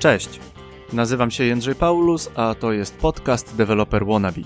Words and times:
Cześć, 0.00 0.40
nazywam 0.92 1.30
się 1.30 1.44
Jędrzej 1.44 1.74
Paulus, 1.74 2.30
a 2.34 2.54
to 2.54 2.72
jest 2.72 2.96
podcast 2.96 3.56
Developer 3.56 4.06
Wannabe. 4.06 4.40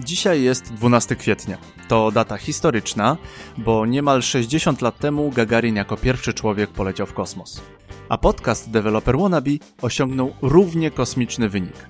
Dzisiaj 0.00 0.42
jest 0.42 0.72
12 0.72 1.16
kwietnia. 1.16 1.58
To 1.88 2.10
data 2.10 2.36
historyczna, 2.36 3.16
bo 3.58 3.86
niemal 3.86 4.22
60 4.22 4.82
lat 4.82 4.98
temu 4.98 5.30
Gagarin 5.30 5.76
jako 5.76 5.96
pierwszy 5.96 6.34
człowiek 6.34 6.70
poleciał 6.70 7.06
w 7.06 7.12
kosmos. 7.12 7.60
A 8.08 8.18
podcast 8.18 8.70
Developer 8.70 9.18
Wannabe 9.18 9.50
osiągnął 9.82 10.32
równie 10.42 10.90
kosmiczny 10.90 11.48
wynik. 11.48 11.86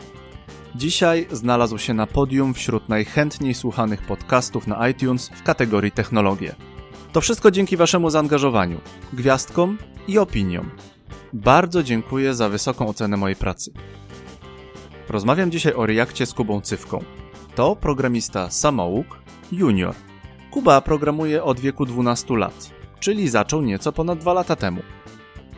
Dzisiaj 0.75 1.27
znalazł 1.33 1.79
się 1.79 1.95
na 1.95 2.07
podium 2.07 2.55
wśród 2.55 2.89
najchętniej 2.89 3.55
słuchanych 3.55 4.03
podcastów 4.03 4.67
na 4.67 4.89
iTunes 4.89 5.29
w 5.29 5.43
kategorii 5.43 5.93
technologie. 5.93 6.55
To 7.13 7.21
wszystko 7.21 7.51
dzięki 7.51 7.77
Waszemu 7.77 8.11
zaangażowaniu, 8.11 8.81
gwiazdkom 9.13 9.79
i 10.09 10.19
opiniom. 10.19 10.71
Bardzo 11.37 11.83
dziękuję 11.83 12.35
za 12.35 12.49
wysoką 12.49 12.89
ocenę 12.89 13.17
mojej 13.17 13.37
pracy. 13.37 13.73
Rozmawiam 15.09 15.51
dzisiaj 15.51 15.75
o 15.75 15.87
Reakcie 15.87 16.27
z 16.27 16.35
Kubą 16.35 16.61
Cywką. 16.61 17.05
To 17.55 17.77
programista 17.77 18.51
samouk, 18.51 19.07
junior. 19.53 19.95
Kuba 20.51 20.81
programuje 20.81 21.45
od 21.45 21.61
wieku 21.61 21.87
12 21.87 22.37
lat, 22.37 22.71
czyli 23.01 23.29
zaczął 23.29 23.63
nieco 23.63 23.93
ponad 23.93 24.19
2 24.19 24.33
lata 24.33 24.57
temu. 24.57 24.81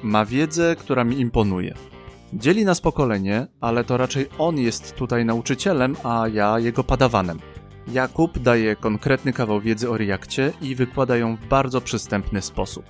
Ma 0.03 0.25
wiedzę, 0.25 0.77
która 0.77 1.05
mi 1.05 1.21
imponuje. 1.21 1.75
Dzieli 2.33 2.65
nas 2.65 2.81
pokolenie, 2.81 3.47
ale 3.61 3.85
to 3.85 3.97
raczej 3.97 4.27
on 4.39 4.59
jest 4.59 4.95
tutaj 4.95 5.25
nauczycielem, 5.25 5.97
a 6.05 6.29
ja 6.29 6.59
jego 6.59 6.85
padawanem. 6.85 7.39
Jakub 7.93 8.39
daje 8.39 8.77
konkretny 8.77 9.33
kawał 9.33 9.61
wiedzy 9.61 9.91
o 9.91 9.99
Reakcie 9.99 10.53
i 10.63 10.75
wykłada 10.75 11.17
ją 11.17 11.37
w 11.37 11.47
bardzo 11.47 11.81
przystępny 11.81 12.43
sposób. 12.43 12.85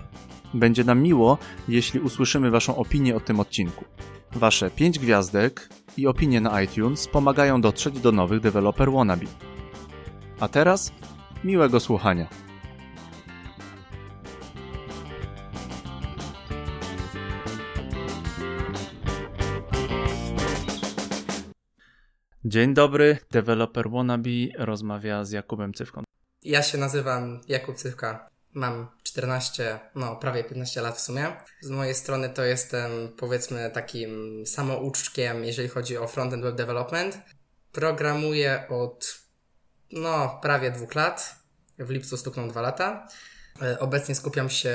Będzie 0.55 0.85
nam 0.85 1.03
miło, 1.03 1.39
jeśli 1.69 2.01
usłyszymy 2.01 2.51
Waszą 2.51 2.77
opinię 2.77 3.17
o 3.17 3.21
tym 3.21 3.41
odcinku. 3.41 3.85
Wasze 4.33 4.71
5 4.71 4.99
gwiazdek 4.99 5.69
i 5.97 6.07
opinie 6.07 6.41
na 6.41 6.63
iTunes 6.63 7.09
pomagają 7.09 7.61
dotrzeć 7.61 8.01
do 8.01 8.13
nowych 8.13 8.41
deweloper 8.41 8.93
wannabe. 8.93 9.27
A 10.41 10.49
teraz 10.49 10.93
miłego 11.45 11.81
słuchania. 11.81 12.29
Dzień 22.45 22.75
dobry, 22.75 23.19
deweloper 23.31 23.91
wannabe 23.91 24.31
rozmawia 24.59 25.25
z 25.25 25.31
Jakubem 25.31 25.75
Cywką. 25.75 26.03
Ja 26.43 26.63
się 26.63 26.79
nazywam 26.79 27.41
Jakub 27.49 27.77
Cywka. 27.77 28.38
Mam 28.59 28.89
14, 29.03 29.79
no 29.95 30.17
prawie 30.17 30.45
15 30.45 30.83
lat 30.83 30.97
w 30.97 31.01
sumie. 31.01 31.27
Z 31.61 31.71
mojej 31.71 31.95
strony 31.95 32.29
to 32.29 32.45
jestem 32.45 32.91
powiedzmy 33.17 33.71
takim 33.71 34.43
samouczkiem, 34.47 35.45
jeżeli 35.45 35.69
chodzi 35.69 35.99
o 35.99 36.07
frontend 36.07 36.43
web 36.43 36.57
development. 36.57 37.19
Programuję 37.73 38.65
od 38.69 39.19
no 39.93 40.39
prawie 40.43 40.71
dwóch 40.71 40.95
lat. 40.95 41.37
W 41.79 41.91
lipcu 41.91 42.17
stukną 42.17 42.49
dwa 42.49 42.61
lata. 42.61 43.09
E, 43.63 43.79
Obecnie 43.79 44.15
skupiam 44.15 44.51
się 44.51 44.75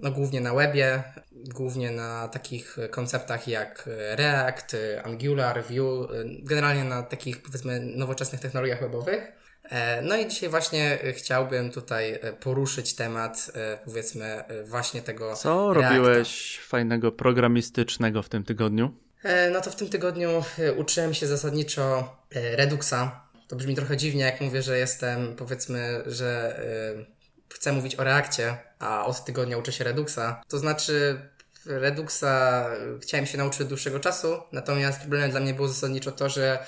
no, 0.00 0.10
głównie 0.10 0.40
na 0.40 0.54
webie, 0.54 1.02
głównie 1.32 1.90
na 1.90 2.28
takich 2.28 2.76
konceptach 2.90 3.48
jak 3.48 3.88
React, 4.16 4.76
Angular, 5.04 5.64
Vue, 5.64 6.08
generalnie 6.42 6.84
na 6.84 7.02
takich 7.02 7.42
powiedzmy 7.42 7.80
nowoczesnych 7.80 8.40
technologiach 8.40 8.80
webowych. 8.80 9.39
E, 9.70 10.02
No 10.02 10.16
i 10.16 10.28
dzisiaj 10.28 10.48
właśnie 10.48 10.98
chciałbym 11.12 11.70
tutaj 11.70 12.12
e, 12.12 12.32
poruszyć 12.32 12.94
temat 12.94 13.50
e, 13.54 13.78
powiedzmy 13.84 14.44
właśnie 14.64 15.02
tego 15.02 15.36
Co 15.36 15.72
Reacta. 15.72 15.96
robiłeś 15.96 16.60
fajnego 16.66 17.12
programistycznego 17.12 18.22
w 18.22 18.28
tym 18.28 18.44
tygodniu? 18.44 18.94
E, 19.22 19.50
No 19.50 19.60
to 19.60 19.70
w 19.70 19.76
tym 19.76 19.88
tygodniu 19.88 20.44
e, 20.58 20.72
uczyłem 20.72 21.14
się 21.14 21.26
zasadniczo 21.26 22.16
e, 22.34 22.56
Reduxa. 22.56 23.20
To 23.48 23.56
brzmi 23.56 23.74
trochę 23.76 23.96
dziwnie, 23.96 24.24
jak 24.24 24.40
mówię, 24.40 24.62
że 24.62 24.78
jestem, 24.78 25.36
powiedzmy, 25.36 26.02
że 26.06 26.58
e, 26.98 27.54
chcę 27.54 27.72
mówić 27.72 27.94
o 27.96 28.04
Reakcie, 28.04 28.56
a 28.78 29.06
od 29.06 29.24
tygodnia 29.24 29.58
uczę 29.58 29.72
się 29.72 29.84
Reduxa. 29.84 30.42
To 30.48 30.58
znaczy, 30.58 31.20
Reduxa 31.66 32.22
e, 32.24 32.98
chciałem 33.02 33.26
się 33.26 33.38
nauczyć 33.38 33.60
od 33.60 33.68
dłuższego 33.68 34.00
czasu, 34.00 34.36
natomiast 34.52 35.00
problemem 35.00 35.30
dla 35.30 35.40
mnie 35.40 35.54
było 35.54 35.68
zasadniczo 35.68 36.12
to, 36.12 36.28
że 36.28 36.58
e, 36.60 36.66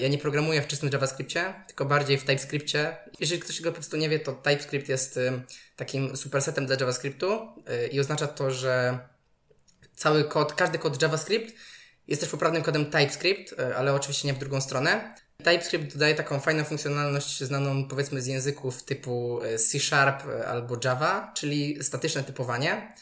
ja 0.00 0.08
nie 0.08 0.18
programuję 0.18 0.62
w 0.62 0.66
czystym 0.66 0.90
JavaScriptie, 0.92 1.54
tylko 1.66 1.84
bardziej 1.84 2.18
w 2.18 2.24
TypeScriptie. 2.24 2.96
Jeżeli 3.20 3.40
ktoś 3.40 3.56
tego 3.56 3.70
po 3.70 3.74
prostu 3.74 3.96
nie 3.96 4.08
wie, 4.08 4.20
to 4.20 4.32
TypeScript 4.32 4.88
jest 4.88 5.16
e, 5.16 5.42
takim 5.76 6.16
supersetem 6.16 6.66
dla 6.66 6.76
JavaScriptu 6.80 7.32
e, 7.66 7.86
i 7.86 8.00
oznacza 8.00 8.26
to, 8.26 8.50
że 8.50 8.98
cały 9.94 10.24
kod, 10.24 10.52
każdy 10.52 10.78
kod 10.78 11.02
JavaScript 11.02 11.54
jest 12.08 12.20
też 12.20 12.30
poprawnym 12.30 12.62
kodem 12.62 12.86
TypeScript, 12.86 13.54
e, 13.58 13.76
ale 13.76 13.94
oczywiście 13.94 14.28
nie 14.28 14.34
w 14.34 14.38
drugą 14.38 14.60
stronę. 14.60 15.14
TypeScript 15.44 15.92
dodaje 15.92 16.14
taką 16.14 16.40
fajną 16.40 16.64
funkcjonalność 16.64 17.44
znaną 17.44 17.88
powiedzmy 17.88 18.22
z 18.22 18.26
języków 18.26 18.82
typu 18.82 19.40
e, 19.42 19.58
C 19.58 19.80
Sharp 19.80 20.26
e, 20.26 20.48
albo 20.48 20.76
Java, 20.84 21.32
czyli 21.34 21.84
statyczne 21.84 22.24
typowanie. 22.24 22.92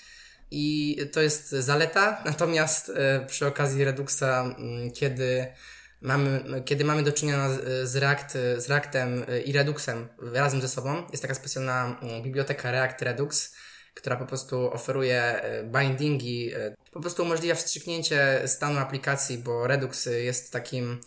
I 0.50 0.96
to 1.12 1.20
jest 1.20 1.50
zaleta, 1.50 2.20
natomiast 2.24 2.92
e, 2.94 3.26
przy 3.26 3.46
okazji 3.46 3.84
Reduxa, 3.84 4.22
mm, 4.22 4.90
kiedy 4.92 5.46
mamy, 6.06 6.62
kiedy 6.64 6.84
mamy 6.84 7.02
do 7.02 7.12
czynienia 7.12 7.48
z, 7.82 7.96
React, 7.96 8.32
z 8.56 8.68
Reactem 8.68 9.24
e, 9.28 9.40
i 9.40 9.52
Reduxem 9.52 10.08
razem 10.18 10.60
ze 10.60 10.68
sobą, 10.68 11.02
jest 11.10 11.22
taka 11.22 11.34
specjalna 11.34 11.98
mm, 12.02 12.22
biblioteka 12.22 12.70
React 12.70 13.02
Redux, 13.02 13.54
która 13.94 14.16
po 14.16 14.26
prostu 14.26 14.72
oferuje 14.72 15.22
e, 15.22 15.64
bindingi, 15.64 16.54
e, 16.54 16.76
po 16.92 17.00
prostu 17.00 17.22
umożliwia 17.22 17.54
wstrzyknięcie 17.54 18.42
stanu 18.46 18.78
aplikacji, 18.78 19.38
bo 19.38 19.66
Redux 19.66 20.06
jest 20.06 20.52
takim, 20.52 21.00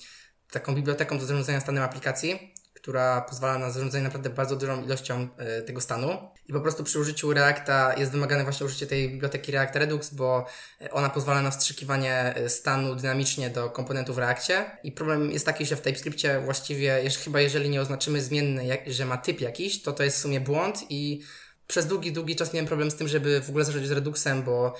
taką 0.52 0.76
biblioteką 0.76 1.20
do 1.20 1.26
zarządzania 1.26 1.59
stanem 1.59 1.84
aplikacji, 1.84 2.54
która 2.81 3.22
pozwala 3.22 3.57
na 3.57 3.72
zarządzanie 3.72 4.03
naprawdę 4.03 4.29
bardzo 4.29 4.56
dużą 4.56 4.84
ilością 4.84 5.28
e, 5.38 5.62
tego 5.62 5.81
stanu. 5.81 6.17
I 6.47 6.53
po 6.53 6.62
prostu 6.62 6.84
przy 6.84 7.00
użyciu 7.00 7.34
Reacta 7.34 7.94
jest 7.97 8.12
wymagane 8.12 8.44
właśnie 8.44 8.66
użycie 8.66 8.88
tej 8.88 9.09
biblioteki 9.09 9.51
React 9.51 9.75
Redux, 9.75 10.13
bo 10.13 10.45
e, 10.81 10.91
ona 10.91 11.09
pozwala 11.09 11.41
na 11.41 11.51
wstrzykiwanie 11.51 12.35
e, 12.35 12.50
stanu 12.50 12.95
dynamicznie 12.95 13.50
do 13.50 13.69
komponentów 13.69 14.16
w 14.16 14.19
Reactie. 14.19 14.66
I 14.84 14.91
problem 14.91 15.31
jest 15.31 15.45
taki, 15.45 15.66
że 15.66 15.75
w 15.75 15.81
TypeScriptie 15.81 16.41
właściwie, 16.45 17.03
jeż- 17.03 17.23
chyba 17.23 17.41
jeżeli 17.41 17.69
nie 17.69 17.81
oznaczymy 17.81 18.22
zmienny, 18.22 18.66
jak, 18.66 18.91
że 18.94 19.06
ma 19.06 19.17
typ 19.17 19.41
jakiś, 19.41 19.81
to 19.81 19.94
to 19.94 20.03
jest 20.03 20.17
w 20.17 20.22
sumie 20.22 20.40
błąd 20.40 20.85
i 20.90 21.22
przez 21.67 21.88
długi, 21.88 22.11
długi 22.11 22.35
czas 22.35 22.53
miałem 22.53 22.67
problem 22.67 22.91
z 22.91 22.96
tym, 22.96 23.07
żeby 23.07 23.41
w 23.41 23.50
ogóle 23.50 23.66
zacząć 23.66 23.88
z 23.88 23.91
Reduxem, 23.91 24.44
bo 24.44 24.75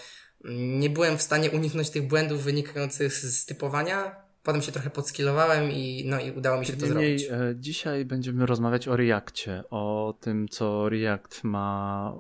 mm, 0.45 0.79
nie 0.79 0.89
byłem 0.89 1.17
w 1.17 1.21
stanie 1.21 1.51
uniknąć 1.51 1.89
tych 1.89 2.07
błędów 2.07 2.43
wynikających 2.43 3.13
z 3.13 3.39
z 3.39 3.45
typowania. 3.45 4.28
Potem 4.44 4.61
się 4.61 4.72
trochę 4.72 4.89
podskillowałem 4.89 5.72
i, 5.72 6.03
no, 6.05 6.19
i 6.19 6.31
udało 6.31 6.59
mi 6.59 6.66
się 6.66 6.73
to 6.73 6.85
zrobić. 6.88 7.23
e, 7.31 7.53
dzisiaj 7.55 8.05
będziemy 8.05 8.45
rozmawiać 8.45 8.88
o 8.88 8.95
Reakcie, 8.97 9.63
o 9.69 10.17
tym, 10.22 10.47
co 10.47 10.89
React 10.89 11.44
ma 11.44 12.13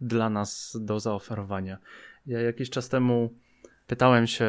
dla 0.00 0.30
nas 0.30 0.76
do 0.80 1.00
zaoferowania. 1.00 1.78
Ja 2.26 2.40
jakiś 2.40 2.70
czas 2.70 2.88
temu 2.88 3.34
pytałem 3.86 4.26
się 4.26 4.46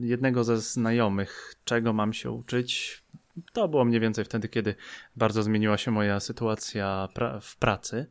jednego 0.00 0.44
ze 0.44 0.58
znajomych, 0.58 1.54
czego 1.64 1.92
mam 1.92 2.12
się 2.12 2.30
uczyć. 2.30 3.02
To 3.52 3.68
było 3.68 3.84
mniej 3.84 4.00
więcej 4.00 4.24
wtedy, 4.24 4.48
kiedy 4.48 4.74
bardzo 5.16 5.42
zmieniła 5.42 5.76
się 5.78 5.90
moja 5.90 6.20
sytuacja 6.20 7.08
pra- 7.14 7.40
w 7.40 7.56
pracy. 7.56 8.06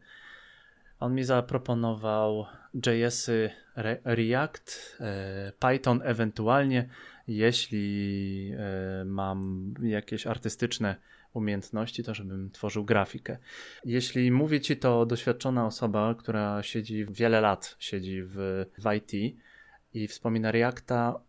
On 0.99 1.15
mi 1.15 1.23
zaproponował 1.23 2.45
JS-y 2.85 3.49
Re- 3.75 3.99
React, 4.03 4.97
e, 4.99 5.51
Python 5.59 6.01
ewentualnie, 6.03 6.89
jeśli 7.27 8.51
e, 8.57 9.05
mam 9.05 9.73
jakieś 9.83 10.27
artystyczne 10.27 10.95
umiejętności, 11.33 12.03
to 12.03 12.13
żebym 12.13 12.51
tworzył 12.51 12.85
grafikę. 12.85 13.37
Jeśli 13.85 14.31
mówi 14.31 14.61
ci 14.61 14.77
to 14.77 15.05
doświadczona 15.05 15.65
osoba, 15.65 16.15
która 16.15 16.63
siedzi 16.63 17.05
wiele 17.09 17.41
lat, 17.41 17.75
siedzi 17.79 18.21
w, 18.23 18.65
w 18.77 18.93
IT 18.97 19.37
i 19.93 20.07
wspomina 20.07 20.51
Reacta, 20.51 21.19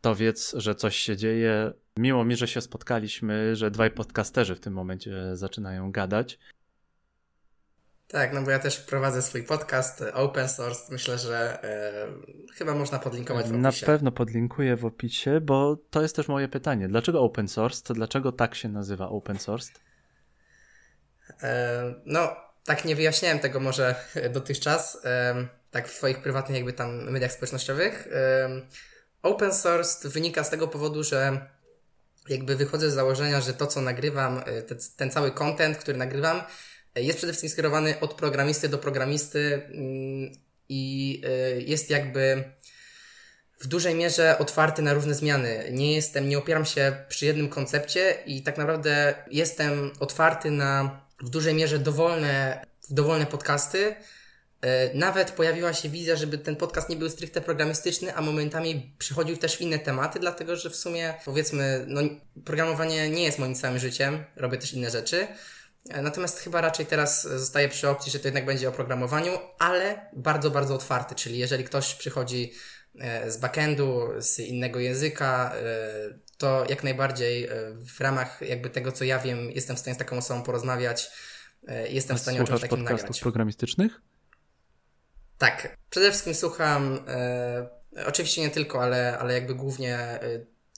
to 0.00 0.14
wiedz, 0.14 0.54
że 0.56 0.74
coś 0.74 0.96
się 0.96 1.16
dzieje. 1.16 1.72
Miło 1.96 2.24
mi, 2.24 2.36
że 2.36 2.48
się 2.48 2.60
spotkaliśmy, 2.60 3.56
że 3.56 3.70
dwaj 3.70 3.90
podcasterzy 3.90 4.54
w 4.54 4.60
tym 4.60 4.72
momencie 4.72 5.36
zaczynają 5.36 5.92
gadać. 5.92 6.38
Tak, 8.12 8.32
no 8.32 8.42
bo 8.42 8.50
ja 8.50 8.58
też 8.58 8.80
prowadzę 8.80 9.22
swój 9.22 9.42
podcast 9.42 10.02
e, 10.02 10.14
open 10.14 10.48
source. 10.48 10.92
Myślę, 10.92 11.18
że 11.18 11.64
e, 11.64 12.06
chyba 12.54 12.74
można 12.74 12.98
podlinkować 12.98 13.46
w 13.46 13.52
Na 13.52 13.68
opisie. 13.68 13.86
pewno 13.86 14.12
podlinkuję 14.12 14.76
w 14.76 14.84
opisie, 14.84 15.40
bo 15.40 15.76
to 15.90 16.02
jest 16.02 16.16
też 16.16 16.28
moje 16.28 16.48
pytanie. 16.48 16.88
Dlaczego 16.88 17.20
open 17.20 17.48
source? 17.48 17.82
To 17.82 17.94
dlaczego 17.94 18.32
tak 18.32 18.54
się 18.54 18.68
nazywa 18.68 19.08
open 19.08 19.38
source? 19.38 19.72
E, 21.42 21.94
no, 22.06 22.36
tak 22.64 22.84
nie 22.84 22.96
wyjaśniałem 22.96 23.38
tego 23.38 23.60
może 23.60 23.94
dotychczas, 24.34 24.98
e, 25.04 25.34
tak 25.70 25.88
w 25.88 25.92
swoich 25.92 26.22
prywatnych 26.22 26.56
jakby 26.56 26.72
tam 26.72 27.10
mediach 27.10 27.32
społecznościowych. 27.32 28.08
Open 29.22 29.54
source 29.54 30.08
wynika 30.08 30.44
z 30.44 30.50
tego 30.50 30.68
powodu, 30.68 31.04
że 31.04 31.46
jakby 32.28 32.56
wychodzę 32.56 32.90
z 32.90 32.94
założenia, 32.94 33.40
że 33.40 33.52
to 33.54 33.66
co 33.66 33.80
nagrywam, 33.80 34.42
e, 34.46 34.62
te, 34.62 34.74
ten 34.96 35.10
cały 35.10 35.30
content, 35.30 35.78
który 35.78 35.98
nagrywam, 35.98 36.42
jest 36.96 37.18
przede 37.18 37.32
wszystkim 37.32 37.50
skierowany 37.50 38.00
od 38.00 38.14
programisty 38.14 38.68
do 38.68 38.78
programisty 38.78 39.62
mm, 39.64 40.32
i 40.68 41.22
e, 41.24 41.60
jest 41.60 41.90
jakby 41.90 42.44
w 43.60 43.66
dużej 43.66 43.94
mierze 43.94 44.38
otwarty 44.38 44.82
na 44.82 44.94
różne 44.94 45.14
zmiany. 45.14 45.68
Nie 45.70 45.94
jestem, 45.94 46.28
nie 46.28 46.38
opieram 46.38 46.64
się 46.64 46.96
przy 47.08 47.26
jednym 47.26 47.48
koncepcie 47.48 48.14
i 48.26 48.42
tak 48.42 48.58
naprawdę 48.58 49.14
jestem 49.30 49.90
otwarty 50.00 50.50
na 50.50 51.00
w 51.22 51.28
dużej 51.28 51.54
mierze 51.54 51.78
dowolne, 51.78 52.66
dowolne 52.90 53.26
podcasty. 53.26 53.94
E, 54.60 54.94
nawet 54.94 55.30
pojawiła 55.30 55.72
się 55.72 55.88
wizja, 55.88 56.16
żeby 56.16 56.38
ten 56.38 56.56
podcast 56.56 56.88
nie 56.88 56.96
był 56.96 57.10
stricte 57.10 57.40
programistyczny, 57.40 58.14
a 58.14 58.20
momentami 58.20 58.94
przychodził 58.98 59.36
też 59.36 59.56
w 59.56 59.60
inne 59.60 59.78
tematy, 59.78 60.20
dlatego 60.20 60.56
że 60.56 60.70
w 60.70 60.76
sumie 60.76 61.14
powiedzmy, 61.24 61.84
no, 61.88 62.00
programowanie 62.44 63.10
nie 63.10 63.24
jest 63.24 63.38
moim 63.38 63.54
całym 63.54 63.78
życiem, 63.78 64.24
robię 64.36 64.58
też 64.58 64.72
inne 64.72 64.90
rzeczy. 64.90 65.26
E, 65.88 66.02
natomiast 66.02 66.38
chyba 66.38 66.60
raczej 66.60 66.86
teraz 66.86 67.22
zostaję 67.22 67.68
przy 67.68 67.88
opcji, 67.88 68.12
że 68.12 68.18
to 68.18 68.28
jednak 68.28 68.46
będzie 68.46 68.68
o 68.68 68.72
programowaniu, 68.72 69.32
ale 69.58 70.10
bardzo, 70.12 70.50
bardzo 70.50 70.74
otwarty. 70.74 71.14
Czyli 71.14 71.38
jeżeli 71.38 71.64
ktoś 71.64 71.94
przychodzi 71.94 72.52
e, 72.98 73.30
z 73.30 73.36
backendu, 73.36 74.08
z 74.18 74.38
innego 74.38 74.80
języka, 74.80 75.52
to 76.38 76.64
jak 76.68 76.84
najbardziej 76.84 77.48
w 77.74 78.00
ramach 78.00 78.40
jakby 78.40 78.70
tego, 78.70 78.92
co 78.92 79.04
ja 79.04 79.18
wiem, 79.18 79.50
jestem 79.50 79.76
w 79.76 79.78
stanie 79.78 79.94
z 79.94 79.98
taką 79.98 80.16
osobą 80.16 80.42
porozmawiać. 80.42 81.10
Jestem 81.88 82.14
A 82.14 82.18
w 82.18 82.22
stanie 82.22 82.42
o 82.42 82.44
czymś 82.44 82.60
takim 82.60 82.78
podcastów 82.78 83.08
nagrać. 83.08 83.20
programistycznych? 83.20 84.00
Tak, 85.42 85.76
przede 85.90 86.10
wszystkim 86.10 86.34
słucham, 86.34 87.04
e, 87.08 87.68
oczywiście 88.06 88.40
nie 88.40 88.50
tylko, 88.50 88.82
ale, 88.82 89.18
ale 89.18 89.34
jakby 89.34 89.54
głównie 89.54 89.98
e, 89.98 90.20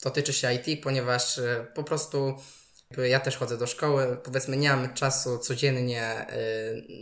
to 0.01 0.11
tyczy 0.11 0.33
się 0.33 0.55
IT, 0.55 0.83
ponieważ 0.83 1.39
e, 1.39 1.67
po 1.75 1.85
prostu 1.85 2.37
ja 3.03 3.21
też 3.21 3.37
chodzę 3.37 3.59
do 3.59 3.67
szkoły, 3.67 4.17
powiedzmy 4.25 4.57
nie 4.57 4.69
mam 4.69 4.95
czasu 4.95 5.39
codziennie 5.39 6.03
e, 6.03 6.27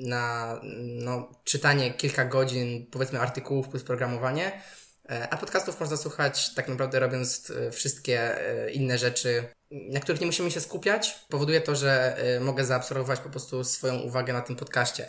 na 0.01 0.61
no, 0.83 1.29
czytanie 1.45 1.95
kilka 1.95 2.25
godzin, 2.25 2.87
powiedzmy 2.91 3.21
artykułów 3.21 3.69
plus 3.69 3.83
programowanie, 3.83 4.63
e, 5.11 5.29
a 5.31 5.37
podcastów 5.37 5.81
można 5.81 5.97
słuchać 5.97 6.55
tak 6.55 6.69
naprawdę 6.69 7.01
robiąc 7.01 7.51
e, 7.51 7.71
wszystkie 7.71 8.37
inne 8.73 8.99
rzeczy, 8.99 9.45
na 9.71 10.01
których 10.01 10.21
nie 10.21 10.27
musimy 10.27 10.51
się 10.51 10.61
skupiać. 10.61 11.25
Powoduje 11.29 11.61
to, 11.61 11.77
że 11.77 12.17
mogę 12.41 12.65
zaabsorbować 12.65 13.21
po 13.21 13.31
prostu 13.31 13.65
swoją 13.65 13.99
uwagę 13.99 14.33
na 14.33 14.41
tym 14.41 14.57
podcaście. 14.57 15.09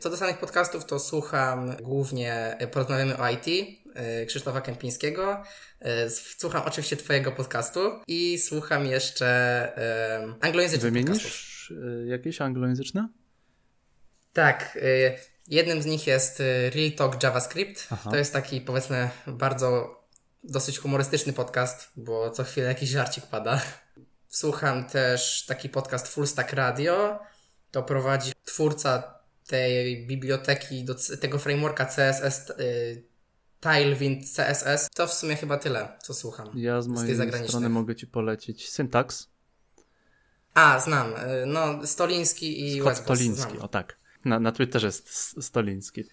Co 0.00 0.10
do 0.10 0.16
samych 0.16 0.38
podcastów, 0.38 0.84
to 0.84 0.98
słucham 0.98 1.76
głównie 1.76 2.58
Porozmawiamy 2.72 3.18
o 3.18 3.30
IT 3.30 3.46
Krzysztofa 4.26 4.60
Kępińskiego. 4.60 5.42
E, 5.80 6.10
Słucham 6.10 6.62
oczywiście 6.66 6.96
Twojego 6.96 7.32
podcastu 7.32 7.80
i 8.06 8.38
słucham 8.38 8.86
jeszcze 8.86 9.26
e, 9.76 10.34
anglojęzycznych 10.40 10.92
podcastów. 10.92 11.22
Wymienisz 11.22 11.70
y, 11.70 12.06
jakieś 12.08 12.40
anglojęzyczne? 12.40 13.08
Tak, 14.32 14.78
e, 14.82 15.18
jednym 15.48 15.82
z 15.82 15.86
nich 15.86 16.06
jest 16.06 16.40
e, 16.40 16.70
Real 16.70 16.92
Talk 16.92 17.22
JavaScript. 17.22 17.86
Aha. 17.90 18.10
To 18.10 18.16
jest 18.16 18.32
taki 18.32 18.60
powiedzmy 18.60 19.10
bardzo 19.26 20.00
dosyć 20.44 20.78
humorystyczny 20.78 21.32
podcast, 21.32 21.90
bo 21.96 22.30
co 22.30 22.44
chwilę 22.44 22.66
jakiś 22.66 22.90
żarcik 22.90 23.26
pada. 23.26 23.62
Słucham 24.28 24.84
też 24.84 25.46
taki 25.46 25.68
podcast 25.68 26.08
Full 26.08 26.26
Stack 26.26 26.52
Radio. 26.52 27.20
To 27.70 27.82
prowadzi 27.82 28.32
twórca 28.44 29.20
tej 29.46 30.06
biblioteki, 30.06 30.84
do 30.84 30.94
tego 31.20 31.38
frameworka 31.38 31.86
CSS, 31.86 32.52
Tailwind 33.60 34.24
CSS. 34.36 34.88
To 34.94 35.06
w 35.06 35.12
sumie 35.14 35.36
chyba 35.36 35.56
tyle, 35.58 35.88
co 36.02 36.14
słucham. 36.14 36.50
Ja 36.54 36.82
z 36.82 36.88
mojej 36.88 37.14
zagranicznych. 37.14 37.48
strony 37.48 37.68
mogę 37.68 37.96
Ci 37.96 38.06
polecić 38.06 38.70
Syntax. 38.70 39.28
A, 40.54 40.80
znam. 40.80 41.12
y, 41.12 41.16
No, 41.46 41.86
Stoliński 41.86 42.66
i 42.66 42.80
Scott 42.80 42.96
Stoliński, 42.96 43.52
znam. 43.52 43.62
o 43.64 43.68
tak. 43.68 43.96
Na, 44.24 44.40
na 44.40 44.52
Twitterze 44.52 44.86
jest 44.86 45.42
Stoliński. 45.44 46.04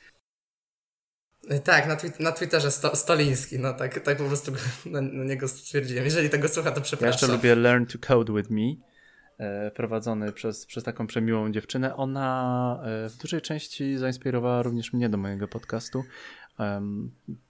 Y, 1.51 1.59
Tak, 1.59 1.87
na, 1.87 1.97
na 2.19 2.31
Twitterze 2.31 2.71
sto- 2.71 2.95
Stoliński, 2.95 3.59
no 3.59 3.73
tak, 3.73 3.99
tak 3.99 4.17
po 4.17 4.23
prostu 4.23 4.51
na, 4.85 5.01
na 5.01 5.23
niego 5.23 5.47
stwierdziłem. 5.47 6.05
Jeżeli 6.05 6.29
tego 6.29 6.47
słucha, 6.49 6.71
to 6.71 6.77
Ja 6.79 6.83
przepraszam. 6.83 7.11
jeszcze 7.13 7.27
lubię 7.27 7.55
Learn 7.55 7.85
to 7.85 7.97
Code 8.07 8.33
with 8.33 8.49
Me, 8.49 8.61
e, 9.37 9.71
prowadzony 9.71 10.31
przez, 10.33 10.65
przez 10.65 10.83
taką 10.83 11.07
przemiłą 11.07 11.51
dziewczynę. 11.51 11.95
Ona 11.95 12.79
e, 12.85 13.09
w 13.09 13.17
dużej 13.17 13.41
części 13.41 13.97
zainspirowała 13.97 14.61
również 14.63 14.93
mnie 14.93 15.09
do 15.09 15.17
mojego 15.17 15.47
podcastu, 15.47 16.03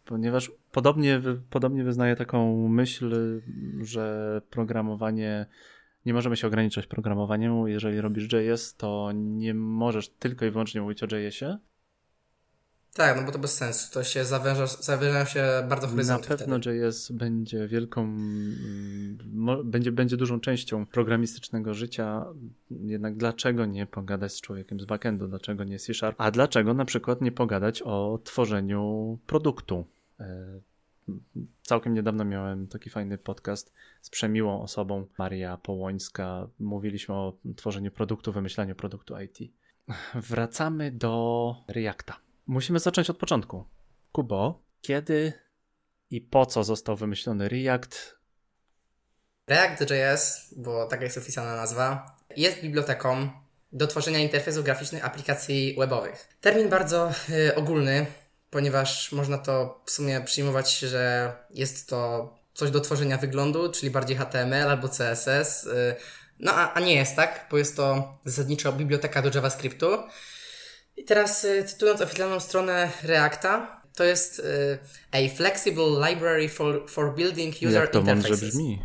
ponieważ 0.05 0.51
podobnie, 0.71 1.21
podobnie 1.49 1.83
wyznaje 1.83 2.15
taką 2.15 2.67
myśl, 2.67 3.41
że 3.81 4.41
programowanie 4.49 5.45
nie 6.05 6.13
możemy 6.13 6.37
się 6.37 6.47
ograniczać 6.47 6.87
programowaniu. 6.87 7.67
Jeżeli 7.67 8.01
robisz 8.01 8.33
JS, 8.33 8.75
to 8.75 9.11
nie 9.13 9.53
możesz 9.53 10.09
tylko 10.09 10.45
i 10.45 10.51
wyłącznie 10.51 10.81
mówić 10.81 11.03
o 11.03 11.17
JS-ie. 11.17 11.57
Tak, 12.97 13.17
no 13.17 13.23
bo 13.23 13.31
to 13.31 13.39
bez 13.39 13.53
sensu. 13.53 13.93
To 13.93 14.03
się 14.03 14.25
zawęża, 14.25 14.67
zawężają 14.67 15.25
się 15.25 15.45
bardzo 15.69 15.87
Na 15.87 15.91
horyzonty 15.91 16.27
pewno 16.27 16.59
wtedy. 16.59 16.77
JS 16.77 17.11
będzie 17.11 17.67
wielką, 17.67 18.01
mm, 18.01 19.17
będzie, 19.63 19.91
będzie 19.91 20.17
dużą 20.17 20.39
częścią 20.39 20.85
programistycznego 20.85 21.73
życia. 21.73 22.25
Jednak 22.71 23.17
dlaczego 23.17 23.65
nie 23.65 23.85
pogadać 23.85 24.33
z 24.33 24.41
człowiekiem 24.41 24.79
z 24.79 24.85
backendu? 24.85 25.27
Dlaczego 25.27 25.63
nie 25.63 25.79
C 25.79 25.93
Sharp? 25.93 26.15
A 26.21 26.31
dlaczego 26.31 26.73
na 26.73 26.85
przykład 26.85 27.21
nie 27.21 27.31
pogadać 27.31 27.81
o 27.81 28.19
tworzeniu 28.23 29.17
produktu? 29.27 29.85
E, 30.19 30.59
Całkiem 31.61 31.93
niedawno 31.93 32.25
miałem 32.25 32.67
taki 32.67 32.89
fajny 32.89 33.17
podcast 33.17 33.73
z 34.01 34.09
przemiłą 34.09 34.61
osobą, 34.61 35.07
Maria 35.17 35.57
Połońska. 35.57 36.47
Mówiliśmy 36.59 37.15
o 37.15 37.33
tworzeniu 37.55 37.91
produktu, 37.91 38.31
wymyślaniu 38.31 38.75
produktu 38.75 39.15
IT. 39.21 39.51
Wracamy 40.15 40.91
do 40.91 41.55
Reacta. 41.67 42.26
Musimy 42.47 42.79
zacząć 42.79 43.09
od 43.09 43.17
początku. 43.17 43.65
Kubo, 44.11 44.63
kiedy 44.81 45.33
i 46.09 46.21
po 46.21 46.45
co 46.45 46.63
został 46.63 46.95
wymyślony 46.95 47.49
React? 47.49 48.17
React.js, 49.47 50.53
bo 50.57 50.85
taka 50.85 51.03
jest 51.03 51.17
oficjalna 51.17 51.55
nazwa, 51.55 52.15
jest 52.35 52.61
biblioteką 52.61 53.29
do 53.71 53.87
tworzenia 53.87 54.19
interfejsów 54.19 54.63
graficznych 54.63 55.05
aplikacji 55.05 55.75
webowych. 55.79 56.27
Termin 56.41 56.69
bardzo 56.69 57.11
y, 57.29 57.55
ogólny, 57.55 58.05
ponieważ 58.49 59.11
można 59.11 59.37
to 59.37 59.83
w 59.85 59.91
sumie 59.91 60.21
przyjmować, 60.21 60.79
że 60.79 61.33
jest 61.49 61.89
to 61.89 62.33
coś 62.53 62.71
do 62.71 62.81
tworzenia 62.81 63.17
wyglądu, 63.17 63.71
czyli 63.71 63.91
bardziej 63.91 64.17
HTML 64.17 64.69
albo 64.69 64.89
CSS. 64.89 65.63
Y, 65.63 65.95
no 66.39 66.51
a, 66.53 66.73
a 66.73 66.79
nie 66.79 66.95
jest 66.95 67.15
tak, 67.15 67.47
bo 67.51 67.57
jest 67.57 67.75
to 67.75 68.17
zasadniczo 68.25 68.73
biblioteka 68.73 69.21
do 69.21 69.31
JavaScriptu. 69.35 69.87
I 70.97 71.03
teraz 71.03 71.43
y, 71.43 71.63
cytując 71.63 72.01
oficjalną 72.01 72.39
stronę 72.39 72.91
Reacta, 73.03 73.81
to 73.95 74.03
jest 74.03 74.39
y, 74.39 74.79
a 75.11 75.35
flexible 75.35 76.09
library 76.09 76.49
for, 76.49 76.89
for 76.89 77.15
building 77.15 77.55
user 77.55 77.71
Jak 77.71 77.91
to 77.91 78.01
mądrze 78.01 78.13
interfaces. 78.15 78.49
brzmi? 78.49 78.83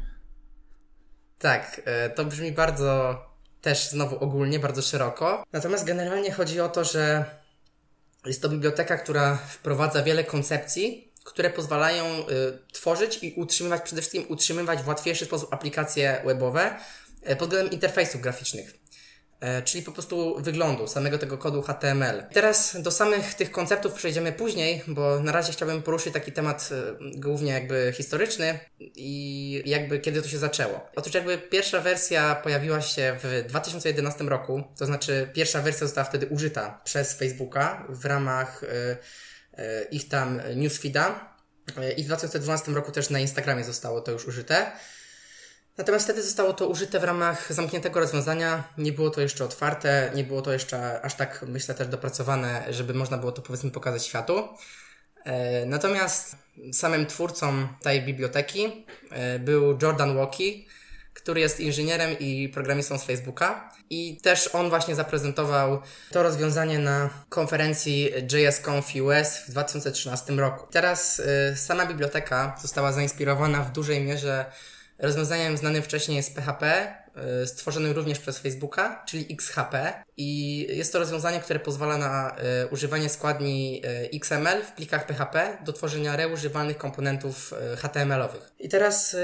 Tak, 1.38 1.80
e, 1.84 2.10
to 2.10 2.24
brzmi 2.24 2.52
bardzo 2.52 3.20
też 3.60 3.88
znowu 3.88 4.16
ogólnie, 4.24 4.58
bardzo 4.58 4.82
szeroko. 4.82 5.44
Natomiast 5.52 5.84
generalnie 5.84 6.32
chodzi 6.32 6.60
o 6.60 6.68
to, 6.68 6.84
że 6.84 7.24
jest 8.26 8.42
to 8.42 8.48
biblioteka, 8.48 8.98
która 8.98 9.36
wprowadza 9.36 10.02
wiele 10.02 10.24
koncepcji, 10.24 11.12
które 11.24 11.50
pozwalają 11.50 12.04
y, 12.04 12.24
tworzyć 12.72 13.18
i 13.22 13.34
utrzymywać, 13.36 13.82
przede 13.82 14.00
wszystkim 14.02 14.24
utrzymywać 14.28 14.82
w 14.82 14.88
łatwiejszy 14.88 15.24
sposób 15.24 15.54
aplikacje 15.54 16.22
webowe 16.24 16.76
y, 17.30 17.36
pod 17.36 17.48
względem 17.48 17.72
interfejsów 17.72 18.20
graficznych. 18.20 18.81
E, 19.42 19.62
czyli 19.62 19.84
po 19.84 19.92
prostu 19.92 20.36
wyglądu, 20.42 20.86
samego 20.86 21.18
tego 21.18 21.38
kodu 21.38 21.62
HTML. 21.62 22.24
Teraz 22.32 22.82
do 22.82 22.90
samych 22.90 23.34
tych 23.34 23.50
konceptów 23.50 23.92
przejdziemy 23.92 24.32
później, 24.32 24.82
bo 24.86 25.20
na 25.20 25.32
razie 25.32 25.52
chciałbym 25.52 25.82
poruszyć 25.82 26.12
taki 26.12 26.32
temat 26.32 26.68
e, 26.72 26.96
głównie 27.20 27.52
jakby 27.52 27.92
historyczny 27.96 28.58
i 28.80 29.62
jakby 29.66 29.98
kiedy 29.98 30.22
to 30.22 30.28
się 30.28 30.38
zaczęło. 30.38 30.80
Otóż 30.96 31.14
jakby 31.14 31.38
pierwsza 31.38 31.80
wersja 31.80 32.34
pojawiła 32.34 32.80
się 32.80 33.16
w 33.22 33.44
2011 33.48 34.24
roku, 34.24 34.62
to 34.78 34.86
znaczy 34.86 35.30
pierwsza 35.32 35.62
wersja 35.62 35.86
została 35.86 36.04
wtedy 36.04 36.26
użyta 36.26 36.80
przez 36.84 37.12
Facebooka 37.12 37.86
w 37.88 38.04
ramach 38.04 38.64
e, 38.64 39.84
ich 39.90 40.08
tam 40.08 40.40
newsfeeda 40.56 41.34
i 41.96 42.02
w 42.02 42.06
2012 42.06 42.72
roku 42.72 42.92
też 42.92 43.10
na 43.10 43.20
Instagramie 43.20 43.64
zostało 43.64 44.00
to 44.00 44.12
już 44.12 44.26
użyte. 44.26 44.72
Natomiast 45.78 46.04
wtedy 46.04 46.22
zostało 46.22 46.52
to 46.52 46.66
użyte 46.66 47.00
w 47.00 47.04
ramach 47.04 47.52
zamkniętego 47.52 48.00
rozwiązania, 48.00 48.64
nie 48.78 48.92
było 48.92 49.10
to 49.10 49.20
jeszcze 49.20 49.44
otwarte, 49.44 50.10
nie 50.14 50.24
było 50.24 50.42
to 50.42 50.52
jeszcze 50.52 51.02
aż 51.02 51.14
tak, 51.14 51.44
myślę, 51.48 51.74
też 51.74 51.88
dopracowane, 51.88 52.64
żeby 52.70 52.94
można 52.94 53.18
było 53.18 53.32
to 53.32 53.42
powiedzmy 53.42 53.70
pokazać 53.70 54.06
światu. 54.06 54.48
E, 55.24 55.66
Natomiast 55.66 56.36
samym 56.72 57.06
twórcą 57.06 57.68
tej 57.82 58.02
biblioteki 58.02 58.86
e, 59.10 59.38
był 59.38 59.78
Jordan 59.82 60.16
Walkie, 60.16 60.64
który 61.14 61.40
jest 61.40 61.60
inżynierem 61.60 62.18
i 62.18 62.48
programistą 62.48 62.98
z 62.98 63.04
Facebooka. 63.04 63.72
I 63.90 64.20
też 64.22 64.54
on 64.54 64.68
właśnie 64.68 64.94
zaprezentował 64.94 65.82
to 66.10 66.22
rozwiązanie 66.22 66.78
na 66.78 67.10
konferencji 67.28 68.10
JSConf 68.32 68.86
US 69.02 69.38
w 69.38 69.50
2013 69.50 70.32
roku. 70.32 70.66
Teraz 70.72 71.18
y, 71.18 71.56
sama 71.56 71.86
biblioteka 71.86 72.56
została 72.62 72.92
zainspirowana 72.92 73.62
w 73.62 73.72
dużej 73.72 74.04
mierze 74.04 74.44
rozwiązaniem 75.02 75.56
znanym 75.56 75.82
wcześniej 75.82 76.22
z 76.22 76.30
PHP, 76.30 76.94
y, 77.42 77.46
stworzonym 77.46 77.92
również 77.92 78.18
przez 78.18 78.38
Facebooka, 78.38 79.04
czyli 79.08 79.26
XHP. 79.30 80.04
I 80.16 80.58
jest 80.70 80.92
to 80.92 80.98
rozwiązanie, 80.98 81.40
które 81.40 81.60
pozwala 81.60 81.98
na 81.98 82.36
y, 82.64 82.68
używanie 82.68 83.08
składni 83.08 83.82
y, 83.86 84.10
XML 84.16 84.62
w 84.62 84.72
plikach 84.72 85.06
PHP 85.06 85.58
do 85.64 85.72
tworzenia 85.72 86.16
reużywalnych 86.16 86.78
komponentów 86.78 87.54
HTML-owych. 87.76 88.52
I 88.58 88.68
teraz 88.68 89.16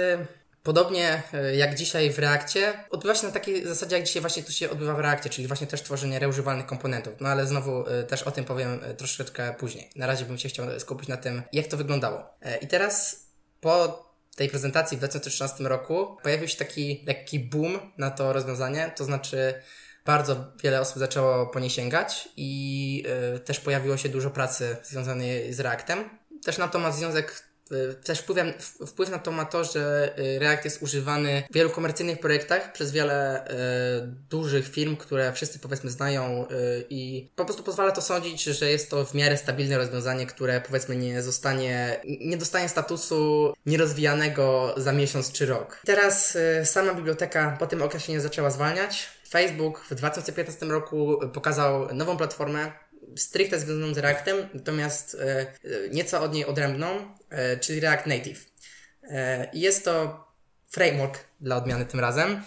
Podobnie 0.63 1.23
jak 1.57 1.75
dzisiaj 1.75 2.11
w 2.11 2.19
Reakcie, 2.19 2.73
odbywa 2.91 3.15
się 3.15 3.27
na 3.27 3.33
takiej 3.33 3.67
zasadzie, 3.67 3.97
jak 3.97 4.07
dzisiaj 4.07 4.21
właśnie 4.21 4.43
tu 4.43 4.53
się 4.53 4.71
odbywa 4.71 4.95
w 4.95 4.99
Reakcie, 4.99 5.31
czyli 5.31 5.49
właśnie 5.49 5.67
też 5.67 5.83
tworzenie 5.83 6.19
reużywalnych 6.19 6.67
komponentów. 6.67 7.15
No 7.21 7.29
ale 7.29 7.47
znowu 7.47 7.85
też 8.09 8.23
o 8.23 8.31
tym 8.31 8.45
powiem 8.45 8.81
troszeczkę 8.97 9.55
później. 9.59 9.91
Na 9.97 10.07
razie 10.07 10.25
bym 10.25 10.39
się 10.39 10.49
chciał 10.49 10.81
skupić 10.81 11.09
na 11.09 11.17
tym, 11.17 11.43
jak 11.53 11.67
to 11.67 11.77
wyglądało. 11.77 12.25
I 12.61 12.67
teraz 12.67 13.27
po 13.61 14.08
tej 14.38 14.49
prezentacji 14.49 14.97
w 14.97 15.00
2013 15.00 15.64
roku 15.64 16.16
pojawił 16.23 16.49
się 16.49 16.57
taki 16.57 17.04
lekki 17.07 17.40
boom 17.40 17.78
na 17.99 18.11
to 18.11 18.33
rozwiązanie, 18.33 18.92
to 18.97 19.04
znaczy 19.04 19.54
bardzo 20.04 20.52
wiele 20.62 20.80
osób 20.80 20.99
zaczęło 20.99 21.47
po 21.47 21.61
nie 21.61 21.71
sięgać 21.71 22.28
i 22.37 23.04
y, 23.37 23.40
też 23.40 23.61
pojawiło 23.61 23.97
się 23.97 24.09
dużo 24.09 24.30
pracy 24.30 24.76
związanej 24.83 25.52
z 25.52 25.61
Reactem. 25.61 26.11
Też 26.45 26.59
na 26.59 26.68
to 26.68 26.78
ma 26.78 26.92
związek 26.92 27.42
też 28.05 28.19
wpływ, 28.19 28.39
wpływ 28.87 29.11
na 29.11 29.19
to 29.19 29.33
ma 29.33 29.45
to, 29.45 29.65
że 29.65 30.13
y, 30.19 30.39
React 30.39 30.65
jest 30.65 30.83
używany 30.83 31.43
w 31.51 31.55
wielu 31.55 31.71
komercyjnych 31.71 32.21
projektach 32.21 32.73
przez 32.73 32.93
wiele 32.93 33.47
y, 33.47 33.55
dużych 34.31 34.69
firm, 34.69 34.97
które 34.97 35.33
wszyscy 35.33 35.59
powiedzmy 35.59 35.91
znają 35.91 36.47
y, 36.49 36.85
i 36.91 37.31
po 37.37 37.45
prostu 37.45 37.63
pozwala 37.63 37.93
to 37.93 38.03
sądzić, 38.03 38.43
że 38.43 38.71
jest 38.71 38.91
to 38.91 39.05
w 39.05 39.15
miarę 39.15 39.37
stabilne 39.37 39.79
rozwiązanie, 39.79 40.27
które 40.27 40.61
powiedzmy 40.61 40.97
nie 40.97 41.23
zostanie, 41.23 42.01
nie 42.21 42.37
dostanie 42.37 42.69
statusu 42.69 43.53
nierozwijanego 43.67 44.75
za 44.77 44.93
miesiąc 44.93 45.33
czy 45.33 45.47
rok. 45.47 45.81
Teraz 45.87 46.37
y, 46.37 46.67
sama 46.67 46.95
biblioteka 46.95 47.57
po 47.59 47.67
tym 47.67 47.83
okresie 47.83 48.13
nie 48.13 48.21
zaczęła 48.21 48.51
zwalniać. 48.51 49.09
Facebook 49.29 49.85
w 49.91 49.95
2015 49.95 50.67
roku 50.67 51.21
pokazał 51.33 51.95
nową 51.95 52.17
platformę, 52.17 52.73
stricte 53.17 53.59
związaną 53.59 53.95
z 53.95 53.99
Reactem, 53.99 54.37
natomiast 54.55 55.15
e, 55.21 55.41
e, 55.41 55.47
nieco 55.91 56.23
od 56.23 56.35
niej 56.35 56.45
odrębną, 56.45 57.15
e, 57.31 57.57
czyli 57.57 57.81
React 57.81 58.07
Native. 58.07 58.49
Jest 59.53 59.85
to 59.85 60.25
framework 60.71 61.19
dla 61.41 61.57
odmiany 61.57 61.85
tym 61.87 62.00
razem, 62.00 62.43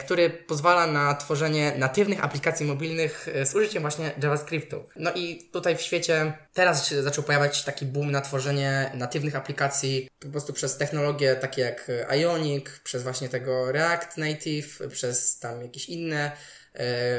który 0.00 0.30
pozwala 0.30 0.86
na 0.86 1.14
tworzenie 1.14 1.72
natywnych 1.78 2.24
aplikacji 2.24 2.66
mobilnych 2.66 3.28
z 3.44 3.54
użyciem 3.54 3.82
właśnie 3.82 4.10
JavaScriptu. 4.22 4.84
No 4.96 5.12
i 5.12 5.48
tutaj 5.52 5.76
w 5.76 5.80
świecie 5.80 6.32
teraz 6.52 6.88
się 6.88 7.02
zaczął 7.02 7.24
pojawiać 7.24 7.64
taki 7.64 7.86
boom 7.86 8.10
na 8.10 8.20
tworzenie 8.20 8.90
natywnych 8.94 9.36
aplikacji 9.36 10.08
po 10.18 10.28
prostu 10.28 10.52
przez 10.52 10.76
technologie 10.76 11.36
takie 11.36 11.62
jak 11.62 11.90
Ionic, 12.10 12.66
przez 12.84 13.02
właśnie 13.02 13.28
tego 13.28 13.72
React 13.72 14.16
Native, 14.16 14.78
przez 14.92 15.38
tam 15.38 15.62
jakieś 15.62 15.88
inne 15.88 16.32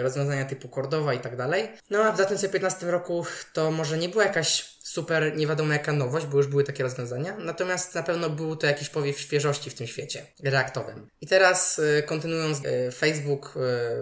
rozwiązania 0.02 0.46
typu 0.46 0.70
Cordova 0.70 1.14
i 1.14 1.20
tak 1.20 1.36
dalej. 1.36 1.70
No 1.90 2.00
a 2.04 2.12
w 2.12 2.16
2015 2.16 2.92
roku 2.92 3.26
to 3.54 3.72
może 3.72 3.98
nie 3.98 4.10
była 4.10 4.24
jakaś 4.24 4.80
super 4.90 5.38
nie 5.38 5.48
wiadomo 5.48 5.74
jaka 5.74 5.94
nowość, 5.94 6.26
bo 6.26 6.38
już 6.38 6.48
były 6.48 6.64
takie 6.64 6.84
rozwiązania, 6.84 7.38
natomiast 7.38 7.96
na 7.96 8.04
pewno 8.04 8.30
był 8.30 8.56
to 8.56 8.68
jakiś 8.68 8.90
powiew 8.90 9.20
świeżości 9.20 9.70
w 9.70 9.74
tym 9.74 9.88
świecie 9.88 10.26
reaktowym. 10.44 11.10
I 11.22 11.28
teraz 11.28 11.80
e, 11.80 12.04
kontynuując, 12.04 12.62
e, 12.66 12.92
Facebook 12.92 13.54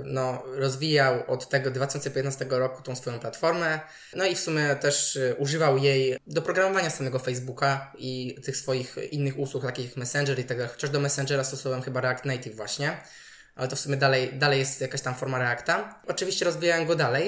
no, 0.04 0.44
rozwijał 0.46 1.24
od 1.28 1.50
tego 1.50 1.72
2015 1.72 2.46
roku 2.50 2.82
tą 2.82 2.96
swoją 2.96 3.20
platformę, 3.20 3.80
no 4.16 4.26
i 4.26 4.36
w 4.36 4.40
sumie 4.40 4.76
też 4.76 5.20
używał 5.38 5.78
jej 5.78 6.18
do 6.28 6.42
programowania 6.42 6.90
samego 6.90 7.20
Facebooka 7.20 7.94
i 7.98 8.36
tych 8.46 8.58
swoich 8.58 8.96
innych 9.12 9.40
usług, 9.40 9.64
takich 9.64 9.98
Messenger 9.98 10.40
i 10.40 10.44
tak 10.44 10.58
dalej, 10.58 10.74
chociaż 10.74 10.90
do 10.90 11.00
Messengera 11.00 11.44
stosowałem 11.44 11.82
chyba 11.84 12.02
React 12.02 12.26
Native 12.26 12.56
właśnie 12.56 12.98
ale 13.58 13.68
to 13.68 13.76
w 13.76 13.80
sumie 13.80 13.98
dalej, 13.98 14.34
dalej 14.34 14.60
jest 14.60 14.82
jakaś 14.82 15.02
tam 15.02 15.16
forma 15.16 15.40
Reacta. 15.40 16.02
Oczywiście 16.08 16.46
rozwijałem 16.46 16.86
go 16.86 16.96
dalej 16.96 17.26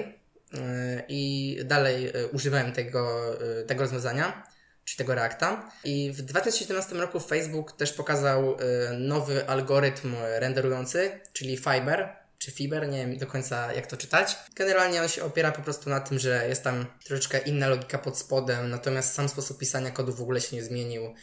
yy, 0.53 0.59
i 1.07 1.57
dalej 1.65 2.03
yy, 2.03 2.27
używałem 2.27 2.71
tego, 2.71 3.33
yy, 3.33 3.63
tego 3.63 3.81
rozwiązania, 3.81 4.43
czyli 4.86 4.98
tego 4.98 5.15
Reacta. 5.15 5.71
I 5.83 6.12
w 6.12 6.21
2017 6.21 6.95
roku 6.95 7.19
Facebook 7.19 7.71
też 7.71 7.93
pokazał 7.93 8.57
nowy 9.00 9.48
algorytm 9.48 10.15
renderujący, 10.39 11.12
czyli 11.33 11.57
Fiber, 11.57 12.09
czy 12.38 12.51
Fiber, 12.51 12.89
nie 12.89 12.98
wiem 12.98 13.17
do 13.17 13.27
końca 13.27 13.74
jak 13.74 13.88
to 13.88 13.98
czytać. 13.98 14.36
Generalnie 14.55 15.01
on 15.01 15.07
się 15.07 15.24
opiera 15.24 15.51
po 15.51 15.62
prostu 15.62 15.89
na 15.89 16.00
tym, 16.00 16.19
że 16.19 16.48
jest 16.50 16.63
tam 16.63 16.86
troszeczkę 17.05 17.38
inna 17.38 17.67
logika 17.67 17.98
pod 17.98 18.17
spodem, 18.17 18.69
natomiast 18.69 19.13
sam 19.13 19.29
sposób 19.29 19.59
pisania 19.59 19.91
kodu 19.91 20.13
w 20.13 20.21
ogóle 20.21 20.41
się 20.41 20.55
nie 20.55 20.63
zmienił 20.63 21.13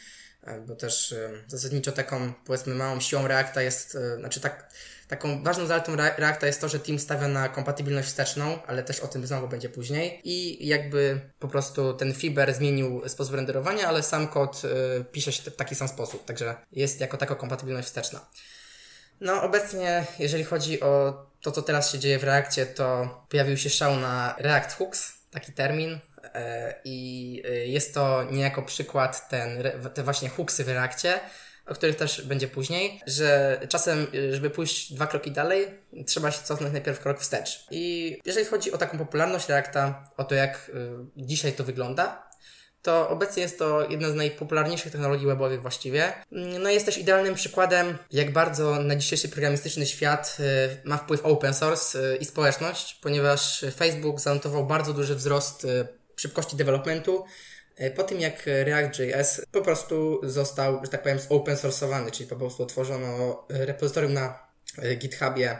bo 0.67 0.75
też 0.75 1.15
zasadniczo 1.47 1.91
taką, 1.91 2.33
powiedzmy, 2.45 2.75
małą 2.75 2.99
siłą 2.99 3.27
Reacta 3.27 3.61
jest, 3.61 3.97
znaczy 4.17 4.39
tak, 4.39 4.69
Taką 5.07 5.43
ważną 5.43 5.65
zaletą 5.65 5.95
Reacta 5.95 6.47
jest 6.47 6.61
to, 6.61 6.69
że 6.69 6.79
Team 6.79 6.99
stawia 6.99 7.27
na 7.27 7.49
kompatybilność 7.49 8.07
wsteczną, 8.07 8.59
ale 8.67 8.83
też 8.83 8.99
o 8.99 9.07
tym 9.07 9.27
znowu 9.27 9.47
będzie 9.47 9.69
później. 9.69 10.21
I 10.23 10.67
jakby 10.67 11.21
po 11.39 11.47
prostu 11.47 11.93
ten 11.93 12.13
Fiber 12.13 12.53
zmienił 12.53 13.09
sposób 13.09 13.35
renderowania, 13.35 13.87
ale 13.87 14.03
sam 14.03 14.27
kod 14.27 14.61
y, 14.65 15.05
pisze 15.11 15.31
się 15.31 15.51
w 15.51 15.55
taki 15.55 15.75
sam 15.75 15.87
sposób, 15.87 16.25
także 16.25 16.55
jest 16.71 16.99
jako 17.01 17.17
taka 17.17 17.35
kompatybilność 17.35 17.87
wsteczna. 17.87 18.25
No, 19.21 19.43
obecnie, 19.43 20.05
jeżeli 20.19 20.43
chodzi 20.43 20.81
o 20.81 21.25
to, 21.41 21.51
co 21.51 21.61
teraz 21.61 21.91
się 21.91 21.99
dzieje 21.99 22.19
w 22.19 22.23
Reakcie, 22.23 22.65
to 22.65 23.09
pojawił 23.29 23.57
się 23.57 23.69
szał 23.69 23.95
na 23.95 24.35
React 24.37 24.73
Hooks, 24.73 25.13
taki 25.31 25.51
termin, 25.51 25.99
e, 26.23 26.73
i 26.85 27.41
y, 27.45 27.67
jest 27.67 27.93
to 27.93 28.23
niejako 28.31 28.61
przykład 28.61 29.29
ten, 29.29 29.63
te 29.93 30.03
właśnie 30.03 30.29
hooksy 30.29 30.63
w 30.63 30.69
Reakcie, 30.69 31.19
o 31.67 31.73
których 31.73 31.95
też 31.95 32.21
będzie 32.21 32.47
później, 32.47 33.01
że 33.07 33.59
czasem, 33.69 34.07
y, 34.13 34.35
żeby 34.35 34.49
pójść 34.49 34.93
dwa 34.93 35.07
kroki 35.07 35.31
dalej, 35.31 35.67
trzeba 36.05 36.31
się 36.31 36.43
cofnąć 36.43 36.73
najpierw 36.73 36.99
krok 36.99 37.19
wstecz. 37.19 37.65
I 37.71 38.17
jeżeli 38.25 38.45
chodzi 38.45 38.71
o 38.71 38.77
taką 38.77 38.97
popularność 38.97 39.49
Reacta, 39.49 40.11
o 40.17 40.23
to 40.23 40.35
jak 40.35 40.71
y, 40.73 40.73
dzisiaj 41.17 41.53
to 41.53 41.63
wygląda, 41.63 42.27
to 42.81 43.09
obecnie 43.09 43.43
jest 43.43 43.59
to 43.59 43.89
jedna 43.89 44.09
z 44.09 44.15
najpopularniejszych 44.15 44.91
technologii 44.91 45.27
webowych 45.27 45.61
właściwie. 45.61 46.13
Mm, 46.31 46.63
no 46.63 46.69
jest 46.69 46.85
też 46.85 46.97
idealnym 46.97 47.35
przykładem, 47.35 47.97
jak 48.11 48.33
bardzo 48.33 48.79
na 48.79 48.95
dzisiejszy 48.95 49.29
programistyczny 49.29 49.85
świat 49.85 50.37
y, 50.39 50.87
ma 50.87 50.97
wpływ 50.97 51.25
open 51.25 51.53
source 51.53 52.15
i 52.15 52.25
społeczność, 52.25 52.99
ponieważ 53.01 53.65
Facebook 53.75 54.19
zanotował 54.19 54.65
bardzo 54.65 54.93
duży 54.93 55.15
wzrost 55.15 55.67
szybkości 56.15 56.55
developmentu, 56.55 57.25
po 57.95 58.03
tym 58.03 58.19
jak 58.19 58.45
React.js 58.45 59.45
po 59.51 59.61
prostu 59.61 60.19
został, 60.23 60.85
że 60.85 60.91
tak 60.91 61.03
powiem, 61.03 61.17
open 61.29 61.55
source'owany, 61.55 62.11
czyli 62.11 62.29
po 62.29 62.35
prostu 62.35 62.63
otworzono 62.63 63.43
repozytorium 63.49 64.13
na 64.13 64.39
e, 64.77 64.95
GitHubie, 64.95 65.59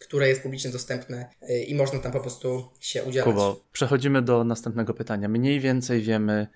które 0.00 0.28
jest 0.28 0.42
publicznie 0.42 0.70
dostępne 0.70 1.28
e, 1.42 1.62
i 1.62 1.74
można 1.74 1.98
tam 1.98 2.12
po 2.12 2.20
prostu 2.20 2.70
się 2.80 3.04
udzielać. 3.04 3.28
Kubo, 3.28 3.60
przechodzimy 3.72 4.22
do 4.22 4.44
następnego 4.44 4.94
pytania. 4.94 5.28
Mniej 5.28 5.60
więcej 5.60 6.02
wiemy, 6.02 6.46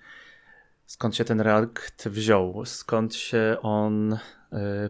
skąd 0.85 1.15
się 1.15 1.25
ten 1.25 1.41
React 1.41 2.07
wziął, 2.09 2.65
skąd 2.65 3.15
się 3.15 3.57
on 3.61 4.17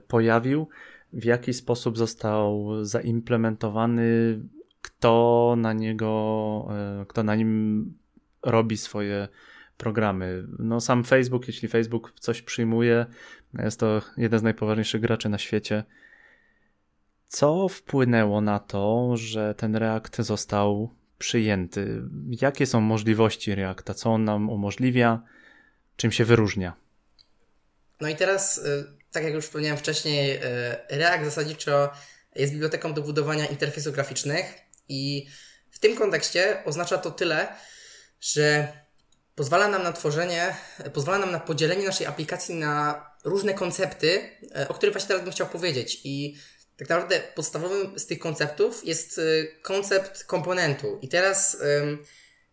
pojawił, 0.08 0.68
w 1.14 1.24
jaki 1.24 1.54
sposób 1.54 1.98
został 1.98 2.68
zaimplementowany, 2.86 4.40
kto 4.82 5.56
na 5.58 5.74
niego, 5.74 6.68
kto 7.08 7.24
na 7.24 7.36
nim 7.36 7.94
robi 8.44 8.78
swoje 8.78 9.28
programy. 9.80 10.44
No 10.60 10.82
sam 10.82 11.04
Facebook, 11.04 11.48
jeśli 11.48 11.68
Facebook 11.68 12.14
coś 12.20 12.42
przyjmuje, 12.42 13.06
jest 13.54 13.80
to 13.80 14.02
jeden 14.18 14.40
z 14.40 14.44
najpoważniejszych 14.44 15.02
graczy 15.02 15.30
na 15.30 15.38
świecie. 15.38 15.84
Co 17.28 17.70
wpłynęło 17.70 18.42
na 18.42 18.60
to, 18.60 19.18
że 19.18 19.56
ten 19.56 19.76
React 19.76 20.18
został 20.18 20.96
przyjęty? 21.18 22.02
Jakie 22.42 22.66
są 22.66 22.82
możliwości 22.82 23.56
Reacta? 23.56 23.94
Co 23.94 24.10
on 24.10 24.24
nam 24.24 24.50
umożliwia? 24.50 25.22
Czym 25.96 26.12
się 26.12 26.26
wyróżnia? 26.26 26.76
No 28.02 28.10
i 28.10 28.16
teraz, 28.16 28.58
y, 28.58 28.86
tak 29.12 29.24
jak 29.24 29.34
już 29.34 29.46
wspomniałem 29.46 29.78
wcześniej, 29.78 30.36
y, 30.36 30.42
React 30.90 31.26
zasadniczo 31.26 31.92
jest 32.36 32.54
biblioteką 32.54 32.94
do 32.94 33.02
budowania 33.02 33.46
interfejsów 33.46 33.94
graficznych 33.94 34.46
i 34.90 35.28
w 35.72 35.80
tym 35.80 35.96
kontekście 35.96 36.64
oznacza 36.66 36.98
to 36.98 37.12
tyle, 37.12 37.48
że 38.22 38.74
pozwala 39.40 39.68
nam 39.68 39.84
na 39.84 39.94
tworzenie, 39.94 40.56
pozwala 40.94 41.18
nam 41.18 41.32
na 41.32 41.40
podzielenie 41.40 41.86
naszej 41.86 42.08
aplikacji 42.08 42.56
na 42.56 43.06
różne 43.24 43.54
koncepty, 43.54 44.22
e, 44.56 44.68
o 44.68 44.74
których 44.74 44.94
właśnie 44.94 45.08
teraz 45.08 45.24
bym 45.24 45.32
chciał 45.32 45.48
powiedzieć. 45.48 46.02
I 46.04 46.36
tak 46.78 46.90
naprawdę 46.90 47.22
podstawowym 47.36 48.00
z 48.00 48.06
tych 48.06 48.20
konceptów 48.20 48.86
jest 48.86 49.20
e, 49.20 49.22
koncept 49.62 50.24
komponentu. 50.24 51.00
I 51.02 51.08
teraz, 51.08 51.58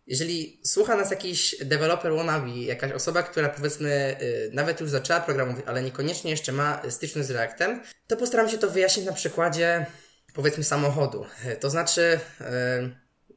jeżeli 0.05 0.61
słucha 0.65 0.95
nas 0.95 1.11
jakiś 1.11 1.55
developer 1.65 2.13
wannabe, 2.15 2.49
jakaś 2.49 2.91
osoba, 2.91 3.23
która 3.23 3.49
powiedzmy 3.49 3.91
e, 3.91 4.17
nawet 4.55 4.81
już 4.81 4.89
zaczęła 4.89 5.19
programować, 5.19 5.65
ale 5.67 5.83
niekoniecznie 5.83 6.31
jeszcze 6.31 6.51
ma 6.51 6.81
styczność 6.89 7.27
z 7.27 7.31
Reactem, 7.31 7.81
to 8.07 8.17
postaram 8.17 8.49
się 8.49 8.57
to 8.57 8.69
wyjaśnić 8.69 9.05
na 9.05 9.13
przykładzie 9.13 9.85
powiedzmy 10.33 10.63
samochodu. 10.63 11.25
To 11.59 11.69
znaczy, 11.69 12.19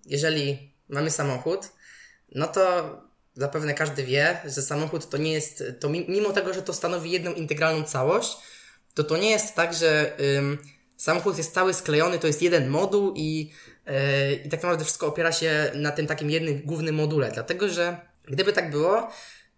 jeżeli 0.07 0.75
mamy 0.89 1.11
samochód, 1.11 1.69
no 2.35 2.47
to 2.47 3.10
zapewne 3.41 3.75
każdy 3.75 4.03
wie, 4.05 4.37
że 4.45 4.63
samochód 4.63 5.11
to 5.11 5.17
nie 5.17 5.33
jest, 5.33 5.65
to 5.81 5.89
mimo 5.89 6.31
tego, 6.33 6.55
że 6.55 6.63
to 6.63 6.73
stanowi 6.73 7.11
jedną 7.11 7.33
integralną 7.33 7.85
całość, 7.85 8.37
to 8.95 9.05
to 9.05 9.17
nie 9.17 9.31
jest 9.31 9.55
tak, 9.55 9.75
że 9.75 10.13
ym, 10.39 10.59
samochód 10.97 11.39
jest 11.39 11.55
cały 11.55 11.75
sklejony, 11.75 12.19
to 12.19 12.27
jest 12.27 12.43
jeden 12.43 12.69
moduł 12.69 13.15
i, 13.17 13.53
yy, 13.87 13.93
i 14.45 14.49
tak 14.49 14.63
naprawdę 14.63 14.85
wszystko 14.85 15.07
opiera 15.07 15.33
się 15.33 15.71
na 15.75 15.91
tym 15.91 16.07
takim 16.07 16.31
jednym 16.31 16.61
głównym 16.65 16.95
module. 16.95 17.31
Dlatego, 17.35 17.69
że 17.69 17.97
gdyby 18.25 18.53
tak 18.53 18.71
było, 18.71 19.11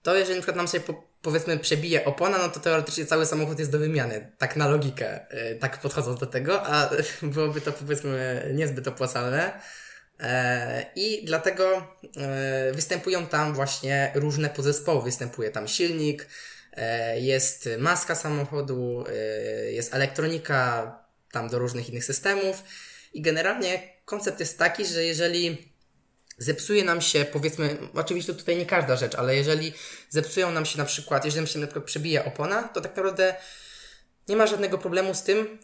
to 0.02 0.16
jeżeli 0.16 0.34
na 0.34 0.42
przykład 0.42 0.56
nam 0.56 0.68
sobie 0.68 0.84
po, 0.84 1.04
powiedzmy 1.22 1.58
przebije 1.58 2.04
opona, 2.04 2.38
no 2.38 2.48
to 2.48 2.60
teoretycznie 2.60 3.06
cały 3.06 3.26
samochód 3.26 3.58
jest 3.58 3.72
do 3.72 3.78
wymiany. 3.78 4.32
Tak 4.38 4.56
na 4.56 4.68
logikę, 4.68 5.26
yy, 5.32 5.54
tak 5.54 5.80
podchodząc 5.80 6.20
do 6.20 6.26
tego, 6.26 6.66
a 6.66 6.90
byłoby 7.22 7.60
to 7.60 7.72
powiedzmy 7.72 8.50
niezbyt 8.54 8.88
opłacalne. 8.88 9.60
E, 10.22 10.86
I 10.96 11.24
dlatego 11.24 11.96
e, 12.16 12.72
występują 12.72 13.26
tam 13.26 13.54
właśnie 13.54 14.12
różne 14.14 14.50
podzespoły. 14.50 15.02
Występuje 15.02 15.50
tam 15.50 15.68
silnik, 15.68 16.26
e, 16.72 17.20
jest 17.20 17.68
maska 17.78 18.14
samochodu, 18.14 19.04
jest 19.70 19.94
elektronika 19.94 20.92
tam 21.32 21.48
do 21.48 21.58
różnych 21.58 21.88
innych 21.88 22.04
systemów. 22.04 22.62
I 23.12 23.22
generalnie 23.22 23.82
koncept 24.04 24.40
jest 24.40 24.58
taki, 24.58 24.86
że 24.86 25.04
jeżeli 25.04 25.72
zepsuje 26.38 26.84
nam 26.84 27.00
się, 27.00 27.24
powiedzmy, 27.24 27.78
oczywiście 27.94 28.34
tutaj 28.34 28.56
nie 28.56 28.66
każda 28.66 28.96
rzecz, 28.96 29.14
ale 29.14 29.36
jeżeli 29.36 29.72
zepsują 30.10 30.50
nam 30.50 30.66
się 30.66 30.78
na 30.78 30.84
przykład, 30.84 31.24
jeżeli 31.24 31.40
nam 31.40 31.46
się 31.46 31.58
na 31.58 31.66
przykład 31.66 31.84
przebije 31.84 32.24
opona, 32.24 32.62
to 32.62 32.80
tak 32.80 32.96
naprawdę 32.96 33.34
nie 34.28 34.36
ma 34.36 34.46
żadnego 34.46 34.78
problemu 34.78 35.14
z 35.14 35.22
tym, 35.22 35.58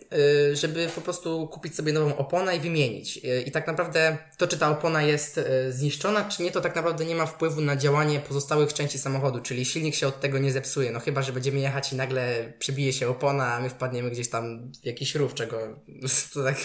y, 0.52 0.56
żeby 0.56 0.88
po 0.94 1.00
prostu 1.00 1.48
kupić 1.48 1.76
sobie 1.76 1.92
nową 1.92 2.16
oponę 2.16 2.56
i 2.56 2.60
wymienić. 2.60 3.16
Y, 3.16 3.42
I 3.46 3.50
tak 3.50 3.66
naprawdę 3.66 4.18
to, 4.36 4.46
czy 4.46 4.58
ta 4.58 4.70
opona 4.70 5.02
jest 5.02 5.38
y, 5.38 5.72
zniszczona, 5.72 6.24
czy 6.24 6.42
nie, 6.42 6.50
to 6.50 6.60
tak 6.60 6.76
naprawdę 6.76 7.04
nie 7.04 7.14
ma 7.14 7.26
wpływu 7.26 7.60
na 7.60 7.76
działanie 7.76 8.20
pozostałych 8.20 8.72
części 8.72 8.98
samochodu, 8.98 9.40
czyli 9.40 9.64
silnik 9.64 9.94
się 9.94 10.08
od 10.08 10.20
tego 10.20 10.38
nie 10.38 10.52
zepsuje. 10.52 10.90
No 10.90 11.00
chyba, 11.00 11.22
że 11.22 11.32
będziemy 11.32 11.58
jechać 11.58 11.92
i 11.92 11.96
nagle 11.96 12.52
przebije 12.58 12.92
się 12.92 13.08
opona, 13.08 13.54
a 13.54 13.60
my 13.60 13.70
wpadniemy 13.70 14.10
gdzieś 14.10 14.30
tam 14.30 14.72
w 14.82 14.86
jakiś 14.86 15.14
rów, 15.14 15.34
czego 15.34 15.58
to 16.34 16.44
tak, 16.44 16.56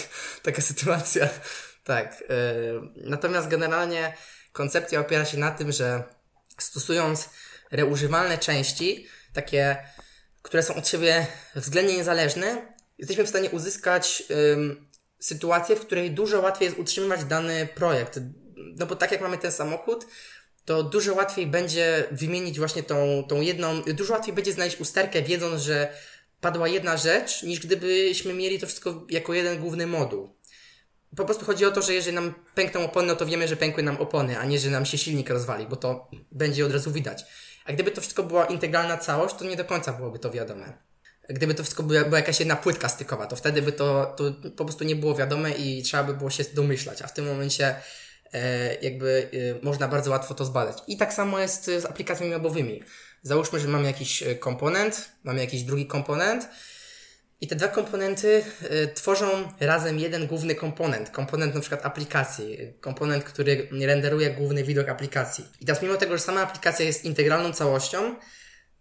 taka 0.43 0.61
sytuacja. 0.61 1.29
Tak. 1.83 2.23
Natomiast 2.95 3.47
generalnie 3.47 4.13
koncepcja 4.51 4.99
opiera 4.99 5.25
się 5.25 5.37
na 5.37 5.51
tym, 5.51 5.71
że 5.71 6.03
stosując 6.57 7.29
reużywalne 7.71 8.37
części, 8.37 9.07
takie 9.33 9.77
które 10.43 10.63
są 10.63 10.75
od 10.75 10.87
siebie 10.87 11.27
względnie 11.55 11.97
niezależne, 11.97 12.73
jesteśmy 12.97 13.23
w 13.23 13.29
stanie 13.29 13.49
uzyskać 13.49 14.23
ym, 14.53 14.87
sytuację, 15.19 15.75
w 15.75 15.79
której 15.79 16.11
dużo 16.11 16.41
łatwiej 16.41 16.65
jest 16.65 16.79
utrzymywać 16.79 17.25
dany 17.25 17.67
projekt. 17.75 18.19
No 18.55 18.85
bo 18.85 18.95
tak 18.95 19.11
jak 19.11 19.21
mamy 19.21 19.37
ten 19.37 19.51
samochód, 19.51 20.07
to 20.65 20.83
dużo 20.83 21.13
łatwiej 21.13 21.47
będzie 21.47 22.03
wymienić 22.11 22.59
właśnie 22.59 22.83
tą, 22.83 23.23
tą 23.29 23.41
jedną, 23.41 23.81
dużo 23.81 24.13
łatwiej 24.13 24.33
będzie 24.33 24.53
znaleźć 24.53 24.79
usterkę, 24.79 25.21
wiedząc, 25.21 25.61
że 25.61 25.93
padła 26.41 26.67
jedna 26.67 26.97
rzecz, 26.97 27.43
niż 27.43 27.59
gdybyśmy 27.59 28.33
mieli 28.33 28.59
to 28.59 28.67
wszystko 28.67 29.05
jako 29.09 29.33
jeden 29.33 29.59
główny 29.59 29.87
moduł. 29.87 30.35
Po 31.15 31.25
prostu 31.25 31.45
chodzi 31.45 31.65
o 31.65 31.71
to, 31.71 31.81
że 31.81 31.93
jeżeli 31.93 32.15
nam 32.15 32.33
pękną 32.55 32.85
opony, 32.85 33.07
no 33.07 33.15
to 33.15 33.25
wiemy, 33.25 33.47
że 33.47 33.55
pękły 33.55 33.83
nam 33.83 33.97
opony, 33.97 34.39
a 34.39 34.45
nie, 34.45 34.59
że 34.59 34.69
nam 34.69 34.85
się 34.85 34.97
silnik 34.97 35.29
rozwali, 35.29 35.67
bo 35.67 35.75
to 35.75 36.11
będzie 36.31 36.65
od 36.65 36.71
razu 36.71 36.91
widać. 36.91 37.25
A 37.65 37.73
gdyby 37.73 37.91
to 37.91 38.01
wszystko 38.01 38.23
była 38.23 38.45
integralna 38.45 38.97
całość, 38.97 39.35
to 39.35 39.45
nie 39.45 39.55
do 39.55 39.65
końca 39.65 39.93
byłoby 39.93 40.19
to 40.19 40.31
wiadome. 40.31 40.73
Gdyby 41.29 41.53
to 41.53 41.63
wszystko 41.63 41.83
była, 41.83 42.03
była 42.03 42.17
jakaś 42.17 42.39
jedna 42.39 42.55
płytka 42.55 42.89
stykowa, 42.89 43.27
to 43.27 43.35
wtedy 43.35 43.61
by 43.61 43.71
to, 43.71 44.15
to 44.17 44.23
po 44.55 44.65
prostu 44.65 44.83
nie 44.83 44.95
było 44.95 45.15
wiadome 45.15 45.51
i 45.51 45.83
trzeba 45.83 46.03
by 46.03 46.13
było 46.13 46.29
się 46.29 46.43
domyślać. 46.53 47.01
A 47.01 47.07
w 47.07 47.13
tym 47.13 47.27
momencie 47.27 47.75
e, 48.33 48.75
jakby 48.75 49.29
e, 49.61 49.65
można 49.65 49.87
bardzo 49.87 50.11
łatwo 50.11 50.33
to 50.33 50.45
zbadać. 50.45 50.77
I 50.87 50.97
tak 50.97 51.13
samo 51.13 51.39
jest 51.39 51.65
z 51.65 51.85
aplikacjami 51.85 52.31
webowymi. 52.31 52.83
Załóżmy, 53.21 53.59
że 53.59 53.67
mamy 53.67 53.85
jakiś 53.85 54.23
e, 54.23 54.35
komponent, 54.35 55.09
mamy 55.23 55.39
jakiś 55.39 55.63
drugi 55.63 55.87
komponent, 55.87 56.47
i 57.43 57.47
te 57.47 57.55
dwa 57.55 57.67
komponenty 57.67 58.43
y, 58.63 58.87
tworzą 58.93 59.27
razem 59.59 59.99
jeden 59.99 60.27
główny 60.27 60.55
komponent. 60.55 61.09
Komponent 61.09 61.55
na 61.55 61.61
przykład 61.61 61.85
aplikacji. 61.85 62.57
Komponent, 62.81 63.23
który 63.23 63.67
renderuje 63.71 64.29
główny 64.29 64.63
widok 64.63 64.89
aplikacji. 64.89 65.45
I 65.61 65.65
teraz 65.65 65.81
mimo 65.81 65.95
tego, 65.95 66.17
że 66.17 66.23
sama 66.23 66.41
aplikacja 66.41 66.85
jest 66.85 67.05
integralną 67.05 67.53
całością, 67.53 68.15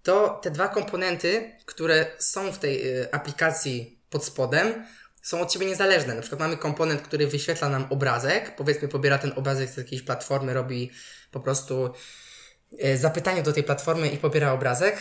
to 0.03 0.41
te 0.43 0.51
dwa 0.51 0.69
komponenty, 0.69 1.53
które 1.67 2.07
są 2.19 2.53
w 2.53 2.59
tej 2.59 2.99
y, 3.01 3.13
aplikacji 3.13 4.03
pod 4.11 4.25
spodem, 4.25 4.87
są 5.23 5.41
od 5.41 5.53
siebie 5.53 5.67
niezależne. 5.67 6.15
Na 6.15 6.21
przykład 6.21 6.41
mamy 6.41 6.57
komponent, 6.57 7.03
który 7.03 7.27
wyświetla 7.27 7.69
nam 7.69 7.87
obrazek, 7.91 8.57
powiedzmy 8.57 8.89
pobiera 8.89 9.19
ten 9.19 9.33
obrazek 9.37 9.71
z 9.71 9.77
jakiejś 9.77 10.03
platformy, 10.03 10.55
robi 10.55 10.91
po 11.31 11.41
prostu 11.41 11.95
E, 12.79 12.97
zapytanie 12.97 13.43
do 13.43 13.53
tej 13.53 13.63
platformy 13.63 14.09
i 14.09 14.19
pobiera 14.19 14.53
obrazek 14.53 14.97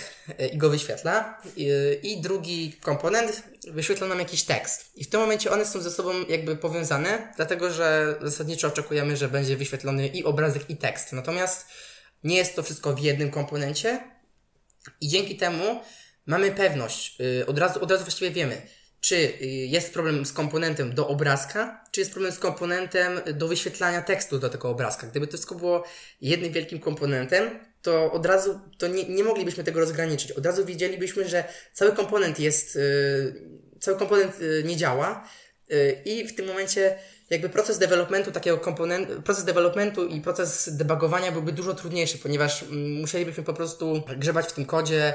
i 0.53 0.57
go 0.57 0.69
wyświetla. 0.69 1.41
I 2.03 2.21
drugi 2.21 2.73
komponent 2.81 3.43
wyświetla 3.67 4.07
nam 4.07 4.19
jakiś 4.19 4.43
tekst. 4.43 4.91
I 4.95 5.03
w 5.03 5.09
tym 5.09 5.19
momencie 5.19 5.51
one 5.51 5.65
są 5.65 5.81
ze 5.81 5.91
sobą 5.91 6.13
jakby 6.29 6.55
powiązane, 6.55 7.33
dlatego 7.35 7.73
że 7.73 8.15
zasadniczo 8.21 8.67
oczekujemy, 8.67 9.17
że 9.17 9.27
będzie 9.27 9.57
wyświetlony 9.57 10.07
i 10.07 10.23
obrazek, 10.23 10.69
i 10.69 10.77
tekst. 10.77 11.13
Natomiast 11.13 11.67
nie 12.23 12.35
jest 12.35 12.55
to 12.55 12.63
wszystko 12.63 12.93
w 12.93 12.99
jednym 12.99 13.31
komponencie 13.31 14.03
i 15.01 15.07
dzięki 15.07 15.35
temu 15.35 15.81
mamy 16.25 16.51
pewność, 16.51 17.21
y, 17.21 17.45
od 17.45 17.59
razu, 17.59 17.83
od 17.83 17.91
razu 17.91 18.03
właściwie 18.03 18.31
wiemy, 18.31 18.61
czy 19.01 19.15
y, 19.15 19.45
jest 19.45 19.93
problem 19.93 20.25
z 20.25 20.33
komponentem 20.33 20.95
do 20.95 21.07
obrazka, 21.07 21.83
czy 21.91 21.99
jest 21.99 22.11
problem 22.11 22.31
z 22.31 22.39
komponentem 22.39 23.21
do 23.33 23.47
wyświetlania 23.47 24.01
tekstu 24.01 24.39
do 24.39 24.49
tego 24.49 24.69
obrazka. 24.69 25.07
Gdyby 25.07 25.27
to 25.27 25.31
wszystko 25.31 25.55
było 25.55 25.83
jednym 26.21 26.51
wielkim 26.51 26.79
komponentem, 26.79 27.59
to 27.81 28.11
od 28.11 28.25
razu 28.25 28.59
to 28.77 28.87
nie, 28.87 29.03
nie 29.03 29.23
moglibyśmy 29.23 29.63
tego 29.63 29.79
rozgraniczyć. 29.79 30.31
Od 30.31 30.45
razu 30.45 30.65
wiedzielibyśmy, 30.65 31.29
że 31.29 31.43
cały 31.73 31.91
komponent 31.91 32.39
jest, 32.39 32.75
yy, 32.75 33.33
cały 33.79 33.97
komponent 33.97 34.39
yy, 34.39 34.63
nie 34.65 34.77
działa 34.77 35.27
i 36.05 36.27
w 36.27 36.35
tym 36.35 36.45
momencie 36.45 36.97
jakby 37.31 37.49
proces 37.49 37.77
developmentu 37.77 38.31
takiego 38.31 38.57
komponentu, 38.57 39.21
proces 39.21 39.43
developmentu 39.43 40.05
i 40.05 40.21
proces 40.21 40.69
debugowania 40.77 41.31
byłby 41.31 41.51
dużo 41.51 41.73
trudniejszy, 41.73 42.17
ponieważ 42.17 42.63
mm, 42.63 42.91
musielibyśmy 42.91 43.43
po 43.43 43.53
prostu 43.53 44.03
grzebać 44.17 44.45
w 44.45 44.51
tym 44.51 44.65
kodzie, 44.65 45.13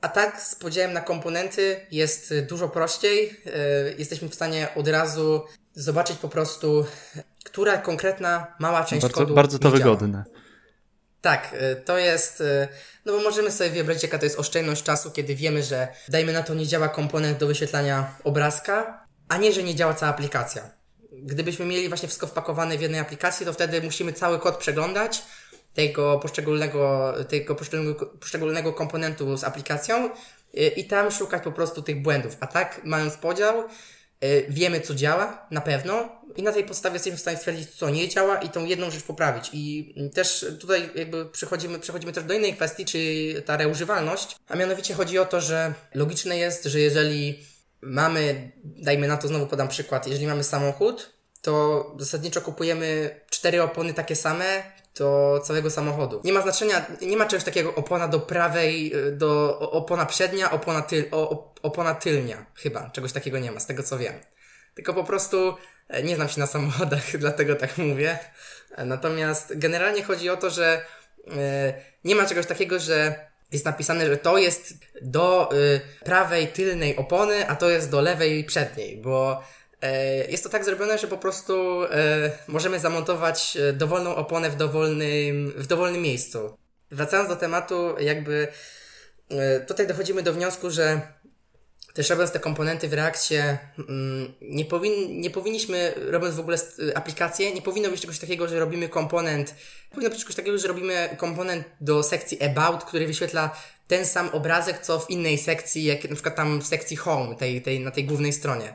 a 0.00 0.08
tak 0.08 0.42
z 0.42 0.54
podziałem 0.54 0.92
na 0.92 1.00
komponenty 1.00 1.86
jest 1.90 2.34
dużo 2.48 2.68
prościej. 2.68 3.40
E, 3.46 3.50
jesteśmy 3.98 4.28
w 4.28 4.34
stanie 4.34 4.68
od 4.74 4.88
razu 4.88 5.44
zobaczyć 5.74 6.18
po 6.18 6.28
prostu, 6.28 6.86
która 7.44 7.78
konkretna 7.78 8.46
mała 8.58 8.84
część 8.84 9.02
bardzo, 9.02 9.18
kodu 9.18 9.34
Bardzo 9.34 9.58
to 9.58 9.70
wygodne. 9.70 10.24
Tak, 11.20 11.50
e, 11.52 11.76
to 11.76 11.98
jest, 11.98 12.42
no 13.04 13.12
bo 13.12 13.22
możemy 13.22 13.50
sobie 13.50 13.70
wybrać, 13.70 14.02
jaka 14.02 14.18
to 14.18 14.24
jest 14.24 14.38
oszczędność 14.38 14.82
czasu, 14.82 15.10
kiedy 15.10 15.34
wiemy, 15.34 15.62
że 15.62 15.88
dajmy 16.08 16.32
na 16.32 16.42
to 16.42 16.54
nie 16.54 16.66
działa 16.66 16.88
komponent 16.88 17.38
do 17.38 17.46
wyświetlania 17.46 18.14
obrazka, 18.24 19.06
a 19.28 19.36
nie, 19.36 19.52
że 19.52 19.62
nie 19.62 19.74
działa 19.74 19.94
cała 19.94 20.12
aplikacja. 20.12 20.70
Gdybyśmy 21.12 21.66
mieli 21.66 21.88
właśnie 21.88 22.08
wszystko 22.08 22.26
wpakowane 22.26 22.78
w 22.78 22.80
jednej 22.80 23.00
aplikacji, 23.00 23.46
to 23.46 23.52
wtedy 23.52 23.82
musimy 23.82 24.12
cały 24.12 24.38
kod 24.38 24.56
przeglądać, 24.56 25.22
tego 25.74 26.18
poszczególnego, 26.18 27.14
tego 27.28 27.54
poszczególnego, 27.54 28.06
poszczególnego 28.06 28.72
komponentu 28.72 29.36
z 29.36 29.44
aplikacją 29.44 30.10
y, 30.54 30.66
i 30.66 30.84
tam 30.84 31.10
szukać 31.10 31.42
po 31.42 31.52
prostu 31.52 31.82
tych 31.82 32.02
błędów. 32.02 32.36
A 32.40 32.46
tak, 32.46 32.80
mając 32.84 33.16
podział, 33.16 33.64
y, 34.24 34.46
wiemy 34.48 34.80
co 34.80 34.94
działa, 34.94 35.46
na 35.50 35.60
pewno, 35.60 36.18
i 36.36 36.42
na 36.42 36.52
tej 36.52 36.64
podstawie 36.64 36.94
jesteśmy 36.94 37.16
w 37.16 37.20
stanie 37.20 37.36
stwierdzić, 37.36 37.70
co 37.70 37.90
nie 37.90 38.08
działa 38.08 38.38
i 38.38 38.48
tą 38.48 38.64
jedną 38.64 38.90
rzecz 38.90 39.02
poprawić. 39.02 39.50
I 39.52 39.94
też 40.14 40.46
tutaj 40.60 40.90
jakby 40.94 41.26
przechodzimy, 41.26 41.78
przechodzimy 41.78 42.12
też 42.12 42.24
do 42.24 42.34
innej 42.34 42.54
kwestii, 42.54 42.84
czyli 42.84 43.42
ta 43.42 43.56
reużywalność, 43.56 44.36
a 44.48 44.56
mianowicie 44.56 44.94
chodzi 44.94 45.18
o 45.18 45.26
to, 45.26 45.40
że 45.40 45.74
logiczne 45.94 46.38
jest, 46.38 46.64
że 46.64 46.80
jeżeli 46.80 47.44
mamy, 47.80 48.52
dajmy 48.64 49.08
na 49.08 49.16
to, 49.16 49.28
znowu 49.28 49.46
podam 49.46 49.68
przykład, 49.68 50.06
jeżeli 50.06 50.26
mamy 50.26 50.44
samochód, 50.44 51.12
to 51.42 51.84
zasadniczo 51.98 52.40
kupujemy 52.40 53.20
cztery 53.30 53.62
opony 53.62 53.94
takie 53.94 54.16
same, 54.16 54.62
do 54.98 55.40
całego 55.44 55.70
samochodu. 55.70 56.20
Nie 56.24 56.32
ma 56.32 56.42
znaczenia, 56.42 56.86
nie 57.02 57.16
ma 57.16 57.26
czegoś 57.26 57.44
takiego 57.44 57.74
opona 57.74 58.08
do 58.08 58.20
prawej, 58.20 58.96
y, 58.96 59.12
do 59.12 59.58
opona 59.58 60.06
przednia, 60.06 60.50
opona, 60.50 60.82
tyl, 60.82 61.04
opona 61.62 61.94
tylnia. 61.94 62.46
Chyba, 62.54 62.90
czegoś 62.90 63.12
takiego 63.12 63.38
nie 63.38 63.52
ma, 63.52 63.60
z 63.60 63.66
tego 63.66 63.82
co 63.82 63.98
wiem. 63.98 64.14
Tylko 64.74 64.94
po 64.94 65.04
prostu 65.04 65.56
e, 65.88 66.02
nie 66.02 66.16
znam 66.16 66.28
się 66.28 66.40
na 66.40 66.46
samochodach, 66.46 67.16
dlatego 67.18 67.54
tak 67.54 67.78
mówię. 67.78 68.18
E, 68.76 68.84
natomiast 68.84 69.58
generalnie 69.58 70.02
chodzi 70.02 70.30
o 70.30 70.36
to, 70.36 70.50
że 70.50 70.82
e, 71.36 71.74
nie 72.04 72.14
ma 72.14 72.26
czegoś 72.26 72.46
takiego, 72.46 72.78
że 72.78 73.28
jest 73.52 73.64
napisane, 73.64 74.06
że 74.06 74.16
to 74.16 74.38
jest 74.38 74.74
do 75.02 75.52
y, 75.52 75.80
prawej 76.04 76.48
tylnej 76.48 76.96
opony, 76.96 77.48
a 77.48 77.56
to 77.56 77.70
jest 77.70 77.90
do 77.90 78.00
lewej 78.00 78.44
przedniej, 78.44 78.96
bo 78.96 79.42
jest 80.28 80.44
to 80.44 80.50
tak 80.50 80.64
zrobione, 80.64 80.98
że 80.98 81.06
po 81.06 81.18
prostu 81.18 81.84
e, 81.84 82.30
możemy 82.48 82.78
zamontować 82.78 83.56
e, 83.56 83.72
dowolną 83.72 84.14
oponę 84.14 84.50
w 84.50 84.56
dowolnym, 84.56 85.52
w 85.56 85.66
dowolnym 85.66 86.02
miejscu. 86.02 86.56
Wracając 86.90 87.28
do 87.28 87.36
tematu, 87.36 87.94
jakby 88.00 88.48
tutaj 89.66 89.86
dochodzimy 89.86 90.22
do 90.22 90.32
wniosku, 90.32 90.70
że 90.70 91.00
też 91.94 92.10
robiąc 92.10 92.30
te 92.30 92.40
komponenty 92.40 92.88
w 92.88 92.92
reakcie, 92.92 93.58
mm, 93.78 94.34
nie, 94.40 94.64
powin, 94.64 95.20
nie 95.20 95.30
powinniśmy, 95.30 95.94
robiąc 95.96 96.34
w 96.34 96.40
ogóle 96.40 96.58
aplikację, 96.94 97.54
nie 97.54 97.62
powinno 97.62 97.90
być 97.90 98.00
czegoś 98.00 98.18
takiego, 98.18 98.48
że 98.48 98.58
robimy 98.58 98.88
komponent, 98.88 99.54
powinno 99.90 100.10
być 100.10 100.18
czegoś 100.18 100.34
takiego, 100.34 100.58
że 100.58 100.68
robimy 100.68 101.16
komponent 101.18 101.64
do 101.80 102.02
sekcji 102.02 102.42
about, 102.42 102.84
który 102.84 103.06
wyświetla 103.06 103.56
ten 103.88 104.06
sam 104.06 104.28
obrazek, 104.28 104.78
co 104.78 104.98
w 104.98 105.10
innej 105.10 105.38
sekcji, 105.38 105.84
jak 105.84 106.04
na 106.04 106.14
przykład 106.14 106.36
tam 106.36 106.60
w 106.60 106.66
sekcji 106.66 106.96
home, 106.96 107.36
tej, 107.36 107.62
tej, 107.62 107.80
na 107.80 107.90
tej 107.90 108.04
głównej 108.04 108.32
stronie. 108.32 108.74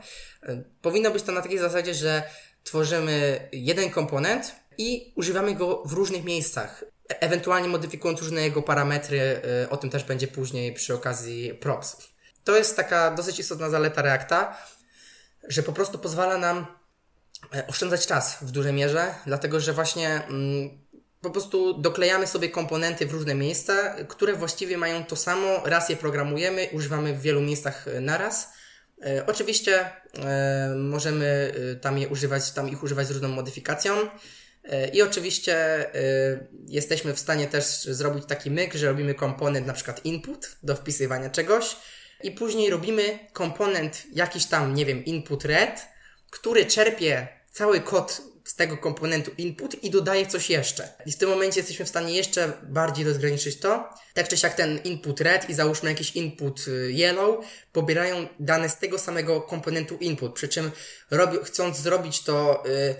Powinno 0.82 1.10
być 1.10 1.22
to 1.22 1.32
na 1.32 1.42
takiej 1.42 1.58
zasadzie, 1.58 1.94
że 1.94 2.22
tworzymy 2.64 3.48
jeden 3.52 3.90
komponent 3.90 4.54
i 4.78 5.12
używamy 5.16 5.54
go 5.54 5.82
w 5.84 5.92
różnych 5.92 6.24
miejscach. 6.24 6.84
E, 7.10 7.22
ewentualnie 7.22 7.68
modyfikując 7.68 8.20
różne 8.20 8.42
jego 8.42 8.62
parametry, 8.62 9.40
y, 9.64 9.70
o 9.70 9.76
tym 9.76 9.90
też 9.90 10.04
będzie 10.04 10.26
później 10.26 10.72
przy 10.72 10.94
okazji 10.94 11.54
propsów. 11.54 12.13
To 12.44 12.56
jest 12.56 12.76
taka 12.76 13.10
dosyć 13.10 13.38
istotna 13.38 13.70
zaleta 13.70 14.02
Reacta, 14.02 14.56
że 15.48 15.62
po 15.62 15.72
prostu 15.72 15.98
pozwala 15.98 16.38
nam 16.38 16.66
e, 17.54 17.66
oszczędzać 17.66 18.06
czas 18.06 18.36
w 18.40 18.50
dużej 18.50 18.72
mierze, 18.72 19.14
dlatego 19.26 19.60
że 19.60 19.72
właśnie 19.72 20.08
mm, 20.08 20.84
po 21.20 21.30
prostu 21.30 21.80
doklejamy 21.80 22.26
sobie 22.26 22.48
komponenty 22.48 23.06
w 23.06 23.12
różne 23.12 23.34
miejsca, 23.34 23.94
które 24.08 24.32
właściwie 24.32 24.78
mają 24.78 25.04
to 25.04 25.16
samo, 25.16 25.62
raz 25.64 25.88
je 25.88 25.96
programujemy, 25.96 26.68
używamy 26.72 27.14
w 27.14 27.20
wielu 27.20 27.40
miejscach 27.40 27.88
e, 27.88 28.00
naraz. 28.00 28.48
E, 29.02 29.26
oczywiście 29.26 29.90
e, 30.24 30.74
możemy 30.76 31.54
e, 31.72 31.76
tam 31.76 31.98
je 31.98 32.08
używać, 32.08 32.50
tam 32.50 32.68
ich 32.68 32.82
używać 32.82 33.06
z 33.06 33.10
różną 33.10 33.28
modyfikacją. 33.28 33.94
I 34.92 35.02
oczywiście 35.02 35.86
jesteśmy 36.68 37.14
w 37.14 37.18
stanie 37.18 37.46
też 37.46 37.64
zrobić 37.82 38.24
taki 38.26 38.50
myk, 38.50 38.74
że 38.74 38.86
robimy 38.86 39.14
komponent 39.14 39.66
na 39.66 39.72
przykład 39.72 40.04
input 40.04 40.56
do 40.62 40.76
wpisywania 40.76 41.30
czegoś 41.30 41.76
i 42.24 42.30
później 42.30 42.70
robimy 42.70 43.18
komponent 43.32 44.02
jakiś 44.12 44.46
tam, 44.46 44.74
nie 44.74 44.86
wiem, 44.86 45.04
input 45.04 45.44
red, 45.44 45.86
który 46.30 46.66
czerpie 46.66 47.28
cały 47.52 47.80
kod 47.80 48.22
z 48.44 48.54
tego 48.54 48.76
komponentu 48.76 49.30
input 49.38 49.84
i 49.84 49.90
dodaje 49.90 50.26
coś 50.26 50.50
jeszcze. 50.50 50.88
I 51.06 51.12
w 51.12 51.16
tym 51.16 51.28
momencie 51.30 51.60
jesteśmy 51.60 51.84
w 51.84 51.88
stanie 51.88 52.16
jeszcze 52.16 52.52
bardziej 52.62 53.04
rozgraniczyć 53.04 53.60
to. 53.60 53.88
Tak 54.14 54.28
czy 54.28 54.36
siak 54.36 54.54
ten 54.54 54.78
input 54.84 55.20
red 55.20 55.50
i 55.50 55.54
załóżmy 55.54 55.90
jakiś 55.90 56.16
input 56.16 56.68
y, 56.68 56.92
yellow 56.92 57.44
pobierają 57.72 58.28
dane 58.40 58.68
z 58.68 58.78
tego 58.78 58.98
samego 58.98 59.40
komponentu 59.40 59.96
input, 59.96 60.34
przy 60.34 60.48
czym 60.48 60.70
robi, 61.10 61.38
chcąc 61.44 61.78
zrobić 61.78 62.22
to, 62.22 62.62
yy, 62.66 62.94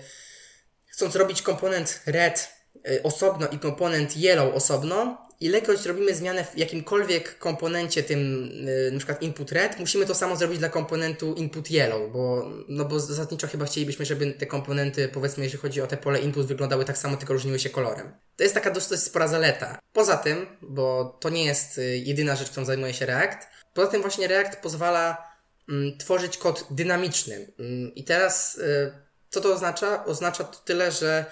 chcąc 0.87 1.15
robić 1.15 1.41
komponent 1.41 2.01
red 2.05 2.49
yy, 2.85 3.03
osobno 3.03 3.47
i 3.47 3.59
komponent 3.59 4.17
yellow 4.17 4.55
osobno, 4.55 5.24
ilekroć 5.39 5.85
robimy 5.85 6.15
zmianę 6.15 6.43
w 6.43 6.57
jakimkolwiek 6.57 7.37
komponencie 7.37 8.03
tym, 8.03 8.49
yy, 8.65 8.91
na 8.91 8.97
przykład 8.97 9.21
input 9.21 9.51
red, 9.51 9.79
musimy 9.79 10.05
to 10.05 10.15
samo 10.15 10.35
zrobić 10.35 10.59
dla 10.59 10.69
komponentu 10.69 11.33
input 11.33 11.71
yellow, 11.71 12.11
bo, 12.11 12.51
no 12.67 12.85
bo 12.85 12.99
zasadniczo 12.99 13.47
chyba 13.47 13.65
chcielibyśmy, 13.65 14.05
żeby 14.05 14.31
te 14.31 14.45
komponenty, 14.45 15.07
powiedzmy, 15.07 15.43
jeśli 15.43 15.59
chodzi 15.59 15.81
o 15.81 15.87
te 15.87 15.97
pole 15.97 16.19
input, 16.19 16.45
wyglądały 16.45 16.85
tak 16.85 16.97
samo, 16.97 17.17
tylko 17.17 17.33
różniły 17.33 17.59
się 17.59 17.69
kolorem. 17.69 18.11
To 18.35 18.43
jest 18.43 18.55
taka 18.55 18.71
dosyć 18.71 18.99
spora 18.99 19.27
zaleta. 19.27 19.79
Poza 19.93 20.17
tym, 20.17 20.45
bo 20.61 21.17
to 21.19 21.29
nie 21.29 21.45
jest 21.45 21.77
y, 21.77 21.97
jedyna 21.97 22.35
rzecz, 22.35 22.49
którą 22.49 22.65
zajmuje 22.65 22.93
się 22.93 23.05
React, 23.05 23.47
poza 23.73 23.87
tym 23.87 24.01
właśnie 24.01 24.27
React 24.27 24.59
pozwala 24.59 25.31
mm, 25.69 25.97
tworzyć 25.97 26.37
kod 26.37 26.67
dynamiczny. 26.71 27.47
Mm, 27.59 27.95
I 27.95 28.03
teraz, 28.03 28.57
y, 28.57 28.91
co 29.29 29.41
to 29.41 29.53
oznacza? 29.53 30.05
Oznacza 30.05 30.43
to 30.43 30.57
tyle, 30.65 30.91
że 30.91 31.25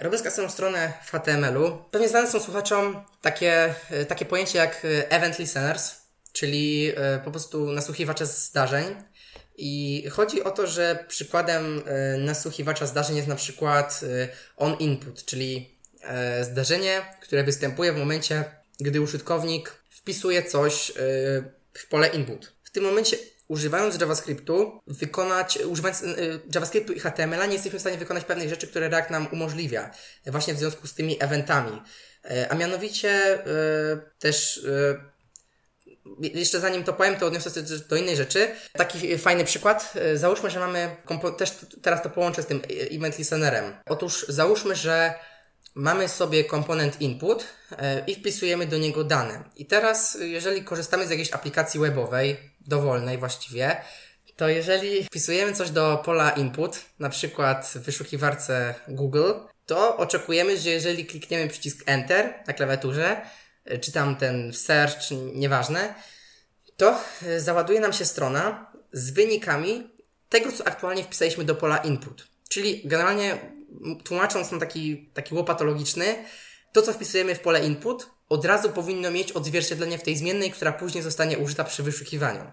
robiąc 0.00 0.22
kasową 0.22 0.48
stronę 0.48 0.92
w 1.04 1.10
HTML-u, 1.10 1.84
pewnie 1.90 2.08
znane 2.08 2.30
są 2.30 2.40
słuchaczom 2.40 3.04
takie, 3.22 3.74
e, 3.90 4.04
takie 4.04 4.24
pojęcie 4.24 4.58
jak 4.58 4.84
e, 4.84 5.10
event 5.10 5.38
listeners, 5.38 5.94
czyli 6.32 6.92
po 7.24 7.30
prostu 7.30 7.72
nasłuchiwacze 7.72 8.26
zdarzeń. 8.26 8.84
I 9.56 10.04
chodzi 10.10 10.44
o 10.44 10.50
to, 10.50 10.66
że 10.66 11.04
przykładem 11.08 11.82
nasłuchiwacza 12.18 12.86
zdarzeń 12.86 13.16
jest 13.16 13.28
na 13.28 13.36
przykład 13.36 14.00
on 14.56 14.74
input, 14.74 15.24
czyli 15.24 15.78
zdarzenie, 16.42 17.02
które 17.20 17.44
występuje 17.44 17.92
w 17.92 17.96
momencie, 17.96 18.44
gdy 18.80 19.00
użytkownik 19.00 19.82
wpisuje 19.90 20.42
coś 20.42 20.92
w 21.74 21.88
pole 21.88 22.06
input. 22.06 22.52
W 22.64 22.70
tym 22.70 22.84
momencie 22.84 23.16
używając 23.48 24.00
JavaScriptu, 24.00 24.80
wykonać, 24.86 25.58
używając 25.66 26.02
y, 26.02 26.40
JavaScriptu 26.54 26.92
i 26.92 27.00
HTML-a 27.00 27.46
nie 27.46 27.52
jesteśmy 27.52 27.78
w 27.78 27.82
stanie 27.82 27.98
wykonać 27.98 28.24
pewnych 28.24 28.48
rzeczy, 28.48 28.66
które 28.66 28.88
React 28.88 29.10
nam 29.10 29.28
umożliwia, 29.32 29.90
właśnie 30.26 30.54
w 30.54 30.58
związku 30.58 30.86
z 30.86 30.94
tymi 30.94 31.22
eventami. 31.22 31.82
E, 32.30 32.52
a 32.52 32.54
mianowicie 32.54 33.10
e, 33.10 33.46
też 34.18 34.64
e, 34.64 35.16
jeszcze 36.20 36.60
zanim 36.60 36.84
to 36.84 36.92
powiem, 36.92 37.16
to 37.16 37.26
odniosę 37.26 37.50
się 37.50 37.76
do 37.88 37.96
innej 37.96 38.16
rzeczy. 38.16 38.48
Taki 38.72 39.18
fajny 39.18 39.44
przykład. 39.44 39.94
Załóżmy, 40.14 40.50
że 40.50 40.60
mamy, 40.60 40.96
też 41.38 41.50
teraz 41.82 42.02
to 42.02 42.10
połączę 42.10 42.42
z 42.42 42.46
tym 42.46 42.62
event 42.90 43.18
listenerem. 43.18 43.74
Otóż 43.86 44.26
załóżmy, 44.28 44.76
że 44.76 45.14
mamy 45.74 46.08
sobie 46.08 46.44
komponent 46.44 47.00
input 47.00 47.46
i 48.06 48.14
wpisujemy 48.14 48.66
do 48.66 48.78
niego 48.78 49.04
dane. 49.04 49.44
I 49.56 49.66
teraz, 49.66 50.18
jeżeli 50.20 50.64
korzystamy 50.64 51.06
z 51.06 51.10
jakiejś 51.10 51.32
aplikacji 51.32 51.80
webowej, 51.80 52.36
dowolnej 52.68 53.18
właściwie, 53.18 53.76
to 54.36 54.48
jeżeli 54.48 55.04
wpisujemy 55.04 55.52
coś 55.52 55.70
do 55.70 56.02
pola 56.04 56.30
input, 56.30 56.84
na 56.98 57.08
przykład 57.08 57.72
w 57.74 57.78
wyszukiwarce 57.78 58.74
Google, 58.88 59.32
to 59.66 59.96
oczekujemy, 59.96 60.58
że 60.58 60.70
jeżeli 60.70 61.06
klikniemy 61.06 61.48
przycisk 61.48 61.82
Enter 61.86 62.34
na 62.46 62.52
klawiaturze, 62.52 63.20
czy 63.80 63.92
tam 63.92 64.16
ten 64.16 64.52
search, 64.52 65.10
nieważne, 65.34 65.94
to 66.76 67.00
e, 67.26 67.40
załaduje 67.40 67.80
nam 67.80 67.92
się 67.92 68.04
strona 68.04 68.72
z 68.92 69.10
wynikami 69.10 69.90
tego, 70.28 70.52
co 70.52 70.66
aktualnie 70.66 71.04
wpisaliśmy 71.04 71.44
do 71.44 71.54
pola 71.54 71.76
input. 71.76 72.28
Czyli 72.48 72.82
generalnie 72.84 73.38
tłumacząc 74.04 74.50
na 74.52 74.58
taki, 74.58 75.10
taki 75.14 75.34
łopatologiczny, 75.34 76.24
to 76.72 76.82
co 76.82 76.92
wpisujemy 76.92 77.34
w 77.34 77.40
pole 77.40 77.66
input 77.66 78.10
od 78.28 78.44
razu 78.44 78.70
powinno 78.70 79.10
mieć 79.10 79.32
odzwierciedlenie 79.32 79.98
w 79.98 80.02
tej 80.02 80.16
zmiennej, 80.16 80.50
która 80.50 80.72
później 80.72 81.04
zostanie 81.04 81.38
użyta 81.38 81.64
przy 81.64 81.82
wyszukiwaniu. 81.82 82.52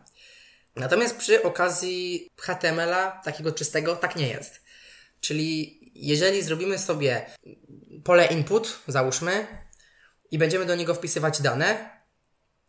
Natomiast 0.76 1.18
przy 1.18 1.44
okazji 1.44 2.30
HTML-a 2.38 3.12
takiego 3.12 3.52
czystego 3.52 3.96
tak 3.96 4.16
nie 4.16 4.28
jest. 4.28 4.62
Czyli 5.20 5.80
jeżeli 5.96 6.44
zrobimy 6.44 6.80
sobie 6.80 7.26
pole 8.04 8.26
input, 8.26 8.80
załóżmy, 8.88 9.48
i 10.32 10.38
będziemy 10.38 10.66
do 10.66 10.76
niego 10.76 10.96
wpisywać 10.96 11.42
dane, 11.42 11.90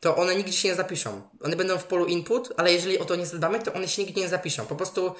to 0.01 0.17
one 0.17 0.37
nigdzie 0.37 0.53
się 0.53 0.69
nie 0.69 0.75
zapiszą. 0.75 1.29
One 1.41 1.57
będą 1.57 1.79
w 1.79 1.85
polu 1.85 2.07
input, 2.07 2.53
ale 2.57 2.73
jeżeli 2.73 2.99
o 2.99 3.05
to 3.05 3.17
nie 3.17 3.27
zadbamy, 3.27 3.63
to 3.63 3.73
one 3.73 3.89
się 3.89 4.05
nigdzie 4.05 4.21
nie 4.21 4.29
zapiszą. 4.29 4.67
Po 4.67 4.77
prostu 4.77 5.15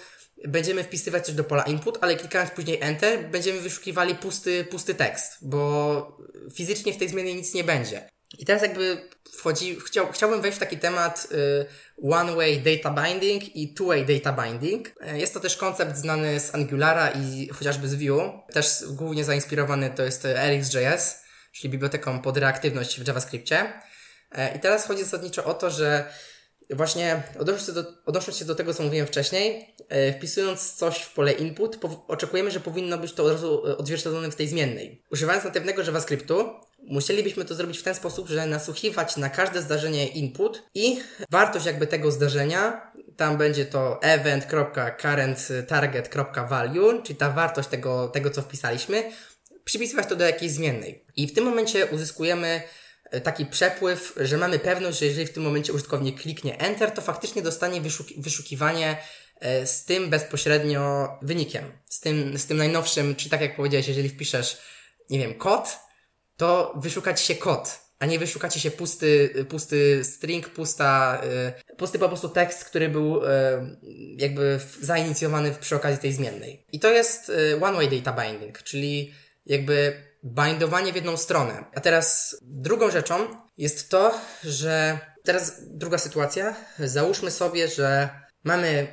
będziemy 0.49 0.85
wpisywać 0.85 1.27
coś 1.27 1.35
do 1.35 1.45
pola 1.45 1.63
input, 1.63 1.99
ale 2.01 2.17
klikając 2.17 2.51
później 2.51 2.79
enter, 2.81 3.31
będziemy 3.31 3.61
wyszukiwali 3.61 4.15
pusty, 4.15 4.65
pusty 4.65 4.95
tekst, 4.95 5.39
bo 5.43 6.19
fizycznie 6.55 6.93
w 6.93 6.97
tej 6.97 7.09
zmianie 7.09 7.35
nic 7.35 7.55
nie 7.55 7.65
będzie. 7.65 8.09
I 8.39 8.45
teraz 8.45 8.63
jakby 8.63 9.09
wchodzi, 9.33 9.79
chciał, 9.87 10.13
chciałbym 10.13 10.43
wejść 10.43 10.57
w 10.57 10.61
taki 10.61 10.79
temat 10.79 11.29
y, 11.33 11.67
one-way 12.03 12.61
data 12.61 13.03
binding 13.03 13.57
i 13.57 13.75
two-way 13.75 14.05
data 14.05 14.43
binding. 14.43 14.93
E, 15.01 15.19
jest 15.19 15.35
to 15.35 15.41
też 15.41 15.57
koncept 15.57 15.97
znany 15.97 16.41
z 16.41 16.55
Angulara 16.55 17.11
i 17.11 17.49
chociażby 17.49 17.89
z 17.89 17.95
Vue. 17.95 18.43
Też 18.53 18.67
głównie 18.91 19.25
zainspirowany 19.25 19.91
to 19.91 20.03
jest 20.03 20.25
RxJS, 20.25 21.23
czyli 21.53 21.71
biblioteką 21.71 22.23
pod 22.23 22.37
reaktywność 22.37 23.01
w 23.01 23.07
JavaScriptie. 23.07 23.73
E, 24.33 24.57
I 24.57 24.61
teraz 24.61 24.87
chodzi 24.87 25.05
zasadniczo 25.05 25.45
o 25.45 25.55
to, 25.55 25.71
że 25.71 26.13
właśnie 26.71 27.23
odnosząc 27.39 27.67
się 27.67 27.73
do, 27.73 27.85
odnosząc 28.07 28.39
się 28.39 28.45
do 28.45 28.55
tego, 28.55 28.75
co 28.75 28.83
mówiłem 28.83 29.07
wcześniej, 29.07 29.75
e, 29.89 30.13
wpisując 30.13 30.75
coś 30.75 30.99
w 30.99 31.15
pole 31.15 31.33
input, 31.33 31.79
oczekujemy, 32.09 32.51
że 32.51 32.61
powinno 32.61 32.99
być 32.99 33.13
to 33.13 33.25
od 33.25 33.33
razu 33.33 33.67
e, 33.67 33.77
odzwierciedlone 33.77 34.31
w 34.31 34.37
tej 34.37 34.49
zmiennej. 34.49 35.03
Używając 35.11 35.45
natywnego 35.45 35.83
JavaScriptu, 35.83 36.51
musielibyśmy 36.79 37.45
to 37.45 37.55
zrobić 37.55 37.79
w 37.79 37.83
ten 37.83 37.95
sposób, 37.95 38.29
że 38.29 38.47
nasłuchiwać 38.47 39.17
na 39.17 39.31
każde 39.31 39.63
zdarzenie 39.63 40.07
input 40.07 40.63
i 40.75 41.01
wartość 41.31 41.67
jakby 41.67 41.87
tego 41.87 42.11
zdarzenia, 42.11 42.93
tam 43.17 43.39
będzie 43.39 43.67
to 43.67 44.03
event.currentTarget.value, 44.03 47.03
czyli 47.03 47.17
ta 47.17 47.31
wartość 47.31 47.69
tego, 47.69 48.09
tego 48.09 48.31
co 48.31 48.43
wpisaliśmy, 48.43 49.13
przypisywać 49.65 50.07
to 50.07 50.17
do 50.17 50.25
jakiejś 50.25 50.53
zmiennej. 50.53 51.05
I 51.17 51.27
w 51.27 51.35
tym 51.35 51.45
momencie 51.45 51.87
uzyskujemy 51.87 52.63
taki 53.21 53.47
przepływ, 53.47 54.15
że 54.17 54.37
mamy 54.37 54.59
pewność, 54.59 54.99
że 54.99 55.07
jeżeli 55.07 55.27
w 55.27 55.33
tym 55.33 55.43
momencie 55.43 55.73
użytkownik 55.73 56.21
kliknie 56.21 56.59
Enter, 56.59 56.91
to 56.91 57.03
faktycznie 57.03 57.43
dostanie 57.43 57.81
wyszuki 57.81 58.15
wyszukiwanie 58.19 58.97
e, 59.41 59.67
z 59.67 59.85
tym 59.85 60.11
bezpośrednio 60.11 61.09
wynikiem, 61.23 61.65
z 61.87 62.01
tym, 62.01 62.39
z 62.39 62.47
tym 62.47 62.57
najnowszym, 62.57 63.17
czy 63.17 63.29
tak 63.29 63.41
jak 63.41 63.57
powiedziałeś, 63.57 63.89
jeżeli 63.89 64.09
wpiszesz, 64.09 64.59
nie 65.11 65.19
wiem, 65.19 65.35
kod, 65.35 65.77
to 66.37 66.75
wyszukać 66.77 67.21
się 67.21 67.35
kod, 67.35 67.79
a 67.99 68.07
nie 68.07 68.19
wyszukacie 68.19 68.61
się 68.61 68.71
pusty, 68.71 69.35
pusty 69.49 70.05
string, 70.05 70.49
pusta, 70.49 71.21
e, 71.25 71.75
pusty 71.77 71.99
po 71.99 72.09
prostu 72.09 72.29
tekst, 72.29 72.65
który 72.65 72.89
był 72.89 73.21
jakby 74.17 74.61
zainicjowany 74.81 75.55
przy 75.61 75.77
okazji 75.77 75.99
tej 75.99 76.13
zmiennej. 76.13 76.67
I 76.73 76.81
to 76.81 76.91
jest 76.91 77.33
one-way 77.61 78.01
data 78.01 78.23
binding, 78.23 78.63
czyli 78.63 79.15
jakby 79.47 80.05
bindowanie 80.25 80.93
w 80.93 80.97
jedną 80.97 81.17
stronę. 81.17 81.65
A 81.75 81.81
teraz 81.81 82.37
drugą 82.43 82.91
rzeczą 82.91 83.27
jest 83.57 83.89
to, 83.89 84.21
że 84.45 84.99
teraz 85.25 85.53
druga 85.67 85.99
sytuacja. 85.99 86.57
Załóżmy 86.79 87.31
sobie, 87.31 87.69
że 87.69 88.09
mamy 88.45 88.87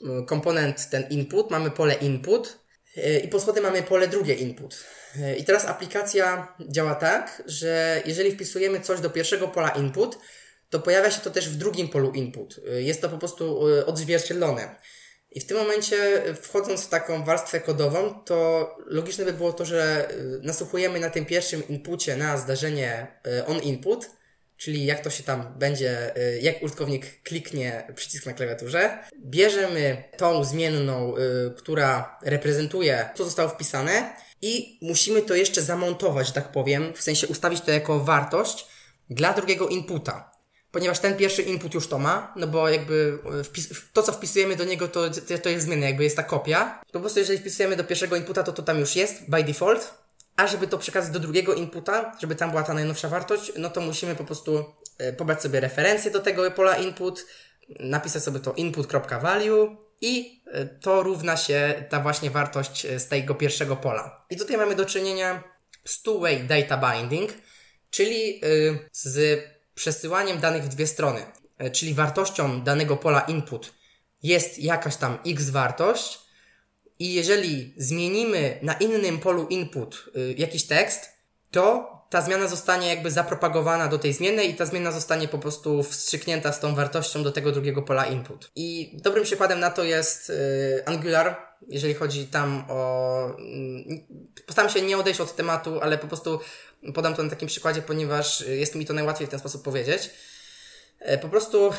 y, 0.00 0.26
komponent 0.26 0.90
ten 0.90 1.04
input, 1.10 1.50
mamy 1.50 1.70
pole 1.70 1.94
input 1.94 2.58
y, 2.96 3.20
i 3.24 3.28
pod 3.28 3.42
spodem 3.42 3.62
mamy 3.62 3.82
pole 3.82 4.08
drugie 4.08 4.34
input. 4.34 4.84
Y, 5.16 5.36
I 5.36 5.44
teraz 5.44 5.64
aplikacja 5.64 6.56
działa 6.68 6.94
tak, 6.94 7.42
że 7.46 8.02
jeżeli 8.06 8.32
wpisujemy 8.32 8.80
coś 8.80 9.00
do 9.00 9.10
pierwszego 9.10 9.48
pola 9.48 9.68
input, 9.68 10.18
to 10.70 10.80
pojawia 10.80 11.10
się 11.10 11.20
to 11.20 11.30
też 11.30 11.48
w 11.48 11.56
drugim 11.56 11.88
polu 11.88 12.10
input. 12.10 12.60
Jest 12.78 13.00
to 13.00 13.08
po 13.08 13.18
prostu 13.18 13.60
odzwierciedlone. 13.86 14.76
I 15.34 15.40
w 15.40 15.46
tym 15.46 15.56
momencie, 15.56 16.22
wchodząc 16.42 16.84
w 16.84 16.88
taką 16.88 17.24
warstwę 17.24 17.60
kodową, 17.60 18.14
to 18.24 18.68
logiczne 18.86 19.24
by 19.24 19.32
było 19.32 19.52
to, 19.52 19.64
że 19.64 20.08
nasłuchujemy 20.42 21.00
na 21.00 21.10
tym 21.10 21.26
pierwszym 21.26 21.68
inpucie 21.68 22.16
na 22.16 22.36
zdarzenie 22.36 23.06
on 23.46 23.58
input, 23.58 24.10
czyli 24.62 24.86
jak 24.86 25.00
to 25.00 25.10
się 25.10 25.22
tam 25.22 25.54
będzie, 25.58 26.16
y, 26.16 26.40
jak 26.40 26.62
użytkownik 26.62 27.22
kliknie 27.22 27.86
przycisk 27.94 28.26
na 28.26 28.32
klawiaturze. 28.32 28.98
Bierzemy 29.24 30.04
tą 30.16 30.44
zmienną, 30.44 31.14
y, 31.16 31.20
która 31.56 32.18
reprezentuje, 32.22 33.08
co 33.14 33.24
zostało 33.24 33.48
wpisane 33.48 34.16
i 34.42 34.78
musimy 34.82 35.22
to 35.22 35.34
jeszcze 35.34 35.62
zamontować, 35.62 36.26
że 36.26 36.32
tak 36.32 36.52
powiem, 36.52 36.92
w 36.94 37.02
sensie 37.02 37.26
ustawić 37.26 37.60
to 37.60 37.70
jako 37.70 38.00
wartość 38.00 38.66
dla 39.10 39.32
drugiego 39.32 39.68
inputa. 39.68 40.31
Ponieważ 40.72 40.98
ten 40.98 41.16
pierwszy 41.16 41.42
input 41.42 41.74
już 41.74 41.88
to 41.88 41.98
ma, 41.98 42.34
no 42.36 42.46
bo 42.46 42.68
jakby 42.68 43.18
wpis, 43.44 43.68
to, 43.92 44.02
co 44.02 44.12
wpisujemy 44.12 44.56
do 44.56 44.64
niego, 44.64 44.88
to, 44.88 45.00
to 45.42 45.48
jest 45.48 45.64
zmienna, 45.64 45.86
jakby 45.86 46.04
jest 46.04 46.16
ta 46.16 46.22
kopia. 46.22 46.80
Po 46.92 47.00
prostu 47.00 47.18
jeżeli 47.18 47.38
wpisujemy 47.38 47.76
do 47.76 47.84
pierwszego 47.84 48.16
inputa, 48.16 48.42
to 48.42 48.52
to 48.52 48.62
tam 48.62 48.78
już 48.78 48.96
jest 48.96 49.30
by 49.30 49.44
default, 49.44 49.94
a 50.36 50.46
żeby 50.46 50.66
to 50.66 50.78
przekazać 50.78 51.12
do 51.12 51.18
drugiego 51.18 51.54
inputa, 51.54 52.16
żeby 52.20 52.34
tam 52.34 52.50
była 52.50 52.62
ta 52.62 52.74
najnowsza 52.74 53.08
wartość, 53.08 53.52
no 53.56 53.70
to 53.70 53.80
musimy 53.80 54.14
po 54.14 54.24
prostu 54.24 54.64
e, 54.98 55.12
pobrać 55.12 55.42
sobie 55.42 55.60
referencję 55.60 56.10
do 56.10 56.20
tego 56.20 56.50
pola 56.50 56.76
input, 56.76 57.26
napisać 57.80 58.22
sobie 58.22 58.40
to 58.40 58.52
input.value 58.52 59.76
i 60.00 60.42
e, 60.46 60.66
to 60.66 61.02
równa 61.02 61.36
się 61.36 61.84
ta 61.88 62.00
właśnie 62.00 62.30
wartość 62.30 62.86
e, 62.86 63.00
z 63.00 63.08
tego 63.08 63.34
pierwszego 63.34 63.76
pola. 63.76 64.24
I 64.30 64.36
tutaj 64.36 64.56
mamy 64.56 64.74
do 64.74 64.84
czynienia 64.84 65.42
z 65.84 66.02
two-way 66.02 66.46
data 66.46 66.92
binding, 66.92 67.30
czyli 67.90 68.40
z 68.92 69.42
przesyłaniem 69.74 70.40
danych 70.40 70.64
w 70.64 70.68
dwie 70.68 70.86
strony. 70.86 71.20
Czyli 71.72 71.94
wartością 71.94 72.62
danego 72.62 72.96
pola 72.96 73.20
input 73.20 73.72
jest 74.22 74.58
jakaś 74.58 74.96
tam 74.96 75.18
x 75.26 75.50
wartość, 75.50 76.22
i 77.02 77.14
jeżeli 77.14 77.74
zmienimy 77.76 78.58
na 78.62 78.72
innym 78.72 79.18
polu 79.18 79.46
input 79.46 80.04
y, 80.16 80.34
jakiś 80.38 80.66
tekst, 80.66 81.10
to 81.50 81.92
ta 82.10 82.22
zmiana 82.22 82.48
zostanie 82.48 82.88
jakby 82.88 83.10
zapropagowana 83.10 83.88
do 83.88 83.98
tej 83.98 84.12
zmiennej 84.12 84.50
i 84.50 84.54
ta 84.54 84.66
zmiana 84.66 84.92
zostanie 84.92 85.28
po 85.28 85.38
prostu 85.38 85.82
wstrzyknięta 85.82 86.52
z 86.52 86.60
tą 86.60 86.74
wartością 86.74 87.22
do 87.22 87.32
tego 87.32 87.52
drugiego 87.52 87.82
pola 87.82 88.04
input. 88.04 88.50
I 88.56 88.96
dobrym 89.02 89.24
przykładem 89.24 89.60
na 89.60 89.70
to 89.70 89.84
jest 89.84 90.30
y, 90.30 90.82
Angular, 90.86 91.36
jeżeli 91.68 91.94
chodzi 91.94 92.26
tam 92.26 92.64
o... 92.68 93.36
Y, 94.36 94.44
postaram 94.46 94.70
się 94.70 94.82
nie 94.82 94.98
odejść 94.98 95.20
od 95.20 95.36
tematu, 95.36 95.80
ale 95.80 95.98
po 95.98 96.06
prostu 96.06 96.40
podam 96.94 97.14
to 97.14 97.22
na 97.22 97.30
takim 97.30 97.48
przykładzie, 97.48 97.82
ponieważ 97.82 98.40
jest 98.40 98.74
mi 98.74 98.86
to 98.86 98.92
najłatwiej 98.92 99.26
w 99.26 99.30
ten 99.30 99.38
sposób 99.38 99.64
powiedzieć. 99.64 100.10
Y, 101.14 101.18
po 101.18 101.28
prostu 101.28 101.68
y, 101.68 101.72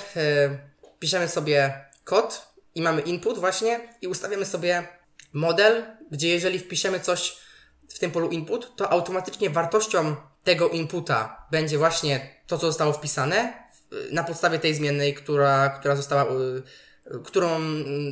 piszemy 1.00 1.28
sobie 1.28 1.86
kod 2.04 2.48
i 2.76 2.82
mamy 2.82 3.02
input 3.02 3.40
właśnie 3.40 3.80
i 4.02 4.08
ustawiamy 4.08 4.46
sobie 4.46 4.88
model, 5.34 5.84
gdzie 6.12 6.28
jeżeli 6.30 6.60
wpiszemy 6.60 7.00
coś 7.00 7.38
w 7.90 8.00
tym 8.00 8.12
polu 8.12 8.30
input, 8.30 8.76
to 8.76 8.90
automatycznie 8.90 9.50
wartością 9.50 10.16
tego 10.44 10.70
inputa 10.70 11.48
będzie 11.52 11.78
właśnie 11.78 12.42
to, 12.48 12.58
co 12.58 12.68
zostało 12.68 12.94
wpisane 12.94 13.64
na 14.12 14.24
podstawie 14.24 14.60
tej 14.60 14.76
zmiennej, 14.76 15.14
która, 15.14 15.70
która 15.70 15.96
została, 15.96 16.24
y, 16.24 16.64
którą, 17.24 17.62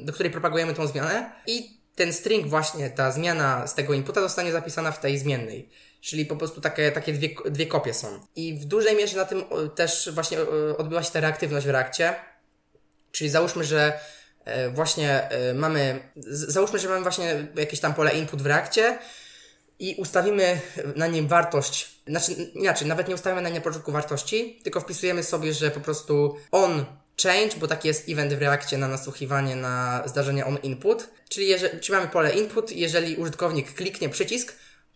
do 0.04 0.14
której 0.14 0.32
propagujemy 0.32 0.74
tą 0.74 0.88
zmianę 0.88 1.32
i 1.48 1.82
ten 1.96 2.14
string 2.14 2.48
właśnie, 2.48 2.90
ta 2.90 3.12
zmiana 3.12 3.68
z 3.68 3.76
tego 3.76 3.94
inputa 3.94 4.22
zostanie 4.22 4.52
zapisana 4.52 4.92
w 4.92 5.00
tej 5.00 5.18
zmiennej. 5.18 5.70
Czyli 6.02 6.26
po 6.26 6.36
prostu 6.36 6.62
takie, 6.62 6.92
takie 6.92 7.14
dwie, 7.14 7.30
dwie 7.46 7.66
kopie 7.66 7.94
są. 7.94 8.08
I 8.36 8.54
w 8.54 8.66
dużej 8.66 8.96
mierze 8.96 9.18
na 9.18 9.26
tym 9.26 9.44
też 9.76 10.10
właśnie 10.14 10.38
odbyła 10.78 11.04
się 11.04 11.12
ta 11.12 11.20
reaktywność 11.20 11.66
w 11.66 11.70
reakcie. 11.70 12.16
Czyli 13.12 13.30
załóżmy, 13.30 13.64
że 13.64 14.00
E, 14.46 14.70
właśnie 14.70 15.30
e, 15.30 15.54
mamy, 15.54 16.00
załóżmy, 16.28 16.80
że 16.80 16.90
mamy 16.90 17.02
właśnie 17.02 17.48
jakieś 17.56 17.80
tam 17.80 17.94
pole 17.94 18.12
input 18.12 18.42
w 18.42 18.46
reakcie 18.46 19.00
i 19.80 19.96
ustawimy 19.98 20.60
na 20.96 21.08
nim 21.08 21.28
wartość, 21.28 22.02
znaczy 22.08 22.34
inaczej, 22.34 22.88
nawet 22.88 23.08
nie 23.08 23.16
ustawiamy 23.16 23.42
na 23.42 23.50
nim 23.50 23.58
na 23.58 23.64
początku 23.64 23.92
wartości, 23.92 24.60
tylko 24.64 24.82
wpisujemy 24.82 25.24
sobie, 25.24 25.54
że 25.54 25.72
po 25.72 25.80
prostu 25.80 26.38
on 26.52 26.86
change, 27.24 27.58
bo 27.58 27.68
taki 27.68 27.88
jest 27.88 28.10
event 28.10 28.34
w 28.34 28.42
reakcie 28.42 28.78
na 28.78 28.88
nasłuchiwanie 28.88 29.56
na 29.56 30.04
zdarzenie 30.06 30.46
on 30.46 30.58
input, 30.64 31.10
czyli, 31.30 31.48
jeżeli, 31.48 31.80
czyli 31.80 31.98
mamy 31.98 32.08
pole 32.08 32.32
input, 32.32 32.72
jeżeli 32.72 33.16
użytkownik 33.16 33.74
kliknie 33.74 34.10
przycisk, 34.10 34.54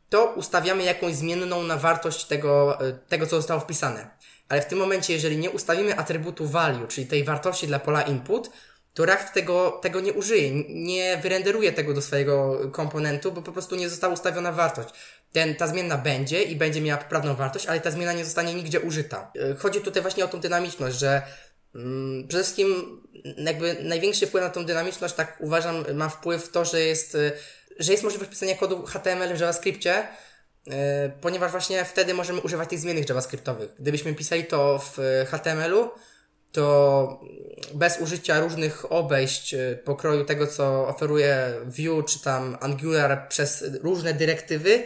to 0.09 0.25
ustawiamy 0.25 0.83
jakąś 0.83 1.15
zmienną 1.15 1.63
na 1.63 1.77
wartość 1.77 2.25
tego, 2.25 2.81
e, 2.87 2.93
tego 2.93 3.27
co 3.27 3.35
zostało 3.35 3.61
wpisane. 3.61 4.09
Ale 4.49 4.61
w 4.61 4.65
tym 4.65 4.79
momencie, 4.79 5.13
jeżeli 5.13 5.37
nie 5.37 5.49
ustawimy 5.49 5.97
atrybutu 5.97 6.47
value, 6.47 6.87
czyli 6.87 7.07
tej 7.07 7.23
wartości 7.23 7.67
dla 7.67 7.79
pola 7.79 8.01
input, 8.01 8.49
to 8.93 9.05
React 9.05 9.33
tego, 9.33 9.79
tego 9.81 9.99
nie 9.99 10.13
użyje, 10.13 10.51
nie 10.69 11.17
wyrenderuje 11.17 11.73
tego 11.73 11.93
do 11.93 12.01
swojego 12.01 12.59
komponentu, 12.71 13.31
bo 13.31 13.41
po 13.41 13.51
prostu 13.51 13.75
nie 13.75 13.89
została 13.89 14.13
ustawiona 14.13 14.51
wartość. 14.51 14.89
Ten, 15.31 15.55
ta 15.55 15.67
zmienna 15.67 15.97
będzie 15.97 16.43
i 16.43 16.55
będzie 16.55 16.81
miała 16.81 17.01
poprawną 17.01 17.35
wartość, 17.35 17.65
ale 17.65 17.79
ta 17.79 17.91
zmiana 17.91 18.13
nie 18.13 18.25
zostanie 18.25 18.53
nigdzie 18.53 18.79
użyta. 18.81 19.31
E, 19.51 19.55
chodzi 19.55 19.81
tutaj 19.81 20.01
właśnie 20.01 20.25
o 20.25 20.27
tą 20.27 20.39
dynamiczność, 20.39 20.99
że 20.99 21.21
przede 22.27 22.43
wszystkim 22.43 23.01
jakby 23.37 23.77
największy 23.83 24.27
wpływ 24.27 24.43
na 24.43 24.49
tą 24.49 24.65
dynamiczność, 24.65 25.15
tak 25.15 25.37
uważam, 25.39 25.85
ma 25.93 26.09
wpływ 26.09 26.51
to, 26.51 26.65
że 26.65 26.81
jest, 26.81 27.15
e, 27.15 27.31
że 27.79 27.91
jest 27.91 28.03
możliwość 28.03 28.31
pisania 28.31 28.55
kodu 28.55 28.85
HTML 28.85 29.35
w 29.35 29.39
JavaScriptie, 29.39 30.07
e, 30.67 31.09
ponieważ 31.21 31.51
właśnie 31.51 31.85
wtedy 31.85 32.13
możemy 32.13 32.41
używać 32.41 32.69
tych 32.69 32.79
zmiennych 32.79 33.09
JavaScriptowych. 33.09 33.69
Gdybyśmy 33.79 34.13
pisali 34.13 34.43
to 34.43 34.79
w 34.79 34.99
HTML-u, 35.27 35.89
to 36.51 37.21
bez 37.73 37.99
użycia 37.99 38.39
różnych 38.39 38.91
obejść 38.91 39.55
pokroju 39.83 40.25
tego, 40.25 40.47
co 40.47 40.87
oferuje 40.87 41.53
Vue 41.65 42.03
czy 42.03 42.19
tam 42.19 42.57
Angular 42.61 43.27
przez 43.29 43.63
różne 43.83 44.13
dyrektywy, 44.13 44.83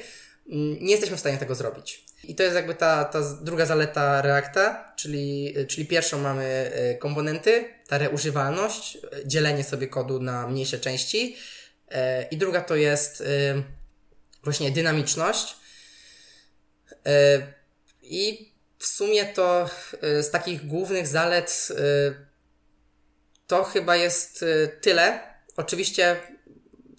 mm, 0.50 0.78
nie 0.82 0.92
jesteśmy 0.92 1.18
w 1.18 1.20
stanie 1.20 1.38
tego 1.38 1.56
zrobić. 1.56 2.09
I 2.24 2.36
to 2.36 2.44
jest 2.44 2.56
jakby 2.56 2.76
ta, 2.76 3.06
ta 3.06 3.20
druga 3.42 3.66
zaleta 3.66 4.22
Reacta, 4.22 4.94
czyli, 4.96 5.54
e, 5.58 5.66
czyli 5.66 5.86
pierwszą 5.86 6.20
mamy 6.20 6.72
e, 6.74 6.96
komponenty, 6.96 7.74
ta 7.88 7.98
reużywalność, 7.98 8.98
dzielenie 9.26 9.64
sobie 9.64 9.88
kodu 9.88 10.20
na 10.20 10.48
mniejsze 10.48 10.80
części. 10.80 11.38
I 12.32 12.38
druga 12.38 12.62
to 12.62 12.76
jest 12.76 13.24
właśnie 14.44 14.72
dynamiczność. 14.72 15.56
I 18.02 18.52
w 18.80 18.88
sumie 18.88 19.26
to 19.26 19.70
z 20.02 20.32
takich 20.32 20.68
głównych 20.68 21.08
zalet 21.08 21.68
to 23.48 23.64
chyba 23.64 23.96
jest 23.96 24.46
tyle. 24.82 25.20
Oczywiście 25.58 26.16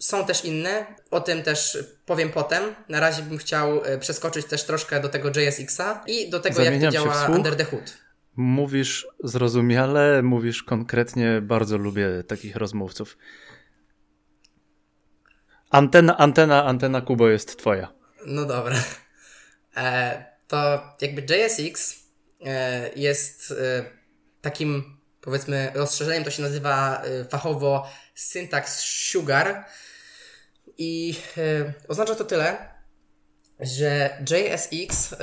są 0.01 0.27
też 0.27 0.45
inne, 0.45 0.87
o 1.11 1.21
tym 1.21 1.43
też 1.43 1.79
powiem 2.11 2.31
potem. 2.31 2.75
Na 2.89 3.01
razie 3.01 3.23
bym 3.23 3.39
chciał 3.39 3.83
przeskoczyć 4.01 4.47
też 4.47 4.65
troszkę 4.65 5.01
do 5.01 5.09
tego 5.09 5.29
JSX-a 5.29 6.05
i 6.07 6.31
do 6.31 6.41
tego, 6.41 6.57
Zamieniam 6.57 6.81
jak 6.81 7.05
to 7.05 7.11
działa 7.11 7.27
under 7.27 7.57
the 7.57 7.65
hood. 7.65 7.99
Mówisz 8.37 9.07
zrozumiale, 9.25 10.23
mówisz 10.23 10.63
konkretnie, 10.63 11.41
bardzo 11.41 11.79
lubię 11.79 12.25
takich 12.29 12.57
rozmówców. 12.57 13.19
Antena, 15.71 16.17
antena, 16.19 16.65
antena 16.65 17.01
Kubo 17.01 17.29
jest 17.29 17.59
twoja. 17.59 17.93
No 18.27 18.45
dobra. 18.45 18.77
E, 19.77 20.25
to 20.49 20.83
jakby 21.01 21.23
JSX 21.35 22.05
e, 22.45 22.91
jest 22.97 23.51
e, 23.51 23.85
takim 24.41 24.97
powiedzmy 25.21 25.73
rozszerzeniem, 25.75 26.25
to 26.25 26.31
się 26.31 26.43
nazywa 26.43 27.03
e, 27.03 27.25
fachowo 27.25 27.91
syntax 28.15 28.81
sugar 28.81 29.65
i 30.81 31.15
oznacza 31.89 32.15
to 32.15 32.25
tyle, 32.25 32.69
że 33.61 34.19
JSX 34.31 35.15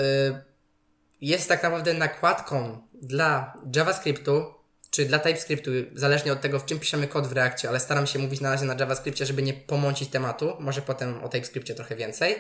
jest 1.22 1.48
tak 1.48 1.64
naprawdę 1.64 1.94
nakładką 1.94 2.88
dla 2.94 3.58
JavaScriptu, 3.76 4.54
czy 4.92 5.06
dla 5.06 5.20
TypeScriptu, 5.20 5.72
zależnie 5.94 6.34
od 6.34 6.42
tego, 6.42 6.60
w 6.60 6.66
czym 6.66 6.80
piszemy 6.80 7.08
kod 7.08 7.28
w 7.28 7.32
Reakcie, 7.32 7.70
ale 7.70 7.80
staram 7.80 8.08
się 8.08 8.20
mówić 8.20 8.42
na 8.42 8.50
razie 8.50 8.66
na 8.66 8.76
JavaScriptie, 8.80 9.26
żeby 9.26 9.42
nie 9.42 9.54
pomącić 9.54 10.10
tematu, 10.10 10.54
może 10.60 10.82
potem 10.82 11.24
o 11.24 11.30
TypeScriptie 11.30 11.76
trochę 11.76 11.96
więcej. 11.96 12.36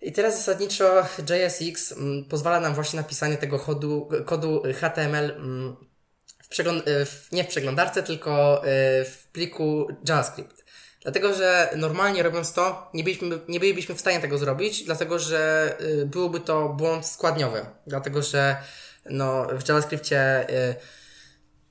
I 0.00 0.12
teraz 0.12 0.36
zasadniczo 0.36 1.06
JSX 1.30 1.92
mm, 1.92 2.24
pozwala 2.24 2.60
nam 2.60 2.74
właśnie 2.74 3.00
napisanie 3.00 3.36
tego 3.36 3.58
kodu, 3.58 4.08
kodu 4.26 4.62
HTML 4.80 5.30
mm, 5.30 5.76
w 6.42 6.48
przegląd- 6.48 6.84
w, 6.86 7.32
nie 7.32 7.44
w 7.44 7.48
przeglądarce, 7.48 8.02
tylko 8.02 8.62
w 9.04 9.28
pliku 9.32 9.88
JavaScript. 10.08 10.65
Dlatego, 11.06 11.34
że 11.34 11.70
normalnie 11.76 12.22
robiąc 12.22 12.52
to, 12.52 12.90
nie 12.94 13.04
byliśmy, 13.04 13.38
nie 13.48 13.60
bylibyśmy 13.60 13.94
w 13.94 14.00
stanie 14.00 14.20
tego 14.20 14.38
zrobić, 14.38 14.84
dlatego, 14.84 15.18
że 15.18 15.72
y, 15.80 16.06
byłby 16.06 16.40
to 16.40 16.68
błąd 16.68 17.06
składniowy. 17.06 17.66
Dlatego, 17.86 18.22
że 18.22 18.56
no, 19.10 19.46
w 19.46 19.68
JavaScriptie 19.68 20.50
y, 20.50 20.74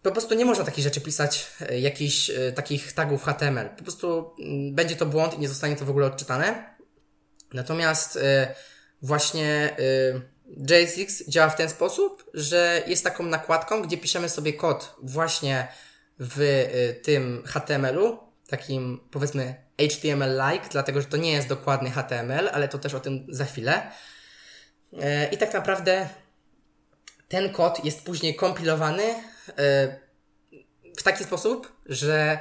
po 0.02 0.12
prostu 0.12 0.36
nie 0.36 0.46
można 0.46 0.66
takich 0.66 0.84
rzeczy 0.84 1.02
pisać, 1.02 1.48
y, 1.72 1.80
jakichś 1.80 2.32
takich 2.56 2.94
tagów 2.94 3.24
HTML. 3.24 3.70
Po 3.70 3.84
prostu 3.84 4.36
y, 4.40 4.72
będzie 4.72 4.96
to 4.96 5.06
błąd 5.06 5.34
i 5.34 5.40
nie 5.40 5.48
zostanie 5.50 5.76
to 5.76 5.86
w 5.86 5.90
ogóle 5.90 6.08
odczytane. 6.08 6.76
Natomiast 7.54 8.20
właśnie 9.02 9.76
JSX 10.70 11.30
działa 11.30 11.50
w 11.50 11.56
ten 11.56 11.70
sposób, 11.70 12.32
że 12.34 12.84
jest 12.88 13.04
taką 13.04 13.24
nakładką, 13.24 13.82
gdzie 13.82 13.98
piszemy 13.98 14.30
sobie 14.30 14.54
kod 14.54 14.96
właśnie 15.04 15.68
w 16.20 16.66
tym 17.04 17.44
HTML-u, 17.46 18.25
takim 18.48 19.00
powiedzmy 19.12 19.56
HTML-like, 19.78 20.70
dlatego 20.72 21.02
że 21.02 21.08
to 21.08 21.18
nie 21.18 21.32
jest 21.32 21.48
dokładny 21.48 21.92
HTML, 21.92 22.50
ale 22.54 22.68
to 22.68 22.78
też 22.78 22.94
o 22.94 23.00
tym 23.00 23.26
za 23.30 23.46
chwilę. 23.46 23.92
E, 25.02 25.30
I 25.30 25.38
tak 25.38 25.54
naprawdę 25.54 26.10
ten 27.28 27.50
kod 27.50 27.86
jest 27.86 28.06
później 28.06 28.36
kompilowany 28.36 29.04
e, 29.04 29.16
w 30.98 31.04
taki 31.04 31.24
sposób, 31.24 31.72
że 31.86 32.40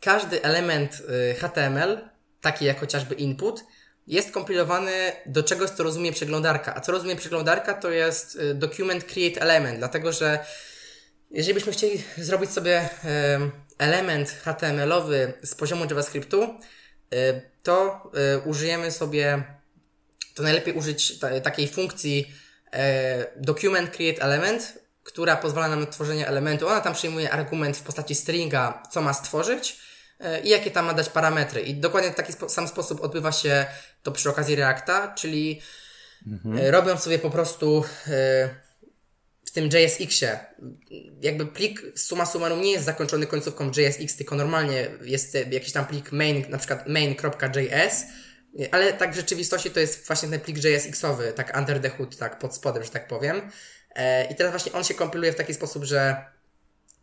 każdy 0.00 0.42
element 0.42 1.02
e, 1.30 1.34
HTML, 1.34 2.08
taki 2.40 2.64
jak 2.64 2.80
chociażby 2.80 3.14
input, 3.14 3.64
jest 4.06 4.30
kompilowany 4.30 5.12
do 5.26 5.42
czegoś, 5.42 5.70
co 5.70 5.82
rozumie 5.82 6.12
przeglądarka. 6.12 6.74
A 6.74 6.80
co 6.80 6.92
rozumie 6.92 7.16
przeglądarka, 7.16 7.74
to 7.74 7.90
jest 7.90 8.38
document 8.54 9.04
create 9.04 9.40
element, 9.40 9.78
dlatego 9.78 10.12
że 10.12 10.44
jeżeli 11.30 11.54
byśmy 11.54 11.72
chcieli 11.72 12.02
zrobić 12.16 12.50
sobie 12.50 12.88
element 13.78 14.30
HTML-owy 14.44 15.32
z 15.42 15.54
poziomu 15.54 15.84
JavaScriptu, 15.84 16.58
to 17.62 18.02
użyjemy 18.44 18.90
sobie, 18.90 19.44
to 20.34 20.42
najlepiej 20.42 20.74
użyć 20.74 21.18
takiej 21.42 21.68
funkcji 21.68 22.34
document 23.36 23.90
create 23.90 24.22
element, 24.22 24.78
która 25.02 25.36
pozwala 25.36 25.68
nam 25.68 25.80
na 25.80 25.86
tworzenie 25.86 26.28
elementu. 26.28 26.68
Ona 26.68 26.80
tam 26.80 26.94
przyjmuje 26.94 27.30
argument 27.30 27.76
w 27.76 27.82
postaci 27.82 28.14
stringa, 28.14 28.82
co 28.90 29.00
ma 29.00 29.14
stworzyć 29.14 29.80
i 30.44 30.48
jakie 30.48 30.70
tam 30.70 30.84
ma 30.86 30.94
dać 30.94 31.08
parametry. 31.08 31.60
I 31.60 31.74
dokładnie 31.74 32.10
w 32.10 32.14
taki 32.14 32.32
spo 32.32 32.48
sam 32.48 32.68
sposób 32.68 33.00
odbywa 33.00 33.32
się 33.32 33.66
to 34.02 34.12
przy 34.12 34.30
okazji 34.30 34.56
Reacta, 34.56 35.14
czyli 35.14 35.60
mhm. 36.26 36.70
robiąc 36.70 37.02
sobie 37.02 37.18
po 37.18 37.30
prostu 37.30 37.84
tym 39.54 39.68
JSX-ie, 39.68 40.38
jakby 41.20 41.46
plik 41.46 41.82
summa 41.96 42.26
summarum 42.26 42.60
nie 42.60 42.72
jest 42.72 42.84
zakończony 42.84 43.26
końcówką 43.26 43.70
JSX, 43.76 44.16
tylko 44.16 44.34
normalnie 44.36 44.86
jest 45.02 45.34
jakiś 45.50 45.72
tam 45.72 45.86
plik 45.86 46.12
main, 46.12 46.44
na 46.48 46.58
przykład 46.58 46.88
main.js, 46.88 48.04
ale 48.70 48.92
tak 48.92 49.12
w 49.12 49.16
rzeczywistości 49.16 49.70
to 49.70 49.80
jest 49.80 50.06
właśnie 50.06 50.28
ten 50.28 50.40
plik 50.40 50.56
JSX-owy, 50.56 51.32
tak 51.32 51.58
under 51.58 51.80
the 51.80 51.90
hood, 51.90 52.16
tak 52.16 52.38
pod 52.38 52.54
spodem, 52.54 52.84
że 52.84 52.90
tak 52.90 53.08
powiem. 53.08 53.50
I 54.30 54.34
teraz 54.34 54.52
właśnie 54.52 54.72
on 54.72 54.84
się 54.84 54.94
kompiluje 54.94 55.32
w 55.32 55.36
taki 55.36 55.54
sposób, 55.54 55.84
że 55.84 56.16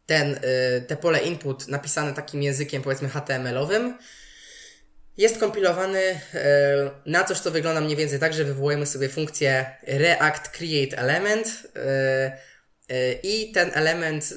ten, 0.06 0.40
te 0.88 0.98
pole 0.98 1.20
input 1.20 1.68
napisane 1.68 2.14
takim 2.14 2.44
językiem 2.44 2.82
powiedzmy 2.82 3.10
HTML-owym 3.10 3.98
jest 5.22 5.40
kompilowany 5.40 6.20
na 7.06 7.24
coś, 7.24 7.40
co 7.40 7.52
wygląda 7.52 7.82
mniej 7.82 7.96
więcej 7.96 8.20
tak, 8.20 8.34
że 8.34 8.44
wywołujemy 8.44 8.86
sobie 8.86 9.10
funkcję 9.10 9.66
react 9.88 10.50
create 10.50 10.98
element 10.98 11.68
i 13.24 13.52
ten 13.52 13.72
element 13.74 14.34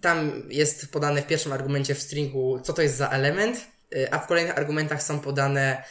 tam 0.00 0.42
jest 0.48 0.92
podany 0.92 1.22
w 1.22 1.26
pierwszym 1.26 1.52
argumencie 1.52 1.94
w 1.94 2.02
stringu, 2.02 2.60
co 2.60 2.72
to 2.72 2.82
jest 2.82 2.96
za 2.96 3.08
element, 3.08 3.66
a 4.10 4.18
w 4.18 4.26
kolejnych 4.26 4.58
argumentach 4.58 5.02
są 5.02 5.20
podane 5.20 5.82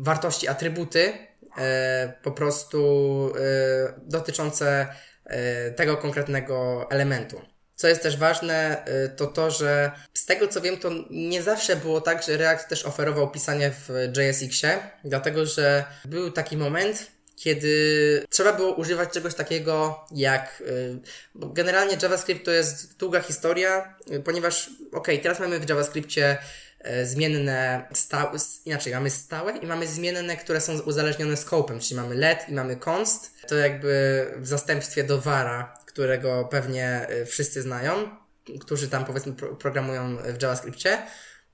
wartości, 0.00 0.48
atrybuty, 0.48 1.12
po 2.22 2.32
prostu 2.32 3.32
dotyczące 4.02 4.86
tego 5.76 5.96
konkretnego 5.96 6.86
elementu. 6.90 7.51
Co 7.76 7.88
jest 7.88 8.02
też 8.02 8.16
ważne, 8.16 8.84
to 9.16 9.26
to, 9.26 9.50
że 9.50 9.92
z 10.14 10.26
tego 10.26 10.48
co 10.48 10.60
wiem, 10.60 10.76
to 10.76 10.90
nie 11.10 11.42
zawsze 11.42 11.76
było 11.76 12.00
tak, 12.00 12.22
że 12.22 12.36
React 12.36 12.68
też 12.68 12.84
oferował 12.84 13.30
pisanie 13.30 13.70
w 13.70 13.88
JSX-ie, 14.16 14.78
dlatego 15.04 15.46
że 15.46 15.84
był 16.04 16.30
taki 16.30 16.56
moment, 16.56 17.06
kiedy 17.36 18.26
trzeba 18.30 18.52
było 18.52 18.74
używać 18.74 19.10
czegoś 19.10 19.34
takiego 19.34 20.04
jak. 20.10 20.62
Bo 21.34 21.48
generalnie 21.48 21.96
JavaScript 22.02 22.44
to 22.44 22.50
jest 22.50 22.96
długa 22.98 23.20
historia, 23.20 23.94
ponieważ, 24.24 24.70
ok, 24.92 25.08
teraz 25.22 25.40
mamy 25.40 25.60
w 25.60 25.68
JavaScriptie 25.68 26.38
zmienne, 27.04 27.88
stałe, 27.94 28.38
inaczej, 28.64 28.94
mamy 28.94 29.10
stałe 29.10 29.56
i 29.56 29.66
mamy 29.66 29.86
zmienne, 29.86 30.36
które 30.36 30.60
są 30.60 30.80
uzależnione 30.80 31.36
scopem, 31.36 31.80
czyli 31.80 32.00
mamy 32.00 32.14
let 32.14 32.48
i 32.48 32.52
mamy 32.52 32.76
const. 32.76 33.30
To 33.48 33.56
jakby 33.56 34.26
w 34.36 34.46
zastępstwie 34.46 35.04
do 35.04 35.20
vara, 35.20 35.74
którego 35.92 36.44
pewnie 36.50 37.06
wszyscy 37.26 37.62
znają, 37.62 38.16
którzy 38.60 38.88
tam 38.88 39.04
powiedzmy 39.04 39.32
programują 39.32 40.16
w 40.16 40.42
JavaScriptie. 40.42 40.98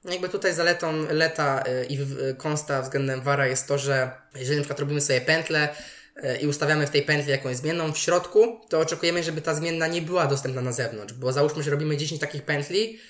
Jakby 0.05 0.29
tutaj 0.29 0.55
zaletą 0.55 1.07
leta 1.11 1.64
i 1.88 1.98
consta 2.38 2.83
względem 2.83 3.20
vara 3.20 3.46
jest 3.46 3.68
to, 3.68 3.79
że 3.79 4.11
jeżeli 4.35 4.57
na 4.57 4.62
przykład 4.62 4.81
robimy 4.81 5.01
sobie 5.01 5.20
pętlę 5.20 5.68
i 6.40 6.46
ustawiamy 6.46 6.87
w 6.87 6.90
tej 6.90 7.03
pętli 7.03 7.31
jakąś 7.31 7.57
zmienną 7.57 7.92
w 7.92 7.98
środku, 7.98 8.61
to 8.68 8.81
oczekujemy, 8.81 9.22
żeby 9.22 9.40
ta 9.40 9.55
zmienna 9.55 9.87
nie 9.87 10.03
była 10.03 10.27
dostępna 10.27 10.61
na 10.62 10.72
zewnątrz, 10.72 11.14
bo 11.14 11.33
załóżmy, 11.33 11.62
że 11.62 11.70
robimy 11.70 11.96
10 11.96 12.20
takich 12.20 12.42
pętli, 12.42 13.01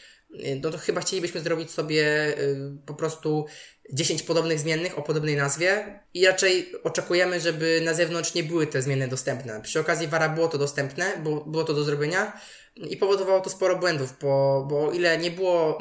no 0.63 0.71
to 0.71 0.79
chyba 0.79 1.01
chcielibyśmy 1.01 1.41
zrobić 1.41 1.71
sobie 1.71 2.35
po 2.87 2.95
prostu 2.95 3.47
10 3.93 4.23
podobnych 4.23 4.61
zmiennych 4.61 4.99
o 4.99 5.03
podobnej 5.03 5.37
nazwie 5.37 6.01
i 6.15 6.27
raczej 6.27 6.73
oczekujemy, 6.85 7.41
żeby 7.41 7.81
na 7.85 7.95
zewnątrz 7.95 8.35
nie 8.35 8.43
były 8.43 8.67
te 8.67 8.83
zmienne 8.83 9.09
dostępne. 9.09 9.61
Przy 9.63 9.81
okazji 9.81 10.09
Vara 10.09 10.29
było 10.29 10.49
to 10.49 10.59
dostępne, 10.59 11.13
bo 11.25 11.45
było 11.45 11.65
to 11.65 11.75
do 11.75 11.85
zrobienia 11.85 12.41
i 12.77 12.97
powodowało 12.97 13.41
to 13.41 13.51
sporo 13.51 13.77
błędów, 13.77 14.15
bo, 14.21 14.67
bo 14.71 14.89
o 14.89 14.93
ile 14.93 15.19
nie 15.19 15.31
było, 15.31 15.79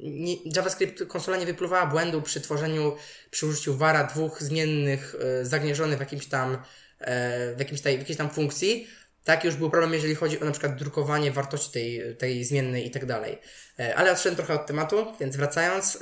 nie, 0.00 0.36
JavaScript 0.44 1.04
konsola 1.04 1.36
nie 1.36 1.46
wypluwała 1.46 1.86
błędu 1.86 2.22
przy 2.22 2.40
tworzeniu, 2.40 2.96
przy 3.30 3.46
użyciu 3.46 3.76
Vara 3.76 4.04
dwóch 4.04 4.42
zmiennych 4.42 5.16
e, 5.20 5.44
zagnieżonych 5.44 5.96
w 5.96 6.00
jakimś 6.00 6.26
tam, 6.26 6.58
e, 6.98 7.54
w, 7.54 7.58
jakimś 7.58 7.80
tej, 7.80 7.96
w 7.96 7.98
jakiejś 7.98 8.18
tam 8.18 8.30
funkcji, 8.30 8.86
tak 9.24 9.44
już 9.44 9.56
był 9.56 9.70
problem, 9.70 9.94
jeżeli 9.94 10.14
chodzi 10.14 10.40
o 10.40 10.44
na 10.44 10.50
przykład 10.50 10.76
drukowanie 10.76 11.32
wartości 11.32 11.72
tej, 11.72 12.16
tej 12.16 12.44
zmiennej 12.44 12.86
i 12.86 12.90
tak 12.90 13.06
dalej. 13.06 13.38
E, 13.78 13.94
ale 13.94 14.12
odszedłem 14.12 14.36
trochę 14.36 14.54
od 14.54 14.66
tematu, 14.66 15.06
więc 15.20 15.36
wracając, 15.36 15.98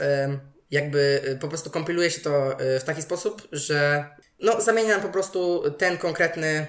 jakby 0.70 1.22
po 1.40 1.48
prostu 1.48 1.70
kompiluje 1.70 2.10
się 2.10 2.20
to 2.20 2.56
w 2.80 2.84
taki 2.84 3.02
sposób, 3.02 3.48
że 3.52 4.08
no, 4.40 4.60
zamienia 4.60 4.88
nam 4.88 5.00
po 5.00 5.08
prostu 5.08 5.64
ten 5.70 5.98
konkretny 5.98 6.66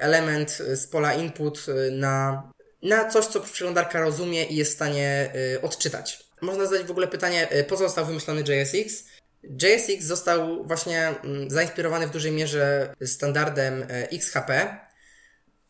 element 0.00 0.50
z 0.50 0.86
pola 0.86 1.14
input 1.14 1.66
na 1.92 2.42
na 2.82 3.10
coś, 3.10 3.26
co 3.26 3.40
przeglądarka 3.40 4.00
rozumie 4.00 4.44
i 4.44 4.56
jest 4.56 4.70
w 4.70 4.74
stanie 4.74 5.32
odczytać. 5.62 6.28
Można 6.40 6.66
zadać 6.66 6.86
w 6.86 6.90
ogóle 6.90 7.08
pytanie, 7.08 7.48
po 7.68 7.76
co 7.76 7.84
został 7.84 8.06
wymyślony 8.06 8.40
JSX? 8.40 9.04
JSX 9.42 10.04
został 10.04 10.66
właśnie 10.66 11.10
y, 11.10 11.50
zainspirowany 11.50 12.06
w 12.06 12.10
dużej 12.10 12.32
mierze 12.32 12.94
standardem 13.04 13.86
XHP. 13.88 14.78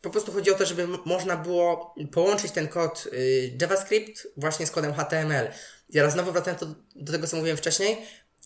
Po 0.01 0.09
prostu 0.09 0.31
chodzi 0.31 0.51
o 0.51 0.55
to, 0.55 0.65
żeby 0.65 0.87
można 1.05 1.37
było 1.37 1.95
połączyć 2.11 2.51
ten 2.51 2.67
kod 2.67 3.07
y, 3.13 3.57
JavaScript 3.61 4.27
właśnie 4.37 4.65
z 4.65 4.71
kodem 4.71 4.93
HTML. 4.93 5.47
Ja 5.89 6.09
znowu 6.09 6.31
wracam 6.31 6.55
do, 6.55 6.65
do 6.95 7.11
tego, 7.11 7.27
co 7.27 7.37
mówiłem 7.37 7.57
wcześniej. 7.57 7.97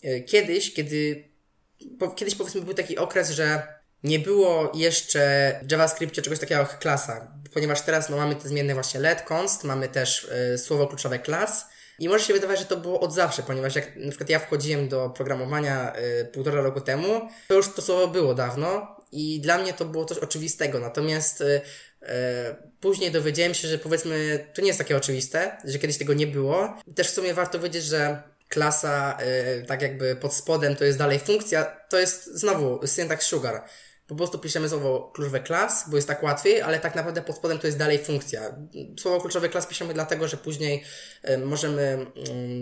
Y, 0.04 0.24
kiedyś, 0.28 0.74
kiedy 0.74 1.28
po, 1.98 2.08
kiedyś 2.08 2.34
powiedzmy 2.34 2.60
był 2.60 2.74
taki 2.74 2.98
okres, 2.98 3.30
że 3.30 3.74
nie 4.04 4.18
było 4.18 4.72
jeszcze 4.74 5.54
w 5.62 5.70
JavaScriptie 5.70 6.22
czegoś 6.22 6.38
takiego 6.38 6.60
jak 6.60 6.78
klasa, 6.78 7.32
ponieważ 7.54 7.82
teraz 7.82 8.08
no, 8.08 8.16
mamy 8.16 8.36
te 8.36 8.48
zmienne 8.48 8.74
właśnie 8.74 9.00
let, 9.00 9.22
const, 9.22 9.64
mamy 9.64 9.88
też 9.88 10.24
y, 10.54 10.58
słowo 10.58 10.86
kluczowe 10.86 11.18
class 11.18 11.66
i 11.98 12.08
może 12.08 12.24
się 12.24 12.34
wydawać, 12.34 12.58
że 12.58 12.64
to 12.64 12.76
było 12.76 13.00
od 13.00 13.14
zawsze, 13.14 13.42
ponieważ 13.42 13.76
jak 13.76 13.96
na 13.96 14.08
przykład 14.08 14.30
ja 14.30 14.38
wchodziłem 14.38 14.88
do 14.88 15.10
programowania 15.10 15.96
y, 15.96 16.24
półtora 16.24 16.62
roku 16.62 16.80
temu, 16.80 17.28
to 17.48 17.54
już 17.54 17.74
to 17.74 17.82
słowo 17.82 18.08
było 18.08 18.34
dawno 18.34 18.96
i 19.14 19.40
dla 19.40 19.58
mnie 19.58 19.72
to 19.72 19.84
było 19.84 20.04
coś 20.04 20.18
oczywistego, 20.18 20.78
natomiast 20.80 21.40
y, 21.40 21.60
później 22.80 23.10
dowiedziałem 23.10 23.54
się, 23.54 23.68
że 23.68 23.78
powiedzmy 23.78 24.46
to 24.54 24.62
nie 24.62 24.66
jest 24.66 24.78
takie 24.78 24.96
oczywiste, 24.96 25.56
że 25.64 25.78
kiedyś 25.78 25.98
tego 25.98 26.14
nie 26.14 26.26
było. 26.26 26.76
Też 26.94 27.08
w 27.08 27.14
sumie 27.14 27.34
warto 27.34 27.60
wiedzieć, 27.60 27.84
że 27.84 28.22
klasa, 28.48 29.18
tak 29.66 29.82
jakby 29.82 30.16
pod 30.16 30.34
spodem, 30.34 30.76
to 30.76 30.84
jest 30.84 30.98
dalej 30.98 31.18
funkcja, 31.18 31.64
to 31.64 31.98
jest 31.98 32.26
znowu 32.26 32.86
syntax 32.86 33.26
sugar 33.26 33.64
po 34.06 34.14
prostu 34.14 34.38
piszemy 34.38 34.68
słowo 34.68 35.10
kluczowe 35.14 35.40
klas, 35.40 35.90
bo 35.90 35.96
jest 35.96 36.08
tak 36.08 36.22
łatwiej, 36.22 36.62
ale 36.62 36.78
tak 36.78 36.94
naprawdę 36.94 37.22
pod 37.22 37.36
spodem 37.36 37.58
to 37.58 37.66
jest 37.66 37.78
dalej 37.78 37.98
funkcja. 37.98 38.56
Słowo 39.00 39.20
kluczowe 39.20 39.48
klas 39.48 39.66
piszemy 39.66 39.94
dlatego, 39.94 40.28
że 40.28 40.36
później 40.36 40.84
możemy 41.44 42.06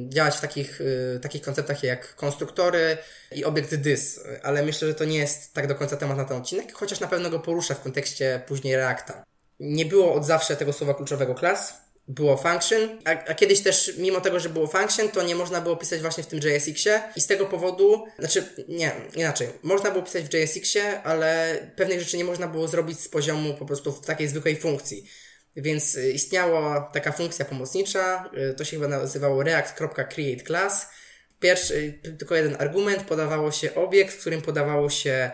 działać 0.08 0.36
w 0.36 0.40
takich, 0.40 0.80
y, 0.80 1.20
takich 1.22 1.42
konceptach 1.42 1.82
jak 1.82 2.14
konstruktory 2.14 2.98
i 3.32 3.44
obiekt 3.44 3.74
dys, 3.74 4.20
ale 4.42 4.62
myślę, 4.62 4.88
że 4.88 4.94
to 4.94 5.04
nie 5.04 5.18
jest 5.18 5.54
tak 5.54 5.66
do 5.66 5.74
końca 5.74 5.96
temat 5.96 6.16
na 6.16 6.24
ten 6.24 6.36
odcinek, 6.36 6.72
chociaż 6.72 7.00
na 7.00 7.08
pewno 7.08 7.30
go 7.30 7.40
poruszę 7.40 7.74
w 7.74 7.80
kontekście 7.80 8.42
później 8.46 8.76
Reacta. 8.76 9.24
Nie 9.60 9.86
było 9.86 10.14
od 10.14 10.26
zawsze 10.26 10.56
tego 10.56 10.72
słowa 10.72 10.94
kluczowego 10.94 11.34
klas, 11.34 11.74
było 12.08 12.36
function, 12.36 12.98
a, 13.04 13.10
a, 13.10 13.34
kiedyś 13.34 13.60
też, 13.60 13.92
mimo 13.98 14.20
tego, 14.20 14.40
że 14.40 14.48
było 14.48 14.66
function, 14.66 15.08
to 15.08 15.22
nie 15.22 15.34
można 15.34 15.60
było 15.60 15.76
pisać 15.76 16.00
właśnie 16.00 16.24
w 16.24 16.26
tym 16.26 16.38
JSX-ie 16.38 17.02
i 17.16 17.20
z 17.20 17.26
tego 17.26 17.46
powodu, 17.46 18.04
znaczy, 18.18 18.44
nie, 18.68 18.92
inaczej, 19.14 19.48
można 19.62 19.90
było 19.90 20.02
pisać 20.02 20.24
w 20.24 20.34
JSX-ie, 20.34 21.02
ale 21.02 21.56
pewnych 21.76 22.00
rzeczy 22.00 22.16
nie 22.16 22.24
można 22.24 22.46
było 22.46 22.68
zrobić 22.68 23.00
z 23.00 23.08
poziomu 23.08 23.54
po 23.54 23.66
prostu 23.66 23.92
w 23.92 24.06
takiej 24.06 24.28
zwykłej 24.28 24.56
funkcji. 24.56 25.06
Więc 25.56 25.94
y, 25.94 26.12
istniała 26.12 26.90
taka 26.92 27.12
funkcja 27.12 27.44
pomocnicza, 27.44 28.30
y, 28.50 28.54
to 28.54 28.64
się 28.64 28.76
chyba 28.76 28.88
nazywało 28.88 29.42
react.createClass. 29.42 30.86
Pierwszy, 31.40 31.74
y, 32.06 32.16
tylko 32.18 32.34
jeden 32.34 32.56
argument, 32.58 33.02
podawało 33.02 33.52
się 33.52 33.74
obiekt, 33.74 34.14
w 34.14 34.20
którym 34.20 34.42
podawało 34.42 34.90
się 34.90 35.30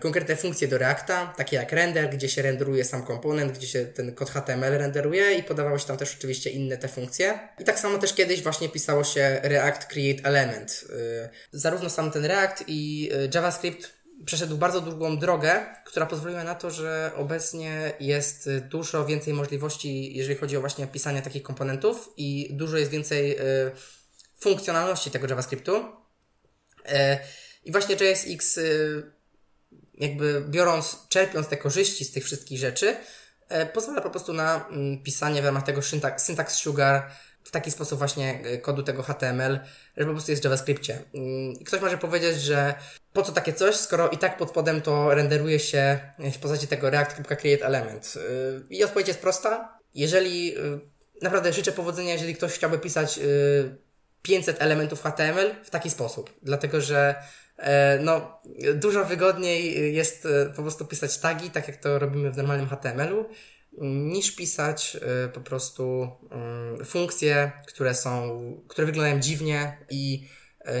konkretne 0.00 0.36
funkcje 0.36 0.68
do 0.68 0.78
Reacta, 0.78 1.34
takie 1.36 1.56
jak 1.56 1.72
render, 1.72 2.10
gdzie 2.10 2.28
się 2.28 2.42
renderuje 2.42 2.84
sam 2.84 3.06
komponent, 3.06 3.58
gdzie 3.58 3.66
się 3.66 3.84
ten 3.84 4.14
kod 4.14 4.30
HTML 4.30 4.78
renderuje 4.78 5.34
i 5.34 5.42
podawało 5.42 5.78
się 5.78 5.86
tam 5.86 5.96
też 5.96 6.16
oczywiście 6.18 6.50
inne 6.50 6.76
te 6.76 6.88
funkcje. 6.88 7.38
I 7.58 7.64
tak 7.64 7.78
samo 7.78 7.98
też 7.98 8.14
kiedyś 8.14 8.42
właśnie 8.42 8.68
pisało 8.68 9.04
się 9.04 9.40
React 9.42 9.86
Create 9.86 10.24
Element. 10.24 10.84
Zarówno 11.52 11.90
sam 11.90 12.10
ten 12.10 12.24
React 12.24 12.64
i 12.66 13.10
JavaScript 13.34 13.92
przeszedł 14.24 14.56
bardzo 14.56 14.80
długą 14.80 15.18
drogę, 15.18 15.66
która 15.86 16.06
pozwoliła 16.06 16.44
na 16.44 16.54
to, 16.54 16.70
że 16.70 17.10
obecnie 17.16 17.92
jest 18.00 18.50
dużo 18.60 19.06
więcej 19.06 19.34
możliwości, 19.34 20.16
jeżeli 20.16 20.38
chodzi 20.38 20.56
o 20.56 20.60
właśnie 20.60 20.86
pisanie 20.86 21.22
takich 21.22 21.42
komponentów 21.42 22.12
i 22.16 22.48
dużo 22.50 22.76
jest 22.76 22.90
więcej 22.90 23.38
funkcjonalności 24.40 25.10
tego 25.10 25.26
JavaScriptu. 25.28 25.84
I 27.64 27.72
właśnie 27.72 27.96
JSX, 28.00 28.60
jakby 30.00 30.44
biorąc, 30.48 30.98
czerpiąc 31.08 31.48
te 31.48 31.56
korzyści 31.56 32.04
z 32.04 32.12
tych 32.12 32.24
wszystkich 32.24 32.58
rzeczy, 32.58 32.96
pozwala 33.72 34.00
po 34.00 34.10
prostu 34.10 34.32
na 34.32 34.68
mm, 34.68 35.02
pisanie 35.02 35.42
w 35.42 35.44
ramach 35.44 35.62
tego 35.62 35.82
syntax, 36.16 36.54
sugar, 36.54 37.10
w 37.48 37.50
taki 37.50 37.70
sposób 37.70 37.98
właśnie 37.98 38.40
e, 38.44 38.58
kodu 38.58 38.82
tego 38.82 39.02
HTML, 39.02 39.60
że 39.96 40.04
po 40.04 40.12
prostu 40.12 40.32
jest 40.32 40.42
w 40.42 40.44
JavaScriptie. 40.44 40.98
Mm, 41.14 41.64
ktoś 41.64 41.80
może 41.80 41.98
powiedzieć, 41.98 42.40
że 42.40 42.74
po 43.12 43.22
co 43.22 43.32
takie 43.32 43.52
coś, 43.52 43.76
skoro 43.76 44.08
i 44.08 44.18
tak 44.18 44.36
pod 44.36 44.50
spodem 44.50 44.80
to 44.80 45.14
renderuje 45.14 45.58
się 45.58 45.98
w 46.18 46.38
postaci 46.38 46.66
tego 46.66 46.90
React.createElement. 46.90 48.14
E, 48.16 48.20
I 48.74 48.84
odpowiedź 48.84 49.08
jest 49.08 49.20
prosta. 49.20 49.78
Jeżeli 49.94 50.56
e, 50.56 50.60
naprawdę 51.22 51.52
życzę 51.52 51.72
powodzenia, 51.72 52.12
jeżeli 52.12 52.34
ktoś 52.34 52.52
chciałby 52.52 52.78
pisać 52.78 53.20
500 54.22 54.62
elementów 54.62 55.02
HTML 55.02 55.54
w 55.64 55.70
taki 55.70 55.90
sposób, 55.90 56.30
dlatego 56.42 56.80
że 56.80 57.14
no, 58.00 58.40
dużo 58.74 59.04
wygodniej 59.04 59.94
jest 59.94 60.28
po 60.56 60.62
prostu 60.62 60.84
pisać 60.84 61.18
tagi, 61.18 61.50
tak 61.50 61.68
jak 61.68 61.76
to 61.76 61.98
robimy 61.98 62.30
w 62.30 62.36
normalnym 62.36 62.68
HTML-u, 62.68 63.26
niż 63.82 64.36
pisać 64.36 64.96
y, 65.26 65.28
po 65.28 65.40
prostu 65.40 66.08
y, 66.80 66.84
funkcje, 66.84 67.52
które 67.66 67.94
są, 67.94 68.40
które 68.68 68.86
wyglądają 68.86 69.20
dziwnie 69.20 69.78
i 69.90 70.28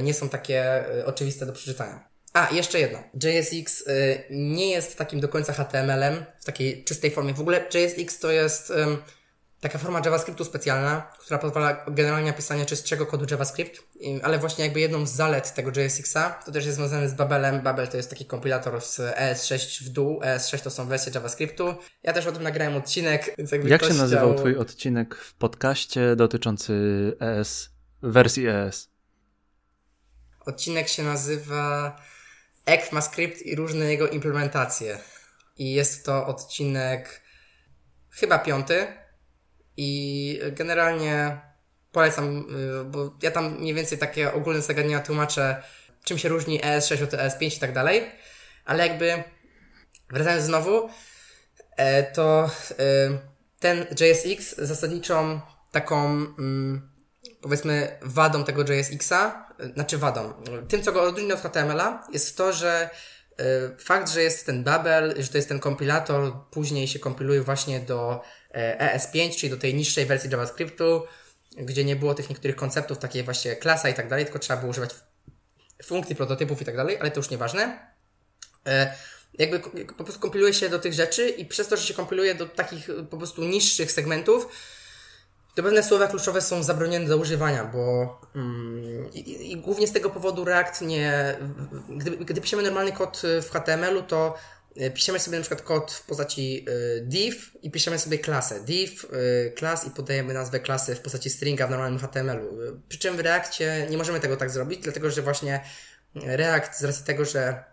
nie 0.02 0.14
są 0.14 0.28
takie 0.28 0.84
oczywiste 1.04 1.46
do 1.46 1.52
przeczytania. 1.52 2.08
A, 2.32 2.54
jeszcze 2.54 2.80
jedno. 2.80 2.98
JSX 3.22 3.84
nie 4.30 4.70
jest 4.70 4.98
takim 4.98 5.20
do 5.20 5.28
końca 5.28 5.52
HTML-em 5.52 6.24
w 6.40 6.44
takiej 6.44 6.84
czystej 6.84 7.10
formie. 7.10 7.34
W 7.34 7.40
ogóle 7.40 7.64
JSX 7.74 8.18
to 8.18 8.30
jest 8.30 8.72
taka 9.60 9.78
forma 9.78 10.00
JavaScriptu 10.04 10.44
specjalna, 10.44 11.12
która 11.18 11.38
pozwala 11.38 11.84
generalnie 11.88 12.32
pisanie 12.32 12.66
czystszego 12.66 13.06
kodu 13.06 13.26
JavaScript, 13.30 13.82
ale 14.22 14.38
właśnie 14.38 14.64
jakby 14.64 14.80
jedną 14.80 15.06
z 15.06 15.12
zalet 15.12 15.54
tego 15.54 15.80
JSX-a, 15.80 16.30
to 16.30 16.52
też 16.52 16.66
jest 16.66 16.76
związane 16.76 17.08
z 17.08 17.14
Babelem. 17.14 17.60
Babel 17.60 17.88
to 17.88 17.96
jest 17.96 18.10
taki 18.10 18.26
kompilator 18.26 18.82
z 18.82 18.98
ES6 18.98 19.84
w 19.84 19.88
dół, 19.88 20.20
ES6 20.20 20.60
to 20.60 20.70
są 20.70 20.86
wersje 20.86 21.12
JavaScriptu. 21.14 21.74
Ja 22.02 22.12
też 22.12 22.26
o 22.26 22.32
tym 22.32 22.42
nagrałem 22.42 22.76
odcinek, 22.76 23.34
więc 23.38 23.52
jakby 23.52 23.68
Jak 23.68 23.84
się 23.84 23.94
nazywał 23.94 24.28
chciał... 24.28 24.38
twój 24.38 24.56
odcinek 24.56 25.14
w 25.14 25.34
podcaście 25.34 26.16
dotyczący 26.16 26.72
ES, 27.20 27.70
wersji 28.02 28.46
ES? 28.46 28.88
Odcinek 30.46 30.88
się 30.88 31.02
nazywa 31.02 31.96
ECMAScript 32.66 33.42
i 33.42 33.56
różne 33.56 33.84
jego 33.84 34.08
implementacje. 34.08 34.98
I 35.56 35.72
jest 35.72 36.04
to 36.04 36.26
odcinek 36.26 37.22
chyba 38.10 38.38
piąty, 38.38 38.86
i 39.80 40.40
generalnie 40.52 41.40
polecam, 41.92 42.44
y, 42.80 42.84
bo 42.84 43.16
ja 43.22 43.30
tam 43.30 43.58
mniej 43.60 43.74
więcej 43.74 43.98
takie 43.98 44.32
ogólne 44.32 44.60
zagadnienia 44.60 45.00
tłumaczę, 45.00 45.62
czym 46.04 46.18
się 46.18 46.28
różni 46.28 46.60
ES6 46.60 47.04
od 47.04 47.10
ES5 47.10 47.56
i 47.56 47.60
tak 47.60 47.72
dalej. 47.72 48.10
Ale 48.64 48.86
jakby 48.86 49.22
wracając 50.10 50.44
znowu, 50.44 50.88
e, 51.76 52.02
to 52.02 52.50
y, 52.70 53.18
ten 53.60 53.86
JSX 54.00 54.56
zasadniczą 54.56 55.40
taką 55.72 56.06
mm, 56.06 56.90
powiedzmy 57.40 57.98
wadą 58.02 58.44
tego 58.44 58.72
JSX-a, 58.72 59.48
znaczy 59.74 59.98
wadą, 59.98 60.32
tym 60.68 60.82
co 60.82 60.92
go 60.92 61.02
odróżnia 61.02 61.34
od 61.34 61.40
HTML-a 61.40 62.06
jest 62.12 62.36
to, 62.36 62.52
że 62.52 62.90
y, 63.40 63.44
fakt, 63.84 64.10
że 64.10 64.22
jest 64.22 64.46
ten 64.46 64.64
Babel, 64.64 65.14
że 65.22 65.28
to 65.28 65.38
jest 65.38 65.48
ten 65.48 65.60
kompilator, 65.60 66.32
później 66.50 66.88
się 66.88 66.98
kompiluje 66.98 67.42
właśnie 67.42 67.80
do 67.80 68.20
ES5, 68.54 69.26
e 69.26 69.30
czyli 69.30 69.50
do 69.50 69.56
tej 69.56 69.74
niższej 69.74 70.06
wersji 70.06 70.30
JavaScriptu, 70.30 71.02
gdzie 71.56 71.84
nie 71.84 71.96
było 71.96 72.14
tych 72.14 72.30
niektórych 72.30 72.56
konceptów, 72.56 72.98
takie 72.98 73.22
właśnie 73.22 73.56
klasa 73.56 73.88
i 73.88 73.94
tak 73.94 74.08
dalej, 74.08 74.24
tylko 74.24 74.38
trzeba 74.38 74.60
było 74.60 74.70
używać 74.70 74.90
funkcji, 75.84 76.16
prototypów 76.16 76.62
i 76.62 76.64
tak 76.64 76.76
dalej, 76.76 76.98
ale 77.00 77.10
to 77.10 77.20
już 77.20 77.30
nieważne. 77.30 77.78
E, 78.66 78.94
jakby 79.38 79.60
po 79.96 80.04
prostu 80.04 80.20
kompiluje 80.20 80.54
się 80.54 80.68
do 80.68 80.78
tych 80.78 80.92
rzeczy 80.92 81.28
i 81.28 81.46
przez 81.46 81.68
to, 81.68 81.76
że 81.76 81.82
się 81.82 81.94
kompiluje 81.94 82.34
do 82.34 82.46
takich 82.46 82.88
po 83.10 83.16
prostu 83.16 83.44
niższych 83.44 83.92
segmentów, 83.92 84.48
to 85.54 85.62
pewne 85.62 85.82
słowa 85.82 86.06
kluczowe 86.06 86.40
są 86.40 86.62
zabronione 86.62 87.06
do 87.06 87.16
używania, 87.16 87.64
bo 87.64 88.20
mm, 88.34 89.12
i, 89.12 89.52
i, 89.52 89.56
głównie 89.56 89.86
z 89.86 89.92
tego 89.92 90.10
powodu 90.10 90.44
React 90.44 90.80
nie. 90.80 91.36
Gdy, 91.88 92.10
gdy 92.10 92.40
piszemy 92.40 92.62
normalny 92.62 92.92
kod 92.92 93.22
w 93.42 93.50
HTML-u, 93.50 94.02
to 94.02 94.38
E, 94.38 94.57
piszemy 94.94 95.20
sobie 95.20 95.38
na 95.38 95.42
przykład 95.42 95.62
kod 95.62 95.92
w 95.92 96.02
postaci 96.06 96.66
e, 96.68 97.00
div 97.00 97.36
i 97.62 97.70
piszemy 97.70 97.98
sobie 97.98 98.18
klasę 98.18 98.60
div, 98.60 99.06
class 99.58 99.84
e, 99.84 99.86
i 99.88 99.90
podajemy 99.90 100.34
nazwę 100.34 100.60
klasy 100.60 100.94
w 100.94 101.00
postaci 101.00 101.30
stringa 101.30 101.66
w 101.66 101.70
normalnym 101.70 102.00
HTML-u. 102.00 102.58
Przy 102.88 102.98
czym 102.98 103.16
w 103.16 103.20
Reakcie 103.20 103.86
nie 103.90 103.96
możemy 103.96 104.20
tego 104.20 104.36
tak 104.36 104.50
zrobić, 104.50 104.80
dlatego 104.80 105.10
że 105.10 105.22
właśnie 105.22 105.60
React 106.14 106.78
z 106.78 106.84
racji 106.84 107.04
tego, 107.04 107.24
że 107.24 107.64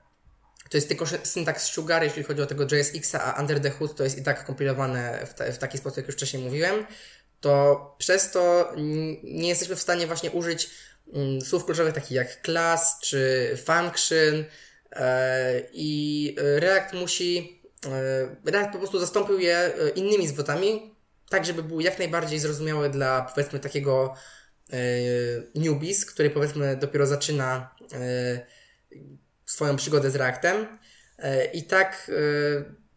to 0.70 0.78
jest 0.78 0.88
tylko 0.88 1.06
syntax 1.24 1.64
sugar, 1.64 2.04
jeśli 2.04 2.24
chodzi 2.24 2.42
o 2.42 2.46
tego 2.46 2.64
JSX-a, 2.64 3.36
a 3.36 3.42
under 3.42 3.60
the 3.60 3.70
hood 3.70 3.96
to 3.96 4.04
jest 4.04 4.18
i 4.18 4.24
tak 4.24 4.46
kompilowane 4.46 5.26
w, 5.26 5.34
ta, 5.34 5.52
w 5.52 5.58
taki 5.58 5.78
sposób, 5.78 5.98
jak 5.98 6.06
już 6.06 6.16
wcześniej 6.16 6.44
mówiłem, 6.44 6.86
to 7.42 7.96
przez 7.98 8.32
to 8.32 8.74
nie 9.24 9.50
jesteśmy 9.50 9.76
w 9.76 9.82
stanie 9.82 10.08
właśnie 10.08 10.32
użyć 10.32 10.70
mm, 11.14 11.42
słów 11.42 11.66
kluczowych 11.66 11.94
takich 11.94 12.12
jak 12.12 12.42
class 12.42 13.00
czy 13.02 13.50
function, 13.66 14.36
E, 14.36 14.65
I 15.74 16.36
React 16.38 16.94
musi, 16.94 17.62
e, 18.46 18.52
React 18.52 18.72
po 18.72 18.78
prostu 18.78 19.00
zastąpił 19.00 19.40
je 19.40 19.58
e, 19.58 19.90
innymi 19.90 20.28
zwrotami, 20.28 20.96
tak 21.30 21.46
żeby 21.46 21.64
był 21.64 21.82
jak 21.82 22.00
najbardziej 22.00 22.40
zrozumiały 22.40 22.90
dla 22.90 23.22
powiedzmy 23.36 23.60
takiego 23.60 24.14
newbies, 25.56 26.06
który 26.06 26.30
powiedzmy 26.30 26.76
dopiero 26.78 27.08
zaczyna 27.08 27.76
swoją 29.46 29.76
przygodę 29.76 30.12
z 30.12 30.16
Reactem. 30.16 30.68
I 31.54 31.64
tak 31.64 32.12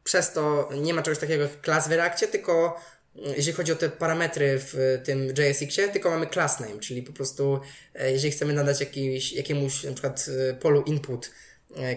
przez 0.04 0.32
to 0.32 0.70
nie 0.80 0.94
ma 0.94 1.02
czegoś 1.02 1.18
takiego 1.18 1.42
jak 1.42 1.60
klas 1.60 1.88
w 1.88 1.92
Reactie, 1.92 2.26
tylko 2.26 2.80
jeżeli 3.14 3.56
chodzi 3.56 3.72
o 3.72 3.76
te 3.76 3.88
parametry 3.88 4.58
w 4.58 5.00
tym 5.04 5.26
JSX-ie, 5.26 5.88
tylko 5.88 6.10
mamy 6.10 6.26
class 6.26 6.60
name, 6.60 6.80
czyli 6.80 7.02
po 7.02 7.12
prostu 7.12 7.60
jeżeli 8.00 8.30
chcemy 8.30 8.52
nadać 8.52 8.80
jakiś, 8.80 9.32
jakiemuś 9.32 9.84
na 9.84 9.92
przykład 9.92 10.26
polu 10.60 10.82
input 10.82 11.30
E, 11.30 11.47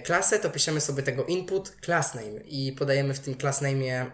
klasę, 0.03 0.39
to 0.39 0.49
piszemy 0.49 0.81
sobie 0.81 1.03
tego 1.03 1.25
input 1.25 1.69
class 1.85 2.15
name 2.15 2.39
i 2.45 2.71
podajemy 2.71 3.13
w 3.13 3.19
tym 3.19 3.37
class 3.37 3.61
name 3.61 4.11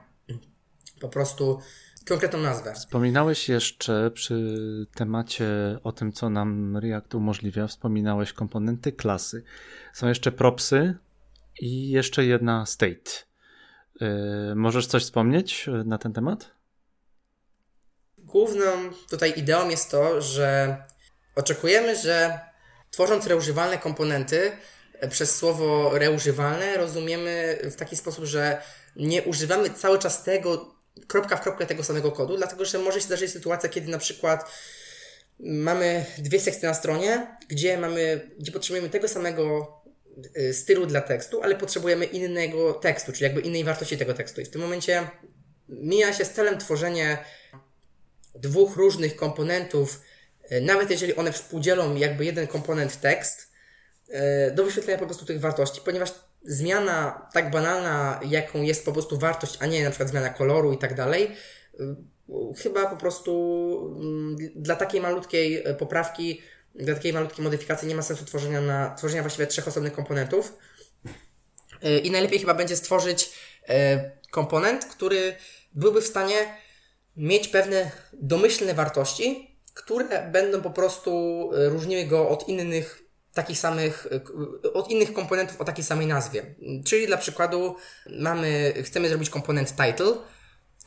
po 0.99 1.09
prostu 1.09 1.59
konkretną 2.07 2.39
nazwę. 2.39 2.73
Wspominałeś 2.73 3.49
jeszcze 3.49 4.11
przy 4.11 4.57
temacie 4.95 5.47
o 5.83 5.91
tym, 5.91 6.11
co 6.11 6.29
nam 6.29 6.77
React 6.77 7.15
umożliwia, 7.15 7.67
wspominałeś 7.67 8.33
komponenty 8.33 8.91
klasy. 8.91 9.43
Są 9.93 10.07
jeszcze 10.07 10.31
propsy 10.31 10.95
i 11.59 11.89
jeszcze 11.89 12.25
jedna 12.25 12.65
state. 12.65 13.11
Yy, 14.01 14.55
możesz 14.55 14.87
coś 14.87 15.03
wspomnieć 15.03 15.67
e, 15.67 15.71
na 15.71 15.97
ten 15.97 16.13
temat? 16.13 16.51
Główną 18.17 18.65
tutaj 19.09 19.33
ideą 19.37 19.69
jest 19.69 19.91
to, 19.91 20.21
że 20.21 20.77
oczekujemy, 21.35 21.95
że 21.95 22.39
tworząc 22.91 23.27
reużywalne 23.27 23.77
komponenty, 23.77 24.51
przez 25.09 25.35
słowo 25.35 25.97
reużywalne 25.97 26.77
rozumiemy 26.77 27.59
w 27.63 27.75
taki 27.75 27.97
sposób, 27.97 28.25
że 28.25 28.61
nie 28.95 29.23
używamy 29.23 29.69
cały 29.69 29.99
czas 29.99 30.23
tego, 30.23 30.75
kropka 31.07 31.37
w 31.37 31.41
kropkę 31.41 31.65
tego 31.65 31.83
samego 31.83 32.11
kodu, 32.11 32.37
dlatego 32.37 32.65
że 32.65 32.79
może 32.79 32.99
się 32.99 33.05
zdarzyć 33.05 33.31
sytuacja, 33.31 33.69
kiedy 33.69 33.91
na 33.91 33.97
przykład 33.97 34.51
mamy 35.39 36.05
dwie 36.17 36.39
sekcje 36.39 36.69
na 36.69 36.73
stronie, 36.73 37.27
gdzie 37.47 37.77
mamy, 37.77 38.31
gdzie 38.39 38.51
potrzebujemy 38.51 38.89
tego 38.89 39.07
samego 39.07 39.77
y, 40.37 40.53
stylu 40.53 40.85
dla 40.85 41.01
tekstu, 41.01 41.43
ale 41.43 41.55
potrzebujemy 41.55 42.05
innego 42.05 42.73
tekstu, 42.73 43.11
czyli 43.11 43.23
jakby 43.23 43.41
innej 43.41 43.63
wartości 43.63 43.97
tego 43.97 44.13
tekstu. 44.13 44.41
I 44.41 44.45
w 44.45 44.49
tym 44.49 44.61
momencie 44.61 45.07
mija 45.69 46.13
się 46.13 46.25
z 46.25 46.31
celem 46.31 46.57
tworzenie 46.57 47.17
dwóch 48.35 48.75
różnych 48.75 49.15
komponentów, 49.15 50.01
e, 50.49 50.61
nawet 50.61 50.91
jeżeli 50.91 51.15
one 51.15 51.31
współdzielą 51.31 51.95
jakby 51.95 52.25
jeden 52.25 52.47
komponent 52.47 53.01
tekst, 53.01 53.46
do 54.53 54.63
wyświetlenia 54.63 54.99
po 54.99 55.05
prostu 55.05 55.25
tych 55.25 55.39
wartości, 55.39 55.81
ponieważ 55.85 56.13
zmiana 56.43 57.27
tak 57.33 57.51
banalna, 57.51 58.19
jaką 58.29 58.61
jest 58.61 58.85
po 58.85 58.91
prostu 58.91 59.17
wartość, 59.17 59.57
a 59.59 59.65
nie 59.65 59.83
na 59.83 59.89
przykład 59.89 60.09
zmiana 60.09 60.29
koloru 60.29 60.73
i 60.73 60.77
tak 60.77 60.95
dalej, 60.95 61.31
chyba 62.57 62.89
po 62.89 62.97
prostu 62.97 63.31
mm, 63.99 64.37
dla 64.55 64.75
takiej 64.75 65.01
malutkiej 65.01 65.63
poprawki, 65.79 66.41
dla 66.75 66.95
takiej 66.95 67.13
malutkiej 67.13 67.43
modyfikacji 67.43 67.87
nie 67.87 67.95
ma 67.95 68.01
sensu 68.01 68.25
tworzenia, 68.25 68.61
na, 68.61 68.95
tworzenia 68.95 69.21
właściwie 69.21 69.47
trzech 69.47 69.67
osobnych 69.67 69.93
komponentów. 69.93 70.57
I 72.03 72.11
najlepiej 72.11 72.39
chyba 72.39 72.53
będzie 72.53 72.75
stworzyć 72.75 73.29
komponent, 74.31 74.85
który 74.85 75.35
byłby 75.73 76.01
w 76.01 76.07
stanie 76.07 76.57
mieć 77.17 77.47
pewne 77.47 77.91
domyślne 78.13 78.73
wartości, 78.73 79.57
które 79.73 80.29
będą 80.31 80.61
po 80.61 80.69
prostu 80.69 81.11
e, 81.53 81.69
różniły 81.69 82.03
go 82.03 82.29
od 82.29 82.49
innych 82.49 83.03
takich 83.37 83.59
samych, 83.59 84.07
e, 84.65 84.73
od 84.73 84.91
innych 84.91 85.13
komponentów 85.13 85.61
o 85.61 85.65
takiej 85.65 85.83
samej 85.83 86.07
nazwie. 86.07 86.55
Czyli 86.85 87.07
dla 87.07 87.17
przykładu 87.17 87.75
mamy, 88.19 88.73
chcemy 88.83 89.09
zrobić 89.09 89.29
komponent 89.29 89.69
title, 89.75 90.13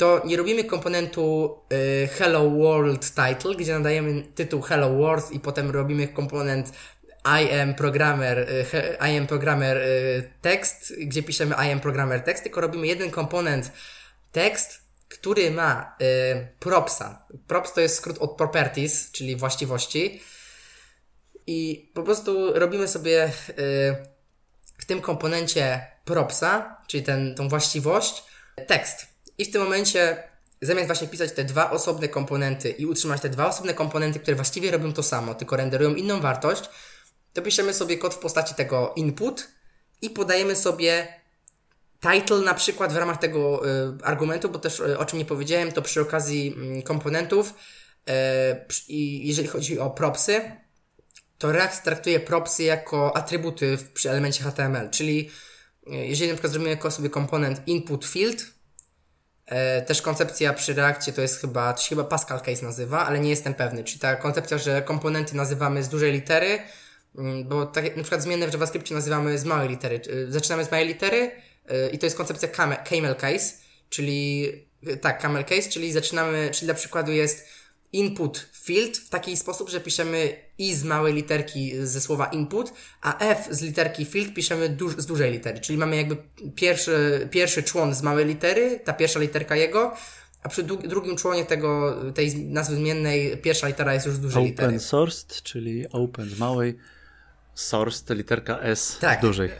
to 0.01 0.23
nie 0.25 0.37
robimy 0.37 0.65
komponentu 0.65 1.57
y, 1.73 2.09
Hello 2.09 2.51
World 2.51 3.15
Title, 3.15 3.55
gdzie 3.59 3.73
nadajemy 3.73 4.23
tytuł 4.35 4.61
Hello 4.61 4.91
World 4.91 5.33
i 5.33 5.41
potem 5.41 5.71
robimy 5.71 6.09
komponent 6.09 6.73
I 7.25 7.61
am 7.61 7.75
programmer, 7.75 8.39
y, 8.39 8.67
I 9.11 9.19
am 9.19 9.27
programmer 9.27 9.77
y, 9.77 10.31
text, 10.43 10.93
gdzie 10.99 11.23
piszemy 11.23 11.55
I 11.69 11.73
am 11.73 11.81
programmer 11.81 12.25
text, 12.25 12.43
tylko 12.43 12.61
robimy 12.61 12.87
jeden 12.87 13.11
komponent 13.11 13.73
tekst, 14.33 14.81
który 15.09 15.51
ma 15.51 15.97
propsa. 16.59 17.27
Props 17.47 17.73
to 17.73 17.81
jest 17.81 17.95
skrót 17.95 18.19
od 18.19 18.37
properties, 18.37 19.11
czyli 19.13 19.37
właściwości. 19.37 20.21
I 21.47 21.91
po 21.95 22.03
prostu 22.03 22.53
robimy 22.55 22.89
sobie 22.89 23.27
y, 23.27 23.31
w 24.79 24.85
tym 24.87 25.01
komponencie 25.01 25.87
propsa, 26.05 26.77
czyli 26.87 27.03
ten, 27.03 27.35
tą 27.35 27.49
właściwość, 27.49 28.25
tekst. 28.67 29.07
I 29.39 29.45
w 29.45 29.53
tym 29.53 29.63
momencie 29.63 30.23
zamiast 30.63 30.87
właśnie 30.87 31.09
pisać 31.09 31.33
te 31.33 31.45
dwa 31.45 31.71
osobne 31.71 32.09
komponenty 32.09 32.71
i 32.71 32.87
utrzymać 32.87 33.21
te 33.21 33.29
dwa 33.29 33.49
osobne 33.49 33.75
komponenty, 33.75 34.21
które 34.21 34.35
właściwie 34.35 34.71
robią 34.71 34.93
to 34.93 35.03
samo, 35.03 35.35
tylko 35.35 35.57
renderują 35.57 35.95
inną 35.95 36.21
wartość, 36.21 36.63
to 37.33 37.43
piszemy 37.43 37.75
sobie 37.75 37.99
kod 37.99 38.15
w 38.15 38.19
postaci 38.19 38.55
tego 38.55 38.93
input 38.97 39.49
i 40.03 40.11
podajemy 40.11 40.57
sobie 40.57 41.21
title 42.01 42.39
na 42.39 42.55
przykład 42.55 42.93
w 42.93 42.97
ramach 42.97 43.19
tego 43.19 43.69
y, 43.69 44.05
argumentu, 44.05 44.49
bo 44.49 44.59
też 44.59 44.81
y, 44.81 44.99
o 44.99 45.05
czym 45.05 45.19
nie 45.19 45.25
powiedziałem, 45.25 45.73
to 45.73 45.83
przy 45.83 46.01
okazji 46.01 46.57
y, 46.79 46.83
komponentów 46.83 47.55
jeżeli 48.89 49.49
chodzi 49.49 49.79
o 49.79 49.91
propsy, 49.91 50.41
to 51.41 51.53
React 51.53 51.83
traktuje 51.85 52.21
propsy 52.21 52.63
jako 52.63 53.17
atrybuty 53.17 53.77
w, 53.77 53.93
przy 53.93 54.11
elemencie 54.11 54.45
HTML, 54.45 54.91
czyli 54.91 55.31
jeżeli 55.87 56.31
na 56.31 56.35
przykład 56.35 56.53
zrobimy 56.53 56.91
sobie 56.91 57.11
komponent 57.11 57.63
input 57.67 58.05
field, 58.05 58.47
też 59.87 60.03
koncepcja 60.03 60.53
przy 60.53 60.75
Reakcie 60.75 61.13
to 61.13 61.23
jest 61.23 61.41
chyba, 61.41 61.73
to 61.73 61.83
się 61.83 61.89
chyba 61.89 62.05
Pascal 62.05 62.41
Case 62.41 62.67
nazywa, 62.67 63.07
ale 63.07 63.21
nie 63.21 63.31
jestem 63.31 63.55
pewny. 63.55 63.85
Czyli 63.85 64.01
ta 64.01 64.17
koncepcja, 64.17 64.59
że 64.59 64.83
komponenty 64.83 65.37
nazywamy 65.37 65.83
z 65.83 65.89
dużej 65.89 66.13
litery, 66.13 66.59
mm, 67.19 67.49
bo 67.49 67.67
tak 67.67 67.97
na 67.97 68.03
przykład 68.03 68.23
zmienne 68.23 68.49
w 68.49 68.53
JavaScriptie 68.53 68.95
nazywamy 68.95 69.39
z 69.39 69.45
małej 69.45 69.69
litery. 69.69 70.01
Zaczynamy 70.29 70.65
z 70.65 70.71
małej 70.71 70.87
litery, 70.87 71.31
i 71.93 71.99
to 71.99 72.07
jest 72.07 72.17
koncepcja 72.17 72.49
camel 72.85 73.15
case, 73.15 73.55
czyli 73.89 74.53
tak, 75.01 75.23
camel 75.23 75.45
case, 75.45 75.69
czyli 75.71 75.93
zaczynamy, 75.93 76.51
czyli 76.53 76.67
dla 76.67 76.75
przykładu 76.75 77.13
jest 77.13 77.60
input 77.93 78.49
field 78.53 78.97
w 78.97 79.09
taki 79.09 79.37
sposób, 79.37 79.71
że 79.71 79.81
piszemy 79.81 80.37
i 80.59 80.75
z 80.75 80.85
małej 80.85 81.15
literki 81.15 81.73
ze 81.87 82.01
słowa 82.01 82.27
input, 82.27 82.73
a 83.03 83.19
f 83.19 83.49
z 83.51 83.63
literki 83.63 84.05
field 84.05 84.35
piszemy 84.35 84.69
duż, 84.69 84.97
z 84.97 85.07
dużej 85.07 85.33
litery, 85.33 85.61
czyli 85.61 85.79
mamy 85.79 85.97
jakby 85.97 86.17
pierwszy, 86.55 87.29
pierwszy 87.31 87.63
człon 87.63 87.95
z 87.95 88.03
małej 88.03 88.27
litery, 88.27 88.81
ta 88.85 88.93
pierwsza 88.93 89.21
literka 89.21 89.57
jego, 89.57 89.95
a 90.43 90.49
przy 90.49 90.63
drugim 90.63 91.17
członie 91.17 91.45
tego, 91.45 91.97
tej 92.13 92.37
nazwy 92.37 92.77
zmiennej 92.77 93.37
pierwsza 93.37 93.69
litera 93.69 93.95
jest 93.95 94.07
już 94.07 94.15
z 94.15 94.21
dużej 94.21 94.43
open 94.43 94.51
litery. 94.51 94.69
Open 94.69 94.81
sourced, 94.81 95.43
czyli 95.43 95.89
open 95.93 96.31
z 96.31 96.39
małej, 96.39 96.79
sourced 97.55 98.17
literka 98.17 98.61
S 98.61 98.99
tak. 99.01 99.19
z 99.19 99.23
dużej. 99.23 99.51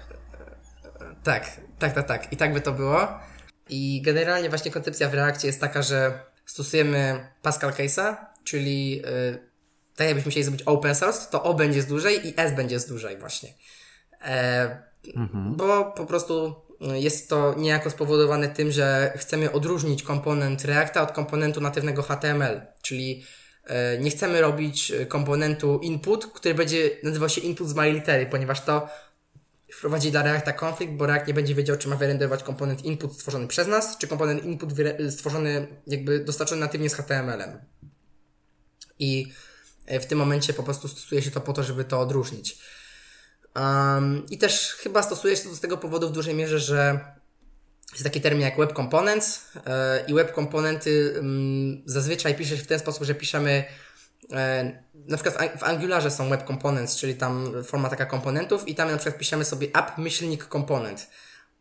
Tak, 1.23 1.61
tak, 1.79 1.95
tak, 1.95 2.09
tak. 2.09 2.33
I 2.33 2.37
tak 2.37 2.53
by 2.53 2.61
to 2.61 2.73
było. 2.73 3.09
I 3.69 4.03
generalnie 4.05 4.49
właśnie 4.49 4.71
koncepcja 4.71 5.09
w 5.09 5.15
Reakcie 5.15 5.47
jest 5.47 5.61
taka, 5.61 5.83
że 5.83 6.30
stosujemy 6.51 7.27
Pascal 7.43 7.73
Case'a, 7.73 8.17
czyli 8.45 8.97
yy, 8.97 9.03
tak 9.97 10.07
jakbyśmy 10.07 10.31
chcieli 10.31 10.45
zrobić 10.45 10.63
open 10.67 10.95
source, 10.95 11.31
to 11.31 11.43
O 11.43 11.55
będzie 11.55 11.83
z 11.83 11.87
dużej 11.87 12.29
i 12.29 12.35
S 12.37 12.55
będzie 12.57 12.81
z 12.81 12.87
dużej 12.87 13.19
właśnie. 13.19 13.49
E, 14.25 14.83
mhm. 15.17 15.57
Bo 15.57 15.85
po 15.85 16.07
prostu 16.07 16.55
jest 16.81 17.29
to 17.29 17.55
niejako 17.55 17.91
spowodowane 17.91 18.49
tym, 18.49 18.73
że 18.73 19.13
chcemy 19.17 19.53
odróżnić 19.53 20.03
komponent 20.03 20.65
Reacta 20.65 21.03
od 21.03 21.13
komponentu 21.13 21.61
natywnego 21.61 22.03
HTML, 22.03 22.61
czyli 22.83 23.25
e, 23.65 23.99
nie 23.99 24.11
chcemy 24.11 24.41
robić 24.41 24.93
komponentu 25.09 25.79
input, 25.79 26.27
który 26.27 26.55
będzie 26.55 26.91
nazywał 27.03 27.29
się 27.29 27.41
input 27.41 27.69
z 27.69 27.75
małej 27.75 27.93
litery, 27.93 28.27
ponieważ 28.27 28.61
to 28.61 28.89
wprowadzi 29.75 30.11
dla 30.11 30.23
Reacta 30.23 30.53
konflikt, 30.53 30.93
bo 30.93 31.07
React 31.07 31.27
nie 31.27 31.35
będzie 31.35 31.55
wiedział, 31.55 31.77
czy 31.77 31.89
ma 31.89 31.97
wyrenderować 31.97 32.43
komponent 32.43 32.85
input 32.85 33.15
stworzony 33.15 33.47
przez 33.47 33.69
nas, 33.69 33.99
czy 33.99 34.09
komponent 34.09 34.45
input 34.45 34.71
stworzony, 35.11 35.67
jakby 35.87 36.25
dostarczony 36.25 36.61
natywnie 36.61 36.91
z 36.91 36.95
HTML-em. 36.95 37.59
I 38.99 39.33
e, 39.87 40.01
w 40.01 40.07
tym 40.07 40.19
momencie 40.19 40.53
po 40.53 40.63
prostu 40.63 40.89
stosuje 40.89 41.23
się 41.23 41.31
to 41.31 41.41
po 41.41 41.53
to, 41.53 41.63
żeby 41.63 41.85
to 41.85 42.01
odróżnić. 42.01 42.59
Um, 43.57 44.27
I 44.31 44.39
też 44.39 44.75
chyba 44.75 45.03
stosuje 45.03 45.37
się 45.37 45.49
to 45.49 45.55
z 45.55 45.61
tego 45.61 45.79
powodu 45.79 46.09
w 46.09 46.13
dużej 46.13 46.35
mierze, 46.35 46.61
że 46.61 47.01
jest 47.93 48.05
taki 48.05 48.21
termin 48.21 48.43
jak 48.43 48.57
web 48.57 48.73
components 48.77 49.41
yy, 49.55 49.63
i 50.09 50.15
web 50.15 50.33
komponenty 50.33 50.91
yy, 50.91 51.83
zazwyczaj 51.85 52.35
pisze 52.35 52.57
się 52.57 52.63
w 52.63 52.67
ten 52.67 52.79
sposób, 52.79 53.05
że 53.05 53.15
piszemy 53.15 53.65
E, 54.33 54.83
na 55.11 55.17
przykład 55.17 55.59
w 55.59 55.63
Angularze 55.63 56.11
są 56.11 56.29
web 56.29 56.47
components, 56.47 56.97
czyli 56.97 57.15
tam 57.15 57.53
forma 57.65 57.89
taka 57.89 58.07
komponentów 58.07 58.69
i 58.69 58.75
tam 58.75 58.91
na 58.91 58.97
przykład 58.97 59.19
piszemy 59.19 59.45
sobie 59.45 59.67
app 59.67 59.99
myślnik 59.99 60.45
komponent. 60.45 61.11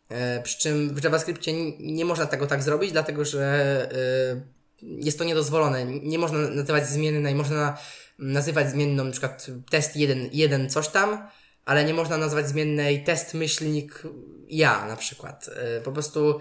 E, 0.10 0.42
przy 0.42 0.60
czym 0.60 0.96
w 0.96 1.04
JavaScriptie 1.04 1.54
nie 1.80 2.06
można 2.06 2.26
tego 2.26 2.48
tak 2.48 2.64
zrobić, 2.64 2.92
dlatego 2.92 3.26
że 3.26 3.44
e, 3.92 4.42
jest 4.82 5.18
to 5.18 5.24
niedozwolone. 5.24 5.86
Nie 5.86 6.20
można 6.20 6.40
nazywać 6.40 6.88
zmiennej, 6.88 7.36
można 7.36 7.78
nazywać 8.20 8.70
zmienną 8.70 9.04
na 9.04 9.12
przykład 9.12 9.48
test 9.72 9.96
1, 9.96 10.30
1 10.32 10.70
coś 10.70 10.88
tam, 10.88 11.28
ale 11.66 11.86
nie 11.86 11.94
można 11.94 12.18
nazwać 12.18 12.48
zmiennej 12.48 13.04
test 13.04 13.34
myślnik 13.34 14.04
ja 14.48 14.86
na 14.86 14.96
przykład. 14.96 15.50
Po 15.84 15.92
prostu 15.92 16.40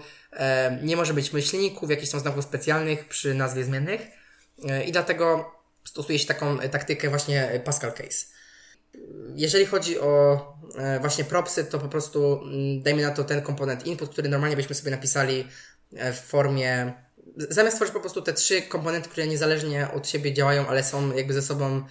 nie 0.81 0.95
może 0.95 1.13
być 1.13 1.33
myślników, 1.33 1.89
jakichś 1.89 2.09
są 2.09 2.19
znaków 2.19 2.43
specjalnych 2.43 3.07
przy 3.07 3.33
nazwie 3.33 3.63
zmiennych 3.63 4.01
i 4.85 4.91
dlatego 4.91 5.51
stosuje 5.89 6.19
się 6.19 6.27
taką 6.27 6.59
taktykę 6.59 7.09
właśnie 7.09 7.61
Pascal 7.65 7.93
Case. 7.93 8.25
Jeżeli 9.35 9.65
chodzi 9.65 9.99
o 9.99 10.41
e, 10.77 10.99
właśnie 10.99 11.23
propsy, 11.23 11.65
to 11.65 11.79
po 11.79 11.87
prostu 11.87 12.41
mm, 12.43 12.81
dajmy 12.81 13.01
na 13.01 13.11
to 13.11 13.23
ten 13.23 13.41
komponent 13.41 13.85
input, 13.85 14.09
który 14.09 14.29
normalnie 14.29 14.55
byśmy 14.55 14.75
sobie 14.75 14.91
napisali 14.91 15.47
e, 15.95 16.13
w 16.13 16.19
formie 16.19 16.93
zamiast 17.49 17.75
stworzyć 17.75 17.93
po 17.93 17.99
prostu 17.99 18.21
te 18.21 18.33
trzy 18.33 18.61
komponenty, 18.61 19.09
które 19.09 19.27
niezależnie 19.27 19.87
od 19.91 20.07
siebie 20.07 20.33
działają, 20.33 20.67
ale 20.67 20.83
są 20.83 21.15
jakby 21.15 21.33
ze 21.33 21.41
sobą 21.41 21.83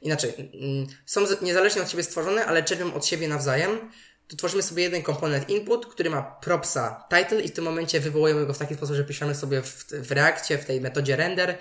inaczej, 0.00 0.30
mm, 0.38 0.86
są 1.06 1.20
niezależnie 1.42 1.82
od 1.82 1.90
siebie 1.90 2.02
stworzone, 2.02 2.46
ale 2.46 2.62
czerpią 2.62 2.94
od 2.94 3.06
siebie 3.06 3.28
nawzajem, 3.28 3.90
to 4.28 4.36
tworzymy 4.36 4.62
sobie 4.62 4.82
jeden 4.82 5.02
komponent 5.02 5.50
input, 5.50 5.86
który 5.86 6.10
ma 6.10 6.22
propsa 6.22 7.08
title 7.08 7.42
i 7.42 7.48
w 7.48 7.52
tym 7.52 7.64
momencie 7.64 8.00
wywołujemy 8.00 8.46
go 8.46 8.54
w 8.54 8.58
taki 8.58 8.74
sposób, 8.74 8.96
że 8.96 9.04
piszemy 9.04 9.34
sobie 9.34 9.62
w, 9.62 9.84
w 9.90 10.12
reakcie, 10.12 10.58
w 10.58 10.64
tej 10.64 10.80
metodzie 10.80 11.16
render 11.16 11.58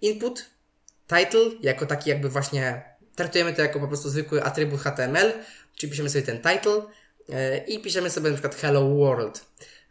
input 0.00 0.55
title 1.06 1.50
jako 1.60 1.86
taki 1.86 2.10
jakby 2.10 2.28
właśnie 2.28 2.84
traktujemy 3.16 3.52
to 3.52 3.62
jako 3.62 3.80
po 3.80 3.88
prostu 3.88 4.10
zwykły 4.10 4.42
atrybut 4.42 4.80
HTML, 4.80 5.32
czyli 5.76 5.90
piszemy 5.90 6.10
sobie 6.10 6.24
ten 6.24 6.36
title 6.36 6.82
yy, 7.28 7.58
i 7.66 7.80
piszemy 7.80 8.10
sobie 8.10 8.30
na 8.30 8.34
przykład 8.36 8.54
hello 8.54 8.88
world. 8.88 9.44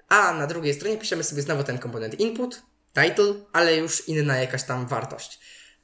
A 0.09 0.33
na 0.33 0.47
drugiej 0.47 0.73
stronie 0.73 0.97
piszemy 0.97 1.23
sobie 1.23 1.41
znowu 1.41 1.63
ten 1.63 1.77
komponent 1.77 2.19
input, 2.19 2.61
title, 2.93 3.33
ale 3.53 3.75
już 3.75 4.07
inna 4.07 4.37
jakaś 4.37 4.63
tam 4.63 4.87
wartość. 4.87 5.39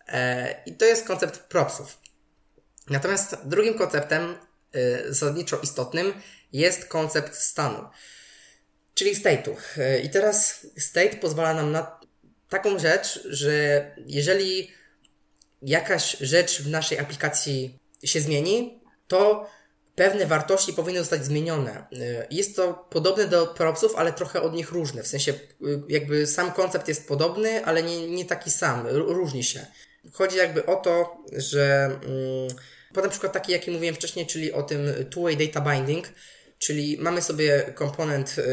Yy, 0.07 0.13
I 0.65 0.75
to 0.75 0.85
jest 0.85 1.07
koncept 1.07 1.39
propsów. 1.39 1.97
Natomiast 2.89 3.37
drugim 3.43 3.73
konceptem 3.73 4.35
yy, 4.73 5.13
zasadniczo 5.13 5.59
istotnym 5.63 6.13
jest 6.53 6.85
koncept 6.85 7.35
stanu, 7.35 7.89
czyli 8.93 9.15
state'u. 9.15 9.55
I 10.03 10.09
teraz 10.09 10.67
state 10.77 11.15
pozwala 11.15 11.53
nam 11.53 11.71
na 11.71 11.99
taką 12.49 12.79
rzecz, 12.79 13.27
że 13.29 13.85
jeżeli 14.07 14.71
jakaś 15.61 16.17
rzecz 16.17 16.61
w 16.61 16.69
naszej 16.69 16.99
aplikacji 16.99 17.79
się 18.03 18.21
zmieni, 18.21 18.81
to 19.07 19.49
pewne 19.95 20.25
wartości 20.25 20.73
powinny 20.73 20.99
zostać 20.99 21.25
zmienione. 21.25 21.85
Y, 21.93 22.27
jest 22.31 22.55
to 22.55 22.87
podobne 22.89 23.27
do 23.27 23.47
propsów, 23.47 23.95
ale 23.95 24.13
trochę 24.13 24.41
od 24.41 24.53
nich 24.53 24.71
różne. 24.71 25.03
W 25.03 25.07
sensie, 25.07 25.31
y, 25.33 25.37
jakby 25.89 26.27
sam 26.27 26.51
koncept 26.51 26.87
jest 26.87 27.07
podobny, 27.07 27.65
ale 27.65 27.83
nie, 27.83 28.07
nie 28.07 28.25
taki 28.25 28.51
sam, 28.51 28.87
różni 28.87 29.43
się. 29.43 29.65
Chodzi 30.13 30.37
jakby 30.37 30.65
o 30.65 30.75
to, 30.75 31.17
że 31.31 31.85
mm, 31.85 32.47
Podam 32.93 33.11
przykład 33.11 33.33
taki, 33.33 33.51
jaki 33.51 33.71
mówiłem 33.71 33.95
wcześniej, 33.95 34.27
czyli 34.27 34.53
o 34.53 34.63
tym 34.63 34.85
two-way 35.09 35.47
data 35.47 35.71
binding, 35.71 36.09
czyli 36.57 36.97
mamy 36.97 37.21
sobie 37.21 37.61
komponent 37.75 38.29
y, 38.29 38.43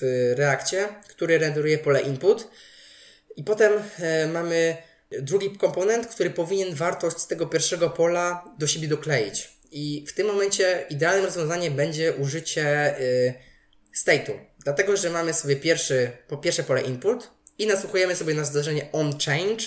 w 0.00 0.32
Reakcie, 0.36 0.88
który 1.08 1.38
renderuje 1.38 1.78
pole 1.78 2.00
input 2.00 2.48
i 3.36 3.44
potem 3.44 3.72
mamy 4.32 4.76
drugi 5.22 5.50
komponent, 5.50 6.06
który 6.06 6.30
powinien 6.30 6.74
wartość 6.74 7.18
z 7.18 7.26
tego 7.26 7.46
pierwszego 7.46 7.90
pola 7.90 8.44
do 8.58 8.66
siebie 8.66 8.88
dokleić. 8.88 9.48
I 9.72 10.04
w 10.08 10.12
tym 10.12 10.26
momencie 10.26 10.86
idealnym 10.90 11.24
rozwiązaniem 11.24 11.76
będzie 11.76 12.12
użycie 12.12 12.98
y, 13.00 13.34
state'u. 14.04 14.32
Dlatego, 14.64 14.96
że 14.96 15.10
mamy 15.10 15.34
sobie 15.34 15.56
pierwszy, 15.56 16.10
po 16.28 16.36
pierwsze 16.36 16.62
pole 16.62 16.82
input 16.82 17.30
i 17.58 17.66
nasłuchujemy 17.66 18.16
sobie 18.16 18.34
na 18.34 18.44
zdarzenie 18.44 18.92
on 18.92 19.18
change, 19.26 19.64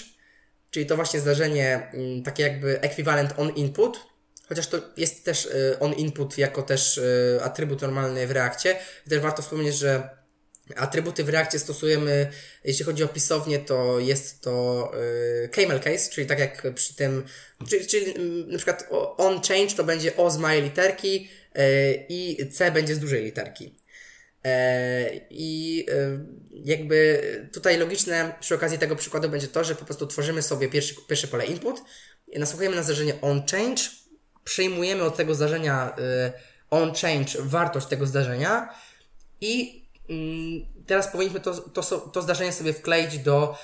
czyli 0.71 0.85
to 0.85 0.95
właśnie 0.95 1.19
zdarzenie 1.19 1.89
mm, 1.93 2.23
takie 2.23 2.43
jakby 2.43 2.81
ekwiwalent 2.81 3.33
on 3.37 3.49
input, 3.49 4.13
Chociaż 4.49 4.67
to 4.67 4.77
jest 4.97 5.25
też 5.25 5.45
y, 5.45 5.77
on 5.79 5.93
input 5.93 6.37
jako 6.37 6.61
też 6.61 6.97
y, 6.97 7.39
atrybut 7.43 7.81
normalny 7.81 8.27
w 8.27 8.31
Reakcie. 8.31 8.75
Też 9.09 9.19
warto 9.19 9.41
wspomnieć, 9.41 9.75
że 9.75 10.09
atrybuty 10.75 11.23
w 11.23 11.29
Reakcie 11.29 11.59
stosujemy, 11.59 12.31
jeśli 12.63 12.85
chodzi 12.85 13.03
o 13.03 13.07
pisownię, 13.07 13.59
to 13.59 13.99
jest 13.99 14.41
to 14.41 14.91
y, 15.45 15.49
camel 15.49 15.79
case, 15.79 16.09
czyli 16.11 16.27
tak 16.27 16.39
jak 16.39 16.73
przy 16.75 16.95
tym, 16.95 17.23
czyli, 17.69 17.87
czyli 17.87 18.15
mm, 18.15 18.49
na 18.49 18.57
przykład 18.57 18.87
on 19.17 19.41
change 19.41 19.75
to 19.75 19.83
będzie 19.83 20.15
o 20.15 20.31
z 20.31 20.37
małej 20.37 20.61
literki 20.61 21.29
i 22.09 22.37
C 22.51 22.71
będzie 22.71 22.95
z 22.95 22.99
dużej 22.99 23.23
literki. 23.23 23.75
E, 24.45 25.09
I 25.29 25.85
jakby 26.51 27.21
tutaj 27.53 27.77
logiczne 27.77 28.33
przy 28.39 28.55
okazji 28.55 28.77
tego 28.77 28.95
przykładu 28.95 29.29
będzie 29.29 29.47
to, 29.47 29.63
że 29.63 29.75
po 29.75 29.85
prostu 29.85 30.07
tworzymy 30.07 30.41
sobie 30.41 30.69
pierwszy, 30.69 30.95
pierwsze 31.07 31.27
pole 31.27 31.45
input, 31.45 31.81
nasłuchujemy 32.35 32.75
na 32.75 32.83
zdarzenie 32.83 33.21
on 33.21 33.43
change, 33.51 33.81
przyjmujemy 34.43 35.03
od 35.03 35.17
tego 35.17 35.35
zdarzenia 35.35 35.95
y, 36.27 36.31
on 36.69 36.93
change 36.93 37.31
wartość 37.39 37.87
tego 37.87 38.05
zdarzenia 38.05 38.69
i 39.41 39.79
y, 39.79 39.82
teraz 40.87 41.07
powinniśmy 41.07 41.39
to, 41.39 41.53
to, 41.53 41.81
to 41.99 42.21
zdarzenie 42.21 42.53
sobie 42.53 42.73
wkleić 42.73 43.17
do 43.19 43.57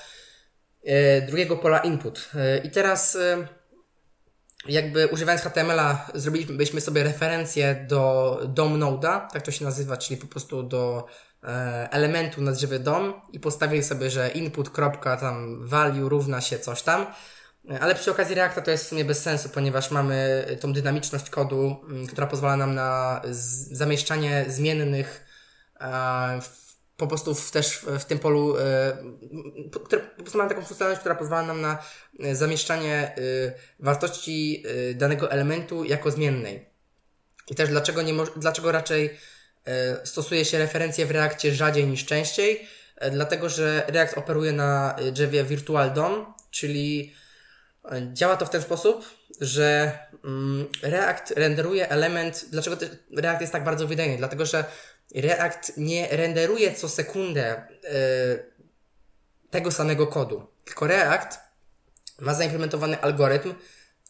y, 0.84 1.22
drugiego 1.26 1.56
pola 1.56 1.78
input. 1.78 2.30
Y, 2.34 2.66
I 2.66 2.70
teraz 2.70 3.14
y, 3.14 3.48
jakby 4.66 5.06
używając 5.06 5.42
HTML-a 5.42 6.06
zrobilibyśmy 6.14 6.80
sobie 6.80 7.02
referencję 7.02 7.86
do 7.88 8.40
DOM 8.48 8.80
node'a, 8.80 9.26
tak 9.32 9.42
to 9.42 9.50
się 9.50 9.64
nazywa, 9.64 9.96
czyli 9.96 10.20
po 10.20 10.26
prostu 10.26 10.62
do 10.62 11.06
e, 11.42 11.88
elementu 11.90 12.42
na 12.42 12.52
drzewie 12.52 12.78
DOM 12.78 13.12
i 13.32 13.40
postawili 13.40 13.82
sobie, 13.82 14.10
że 14.10 14.28
input, 14.28 14.70
tam 15.02 15.66
value 15.66 16.08
równa 16.08 16.40
się 16.40 16.58
coś 16.58 16.82
tam 16.82 17.06
ale 17.80 17.94
przy 17.94 18.10
okazji 18.10 18.34
Reacta 18.34 18.60
to 18.60 18.70
jest 18.70 18.84
w 18.84 18.88
sumie 18.88 19.04
bez 19.04 19.22
sensu, 19.22 19.48
ponieważ 19.48 19.90
mamy 19.90 20.46
tą 20.60 20.72
dynamiczność 20.72 21.30
kodu, 21.30 21.76
która 22.08 22.26
pozwala 22.26 22.56
nam 22.56 22.74
na 22.74 23.20
zamieszczanie 23.70 24.44
zmiennych 24.48 25.29
po 27.00 27.06
prostu 27.06 27.34
w, 27.34 27.50
też 27.50 27.78
w 27.98 28.04
tym 28.04 28.18
polu, 28.18 28.58
e, 28.58 28.96
które, 29.84 30.02
po 30.02 30.22
prostu 30.22 30.38
mamy 30.38 30.50
taką 30.50 30.62
funkcjonalność, 30.62 31.00
która 31.00 31.14
pozwala 31.14 31.46
nam 31.46 31.60
na 31.60 31.78
e, 32.20 32.34
zamieszczanie 32.34 32.94
e, 32.94 33.12
wartości 33.78 34.64
danego 34.94 35.30
elementu 35.30 35.84
jako 35.84 36.10
zmiennej. 36.10 36.70
I 37.48 37.54
też 37.54 37.68
dlaczego, 37.68 38.02
nie 38.02 38.12
dlaczego 38.36 38.72
raczej 38.72 39.18
stosuje 40.04 40.44
się 40.44 40.58
referencje 40.58 41.06
w 41.06 41.10
Reakcie 41.10 41.54
rzadziej 41.54 41.86
niż 41.86 42.06
częściej? 42.06 42.68
Dlatego, 43.12 43.48
że 43.48 43.82
React 43.88 44.18
operuje 44.18 44.52
na 44.52 44.96
drzewie 45.12 45.44
Virtual 45.44 45.92
DOM, 45.92 46.34
czyli 46.50 47.14
Działa 48.12 48.36
to 48.36 48.46
w 48.46 48.50
ten 48.50 48.62
sposób, 48.62 49.04
że 49.40 49.98
mm, 50.24 50.66
React 50.82 51.30
renderuje 51.30 51.88
element. 51.88 52.44
Dlaczego 52.50 52.76
React 53.16 53.40
jest 53.40 53.52
tak 53.52 53.64
bardzo 53.64 53.86
wydajny? 53.86 54.16
Dlatego, 54.16 54.46
że 54.46 54.64
React 55.14 55.72
nie 55.76 56.08
renderuje 56.10 56.74
co 56.74 56.88
sekundę 56.88 57.62
yy, 57.82 57.90
tego 59.50 59.70
samego 59.70 60.06
kodu. 60.06 60.46
Tylko 60.64 60.86
React 60.86 61.38
ma 62.20 62.34
zaimplementowany 62.34 63.00
algorytm, 63.00 63.54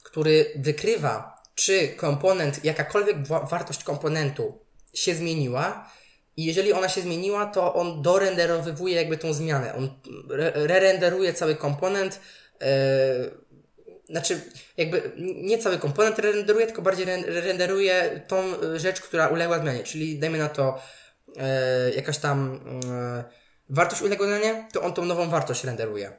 który 0.03 0.53
wykrywa, 0.57 1.43
czy 1.55 1.89
komponent, 1.89 2.65
jakakolwiek 2.65 3.17
wartość 3.27 3.85
komponentu 3.85 4.59
się 4.95 5.15
zmieniła. 5.15 5.91
I 6.37 6.45
jeżeli 6.45 6.73
ona 6.73 6.89
się 6.89 7.01
zmieniła, 7.01 7.47
to 7.47 7.75
on 7.75 8.03
dorenderowywuje 8.03 8.95
jakby 8.97 9.19
tą 9.19 9.33
zmianę. 9.33 9.75
On 9.75 10.01
re-renderuje 10.55 11.33
cały 11.33 11.57
komponent. 11.57 12.21
Znaczy, 14.11 14.41
jakby 14.77 15.13
nie 15.17 15.59
cały 15.59 15.79
komponent 15.79 16.19
renderuje, 16.19 16.67
tylko 16.67 16.83
bardziej 16.83 17.07
renderuje 17.27 18.21
tą 18.29 18.43
rzecz, 18.77 19.01
która 19.01 19.29
uległa 19.29 19.59
zmianie. 19.59 19.83
Czyli 19.85 20.19
dajmy 20.19 20.39
na 20.39 20.49
to 20.49 20.83
e, 21.37 21.91
jakaś 21.91 22.19
tam 22.19 22.61
e, 22.91 23.25
wartość 23.69 24.03
uległa 24.03 24.27
zmianie, 24.27 24.69
to 24.73 24.83
on 24.83 24.95
tą 24.95 25.05
nową 25.05 25.31
wartość 25.31 25.65
renderuje. 25.65 26.13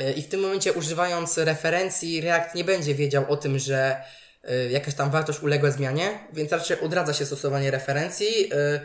E, 0.00 0.12
I 0.12 0.22
w 0.22 0.28
tym 0.28 0.40
momencie 0.40 0.72
używając 0.72 1.38
referencji 1.38 2.20
React 2.20 2.54
nie 2.54 2.64
będzie 2.64 2.94
wiedział 2.94 3.24
o 3.28 3.36
tym, 3.36 3.58
że 3.58 3.96
e, 4.44 4.70
jakaś 4.70 4.94
tam 4.94 5.10
wartość 5.10 5.40
uległa 5.40 5.70
zmianie, 5.70 6.18
więc 6.32 6.52
raczej 6.52 6.80
odradza 6.80 7.14
się 7.14 7.26
stosowanie 7.26 7.70
referencji, 7.70 8.52
e, 8.52 8.80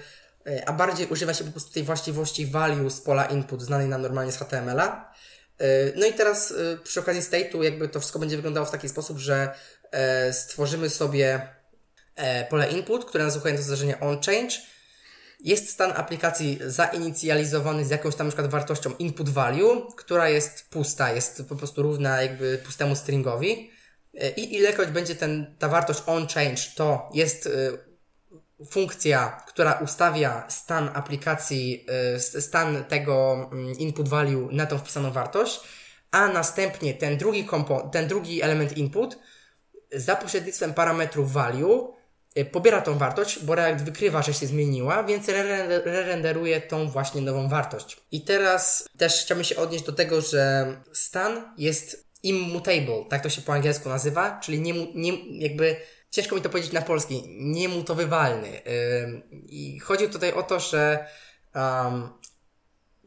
e, 0.51 0.69
a 0.69 0.73
bardziej 0.73 1.07
używa 1.07 1.33
się 1.33 1.43
po 1.43 1.51
prostu 1.51 1.73
tej 1.73 1.83
właściwości 1.83 2.45
value 2.45 2.89
z 2.89 3.01
pola 3.01 3.25
input 3.25 3.61
znanej 3.61 3.87
nam 3.87 4.01
normalnie 4.01 4.31
z 4.31 4.37
HTML-a. 4.37 5.13
E, 5.59 5.91
no 5.95 6.05
i 6.05 6.13
teraz 6.13 6.51
e, 6.51 6.77
przy 6.83 6.99
okazji 6.99 7.21
state'u 7.21 7.63
jakby 7.63 7.89
to 7.89 7.99
wszystko 7.99 8.19
będzie 8.19 8.35
wyglądało 8.35 8.65
w 8.65 8.71
taki 8.71 8.89
sposób, 8.89 9.17
że 9.17 9.55
e, 9.91 10.33
stworzymy 10.33 10.89
sobie 10.89 11.59
pole 12.49 12.71
input, 12.71 13.05
które 13.05 13.23
nazywamy 13.23 13.57
to 13.57 13.63
zdarzenie 13.63 13.99
onChange. 13.99 14.55
Jest 15.39 15.69
stan 15.69 15.91
aplikacji 15.95 16.59
zainicjalizowany 16.65 17.85
z 17.85 17.89
jakąś 17.89 18.15
tam 18.15 18.27
na 18.27 18.31
przykład 18.31 18.51
wartością 18.51 18.91
input 18.99 19.29
value, 19.29 19.87
która 19.97 20.29
jest 20.29 20.69
pusta, 20.69 21.13
jest 21.13 21.43
po 21.49 21.55
prostu 21.55 21.83
równa 21.83 22.21
jakby 22.21 22.57
pustemu 22.65 22.95
stringowi. 22.95 23.71
I 24.35 24.55
ilekroć 24.55 24.89
będzie 24.89 25.15
ten, 25.15 25.55
ta 25.59 25.69
wartość 25.69 26.03
onChange, 26.05 26.61
to 26.75 27.09
jest 27.13 27.49
funkcja, 28.65 29.43
która 29.47 29.73
ustawia 29.73 30.43
stan 30.49 30.89
aplikacji, 30.93 31.85
y, 32.15 32.41
stan 32.41 32.83
tego 32.83 33.49
mm, 33.51 33.71
input 33.71 34.09
value 34.09 34.49
na 34.51 34.65
tą 34.65 34.77
wpisaną 34.77 35.11
wartość, 35.11 35.59
a 36.11 36.27
następnie 36.27 36.93
ten 36.93 37.17
drugi, 37.17 37.45
kompo, 37.45 37.89
ten 37.91 38.07
drugi 38.07 38.41
element 38.41 38.77
input 38.77 39.19
za 39.91 40.15
pośrednictwem 40.15 40.73
parametru 40.73 41.25
value 41.25 41.93
y, 42.37 42.45
pobiera 42.45 42.81
tą 42.81 42.97
wartość, 42.97 43.45
bo 43.45 43.55
React 43.55 43.83
wykrywa, 43.83 44.21
że 44.21 44.33
się 44.33 44.47
zmieniła, 44.47 45.03
więc 45.03 45.29
re-renderuje 45.29 46.61
tą 46.61 46.89
właśnie 46.89 47.21
nową 47.21 47.49
wartość. 47.49 47.97
I 48.11 48.21
teraz 48.21 48.89
też 48.97 49.23
chciałbym 49.23 49.43
się 49.43 49.55
odnieść 49.55 49.85
do 49.85 49.93
tego, 49.93 50.21
że 50.21 50.73
stan 50.93 51.53
jest 51.57 52.09
immutable, 52.23 53.05
tak 53.09 53.23
to 53.23 53.29
się 53.29 53.41
po 53.41 53.53
angielsku 53.53 53.89
nazywa, 53.89 54.39
czyli 54.39 54.61
nie, 54.61 54.73
nie 54.95 55.39
jakby 55.39 55.75
ciężko 56.11 56.35
mi 56.35 56.41
to 56.41 56.49
powiedzieć 56.49 56.71
na 56.71 56.81
polski, 56.81 57.23
niemutowywalny. 57.39 58.61
I 59.45 59.79
chodzi 59.79 60.09
tutaj 60.09 60.33
o 60.33 60.43
to, 60.43 60.59
że 60.59 61.07
um, 61.55 62.09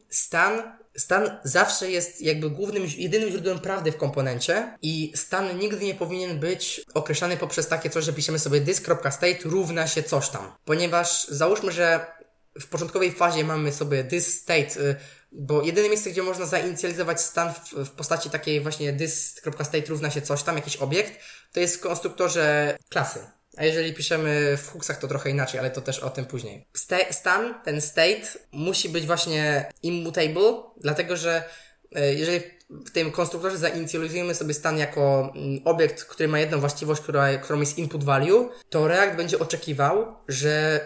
stan, 0.09 0.77
stan 0.97 1.39
zawsze 1.43 1.91
jest 1.91 2.21
jakby 2.21 2.49
głównym, 2.49 2.83
jedynym 2.97 3.29
źródłem 3.29 3.59
prawdy 3.59 3.91
w 3.91 3.97
komponencie 3.97 4.77
i 4.81 5.13
stan 5.15 5.59
nigdy 5.59 5.85
nie 5.85 5.95
powinien 5.95 6.39
być 6.39 6.81
określany 6.93 7.37
poprzez 7.37 7.67
takie 7.67 7.89
coś, 7.89 8.05
że 8.05 8.13
piszemy 8.13 8.39
sobie 8.39 8.61
this.state 8.61 9.39
równa 9.43 9.87
się 9.87 10.03
coś 10.03 10.29
tam. 10.29 10.51
Ponieważ 10.65 11.27
załóżmy, 11.27 11.71
że 11.71 12.05
w 12.59 12.67
początkowej 12.67 13.11
fazie 13.11 13.43
mamy 13.43 13.71
sobie 13.71 14.03
this 14.03 14.39
state, 14.39 14.79
y, 14.79 14.95
bo 15.31 15.63
jedyne 15.63 15.87
miejsce, 15.87 16.11
gdzie 16.11 16.23
można 16.23 16.45
zainicjalizować 16.45 17.21
stan 17.21 17.53
w, 17.53 17.73
w 17.73 17.89
postaci 17.91 18.29
takiej 18.29 18.61
właśnie 18.61 18.93
this.state 18.93 19.85
równa 19.87 20.11
się 20.11 20.21
coś 20.21 20.43
tam, 20.43 20.55
jakiś 20.55 20.77
obiekt, 20.77 21.13
to 21.53 21.59
jest 21.59 21.77
w 21.77 21.79
konstruktorze 21.79 22.77
klasy. 22.89 23.19
A 23.57 23.65
jeżeli 23.65 23.93
piszemy 23.93 24.57
w 24.57 24.67
hooksach, 24.71 24.97
to 24.97 25.07
trochę 25.07 25.29
inaczej, 25.29 25.59
ale 25.59 25.71
to 25.71 25.81
też 25.81 25.99
o 25.99 26.09
tym 26.09 26.25
później. 26.25 26.67
stan, 27.11 27.53
ten 27.63 27.81
state, 27.81 28.21
musi 28.51 28.89
być 28.89 29.05
właśnie 29.05 29.69
immutable, 29.83 30.53
dlatego 30.77 31.17
że 31.17 31.43
e, 31.95 32.13
jeżeli 32.13 32.43
w 32.69 32.91
tym 32.91 33.11
konstruktorze 33.11 33.57
zainicjalizujemy 33.57 34.35
sobie 34.35 34.53
stan 34.53 34.77
jako 34.77 35.33
mm, 35.35 35.61
obiekt, 35.65 36.03
który 36.03 36.29
ma 36.29 36.39
jedną 36.39 36.59
właściwość, 36.59 37.01
która, 37.01 37.37
którą 37.37 37.59
jest 37.59 37.77
input 37.77 38.03
value, 38.03 38.49
to 38.69 38.87
React 38.87 39.17
będzie 39.17 39.39
oczekiwał, 39.39 40.15
że 40.27 40.79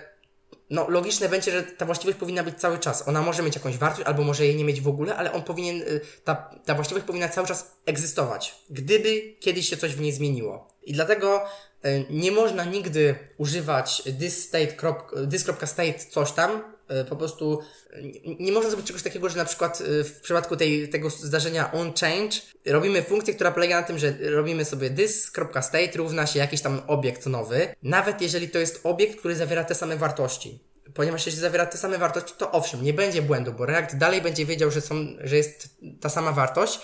no, 0.70 0.89
logiczne 0.89 1.30
będzie, 1.30 1.51
że 1.51 1.63
ta 1.63 1.86
właściwość 1.86 2.18
powinna 2.18 2.43
być 2.43 2.59
cały 2.59 2.80
czas. 2.80 3.07
Ona 3.07 3.22
może 3.22 3.43
mieć 3.43 3.55
jakąś 3.55 3.78
wartość, 3.78 4.07
albo 4.07 4.24
może 4.24 4.45
jej 4.45 4.55
nie 4.55 4.63
mieć 4.63 4.82
w 4.82 4.88
ogóle, 4.88 5.15
ale 5.15 5.34
on 5.34 5.43
powinien, 5.43 5.82
y, 5.82 6.01
ta, 6.24 6.36
ta 6.65 6.76
właściwość 6.76 7.05
powinna 7.05 7.30
cały 7.30 7.47
czas 7.47 7.72
egzystować, 7.86 8.55
gdyby 8.70 9.36
kiedyś 9.39 9.70
się 9.70 9.78
coś 9.78 9.95
w 9.95 10.01
niej 10.01 10.11
zmieniło. 10.11 10.68
I 10.84 10.93
dlatego 10.93 11.45
e, 11.84 11.99
nie 12.09 12.32
można 12.32 12.65
nigdy 12.65 13.15
używać 13.38 14.03
this.state 14.20 15.93
coś 16.09 16.32
tam, 16.32 16.76
po 17.10 17.16
prostu 17.16 17.60
nie 18.40 18.52
można 18.52 18.70
zrobić 18.70 18.88
czegoś 18.88 19.04
takiego, 19.04 19.30
że 19.30 19.38
na 19.38 19.46
przykład 19.46 19.84
w 20.04 20.22
przypadku 20.22 20.56
tej, 20.56 20.90
tego 20.90 21.10
zdarzenia 21.10 21.72
onChange 21.72 22.38
robimy 22.66 23.04
funkcję, 23.04 23.34
która 23.34 23.52
polega 23.52 23.82
na 23.82 23.88
tym, 23.88 24.00
że 24.00 24.14
robimy 24.22 24.66
sobie 24.66 24.90
this.state 24.90 25.92
równa 25.96 26.28
się 26.28 26.40
jakiś 26.40 26.62
tam 26.62 26.82
obiekt 26.88 27.26
nowy, 27.26 27.76
nawet 27.84 28.22
jeżeli 28.22 28.50
to 28.50 28.60
jest 28.60 28.80
obiekt, 28.84 29.20
który 29.20 29.36
zawiera 29.36 29.64
te 29.64 29.76
same 29.76 29.98
wartości 29.98 30.60
ponieważ 30.94 31.26
jeśli 31.26 31.42
zawiera 31.42 31.66
te 31.66 31.78
same 31.78 31.98
wartości, 31.98 32.34
to 32.38 32.52
owszem, 32.52 32.84
nie 32.84 32.94
będzie 32.94 33.22
błędu, 33.22 33.54
bo 33.54 33.66
React 33.66 33.98
dalej 33.98 34.22
będzie 34.22 34.46
wiedział, 34.46 34.72
że, 34.72 34.82
są, 34.82 34.96
że 35.24 35.38
jest 35.38 35.70
ta 36.02 36.10
sama 36.10 36.32
wartość. 36.32 36.80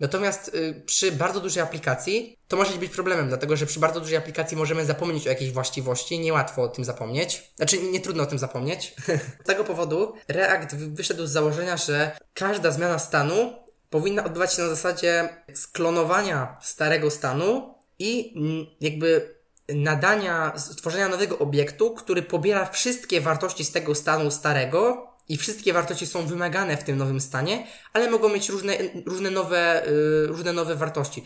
Natomiast 0.00 0.54
y, 0.54 0.82
przy 0.86 1.12
bardzo 1.12 1.40
dużej 1.40 1.62
aplikacji 1.62 2.38
to 2.48 2.56
może 2.56 2.78
być 2.78 2.92
problemem, 2.92 3.28
dlatego 3.28 3.56
że 3.56 3.66
przy 3.66 3.80
bardzo 3.80 4.00
dużej 4.00 4.16
aplikacji 4.16 4.56
możemy 4.56 4.84
zapomnieć 4.84 5.26
o 5.26 5.28
jakiejś 5.28 5.52
właściwości, 5.52 6.18
niełatwo 6.18 6.62
o 6.62 6.68
tym 6.68 6.84
zapomnieć. 6.84 7.52
Znaczy, 7.56 7.82
nie, 7.82 8.00
trudno 8.00 8.22
o 8.22 8.26
tym 8.26 8.38
zapomnieć. 8.38 8.94
z 9.44 9.46
tego 9.46 9.64
powodu 9.64 10.14
React 10.28 10.76
wyszedł 10.76 11.26
z 11.26 11.30
założenia, 11.30 11.76
że 11.76 12.16
każda 12.34 12.70
zmiana 12.70 12.98
stanu 12.98 13.52
powinna 13.90 14.24
odbywać 14.24 14.54
się 14.54 14.62
na 14.62 14.68
zasadzie 14.68 15.28
sklonowania 15.54 16.56
starego 16.62 17.10
stanu 17.10 17.74
i 17.98 18.34
jakby 18.80 19.34
nadania, 19.68 20.52
stworzenia 20.56 21.08
nowego 21.08 21.38
obiektu, 21.38 21.94
który 21.94 22.22
pobiera 22.22 22.66
wszystkie 22.66 23.20
wartości 23.20 23.64
z 23.64 23.72
tego 23.72 23.94
stanu 23.94 24.30
starego 24.30 25.11
i 25.28 25.36
wszystkie 25.36 25.72
wartości 25.72 26.06
są 26.06 26.26
wymagane 26.26 26.76
w 26.76 26.84
tym 26.84 26.96
nowym 26.96 27.20
stanie, 27.20 27.66
ale 27.92 28.10
mogą 28.10 28.28
mieć 28.28 28.48
różne, 28.48 28.78
różne, 29.06 29.30
nowe, 29.30 29.82
yy, 29.86 30.26
różne 30.26 30.52
nowe 30.52 30.74
wartości. 30.74 31.24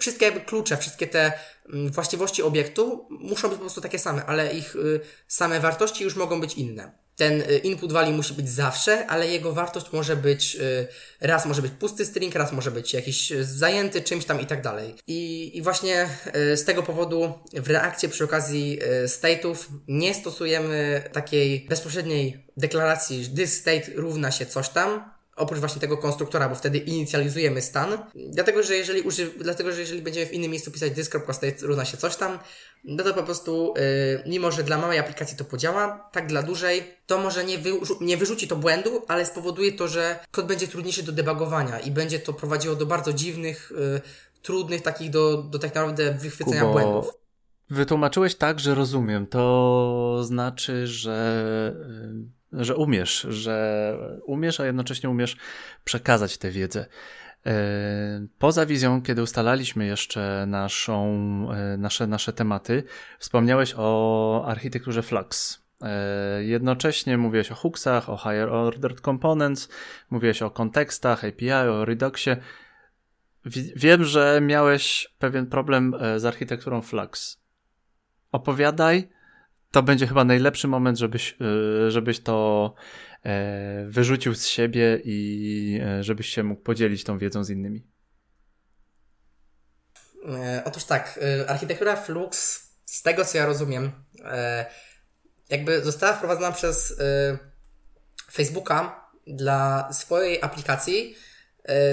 Wszystkie 0.00 0.24
jakby 0.24 0.40
klucze, 0.40 0.76
wszystkie 0.76 1.06
te 1.06 1.32
yy, 1.68 1.90
właściwości 1.90 2.42
obiektu 2.42 3.06
muszą 3.10 3.48
być 3.48 3.56
po 3.56 3.60
prostu 3.60 3.80
takie 3.80 3.98
same, 3.98 4.26
ale 4.26 4.54
ich 4.54 4.74
yy, 4.74 5.00
same 5.28 5.60
wartości 5.60 6.04
już 6.04 6.16
mogą 6.16 6.40
być 6.40 6.54
inne 6.54 7.07
ten 7.18 7.40
y, 7.40 7.58
input 7.58 7.92
value 7.92 8.12
musi 8.12 8.34
być 8.34 8.48
zawsze, 8.48 9.06
ale 9.06 9.28
jego 9.28 9.52
wartość 9.52 9.92
może 9.92 10.16
być, 10.16 10.56
y, 10.56 10.86
raz 11.20 11.46
może 11.46 11.62
być 11.62 11.72
pusty 11.72 12.06
string, 12.06 12.34
raz 12.34 12.52
może 12.52 12.70
być 12.70 12.94
jakiś 12.94 13.32
y, 13.32 13.44
zajęty 13.44 14.02
czymś 14.02 14.24
tam 14.24 14.40
i 14.40 14.46
tak 14.46 14.62
dalej. 14.62 14.94
I, 15.06 15.50
i 15.56 15.62
właśnie 15.62 16.08
z 16.54 16.64
tego 16.64 16.82
powodu 16.82 17.34
w 17.52 17.70
reakcie 17.70 18.08
przy 18.08 18.24
okazji 18.24 18.78
state'ów 19.06 19.56
nie 19.88 20.14
stosujemy 20.14 21.02
takiej 21.12 21.66
bezpośredniej 21.68 22.46
deklaracji, 22.56 23.30
this 23.36 23.60
state 23.60 23.82
równa 23.94 24.30
się 24.30 24.46
coś 24.46 24.68
tam, 24.68 25.17
oprócz 25.38 25.58
właśnie 25.60 25.80
tego 25.80 25.96
konstruktora, 25.96 26.48
bo 26.48 26.54
wtedy 26.54 26.78
inicjalizujemy 26.78 27.62
stan. 27.62 27.98
Dlatego, 28.14 28.62
że 28.62 28.76
jeżeli 28.76 29.00
uży... 29.00 29.30
dlatego, 29.38 29.72
że 29.72 29.80
jeżeli 29.80 30.02
będziemy 30.02 30.26
w 30.26 30.32
innym 30.32 30.50
miejscu 30.50 30.70
pisać 30.70 30.92
this.state 30.92 31.56
równa 31.62 31.84
się 31.84 31.96
coś 31.96 32.16
tam, 32.16 32.38
no 32.84 33.04
to 33.04 33.14
po 33.14 33.22
prostu, 33.22 33.74
yy, 33.76 34.30
mimo 34.30 34.50
że 34.50 34.62
dla 34.62 34.78
małej 34.78 34.98
aplikacji 34.98 35.36
to 35.36 35.44
podziała, 35.44 36.08
tak 36.12 36.26
dla 36.26 36.42
dużej, 36.42 36.82
to 37.06 37.18
może 37.18 37.44
nie, 37.44 37.58
wyrzu- 37.58 38.00
nie 38.00 38.16
wyrzuci 38.16 38.48
to 38.48 38.56
błędu, 38.56 39.02
ale 39.08 39.26
spowoduje 39.26 39.72
to, 39.72 39.88
że 39.88 40.18
kod 40.30 40.46
będzie 40.46 40.68
trudniejszy 40.68 41.02
do 41.02 41.12
debugowania 41.12 41.80
i 41.80 41.90
będzie 41.90 42.18
to 42.18 42.32
prowadziło 42.32 42.74
do 42.74 42.86
bardzo 42.86 43.12
dziwnych, 43.12 43.72
yy, 43.78 44.00
trudnych 44.42 44.82
takich 44.82 45.10
do, 45.10 45.42
do 45.42 45.58
tak 45.58 45.74
naprawdę 45.74 46.12
wychwycenia 46.12 46.60
Kubo, 46.60 46.72
błędów. 46.72 47.12
Wytłumaczyłeś 47.70 48.34
tak, 48.34 48.60
że 48.60 48.74
rozumiem. 48.74 49.26
To 49.26 50.20
znaczy, 50.24 50.86
że 50.86 51.74
yy 52.12 52.37
że 52.52 52.76
umiesz, 52.76 53.20
że 53.20 53.96
umiesz, 54.26 54.60
a 54.60 54.66
jednocześnie 54.66 55.10
umiesz 55.10 55.36
przekazać 55.84 56.38
tę 56.38 56.50
wiedzę. 56.50 56.86
E, 57.46 58.26
poza 58.38 58.66
wizją, 58.66 59.02
kiedy 59.02 59.22
ustalaliśmy 59.22 59.86
jeszcze 59.86 60.44
naszą, 60.46 61.06
e, 61.52 61.76
nasze, 61.76 62.06
nasze 62.06 62.32
tematy, 62.32 62.84
wspomniałeś 63.18 63.74
o 63.76 64.44
architekturze 64.46 65.02
Flux. 65.02 65.62
E, 65.82 66.44
jednocześnie 66.44 67.18
mówiłeś 67.18 67.52
o 67.52 67.54
hooksach, 67.54 68.10
o 68.10 68.16
higher 68.16 68.48
ordered 68.48 69.00
components, 69.00 69.68
mówiłeś 70.10 70.42
o 70.42 70.50
kontekstach, 70.50 71.24
API, 71.24 71.50
o 71.52 71.84
Reduxie. 71.84 72.36
Wiem, 73.76 74.04
że 74.04 74.40
miałeś 74.42 75.14
pewien 75.18 75.46
problem 75.46 75.94
z 76.16 76.24
architekturą 76.24 76.82
Flux. 76.82 77.40
Opowiadaj, 78.32 79.08
to 79.70 79.82
będzie 79.82 80.06
chyba 80.06 80.24
najlepszy 80.24 80.68
moment, 80.68 80.98
żebyś, 80.98 81.36
e, 81.40 81.90
żebyś 81.90 82.20
to 82.20 82.74
e, 83.24 83.84
wyrzucił 83.88 84.34
z 84.34 84.46
siebie 84.46 85.00
i 85.04 85.80
e, 85.82 86.04
żebyś 86.04 86.28
się 86.28 86.42
mógł 86.42 86.62
podzielić 86.62 87.04
tą 87.04 87.18
wiedzą 87.18 87.44
z 87.44 87.50
innymi. 87.50 87.86
Otóż 90.64 90.84
tak, 90.84 91.20
architektura 91.46 91.96
Flux, 91.96 92.60
z 92.84 93.02
tego 93.02 93.24
co 93.24 93.38
ja 93.38 93.46
rozumiem, 93.46 93.90
jakby 95.48 95.84
została 95.84 96.12
wprowadzona 96.12 96.52
przez 96.52 97.00
Facebooka 98.32 99.10
dla 99.26 99.92
swojej 99.92 100.42
aplikacji 100.42 101.14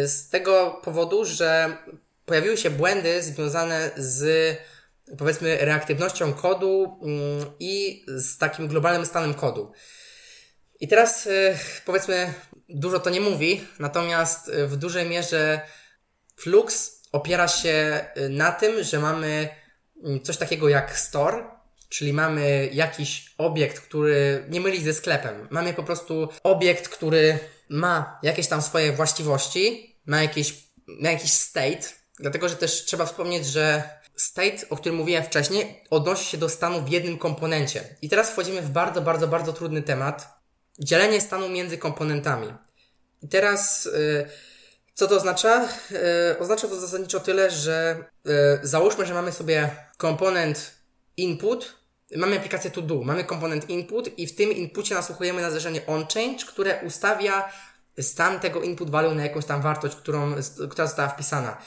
z 0.05 0.29
tego 0.29 0.81
powodu, 0.83 1.25
że 1.25 1.77
pojawiły 2.25 2.57
się 2.57 2.69
błędy 2.69 3.23
związane 3.23 3.91
z 3.97 4.57
powiedzmy 5.17 5.57
reaktywnością 5.57 6.33
kodu 6.33 6.99
mm, 7.01 7.45
i 7.59 8.05
z 8.07 8.37
takim 8.37 8.67
globalnym 8.67 9.05
stanem 9.05 9.33
kodu. 9.33 9.71
I 10.79 10.87
teraz 10.87 11.27
y, 11.27 11.57
powiedzmy, 11.85 12.33
dużo 12.69 12.99
to 12.99 13.09
nie 13.09 13.21
mówi, 13.21 13.67
natomiast 13.79 14.47
y, 14.47 14.67
w 14.67 14.77
dużej 14.77 15.09
mierze 15.09 15.61
Flux 16.35 16.95
opiera 17.11 17.47
się 17.47 18.05
y, 18.17 18.29
na 18.29 18.51
tym, 18.51 18.83
że 18.83 18.99
mamy 18.99 19.49
mm, 20.03 20.21
coś 20.21 20.37
takiego 20.37 20.69
jak 20.69 20.97
store, 20.99 21.43
czyli 21.89 22.13
mamy 22.13 22.69
jakiś 22.73 23.33
obiekt, 23.37 23.79
który 23.79 24.45
nie 24.49 24.61
myli 24.61 24.83
ze 24.83 24.93
sklepem. 24.93 25.47
Mamy 25.51 25.73
po 25.73 25.83
prostu 25.83 26.29
obiekt, 26.43 26.89
który 26.89 27.39
ma 27.69 28.19
jakieś 28.23 28.47
tam 28.47 28.61
swoje 28.61 28.91
właściwości, 28.91 29.95
ma 30.05 30.21
jakiś, 30.21 30.53
ma 30.87 31.11
jakiś 31.11 31.33
state, 31.33 31.89
dlatego 32.19 32.49
że 32.49 32.55
też 32.55 32.85
trzeba 32.85 33.05
wspomnieć, 33.05 33.45
że 33.45 33.83
state, 34.15 34.69
o 34.69 34.75
którym 34.75 34.97
mówiłem 34.97 35.23
wcześniej, 35.23 35.83
odnosi 35.89 36.25
się 36.25 36.37
do 36.37 36.49
stanu 36.49 36.81
w 36.81 36.89
jednym 36.89 37.17
komponencie. 37.17 37.83
I 38.01 38.09
teraz 38.09 38.29
wchodzimy 38.29 38.61
w 38.61 38.69
bardzo, 38.69 39.01
bardzo, 39.01 39.27
bardzo 39.27 39.53
trudny 39.53 39.81
temat. 39.81 40.39
Dzielenie 40.79 41.21
stanu 41.21 41.49
między 41.49 41.77
komponentami. 41.77 42.53
I 43.21 43.27
teraz, 43.27 43.85
yy, 43.85 44.29
co 44.93 45.07
to 45.07 45.15
oznacza? 45.15 45.67
Yy, 45.91 46.39
oznacza 46.39 46.67
to 46.67 46.79
zasadniczo 46.79 47.19
tyle, 47.19 47.51
że 47.51 48.05
yy, 48.25 48.33
załóżmy, 48.63 49.05
że 49.05 49.13
mamy 49.13 49.31
sobie 49.31 49.69
komponent 49.97 50.71
input, 51.17 51.75
mamy 52.15 52.37
aplikację 52.37 52.71
to 52.71 52.81
do, 52.81 53.01
mamy 53.01 53.23
komponent 53.23 53.69
input 53.69 54.19
i 54.19 54.27
w 54.27 54.35
tym 54.35 54.51
inpucie 54.51 54.95
nasłuchujemy 54.95 55.41
na 55.41 55.49
zdarzenie 55.49 55.85
onChange, 55.85 56.45
które 56.47 56.81
ustawia 56.85 57.51
stan 57.99 58.39
tego 58.39 58.61
input 58.61 58.89
value 58.89 59.15
na 59.15 59.23
jakąś 59.23 59.45
tam 59.45 59.61
wartość, 59.61 59.95
którą, 59.95 60.35
która 60.69 60.87
została 60.87 61.09
wpisana. 61.09 61.57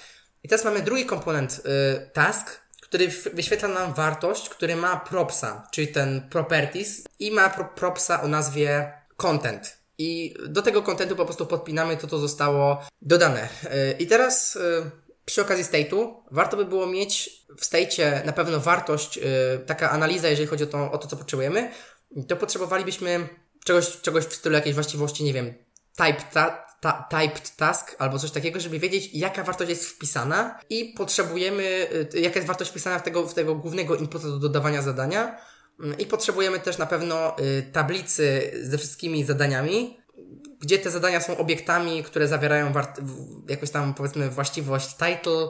I 0.43 0.49
teraz 0.49 0.65
mamy 0.65 0.83
drugi 0.83 1.07
komponent 1.07 1.61
y, 1.67 2.11
task, 2.11 2.61
który 2.81 3.09
wyświetla 3.35 3.69
nam 3.69 3.95
wartość, 3.95 4.49
który 4.49 4.77
ma 4.77 4.97
propsa, 4.97 5.69
czyli 5.73 5.89
ten 5.89 6.29
properties 6.31 7.05
i 7.19 7.31
ma 7.31 7.51
pro 7.51 7.65
propsa 7.65 8.23
o 8.23 8.29
nazwie 8.29 8.93
content. 9.17 9.79
I 9.99 10.35
do 10.47 10.63
tego 10.63 10.83
kontentu 10.83 11.17
po 11.17 11.25
prostu 11.25 11.47
podpinamy 11.47 11.97
to, 11.97 12.07
co 12.07 12.19
zostało 12.19 12.83
dodane. 13.03 13.49
Y, 13.65 13.97
I 13.99 14.07
teraz 14.07 14.57
y, 14.57 14.91
przy 15.25 15.43
okazji 15.43 15.65
state'u 15.65 16.15
warto 16.31 16.57
by 16.57 16.65
było 16.65 16.87
mieć 16.87 17.43
w 17.59 17.65
state'cie 17.65 18.25
na 18.25 18.33
pewno 18.33 18.61
wartość, 18.61 19.19
y, 19.19 19.21
taka 19.67 19.91
analiza, 19.91 20.29
jeżeli 20.29 20.49
chodzi 20.49 20.65
o 20.65 20.67
to, 20.67 20.93
o 20.93 20.99
to, 20.99 21.09
co 21.09 21.17
potrzebujemy, 21.17 21.71
to 22.29 22.37
potrzebowalibyśmy 22.37 23.29
czegoś, 23.65 24.01
czegoś 24.01 24.25
w 24.25 24.35
stylu 24.35 24.55
jakiejś 24.55 24.75
właściwości, 24.75 25.25
nie 25.25 25.33
wiem, 25.33 25.55
type, 25.97 26.23
ta, 26.33 26.68
ta, 26.81 27.09
typed 27.11 27.57
task 27.57 27.97
albo 27.99 28.19
coś 28.19 28.31
takiego, 28.31 28.61
żeby 28.61 28.79
wiedzieć, 28.79 29.11
jaka 29.15 29.45
wartość 29.45 29.71
jest 29.71 29.87
wpisana 29.87 30.61
i 30.71 30.95
potrzebujemy, 30.97 31.87
y, 32.15 32.21
jaka 32.21 32.37
jest 32.37 32.47
wartość 32.47 32.71
wpisana 32.71 32.99
w 32.99 33.03
tego, 33.03 33.27
w 33.27 33.35
tego 33.35 33.55
głównego 33.55 33.97
inputu 33.97 34.31
do 34.31 34.39
dodawania 34.39 34.83
zadania. 34.83 35.39
Mm, 35.81 35.99
I 35.99 36.07
potrzebujemy 36.07 36.61
też 36.61 36.79
na 36.79 36.87
pewno 36.87 37.39
y, 37.39 37.63
tablicy 37.73 38.53
ze 38.63 38.79
wszystkimi 38.79 39.25
zadaniami, 39.25 39.99
gdzie 40.61 40.79
te 40.79 40.91
zadania 40.91 41.21
są 41.21 41.37
obiektami, 41.37 42.05
które 42.05 42.29
zawierają 42.29 42.73
jakąś 43.49 43.71
tam 43.71 43.95
powiedzmy 43.95 44.31
właściwość 44.31 44.89
title, 44.89 45.49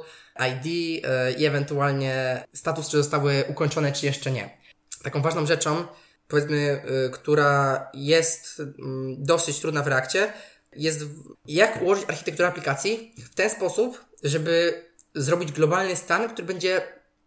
ID 0.51 0.67
y, 0.67 1.33
i 1.39 1.47
ewentualnie 1.47 2.45
status, 2.53 2.89
czy 2.89 2.97
zostały 2.97 3.45
ukończone, 3.49 3.93
czy 3.93 4.07
jeszcze 4.07 4.31
nie. 4.31 4.59
Taką 5.03 5.23
ważną 5.23 5.47
rzeczą, 5.47 5.85
powiedzmy, 6.29 6.83
która 7.13 7.87
jest 7.95 8.61
mm, 8.61 9.17
dosyć 9.25 9.61
trudna 9.61 9.83
w 9.83 9.87
reakcie, 9.87 10.33
jest 10.79 11.05
jak 11.47 11.83
ułożyć 11.83 12.05
architekturę 12.09 12.49
aplikacji 12.49 13.15
w 13.25 13.35
ten 13.35 13.51
sposób, 13.51 14.05
żeby 14.23 14.85
zrobić 15.15 15.53
globalny 15.53 15.97
stan, 15.97 16.29
który 16.29 16.47
będzie 16.47 16.83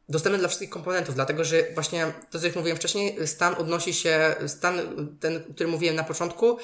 dostępny 0.09 0.39
dla 0.39 0.47
wszystkich 0.47 0.69
komponentów, 0.69 1.15
dlatego 1.15 1.43
że 1.43 1.63
właśnie 1.73 2.13
to, 2.29 2.39
co 2.39 2.45
jak 2.45 2.55
mówiłem 2.55 2.77
wcześniej, 2.77 3.27
stan 3.27 3.55
odnosi 3.55 3.93
się, 3.93 4.35
stan 4.47 4.79
ten, 5.19 5.43
który 5.53 5.69
mówiłem 5.69 5.95
na 5.95 6.03
początku, 6.03 6.57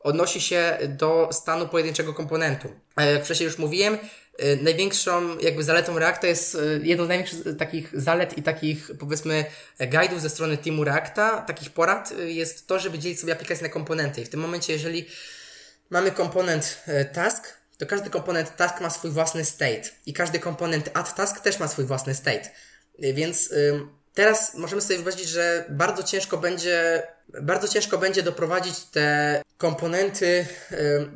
odnosi 0.00 0.40
się 0.40 0.78
do 0.88 1.28
stanu 1.32 1.68
pojedynczego 1.68 2.14
komponentu. 2.14 2.68
Jak 2.96 3.24
wcześniej 3.24 3.46
już 3.46 3.58
mówiłem, 3.58 3.94
y, 3.94 4.58
największą 4.62 5.38
jakby 5.38 5.64
zaletą 5.64 5.98
Reacta 5.98 6.26
jest 6.26 6.54
y, 6.54 6.80
jedną 6.82 7.04
z 7.04 7.08
największych 7.08 7.56
takich 7.56 8.00
zalet 8.00 8.38
i 8.38 8.42
takich 8.42 8.90
powiedzmy 8.98 9.44
guide'ów 9.80 10.18
ze 10.18 10.30
strony 10.30 10.56
teamu 10.56 10.84
Reacta, 10.84 11.40
takich 11.40 11.70
porad 11.70 12.12
y, 12.12 12.32
jest 12.32 12.66
to, 12.66 12.78
żeby 12.78 12.98
dzielić 12.98 13.20
sobie 13.20 13.32
aplikację 13.32 13.66
na 13.66 13.72
komponenty. 13.72 14.20
I 14.20 14.24
w 14.24 14.28
tym 14.28 14.40
momencie, 14.40 14.72
jeżeli 14.72 15.06
mamy 15.90 16.10
komponent 16.10 16.84
task, 17.12 17.54
to 17.78 17.86
każdy 17.86 18.10
komponent 18.10 18.56
task 18.56 18.80
ma 18.80 18.90
swój 18.90 19.10
własny 19.10 19.44
state 19.44 19.82
i 20.06 20.12
każdy 20.12 20.38
komponent 20.38 20.90
add 20.94 21.14
task 21.14 21.40
też 21.40 21.58
ma 21.58 21.68
swój 21.68 21.84
własny 21.84 22.14
state. 22.14 22.50
Więc 22.98 23.54
teraz 24.14 24.54
możemy 24.54 24.82
sobie 24.82 24.96
wyobrazić, 24.96 25.28
że 25.28 25.64
bardzo 25.68 26.02
ciężko 26.02 26.36
będzie, 26.38 27.02
bardzo 27.42 27.68
ciężko 27.68 27.98
będzie 27.98 28.22
doprowadzić 28.22 28.80
te 28.80 29.42
komponenty, 29.58 30.46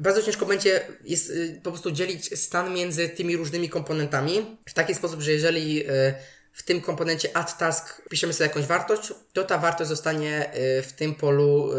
bardzo 0.01 0.23
ciężko 0.23 0.47
będzie 0.47 0.81
jest, 1.05 1.31
y, 1.31 1.61
po 1.63 1.71
prostu 1.71 1.91
dzielić 1.91 2.39
stan 2.39 2.75
między 2.75 3.09
tymi 3.09 3.37
różnymi 3.37 3.69
komponentami 3.69 4.59
w 4.69 4.75
taki 4.75 4.95
sposób, 4.95 5.21
że 5.21 5.33
jeżeli 5.33 5.91
y, 5.91 6.15
w 6.53 6.63
tym 6.63 6.81
komponencie 6.81 7.37
add 7.37 7.59
task 7.59 8.03
piszemy 8.11 8.33
sobie 8.33 8.49
jakąś 8.49 8.67
wartość, 8.67 9.13
to 9.33 9.45
ta 9.45 9.59
wartość 9.59 9.89
zostanie 9.89 10.55
y, 10.79 10.83
w 10.83 10.93
tym 10.93 11.15
polu, 11.15 11.71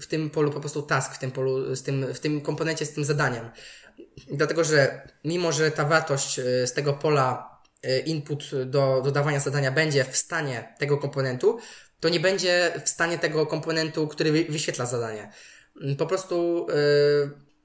w 0.00 0.06
tym 0.08 0.30
polu 0.30 0.50
po 0.50 0.60
prostu 0.60 0.82
task, 0.82 1.14
w 1.14 1.18
tym 1.18 1.30
polu, 1.30 1.76
z 1.76 1.82
tym, 1.82 2.14
w 2.14 2.20
tym 2.20 2.40
komponencie 2.40 2.86
z 2.86 2.92
tym 2.92 3.04
zadaniem. 3.04 3.50
Dlatego, 4.32 4.64
że 4.64 5.08
mimo, 5.24 5.52
że 5.52 5.70
ta 5.70 5.84
wartość 5.84 6.40
z 6.64 6.72
tego 6.72 6.92
pola 6.92 7.56
input 8.06 8.50
do 8.66 9.00
dodawania 9.04 9.40
zadania 9.40 9.70
będzie 9.70 10.04
w 10.04 10.16
stanie 10.16 10.74
tego 10.78 10.98
komponentu, 10.98 11.58
to 12.00 12.08
nie 12.08 12.20
będzie 12.20 12.72
w 12.84 12.88
stanie 12.88 13.18
tego 13.18 13.46
komponentu, 13.46 14.08
który 14.08 14.32
wyświetla 14.32 14.86
zadanie. 14.86 15.30
Mm, 15.82 15.96
po 15.96 16.06
prostu 16.06 16.66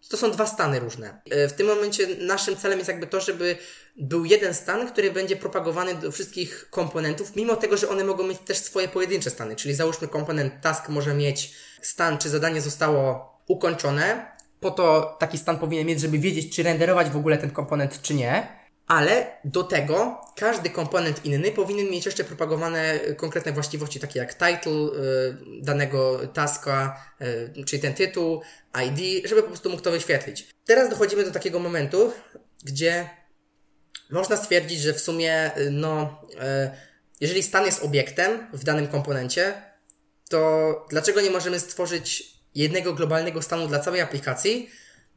to 0.10 0.18
są 0.18 0.32
dwa 0.32 0.48
stany 0.48 0.80
różne. 0.80 1.22
E, 1.30 1.48
w 1.48 1.54
tym 1.54 1.68
momencie 1.68 2.08
naszym 2.20 2.58
celem 2.58 2.78
jest 2.78 2.88
jakby 2.88 3.08
to, 3.08 3.22
żeby 3.22 3.58
był 3.96 4.26
jeden 4.26 4.54
stan, 4.54 4.88
który 4.88 5.12
będzie 5.12 5.36
propagowany 5.36 5.96
do 5.96 6.12
wszystkich 6.12 6.68
komponentów, 6.70 7.36
mimo 7.36 7.56
tego, 7.56 7.78
że 7.78 7.90
one 7.90 8.04
mogą 8.04 8.28
mieć 8.28 8.40
też 8.40 8.58
swoje 8.58 8.88
pojedyncze 8.88 9.30
stany. 9.30 9.56
Czyli 9.56 9.76
załóżmy 9.76 10.08
komponent 10.08 10.54
task 10.62 10.90
może 10.90 11.14
mieć 11.14 11.54
stan, 11.82 12.18
czy 12.18 12.30
zadanie 12.30 12.62
zostało 12.62 13.32
ukończone. 13.48 14.32
Po 14.60 14.72
to 14.72 15.16
taki 15.20 15.38
stan 15.38 15.60
powinien 15.60 15.88
mieć, 15.88 16.00
żeby 16.00 16.20
wiedzieć, 16.20 16.56
czy 16.56 16.64
renderować 16.64 17.10
w 17.10 17.18
ogóle 17.18 17.38
ten 17.38 17.52
komponent, 17.52 18.02
czy 18.02 18.14
nie 18.14 18.61
ale 18.92 19.38
do 19.46 19.64
tego 19.64 20.22
każdy 20.36 20.70
komponent 20.70 21.26
inny 21.26 21.52
powinien 21.52 21.90
mieć 21.90 22.06
jeszcze 22.06 22.24
propagowane 22.24 23.00
konkretne 23.00 23.52
właściwości, 23.52 24.00
takie 24.00 24.20
jak 24.20 24.34
title 24.34 24.72
y, 24.72 24.92
danego 25.62 26.20
taska, 26.34 27.06
y, 27.58 27.66
czyli 27.66 27.82
ten 27.82 27.94
tytuł, 27.94 28.42
ID, 28.86 29.28
żeby 29.28 29.42
po 29.42 29.48
prostu 29.48 29.70
mógł 29.70 29.82
to 29.82 29.92
wyświetlić. 29.92 30.48
Teraz 30.66 30.90
dochodzimy 30.90 31.24
do 31.24 31.32
takiego 31.32 31.60
momentu, 31.60 32.12
gdzie 32.64 33.10
można 34.10 34.38
stwierdzić, 34.38 34.80
że 34.80 34.94
w 34.94 35.02
sumie, 35.02 35.58
y, 35.58 35.72
no, 35.72 36.22
jeżeli 37.20 37.44
stan 37.44 37.66
jest 37.66 37.84
obiektem 37.84 38.48
w 38.54 38.64
danym 38.64 38.88
komponencie, 38.88 39.54
to 40.30 40.86
dlaczego 40.90 41.22
nie 41.22 41.32
możemy 41.32 41.60
stworzyć 41.60 42.34
jednego 42.56 42.94
globalnego 42.94 43.42
stanu 43.42 43.68
dla 43.68 43.80
całej 43.80 44.02
aplikacji, 44.02 44.70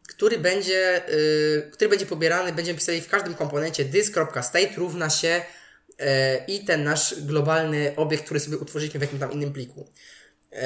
który 0.09 0.39
będzie, 0.39 1.03
yy, 1.09 1.71
który 1.73 1.89
będzie 1.89 2.07
pobierany, 2.07 2.53
będziemy 2.53 2.79
pisali 2.79 3.01
w 3.01 3.09
każdym 3.09 3.35
komponencie 3.35 3.85
this.state 3.85 4.75
równa 4.77 5.11
się 5.11 5.43
yy, 5.99 6.07
i 6.49 6.65
ten 6.65 6.85
nasz 6.85 7.21
globalny 7.21 7.93
obiekt, 7.97 8.25
który 8.25 8.41
sobie 8.41 8.59
utworzyliśmy 8.59 8.99
w 8.99 9.03
jakimś 9.03 9.21
tam 9.21 9.33
innym 9.33 9.53
pliku. 9.53 9.89
Yy, 10.53 10.59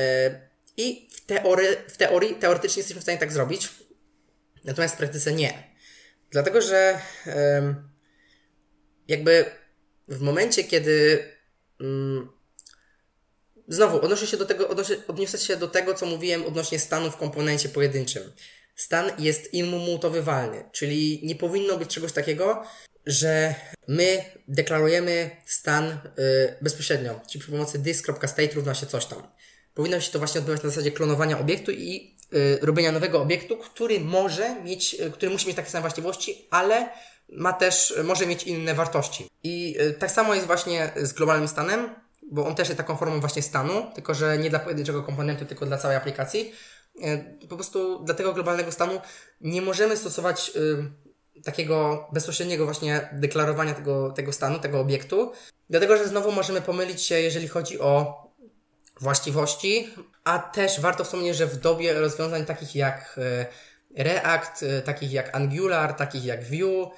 I 0.76 1.09
w, 1.12 1.26
teorii, 1.26 1.68
w 1.89 1.97
teorii, 1.97 2.34
teoretycznie 2.34 2.80
jesteśmy 2.80 3.01
w 3.01 3.03
stanie 3.03 3.18
tak 3.18 3.32
zrobić, 3.32 3.68
natomiast 4.64 4.95
w 4.95 4.99
praktyce 4.99 5.32
nie. 5.32 5.74
Dlatego, 6.30 6.62
że 6.62 6.99
yy, 7.26 7.32
jakby 9.09 9.45
w 10.09 10.20
momencie, 10.20 10.64
kiedy 10.64 11.24
yy, 11.80 12.26
znowu 13.68 14.01
odnoszę 14.01 14.26
się 14.26 14.36
do 14.36 14.45
tego, 14.45 14.68
odnoszę, 14.68 14.97
odniosę 15.09 15.39
się 15.39 15.57
do 15.57 15.68
tego, 15.68 15.95
co 15.95 16.07
mówiłem 16.07 16.47
odnośnie 16.47 16.78
stanu 16.78 17.11
w 17.11 17.16
komponencie 17.16 17.68
pojedynczym 17.68 18.32
stan 18.79 19.11
jest 19.18 19.55
immutowywalny, 19.55 20.64
czyli 20.72 21.20
nie 21.24 21.35
powinno 21.35 21.76
być 21.76 21.89
czegoś 21.89 22.12
takiego, 22.12 22.62
że 23.07 23.55
my 23.89 24.24
deklarujemy 24.49 25.31
stan 25.47 25.85
y, 25.85 25.99
bezpośrednio, 26.61 27.20
czyli 27.31 27.41
przy 27.41 27.51
pomocy 27.51 27.83
this.state 27.83 28.55
równa 28.55 28.74
się 28.74 28.87
coś 28.87 29.07
tam. 29.07 29.22
Powinno 29.74 30.01
się 30.01 30.12
to 30.12 30.18
właśnie 30.18 30.39
odbywać 30.39 30.62
na 30.62 30.68
zasadzie 30.68 30.93
klonowania 30.93 31.39
obiektu 31.39 31.70
i 31.70 32.16
y, 32.35 32.59
robienia 32.62 32.93
nowego 32.93 33.22
obiektu, 33.22 33.57
który 33.57 34.01
może 34.01 34.62
mieć, 34.62 34.95
y, 34.95 35.11
który 35.11 35.33
musi 35.33 35.47
mieć 35.47 35.57
takie 35.57 35.70
same 35.70 35.83
właściwości, 35.83 36.47
ale 36.51 36.89
ma 37.29 37.53
też, 37.53 37.95
może 38.05 38.26
mieć 38.26 38.43
inne 38.43 38.74
wartości. 38.74 39.29
I 39.43 39.76
y, 39.81 39.93
tak 39.93 40.11
samo 40.11 40.35
jest 40.35 40.47
właśnie 40.47 40.91
z 40.97 41.12
globalnym 41.12 41.49
stanem, 41.49 41.95
bo 42.31 42.47
on 42.47 42.55
też 42.55 42.68
jest 42.68 42.79
taką 42.79 42.97
formą 42.97 43.20
właśnie 43.20 43.43
stanu, 43.43 43.87
tylko 43.95 44.14
że 44.14 44.39
nie 44.39 44.51
dla 44.51 44.59
pojedynczego 44.59 45.03
komponentu, 45.03 45.45
tylko 45.45 45.66
dla 45.66 45.79
całej 45.79 45.97
aplikacji. 45.97 46.53
E, 47.03 47.18
po 47.49 47.57
prostu 47.57 48.05
dla 48.05 48.14
tego 48.14 48.32
globalnego 48.32 48.72
stanu 48.72 49.01
nie 49.40 49.62
możemy 49.62 49.96
stosować 49.96 50.53
y, 50.57 51.42
takiego 51.42 52.09
bezpośredniego 52.12 52.64
właśnie 52.64 53.09
deklarowania 53.12 53.74
tego, 53.74 54.11
tego 54.11 54.32
stanu, 54.32 54.59
tego 54.59 54.80
obiektu, 54.80 55.32
dlatego 55.70 55.96
że 55.96 56.09
znowu 56.09 56.32
możemy 56.32 56.61
pomylić 56.61 57.03
się, 57.03 57.20
jeżeli 57.20 57.49
chodzi 57.49 57.80
o 57.80 58.22
właściwości, 59.01 59.94
a 60.24 60.38
też 60.38 60.80
warto 60.80 61.05
wspomnieć, 61.05 61.36
że 61.36 61.46
w 61.46 61.57
dobie 61.57 61.94
rozwiązań 61.94 62.44
takich 62.44 62.74
jak 62.74 63.18
y, 63.18 64.03
React, 64.05 64.62
y, 64.62 64.82
takich 64.82 65.12
jak 65.12 65.36
Angular, 65.36 65.94
takich 65.94 66.24
jak 66.24 66.44
Vue, 66.44 66.90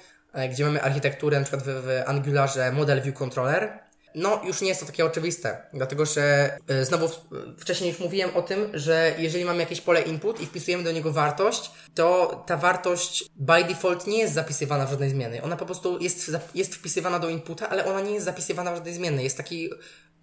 gdzie 0.51 0.65
mamy 0.65 0.81
architekturę 0.81 1.41
przykład 1.41 1.63
w, 1.63 1.67
w 1.67 2.03
Angularze 2.05 2.71
Model 2.71 3.01
View 3.01 3.15
Controller, 3.15 3.79
no, 4.15 4.41
już 4.43 4.61
nie 4.61 4.67
jest 4.67 4.79
to 4.79 4.85
takie 4.85 5.05
oczywiste, 5.05 5.61
dlatego 5.73 6.05
że 6.05 6.57
y, 6.71 6.85
znowu 6.85 7.09
wcześniej 7.57 7.89
już 7.89 7.99
mówiłem 7.99 8.29
o 8.35 8.41
tym, 8.41 8.69
że 8.73 9.15
jeżeli 9.17 9.45
mamy 9.45 9.59
jakieś 9.59 9.81
pole 9.81 10.01
input 10.01 10.41
i 10.41 10.45
wpisujemy 10.45 10.83
do 10.83 10.91
niego 10.91 11.11
wartość, 11.11 11.71
to 11.95 12.43
ta 12.47 12.57
wartość 12.57 13.25
by 13.35 13.63
default 13.63 14.07
nie 14.07 14.19
jest 14.19 14.33
zapisywana 14.33 14.85
w 14.85 14.89
żadnej 14.89 15.09
zmiennej. 15.09 15.41
Ona 15.41 15.57
po 15.57 15.65
prostu 15.65 15.99
jest, 15.99 16.31
jest 16.55 16.75
wpisywana 16.75 17.19
do 17.19 17.29
inputa, 17.29 17.69
ale 17.69 17.85
ona 17.85 18.01
nie 18.01 18.13
jest 18.13 18.25
zapisywana 18.25 18.71
w 18.71 18.75
żadnej 18.75 18.93
zmiennej. 18.93 19.23
Jest 19.23 19.37
taki 19.37 19.69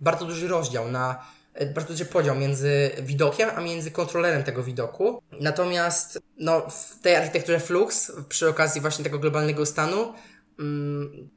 bardzo 0.00 0.24
duży 0.24 0.48
rozdział 0.48 0.90
na 0.90 1.26
y, 1.60 1.66
bardzo 1.66 1.88
duży 1.92 2.04
podział 2.04 2.36
między 2.36 2.90
widokiem, 3.02 3.50
a 3.56 3.60
między 3.60 3.90
kontrolerem 3.90 4.44
tego 4.44 4.62
widoku. 4.62 5.22
Natomiast 5.40 6.18
no, 6.38 6.70
w 6.70 7.00
tej 7.02 7.16
architekturze 7.16 7.60
Flux, 7.60 8.12
przy 8.28 8.48
okazji 8.48 8.80
właśnie 8.80 9.04
tego 9.04 9.18
globalnego 9.18 9.66
stanu, 9.66 10.14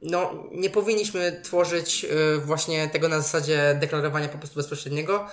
no, 0.02 0.44
nie 0.52 0.70
powinniśmy 0.70 1.40
tworzyć 1.42 2.04
y, 2.04 2.38
właśnie 2.38 2.88
tego 2.88 3.08
na 3.08 3.20
zasadzie 3.20 3.76
deklarowania 3.80 4.28
po 4.28 4.38
prostu 4.38 4.56
bezpośredniego, 4.56 5.26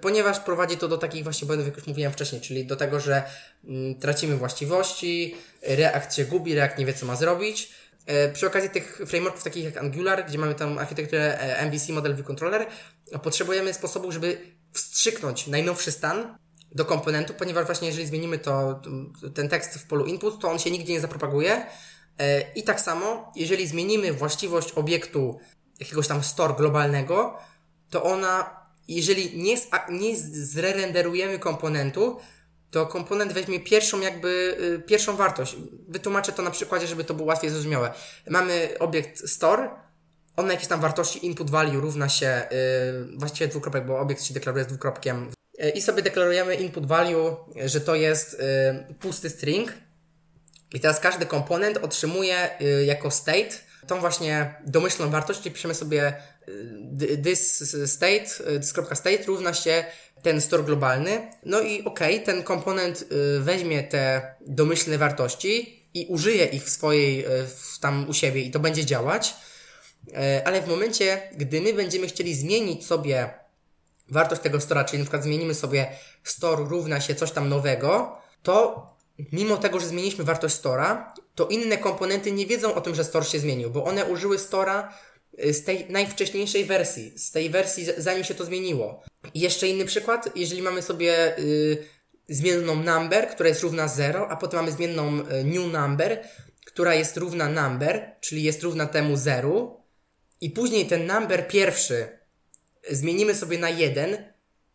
ponieważ 0.00 0.40
prowadzi 0.40 0.76
to 0.76 0.88
do 0.88 0.98
takich 0.98 1.24
właśnie 1.24 1.46
błędów, 1.46 1.66
jak 1.66 1.76
już 1.76 1.86
mówiłem 1.86 2.12
wcześniej, 2.12 2.40
czyli 2.40 2.66
do 2.66 2.76
tego, 2.76 3.00
że 3.00 3.22
mm, 3.64 3.94
tracimy 3.94 4.36
właściwości, 4.36 5.34
React 5.62 6.14
się 6.14 6.24
gubi, 6.24 6.54
React 6.54 6.78
nie 6.78 6.86
wie, 6.86 6.94
co 6.94 7.06
ma 7.06 7.16
zrobić. 7.16 7.72
E, 8.06 8.32
przy 8.32 8.46
okazji 8.46 8.70
tych 8.70 9.00
frameworków 9.06 9.44
takich 9.44 9.64
jak 9.64 9.76
Angular, 9.76 10.26
gdzie 10.26 10.38
mamy 10.38 10.54
tam 10.54 10.78
architekturę 10.78 11.38
e, 11.40 11.66
MVC, 11.66 11.92
Model 11.92 12.14
View 12.16 12.26
Controller, 12.26 12.66
potrzebujemy 13.22 13.74
sposobu, 13.74 14.12
żeby 14.12 14.38
wstrzyknąć 14.72 15.46
najnowszy 15.46 15.92
stan 15.92 16.38
do 16.74 16.84
komponentu, 16.84 17.34
ponieważ 17.34 17.66
właśnie 17.66 17.88
jeżeli 17.88 18.06
zmienimy 18.06 18.38
to, 18.38 18.80
ten 19.34 19.48
tekst 19.48 19.74
w 19.74 19.86
polu 19.86 20.04
input, 20.04 20.40
to 20.40 20.50
on 20.50 20.58
się 20.58 20.70
nigdzie 20.70 20.92
nie 20.92 21.00
zapropaguje, 21.00 21.66
I 22.54 22.62
tak 22.62 22.80
samo, 22.80 23.32
jeżeli 23.36 23.66
zmienimy 23.66 24.12
właściwość 24.12 24.72
obiektu 24.72 25.38
jakiegoś 25.80 26.08
tam 26.08 26.22
store 26.22 26.54
globalnego, 26.54 27.38
to 27.90 28.02
ona, 28.02 28.60
jeżeli 28.88 29.38
nie, 29.38 29.56
nie 29.88 30.16
zrerenderujemy 30.16 31.38
komponentu, 31.38 32.20
to 32.70 32.86
komponent 32.86 33.32
weźmie 33.32 33.60
pierwszą 33.60 34.00
jakby, 34.00 34.56
y, 34.60 34.78
pierwszą 34.78 35.16
wartość. 35.16 35.56
Wytłumaczę 35.88 36.32
to 36.32 36.42
na 36.42 36.50
przykładzie, 36.50 36.86
żeby 36.86 37.04
to 37.04 37.14
było 37.14 37.28
łatwiej 37.28 37.50
zrozumiałe. 37.50 37.92
Mamy 38.30 38.68
obiekt 38.78 39.28
store, 39.28 39.70
on 40.36 40.46
na 40.46 40.52
jakieś 40.52 40.68
tam 40.68 40.80
wartości 40.80 41.26
input 41.26 41.50
value 41.50 41.80
równa 41.80 42.08
się, 42.08 42.42
yy, 42.50 43.18
właściwie 43.18 43.48
dwukropek, 43.48 43.86
bo 43.86 43.98
obiekt 43.98 44.24
się 44.24 44.34
deklaruje 44.34 44.64
z 44.64 44.66
dwukropkiem. 44.66 45.30
Yy, 45.58 45.70
I 45.70 45.82
sobie 45.82 46.02
deklarujemy 46.02 46.54
input 46.54 46.86
value, 46.86 47.36
że 47.64 47.80
to 47.80 47.94
jest 47.94 48.42
yy, 48.88 48.94
pusty 48.94 49.30
string, 49.30 49.72
i 50.74 50.80
teraz 50.80 51.00
każdy 51.00 51.26
komponent 51.26 51.78
otrzymuje 51.78 52.60
y, 52.60 52.84
jako 52.84 53.10
state 53.10 53.50
tą 53.86 54.00
właśnie 54.00 54.54
domyślną 54.64 55.10
wartość, 55.10 55.40
czyli 55.40 55.54
piszemy 55.54 55.74
sobie 55.74 56.14
y, 56.48 57.18
this 57.24 57.74
state, 57.86 58.50
y, 58.54 58.60
this.state 58.60 59.24
równa 59.26 59.54
się 59.54 59.84
ten 60.22 60.40
store 60.40 60.62
globalny. 60.62 61.30
No 61.44 61.60
i 61.60 61.84
ok, 61.84 62.00
ten 62.24 62.42
komponent 62.42 63.04
weźmie 63.40 63.82
te 63.82 64.34
domyślne 64.40 64.98
wartości 64.98 65.82
i 65.94 66.06
użyje 66.08 66.44
ich 66.44 66.64
w 66.64 66.70
swojej, 66.70 67.24
w 67.56 67.78
tam 67.78 68.08
u 68.08 68.14
siebie 68.14 68.40
i 68.40 68.50
to 68.50 68.60
będzie 68.60 68.86
działać. 68.86 69.34
Ale 70.44 70.62
w 70.62 70.68
momencie, 70.68 71.22
gdy 71.36 71.60
my 71.60 71.72
będziemy 71.72 72.06
chcieli 72.06 72.34
zmienić 72.34 72.86
sobie 72.86 73.30
wartość 74.08 74.42
tego 74.42 74.60
stora, 74.60 74.84
czyli 74.84 74.98
na 74.98 75.04
przykład 75.04 75.22
zmienimy 75.22 75.54
sobie 75.54 75.86
store 76.24 76.64
równa 76.68 77.00
się 77.00 77.14
coś 77.14 77.30
tam 77.30 77.48
nowego, 77.48 78.18
to 78.42 78.95
mimo 79.32 79.56
tego, 79.56 79.80
że 79.80 79.86
zmieniliśmy 79.86 80.24
wartość 80.24 80.54
stora, 80.54 81.14
to 81.34 81.46
inne 81.46 81.78
komponenty 81.78 82.32
nie 82.32 82.46
wiedzą 82.46 82.74
o 82.74 82.80
tym, 82.80 82.94
że 82.94 83.04
store 83.04 83.24
się 83.24 83.38
zmienił, 83.38 83.70
bo 83.70 83.84
one 83.84 84.04
użyły 84.04 84.38
stora 84.38 84.98
y, 85.44 85.54
z 85.54 85.64
tej 85.64 85.86
najwcześniejszej 85.90 86.64
wersji, 86.64 87.18
z 87.18 87.30
tej 87.30 87.50
wersji 87.50 87.86
zanim 87.96 88.24
się 88.24 88.34
to 88.34 88.44
zmieniło. 88.44 89.02
I 89.34 89.40
jeszcze 89.40 89.68
inny 89.68 89.84
przykład, 89.84 90.28
jeżeli 90.36 90.62
mamy 90.62 90.82
sobie 90.82 91.38
y, 91.38 91.84
zmienną 92.28 92.74
number, 92.74 93.28
która 93.28 93.48
jest 93.48 93.62
równa 93.62 93.88
0, 93.88 94.28
a 94.28 94.36
potem 94.36 94.60
mamy 94.60 94.72
zmienną 94.72 95.20
y, 95.20 95.44
new 95.44 95.72
number, 95.72 96.28
która 96.66 96.94
jest 96.94 97.16
równa 97.16 97.48
number, 97.48 98.16
czyli 98.20 98.42
jest 98.42 98.62
równa 98.62 98.86
temu 98.86 99.16
0, 99.16 99.80
i 100.40 100.50
później 100.50 100.86
ten 100.86 101.06
number 101.06 101.48
pierwszy 101.48 102.18
zmienimy 102.90 103.34
sobie 103.34 103.58
na 103.58 103.70
1, 103.70 104.32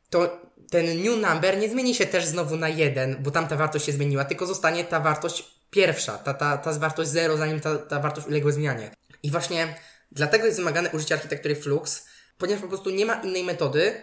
to 0.09 0.41
ten 0.71 1.03
new 1.03 1.17
number 1.21 1.57
nie 1.57 1.69
zmieni 1.69 1.95
się 1.95 2.05
też 2.05 2.25
znowu 2.25 2.55
na 2.55 2.69
1, 2.69 3.17
bo 3.23 3.31
tam 3.31 3.47
ta 3.47 3.55
wartość 3.55 3.85
się 3.85 3.91
zmieniła, 3.91 4.25
tylko 4.25 4.45
zostanie 4.45 4.83
ta 4.83 4.99
wartość 4.99 5.43
pierwsza, 5.69 6.17
ta, 6.17 6.33
ta, 6.33 6.57
ta 6.57 6.73
wartość 6.73 7.09
0, 7.09 7.37
zanim 7.37 7.59
ta, 7.59 7.77
ta 7.77 7.99
wartość 7.99 8.27
uległa 8.27 8.51
zmianie. 8.51 8.91
I 9.23 9.31
właśnie 9.31 9.75
dlatego 10.11 10.45
jest 10.45 10.57
wymagane 10.57 10.89
użycie 10.89 11.15
architektury 11.15 11.55
Flux, 11.55 12.05
ponieważ 12.37 12.61
po 12.61 12.67
prostu 12.67 12.89
nie 12.89 13.05
ma 13.05 13.13
innej 13.13 13.43
metody, 13.43 13.93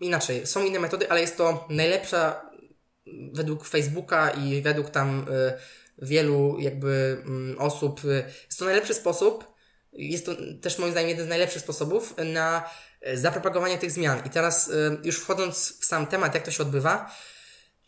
inaczej, 0.00 0.46
są 0.46 0.64
inne 0.64 0.80
metody, 0.80 1.10
ale 1.10 1.20
jest 1.20 1.36
to 1.36 1.66
najlepsza 1.70 2.50
według 3.32 3.66
Facebooka 3.66 4.30
i 4.30 4.62
według 4.62 4.90
tam 4.90 5.26
y, 5.28 5.52
wielu 5.98 6.56
jakby 6.58 7.22
y, 7.54 7.58
osób, 7.58 8.04
y, 8.04 8.24
jest 8.46 8.58
to 8.58 8.64
najlepszy 8.64 8.94
sposób, 8.94 9.49
jest 10.08 10.26
to 10.26 10.32
też 10.62 10.78
moim 10.78 10.92
zdaniem 10.92 11.08
jeden 11.08 11.26
z 11.26 11.28
najlepszych 11.28 11.62
sposobów 11.62 12.14
na 12.24 12.70
y, 13.08 13.18
zapropagowanie 13.18 13.78
tych 13.78 13.90
zmian. 13.90 14.22
I 14.26 14.30
teraz 14.30 14.68
y, 14.68 14.98
już 15.04 15.18
wchodząc 15.18 15.78
w 15.80 15.84
sam 15.84 16.06
temat, 16.06 16.34
jak 16.34 16.44
to 16.44 16.50
się 16.50 16.62
odbywa, 16.62 17.14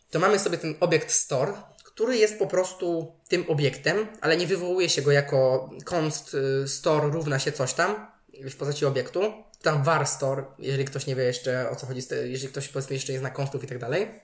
to 0.09 0.19
mamy 0.19 0.39
sobie 0.39 0.57
ten 0.57 0.75
obiekt 0.79 1.11
store, 1.11 1.53
który 1.83 2.17
jest 2.17 2.39
po 2.39 2.47
prostu 2.47 3.15
tym 3.27 3.45
obiektem, 3.47 4.07
ale 4.21 4.37
nie 4.37 4.47
wywołuje 4.47 4.89
się 4.89 5.01
go 5.01 5.11
jako 5.11 5.69
const 5.85 6.33
y, 6.33 6.67
store 6.67 7.09
równa 7.09 7.39
się 7.39 7.51
coś 7.51 7.73
tam 7.73 8.07
w 8.33 8.55
postaci 8.55 8.85
obiektu. 8.85 9.33
Tam 9.61 9.83
var 9.83 10.07
store, 10.07 10.45
jeżeli 10.59 10.85
ktoś 10.85 11.07
nie 11.07 11.15
wie 11.15 11.23
jeszcze 11.23 11.69
o 11.69 11.75
co 11.75 11.85
chodzi, 11.85 12.01
jeżeli 12.25 12.49
ktoś 12.49 12.67
powiedzmy 12.67 12.95
jeszcze 12.95 13.13
nie 13.13 13.19
zna 13.19 13.29
konstów 13.29 13.63
i 13.63 13.67
tak 13.67 13.79
dalej. 13.79 14.21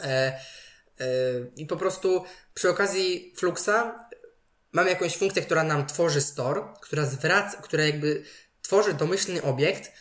E, 0.00 0.06
e, 0.06 0.40
I 1.56 1.66
po 1.66 1.76
prostu 1.76 2.24
przy 2.54 2.70
okazji 2.70 3.32
Fluxa 3.36 4.08
mamy 4.74 4.90
jakąś 4.90 5.16
funkcję, 5.16 5.42
która 5.42 5.64
nam 5.64 5.86
tworzy 5.86 6.20
store, 6.20 6.62
która 6.80 7.06
zwraca, 7.06 7.62
która 7.62 7.84
jakby 7.84 8.24
tworzy 8.62 8.94
domyślny 8.94 9.42
obiekt 9.42 9.92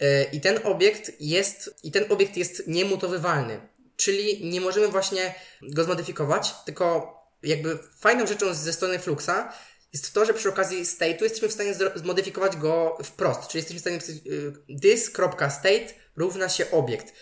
e, 0.00 0.24
i 0.24 0.40
ten 0.40 0.60
obiekt 0.64 1.20
jest, 1.20 1.74
i 1.82 1.92
ten 1.92 2.04
obiekt 2.12 2.36
jest 2.36 2.62
niemutowywalny. 2.66 3.60
Czyli 3.96 4.50
nie 4.50 4.60
możemy 4.60 4.88
właśnie 4.88 5.34
go 5.62 5.84
zmodyfikować, 5.84 6.54
tylko 6.64 7.16
jakby 7.42 7.78
fajną 7.98 8.26
rzeczą 8.26 8.54
ze 8.54 8.72
strony 8.72 8.98
Fluxa 8.98 9.52
jest 9.92 10.12
to, 10.12 10.24
że 10.24 10.34
przy 10.34 10.48
okazji 10.48 10.84
state'u 10.84 11.22
jesteśmy 11.22 11.48
w 11.48 11.52
stanie 11.52 11.74
zmodyfikować 11.94 12.56
go 12.56 12.98
wprost. 13.04 13.48
Czyli 13.48 13.58
jesteśmy 13.58 13.78
w 13.78 13.80
stanie 13.80 13.96
napisać 13.96 14.16
y, 14.26 14.80
this.state 14.80 15.94
równa 16.16 16.48
się 16.48 16.70
obiekt. 16.70 17.12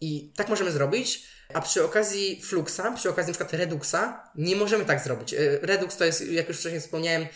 I 0.00 0.32
tak 0.36 0.48
możemy 0.48 0.72
zrobić, 0.72 1.26
a 1.54 1.60
przy 1.60 1.84
okazji 1.84 2.42
Fluxa, 2.42 2.92
przy 2.96 3.10
okazji 3.10 3.34
np. 3.38 3.56
Reduxa, 3.56 4.30
nie 4.34 4.56
możemy 4.56 4.84
tak 4.84 5.00
zrobić. 5.00 5.34
Y, 5.34 5.58
Redux 5.62 5.96
to 5.96 6.04
jest, 6.04 6.26
jak 6.26 6.48
już 6.48 6.58
wcześniej 6.58 6.80
wspomniałem, 6.80 7.26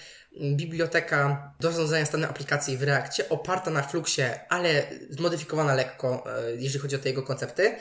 biblioteka 0.57 1.53
do 1.61 1.73
zarządzania 1.73 2.07
stanem 2.07 2.31
aplikacji 2.31 2.79
w 2.79 2.83
Reakcie, 2.83 3.29
oparta 3.29 3.71
na 3.71 3.83
Fluxie, 3.83 4.41
ale 4.49 4.87
zmodyfikowana 5.11 5.75
lekko, 5.75 6.25
y, 6.49 6.57
jeżeli 6.57 6.83
chodzi 6.83 6.97
o 6.97 6.99
te 6.99 7.09
jego 7.09 7.23
koncepty. 7.23 7.77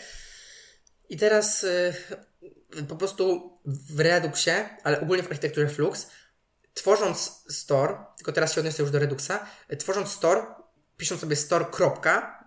I 1.10 1.18
teraz 1.18 1.66
yy, 2.74 2.84
po 2.84 2.96
prostu 2.96 3.54
w 3.66 4.00
Reduxie, 4.00 4.70
ale 4.84 5.02
ogólnie 5.02 5.24
w 5.24 5.28
architekturze 5.28 5.70
Flux, 5.70 6.08
tworząc 6.74 7.44
store, 7.50 7.98
tylko 8.18 8.32
teraz 8.32 8.54
się 8.54 8.62
odniosę 8.62 8.84
już 8.84 8.92
do 8.92 9.00
Reduxa, 9.00 9.32
tworząc 9.78 10.10
store, 10.10 10.42
pisząc 10.98 11.22
sobie 11.22 11.36
store, 11.36 11.66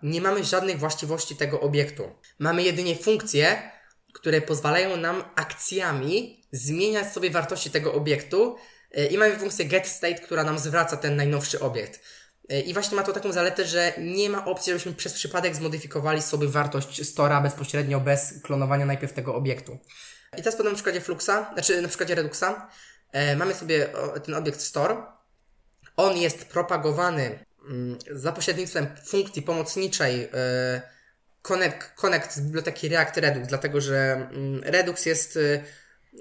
nie 0.03 0.21
mamy 0.21 0.45
żadnych 0.45 0.79
właściwości 0.79 1.37
tego 1.37 1.61
obiektu. 1.61 2.11
Mamy 2.39 2.63
jedynie 2.63 2.97
funkcje, 2.97 3.74
które 4.15 4.41
pozwalają 4.41 4.97
nam 4.97 5.25
akcjami 5.35 6.45
zmieniać 6.53 7.13
sobie 7.13 7.31
wartości 7.31 7.71
tego 7.71 7.95
obiektu 7.95 8.57
yy, 8.95 9.07
i 9.07 9.19
mamy 9.19 9.39
funkcję 9.39 9.65
getState, 9.65 10.15
która 10.15 10.45
nam 10.45 10.59
zwraca 10.59 10.97
ten 10.97 11.17
najnowszy 11.17 11.61
obiekt. 11.61 12.01
I 12.67 12.75
właśnie 12.75 12.97
ma 12.97 13.03
to 13.03 13.13
taką 13.13 13.33
zaletę, 13.33 13.65
że 13.65 13.93
nie 13.99 14.31
ma 14.31 14.45
opcji, 14.45 14.71
żebyśmy 14.73 14.93
przez 14.93 15.13
przypadek 15.13 15.57
zmodyfikowali 15.57 16.23
sobie 16.23 16.49
wartość 16.49 17.09
stora 17.09 17.41
bezpośrednio, 17.41 18.01
bez 18.01 18.43
klonowania 18.43 18.87
najpierw 18.87 19.13
tego 19.13 19.35
obiektu. 19.35 19.79
I 20.33 20.37
teraz 20.37 20.57
podam 20.57 20.73
na 20.73 20.77
przykładzie 20.77 21.01
Fluxa, 21.01 21.51
znaczy 21.53 21.83
na 21.83 21.89
przykładzie 21.89 22.15
Reduxa. 22.15 22.69
E, 23.13 23.37
mamy 23.37 23.55
sobie 23.55 23.89
ten 24.25 24.35
obiekt 24.35 24.61
store. 24.61 24.97
On 25.97 26.17
jest 26.17 26.45
propagowany 26.45 27.45
mm, 27.69 27.99
za 28.11 28.33
pośrednictwem 28.33 28.87
funkcji 29.05 29.43
pomocniczej 29.43 30.29
e, 30.35 30.83
connect, 31.49 31.95
connect 31.95 32.35
z 32.35 32.41
biblioteki 32.41 32.89
React 32.89 33.17
Redux, 33.17 33.49
dlatego 33.49 33.81
że 33.81 34.29
mm, 34.33 34.63
Redux 34.65 35.07
jest 35.07 35.37
e, 35.37 35.65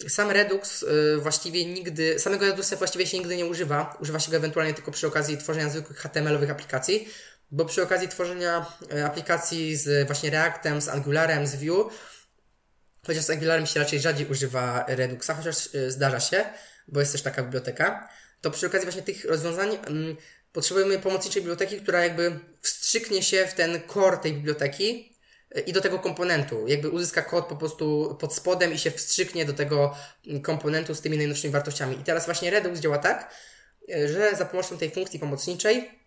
sam 0.10 0.32
Redux 0.32 0.84
y, 0.84 1.18
właściwie 1.22 1.66
nigdy, 1.66 2.20
samego 2.20 2.46
Reduxa 2.46 2.76
właściwie 2.78 3.08
się 3.08 3.18
nigdy 3.18 3.38
nie 3.38 3.46
używa. 3.46 3.98
Używa 4.00 4.20
się 4.20 4.32
go 4.32 4.38
ewentualnie 4.38 4.74
tylko 4.74 4.92
przy 4.92 5.08
okazji 5.08 5.38
tworzenia 5.38 5.70
zwykłych 5.70 5.98
HTML-owych 5.98 6.50
aplikacji, 6.50 7.10
bo 7.52 7.66
przy 7.66 7.84
okazji 7.84 8.08
tworzenia 8.08 8.66
y, 8.94 9.06
aplikacji 9.06 9.76
z 9.76 10.08
właśnie 10.08 10.30
Reactem, 10.30 10.82
z 10.82 10.90
Angularem, 10.90 11.48
z 11.48 11.56
Vue, 11.56 11.90
chociaż 13.06 13.24
z 13.24 13.30
Angularem 13.30 13.66
się 13.66 13.80
raczej 13.80 14.00
rzadziej 14.00 14.28
używa 14.28 14.86
Reduxa, 14.88 15.30
chociaż 15.38 15.76
y, 15.76 15.92
zdarza 15.92 16.20
się, 16.20 16.46
bo 16.88 17.00
jest 17.00 17.12
też 17.12 17.22
taka 17.22 17.44
biblioteka, 17.44 18.10
to 18.42 18.52
przy 18.52 18.68
okazji 18.68 18.86
właśnie 18.86 19.02
tych 19.02 19.26
rozwiązań 19.26 19.78
mm, 19.88 20.16
potrzebujemy 20.52 21.00
pomocniczej 21.00 21.42
biblioteki, 21.42 21.82
która 21.82 22.04
jakby 22.04 22.40
wstrzyknie 22.62 23.24
się 23.24 23.48
w 23.48 23.54
ten 23.54 23.82
core 23.94 24.18
tej 24.18 24.34
biblioteki, 24.34 25.13
i 25.66 25.74
do 25.74 25.82
tego 25.82 26.00
komponentu. 26.00 26.68
Jakby 26.68 26.90
uzyska 26.90 27.22
kod 27.22 27.46
po 27.46 27.56
prostu 27.56 28.18
pod 28.20 28.36
spodem 28.36 28.74
i 28.74 28.78
się 28.78 28.92
wstrzyknie 28.92 29.46
do 29.46 29.54
tego 29.54 29.96
komponentu 30.42 30.96
z 30.96 31.02
tymi 31.02 31.18
najnowszymi 31.18 31.54
wartościami. 31.54 32.00
I 32.00 32.04
teraz 32.04 32.26
właśnie 32.26 32.52
Redux 32.52 32.80
działa 32.80 32.98
tak, 32.98 33.34
że 34.06 34.36
za 34.36 34.46
pomocą 34.46 34.78
tej 34.78 34.92
funkcji 34.92 35.20
pomocniczej 35.20 36.04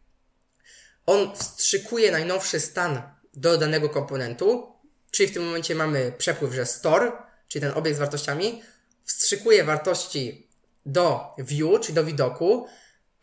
on 1.07 1.37
wstrzykuje 1.37 2.13
najnowszy 2.13 2.61
stan 2.61 3.03
do 3.35 3.59
danego 3.59 3.89
komponentu, 3.89 4.73
czyli 5.11 5.29
w 5.29 5.35
tym 5.35 5.45
momencie 5.45 5.75
mamy 5.75 6.13
przepływ, 6.19 6.55
że 6.55 6.67
store, 6.67 7.13
czyli 7.49 7.63
ten 7.63 7.73
obiekt 7.75 7.97
z 7.97 8.01
wartościami, 8.01 8.63
wstrzykuje 9.05 9.65
wartości 9.65 10.49
do 10.87 11.35
view, 11.39 11.81
czyli 11.81 11.95
do 11.95 12.05
widoku, 12.05 12.67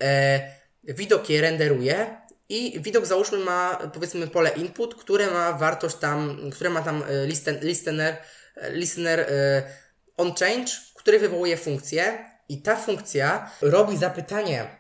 e, 0.02 0.52
widok 0.84 1.30
je 1.30 1.42
renderuje, 1.42 2.22
i 2.50 2.82
widok 2.82 3.06
załóżmy 3.06 3.38
ma 3.38 3.76
powiedzmy 3.94 4.28
pole 4.28 4.50
input, 4.50 4.96
które 4.96 5.32
ma 5.32 5.54
wartość 5.54 5.96
tam, 5.96 6.38
które 6.52 6.70
ma 6.70 6.82
tam 6.82 7.04
e, 7.10 7.28
listen, 7.28 7.60
listener, 7.62 8.18
e, 8.56 8.72
listener 8.72 9.20
e, 9.20 9.64
on 10.18 10.34
change, 10.34 10.72
który 10.96 11.20
wywołuje 11.20 11.58
funkcję. 11.58 12.34
I 12.50 12.62
ta 12.62 12.76
funkcja 12.76 13.52
robi 13.62 13.98
zapytanie 13.98 14.78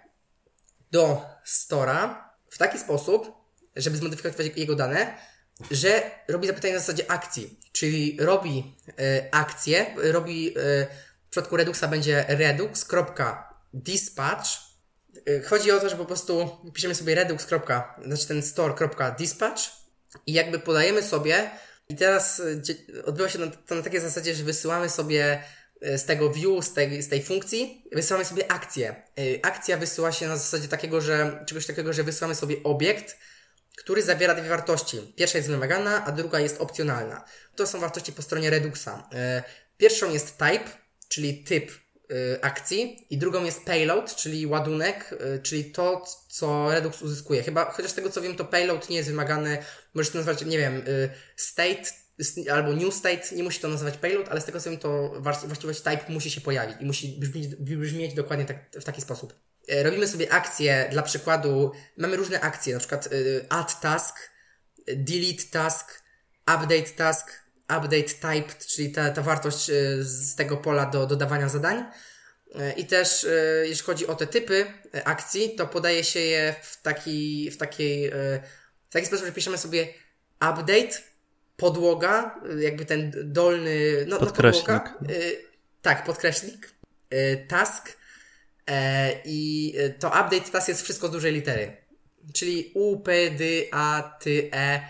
do 0.91 1.21
stora 1.43 2.29
w 2.49 2.57
taki 2.57 2.79
sposób, 2.79 3.31
żeby 3.75 3.97
zmodyfikować 3.97 4.37
jego 4.55 4.75
dane, 4.75 5.17
że 5.71 6.11
robi 6.27 6.47
zapytanie 6.47 6.73
na 6.73 6.79
zasadzie 6.79 7.11
akcji, 7.11 7.59
czyli 7.71 8.17
robi 8.19 8.75
y, 8.89 8.93
akcję, 9.31 9.85
robi 9.95 10.49
y, 10.49 10.53
w 11.27 11.29
przypadku 11.29 11.57
Reduxa 11.57 11.87
będzie 11.89 12.25
redux.dispatch 12.27 14.72
chodzi 15.45 15.71
o 15.71 15.79
to, 15.79 15.89
że 15.89 15.95
po 15.95 16.05
prostu 16.05 16.49
piszemy 16.73 16.95
sobie 16.95 17.15
redux. 17.15 17.47
znaczy 18.05 18.27
ten 18.27 18.43
store.dispatch 18.43 19.61
i 20.27 20.33
jakby 20.33 20.59
podajemy 20.59 21.03
sobie 21.03 21.49
i 21.89 21.95
teraz 21.95 22.39
y, 22.39 23.05
odbywa 23.05 23.29
się 23.29 23.51
to 23.51 23.75
na 23.75 23.81
takiej 23.81 23.99
zasadzie, 23.99 24.35
że 24.35 24.43
wysyłamy 24.43 24.89
sobie 24.89 25.43
y, 25.87 25.97
z 25.97 26.05
tego 26.05 26.29
view, 26.29 26.65
z 26.65 26.73
tej, 26.73 27.01
z 27.01 27.09
tej 27.09 27.23
funkcji, 27.23 27.85
wysyłamy 27.91 28.25
sobie 28.25 28.51
akcję. 28.51 28.95
Akcja 29.41 29.77
wysyła 29.77 30.11
się 30.11 30.27
na 30.27 30.37
zasadzie 30.37 30.67
takiego, 30.67 31.01
że 31.01 31.43
czegoś 31.47 31.65
takiego, 31.65 31.93
że 31.93 32.03
wysyłamy 32.03 32.35
sobie 32.35 32.55
obiekt, 32.63 33.17
który 33.77 34.03
zawiera 34.03 34.35
dwie 34.35 34.49
wartości. 34.49 35.13
Pierwsza 35.17 35.37
jest 35.37 35.49
wymagana, 35.49 36.05
a 36.05 36.11
druga 36.11 36.39
jest 36.39 36.61
opcjonalna. 36.61 37.25
To 37.55 37.67
są 37.67 37.79
wartości 37.79 38.13
po 38.13 38.21
stronie 38.21 38.49
Reduxa. 38.49 39.09
Pierwszą 39.77 40.13
jest 40.13 40.37
type, 40.37 40.69
czyli 41.09 41.43
typ 41.43 41.71
Y, 41.71 41.82
akcji 42.41 43.07
i 43.09 43.17
drugą 43.17 43.43
jest 43.43 43.65
payload, 43.65 44.15
czyli 44.15 44.47
ładunek, 44.47 45.15
y, 45.35 45.41
czyli 45.41 45.65
to, 45.65 46.05
co 46.29 46.71
Redux 46.71 47.01
uzyskuje. 47.01 47.43
Chyba, 47.43 47.71
chociaż 47.71 47.91
z 47.91 47.93
tego 47.93 48.09
co 48.09 48.21
wiem, 48.21 48.35
to 48.35 48.45
payload 48.45 48.89
nie 48.89 48.97
jest 48.97 49.09
wymagany, 49.09 49.57
możesz 49.93 50.11
to 50.11 50.17
nazwać, 50.17 50.45
nie 50.45 50.57
wiem, 50.57 50.83
y, 50.87 51.09
state 51.35 51.83
albo 52.51 52.73
new 52.73 52.93
state, 52.93 53.35
nie 53.35 53.43
musi 53.43 53.59
to 53.59 53.67
nazywać 53.67 53.97
payload, 53.97 54.29
ale 54.29 54.41
z 54.41 54.45
tego 54.45 54.59
co 54.59 54.69
wiem, 54.69 54.79
to 54.79 55.21
właściwość 55.47 55.81
type 55.81 56.05
musi 56.09 56.31
się 56.31 56.41
pojawić 56.41 56.75
i 56.79 56.85
musi 56.85 57.19
brzmieć, 57.19 57.55
brzmieć 57.55 58.13
dokładnie 58.13 58.45
tak, 58.45 58.57
w 58.73 58.83
taki 58.83 59.01
sposób. 59.01 59.33
Robimy 59.83 60.07
sobie 60.07 60.33
akcje, 60.33 60.87
dla 60.91 61.01
przykładu, 61.01 61.71
mamy 61.97 62.15
różne 62.15 62.41
akcje, 62.41 62.73
na 62.73 62.79
przykład 62.79 63.09
add 63.49 63.79
task, 63.79 64.15
delete 64.87 65.43
task, 65.51 66.03
update 66.41 66.89
task, 66.97 67.42
update 67.63 68.03
type, 68.03 68.65
czyli 68.67 68.91
ta, 68.91 69.11
ta 69.11 69.21
wartość 69.21 69.69
y, 69.69 70.03
z 70.03 70.35
tego 70.35 70.57
pola 70.57 70.85
do 70.85 71.05
dodawania 71.05 71.49
zadań. 71.49 71.85
I 72.77 72.85
też 72.85 73.27
jeśli 73.63 73.85
chodzi 73.85 74.07
o 74.07 74.15
te 74.15 74.27
typy 74.27 74.65
akcji, 75.03 75.55
to 75.55 75.67
podaje 75.67 76.03
się 76.03 76.19
je 76.19 76.55
w 76.61 76.81
taki, 76.81 77.51
w 77.51 77.57
takiej, 77.57 78.11
w 78.89 78.93
taki 78.93 79.05
sposób, 79.05 79.25
że 79.25 79.31
piszemy 79.31 79.57
sobie 79.57 79.87
update, 80.35 81.01
podłoga, 81.57 82.39
jakby 82.59 82.85
ten 82.85 83.11
dolny, 83.23 84.05
no, 84.07 84.19
podkreśnik. 84.19 84.67
No 84.67 84.79
podłoga, 84.79 85.13
tak, 85.81 86.03
podkreśnik, 86.03 86.71
task 87.47 87.97
i 89.25 89.73
to 89.99 90.07
update 90.07 90.51
task 90.51 90.67
jest 90.67 90.81
wszystko 90.81 91.07
z 91.07 91.11
dużej 91.11 91.33
litery. 91.33 91.77
Czyli 92.33 92.71
U, 92.73 92.99
P, 92.99 93.31
D, 93.31 93.45
A, 93.71 94.17
T, 94.19 94.29
E, 94.51 94.81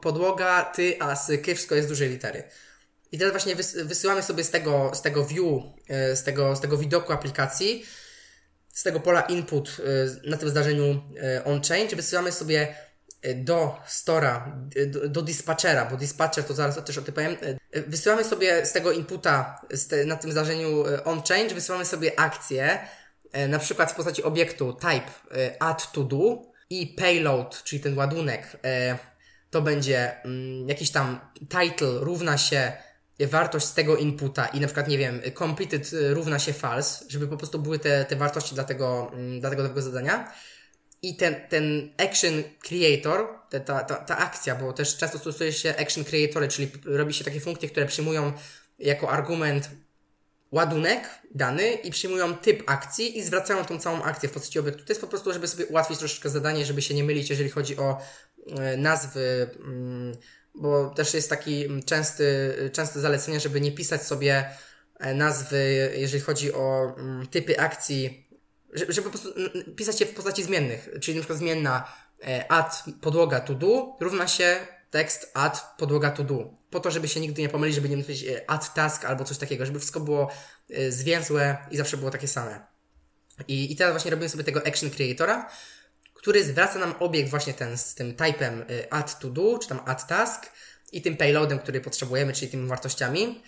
podłoga, 0.00 0.64
ty, 0.64 0.96
a 1.00 1.12
s, 1.12 1.32
k, 1.44 1.54
wszystko 1.54 1.74
jest 1.74 1.88
z 1.88 1.90
dużej 1.90 2.08
litery. 2.08 2.42
I 3.12 3.18
teraz 3.18 3.32
właśnie 3.32 3.56
wysyłamy 3.84 4.22
sobie 4.22 4.44
z 4.44 4.50
tego, 4.50 4.90
z 4.94 5.02
tego 5.02 5.24
view, 5.24 5.62
z 6.14 6.22
tego, 6.22 6.56
z 6.56 6.60
tego 6.60 6.78
widoku 6.78 7.12
aplikacji, 7.12 7.86
z 8.68 8.82
tego 8.82 9.00
pola 9.00 9.20
input 9.20 9.76
na 10.24 10.36
tym 10.36 10.48
zdarzeniu 10.48 11.02
on-change, 11.44 11.96
wysyłamy 11.96 12.32
sobie 12.32 12.74
do 13.34 13.76
stora, 13.86 14.56
do, 14.86 15.08
do 15.08 15.22
dispatchera, 15.22 15.84
bo 15.84 15.96
dispatcher 15.96 16.44
to 16.44 16.54
zaraz 16.54 16.84
też 16.84 16.98
o 16.98 17.02
tym 17.02 17.14
powiem. 17.14 17.36
Wysyłamy 17.86 18.24
sobie 18.24 18.66
z 18.66 18.72
tego 18.72 18.92
inputa 18.92 19.60
te, 19.88 20.04
na 20.04 20.16
tym 20.16 20.32
zdarzeniu 20.32 20.84
on-change, 21.04 21.54
wysyłamy 21.54 21.84
sobie 21.84 22.20
akcję, 22.20 22.78
na 23.48 23.58
przykład 23.58 23.92
w 23.92 23.94
postaci 23.94 24.22
obiektu 24.22 24.72
type 24.72 25.10
add 25.58 25.92
to 25.92 26.04
do 26.04 26.55
i 26.70 26.86
payload, 26.86 27.62
czyli 27.64 27.82
ten 27.82 27.98
ładunek, 27.98 28.56
to 29.50 29.62
będzie 29.62 30.22
mm, 30.24 30.68
jakiś 30.68 30.90
tam 30.90 31.20
title 31.40 31.98
równa 32.00 32.38
się 32.38 32.72
wartość 33.20 33.66
z 33.66 33.74
tego 33.74 33.96
inputa 33.96 34.46
i 34.46 34.60
na 34.60 34.66
przykład, 34.66 34.88
nie 34.88 34.98
wiem, 34.98 35.20
completed 35.38 35.90
równa 36.10 36.38
się 36.38 36.52
false, 36.52 37.04
żeby 37.08 37.28
po 37.28 37.36
prostu 37.36 37.58
były 37.58 37.78
te, 37.78 38.04
te 38.04 38.16
wartości 38.16 38.54
dla 38.54 38.64
tego, 38.64 39.10
mm, 39.12 39.40
dla 39.40 39.50
tego 39.50 39.62
nowego 39.62 39.82
zadania. 39.82 40.32
I 41.02 41.16
ten, 41.16 41.34
ten 41.48 41.92
action 41.98 42.42
creator, 42.60 43.28
ta, 43.50 43.60
ta, 43.60 43.94
ta 43.94 44.18
akcja, 44.18 44.54
bo 44.54 44.72
też 44.72 44.96
często 44.96 45.18
stosuje 45.18 45.52
się 45.52 45.74
action 45.76 46.04
creatory, 46.04 46.48
czyli 46.48 46.70
robi 46.84 47.14
się 47.14 47.24
takie 47.24 47.40
funkcje, 47.40 47.68
które 47.68 47.86
przyjmują 47.86 48.32
jako 48.78 49.10
argument 49.10 49.70
ładunek 50.56 51.08
dany 51.34 51.72
i 51.72 51.90
przyjmują 51.90 52.34
typ 52.36 52.70
akcji 52.70 53.18
i 53.18 53.22
zwracają 53.22 53.64
tą 53.64 53.78
całą 53.78 54.02
akcję 54.02 54.28
w 54.28 54.32
postaci 54.32 54.58
obiektu. 54.58 54.84
To 54.84 54.90
jest 54.90 55.00
po 55.00 55.06
prostu, 55.06 55.32
żeby 55.32 55.48
sobie 55.48 55.66
ułatwić 55.66 55.98
troszeczkę 55.98 56.28
zadanie, 56.28 56.64
żeby 56.64 56.82
się 56.82 56.94
nie 56.94 57.04
mylić, 57.04 57.30
jeżeli 57.30 57.50
chodzi 57.50 57.76
o 57.76 57.98
e, 58.58 58.76
nazwy, 58.76 59.50
mm, 59.64 60.16
bo 60.54 60.90
też 60.90 61.14
jest 61.14 61.30
taki 61.30 61.82
częsty, 61.84 62.54
częste 62.72 63.00
zalecenie, 63.00 63.40
żeby 63.40 63.60
nie 63.60 63.72
pisać 63.72 64.02
sobie 64.02 64.50
e, 65.00 65.14
nazwy, 65.14 65.92
jeżeli 65.96 66.22
chodzi 66.22 66.52
o 66.52 66.94
mm, 66.98 67.26
typy 67.26 67.60
akcji, 67.60 68.28
żeby 68.72 69.02
po 69.02 69.10
prostu 69.10 69.34
pisać 69.76 70.00
je 70.00 70.06
w 70.06 70.14
postaci 70.14 70.44
zmiennych, 70.44 70.88
czyli 71.00 71.18
przykład 71.18 71.38
zmienna 71.38 71.92
e, 72.26 72.52
add 72.52 72.84
podłoga 73.00 73.40
to 73.40 73.54
do 73.54 73.96
równa 74.00 74.28
się 74.28 74.56
tekst 74.90 75.30
add 75.34 75.64
podłoga 75.78 76.10
to 76.10 76.24
do. 76.24 76.54
Po 76.70 76.80
to, 76.80 76.90
żeby 76.90 77.08
się 77.08 77.20
nigdy 77.20 77.42
nie 77.42 77.48
pomylić, 77.48 77.74
żeby 77.74 77.88
nie 77.88 77.96
mówić 77.96 78.24
e, 78.24 78.50
add 78.50 78.74
task 78.74 79.04
albo 79.04 79.24
coś 79.24 79.38
takiego, 79.38 79.66
żeby 79.66 79.78
wszystko 79.78 80.00
było 80.00 80.30
e, 80.70 80.92
zwięzłe 80.92 81.56
i 81.70 81.76
zawsze 81.76 81.96
było 81.96 82.10
takie 82.10 82.28
same. 82.28 82.66
I, 83.48 83.72
i 83.72 83.76
teraz 83.76 83.92
właśnie 83.92 84.10
robimy 84.10 84.28
sobie 84.28 84.44
tego 84.44 84.66
action 84.66 84.90
creatora, 84.90 85.50
który 86.14 86.44
zwraca 86.44 86.78
nam 86.78 86.94
obiekt 86.98 87.30
właśnie 87.30 87.54
ten 87.54 87.78
z 87.78 87.94
tym 87.94 88.14
typem 88.14 88.62
e, 88.62 88.92
add 88.92 89.18
to 89.18 89.30
do, 89.30 89.58
czy 89.58 89.68
tam 89.68 89.80
add 89.86 90.06
task 90.06 90.46
i 90.92 91.02
tym 91.02 91.16
payloadem, 91.16 91.58
który 91.58 91.80
potrzebujemy, 91.80 92.32
czyli 92.32 92.50
tymi 92.50 92.68
wartościami. 92.68 93.42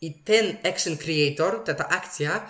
I 0.00 0.22
ten 0.22 0.56
action 0.72 0.96
creator, 0.96 1.64
ta, 1.64 1.74
ta 1.74 1.88
akcja 1.88 2.48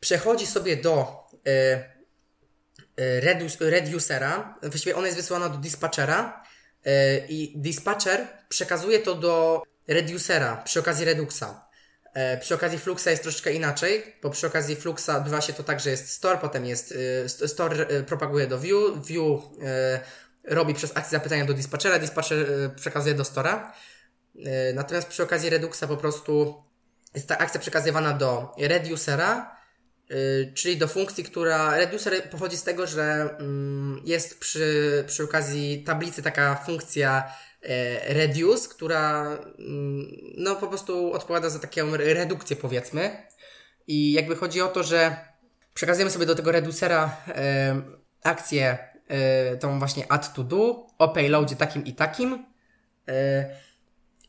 przechodzi 0.00 0.46
sobie 0.46 0.76
do 0.76 1.26
y, 1.48 1.96
reducera, 3.60 4.58
właściwie 4.62 4.96
ona 4.96 5.06
jest 5.06 5.18
wysyłana 5.18 5.48
do 5.48 5.58
dispatchera 5.58 6.45
i 7.28 7.52
dispatcher 7.56 8.26
przekazuje 8.48 8.98
to 8.98 9.14
do 9.14 9.62
reducera 9.88 10.56
przy 10.56 10.80
okazji 10.80 11.04
Reduxa. 11.04 11.66
E, 12.14 12.38
przy 12.38 12.54
okazji 12.54 12.78
Fluxa 12.78 13.06
jest 13.10 13.22
troszeczkę 13.22 13.52
inaczej, 13.52 14.14
bo 14.22 14.30
przy 14.30 14.46
okazji 14.46 14.76
Fluxa 14.76 15.08
odbywa 15.16 15.40
się 15.40 15.52
to 15.52 15.62
tak, 15.62 15.80
że 15.80 15.90
jest 15.90 16.10
store, 16.10 16.38
potem 16.38 16.66
jest 16.66 16.94
e, 17.44 17.48
store 17.48 17.86
propaguje 17.86 18.46
do 18.46 18.58
view, 18.58 19.06
view 19.06 19.40
robi 20.44 20.74
przez 20.74 20.96
akcję 20.96 21.18
zapytania 21.18 21.44
do 21.44 21.54
dispatchera, 21.54 21.98
dispatcher 21.98 22.46
przekazuje 22.76 23.14
do 23.14 23.24
stora. 23.24 23.72
Natomiast 24.74 25.08
przy 25.08 25.22
okazji 25.22 25.50
Reduxa 25.50 25.82
po 25.88 25.96
prostu 25.96 26.62
jest 27.14 27.28
ta 27.28 27.38
akcja 27.38 27.60
przekazywana 27.60 28.12
do 28.12 28.54
reducera, 28.58 29.55
czyli 30.54 30.76
do 30.76 30.88
funkcji, 30.88 31.24
która 31.24 31.76
reducer 31.76 32.30
pochodzi 32.30 32.56
z 32.56 32.62
tego, 32.62 32.86
że 32.86 33.36
mm, 33.38 34.02
jest 34.04 34.40
przy, 34.40 35.04
przy 35.06 35.24
okazji 35.24 35.84
tablicy 35.84 36.22
taka 36.22 36.54
funkcja 36.54 37.32
e, 37.62 38.14
reduce, 38.14 38.68
która 38.68 39.22
mm, 39.58 40.06
no 40.36 40.56
po 40.56 40.68
prostu 40.68 41.12
odpowiada 41.12 41.50
za 41.50 41.58
taką 41.58 41.96
redukcję 41.96 42.56
powiedzmy. 42.56 43.26
I 43.86 44.12
jakby 44.12 44.36
chodzi 44.36 44.60
o 44.60 44.68
to, 44.68 44.82
że 44.82 45.16
przekazujemy 45.74 46.10
sobie 46.10 46.26
do 46.26 46.34
tego 46.34 46.52
reducera 46.52 47.16
e, 47.28 47.82
akcję 48.22 48.78
tą 49.60 49.78
właśnie 49.78 50.12
add 50.12 50.34
to 50.34 50.44
do 50.44 50.86
o 50.98 51.08
payloadzie 51.08 51.56
takim 51.56 51.84
i 51.84 51.92
takim 51.92 52.46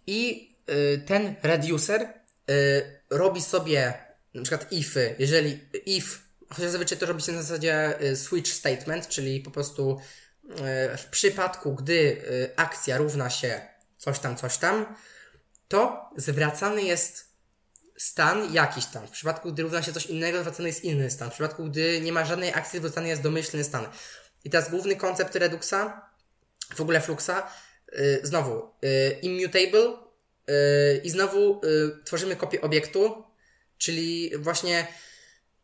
i 0.08 0.50
ten 1.06 1.36
reducer 1.44 2.08
robi 3.10 3.42
sobie 3.42 4.07
na 4.38 4.44
przykład 4.44 4.72
ify, 4.72 5.16
jeżeli 5.20 5.60
if, 5.86 6.18
chociaż 6.50 6.72
zazwyczaj 6.72 6.98
to 6.98 7.06
robi 7.06 7.22
się 7.22 7.32
na 7.32 7.42
zasadzie 7.42 8.02
y, 8.02 8.16
switch 8.16 8.52
statement, 8.52 9.08
czyli 9.08 9.40
po 9.40 9.52
prostu 9.52 10.00
y, 10.44 10.98
w 10.98 11.06
przypadku, 11.06 11.76
gdy 11.76 11.94
y, 11.94 12.50
akcja 12.56 12.98
równa 12.98 13.30
się 13.30 13.62
coś 13.98 14.20
tam, 14.20 14.38
coś 14.38 14.58
tam, 14.58 14.96
to 15.68 16.10
zwracany 16.18 16.84
jest 16.84 17.28
stan 17.98 18.54
jakiś 18.54 18.86
tam. 18.86 19.08
W 19.08 19.12
przypadku, 19.12 19.54
gdy 19.54 19.64
równa 19.64 19.84
się 19.84 19.94
coś 19.94 20.06
innego, 20.06 20.40
zwracany 20.40 20.70
jest 20.70 20.84
inny 20.84 21.12
stan. 21.12 21.30
W 21.30 21.34
przypadku, 21.34 21.66
gdy 21.66 22.02
nie 22.02 22.12
ma 22.12 22.26
żadnej 22.26 22.54
akcji, 22.54 22.80
zwracany 22.80 23.08
jest 23.08 23.22
domyślny 23.22 23.64
stan. 23.64 23.88
I 24.44 24.50
teraz 24.50 24.70
główny 24.70 24.96
koncept 24.96 25.36
Reduxa, 25.36 26.02
w 26.76 26.82
ogóle 26.82 27.02
Fluxa, 27.02 27.52
znowu, 28.24 28.72
immutable 29.22 29.98
i 31.04 31.10
znowu 31.10 31.62
tworzymy 32.06 32.36
kopię 32.36 32.62
obiektu, 32.62 33.24
Czyli 33.78 34.32
właśnie 34.38 34.88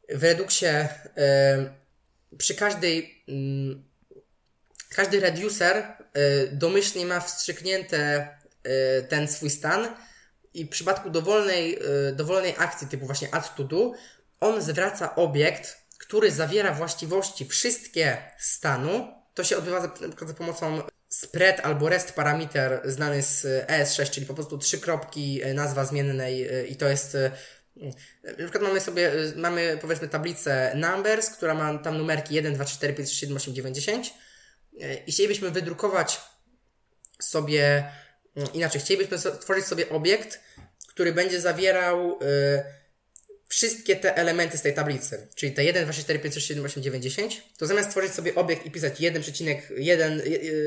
w 0.10 0.24
Reduxie 0.24 0.90
y, 2.32 2.38
przy 2.38 2.56
każdej 2.56 3.24
y, 3.30 3.94
każdy 4.96 5.20
reducer 5.20 5.78
y, 5.78 6.50
domyślnie 6.52 7.06
ma 7.06 7.20
wstrzyknięte 7.20 8.28
y, 9.00 9.04
ten 9.04 9.28
swój 9.28 9.50
stan 9.50 9.96
i 10.54 10.66
w 10.66 10.70
przypadku 10.70 11.10
dowolnej, 11.10 11.80
y, 12.10 12.16
dowolnej 12.16 12.56
akcji 12.58 12.88
typu 12.88 13.06
właśnie 13.06 13.28
add 13.32 13.56
to 13.56 13.64
do 13.64 13.92
on 14.40 14.62
zwraca 14.62 15.16
obiekt, 15.16 15.78
który 15.98 16.32
zawiera 16.32 16.74
właściwości 16.74 17.46
wszystkie 17.46 18.18
stanu. 18.40 19.08
To 19.34 19.44
się 19.44 19.58
odbywa 19.58 19.82
za, 19.82 19.92
za 20.28 20.34
pomocą 20.34 20.82
spread 21.10 21.60
albo 21.66 21.90
rest 21.90 22.12
parameter 22.12 22.82
znany 22.86 23.22
z 23.22 23.68
ES6, 23.68 24.10
czyli 24.10 24.26
po 24.26 24.34
prostu 24.34 24.58
trzy 24.58 24.80
kropki, 24.80 25.42
nazwa 25.54 25.86
zmiennej 25.86 26.50
i 26.72 26.76
to 26.76 26.90
jest 26.90 27.18
na 28.24 28.34
przykład 28.34 28.64
mamy 28.64 28.80
sobie, 28.82 29.14
y, 29.14 29.34
mamy 29.36 29.78
powiedzmy 29.82 30.08
tablicę 30.08 30.74
numbers, 30.76 31.30
która 31.30 31.54
ma 31.54 31.78
tam 31.78 31.98
numerki 31.98 32.36
1, 32.36 32.54
2, 32.54 32.66
3, 32.66 32.76
4, 32.76 32.94
5, 32.94 33.10
6, 33.10 33.20
7, 33.20 33.38
8, 33.38 33.54
9, 33.54 33.76
10 33.76 34.14
i 35.08 35.12
chcielibyśmy 35.12 35.52
wydrukować 35.52 36.22
sobie, 37.22 37.92
y, 38.38 38.42
inaczej, 38.54 38.82
chcielibyśmy 38.82 39.18
stworzyć 39.18 39.66
sobie 39.66 39.90
obiekt, 39.90 40.40
który 40.88 41.14
będzie 41.14 41.42
zawierał 41.42 42.20
y, 42.22 42.64
wszystkie 43.48 43.96
te 43.96 44.16
elementy 44.16 44.58
z 44.58 44.62
tej 44.62 44.74
tablicy, 44.74 45.28
czyli 45.36 45.52
te 45.52 45.64
1, 45.64 45.84
2, 45.84 45.94
3, 45.94 46.04
4, 46.04 46.20
5, 46.20 46.34
6, 46.36 46.48
7, 46.48 46.66
8, 46.66 46.84
9, 46.84 47.04
10, 47.04 47.44
to 47.58 47.66
zamiast 47.66 47.90
stworzyć 47.90 48.12
sobie 48.14 48.36
obiekt 48.36 48.66
i 48.66 48.72
pisać 48.72 49.00
1,1, 49.00 50.22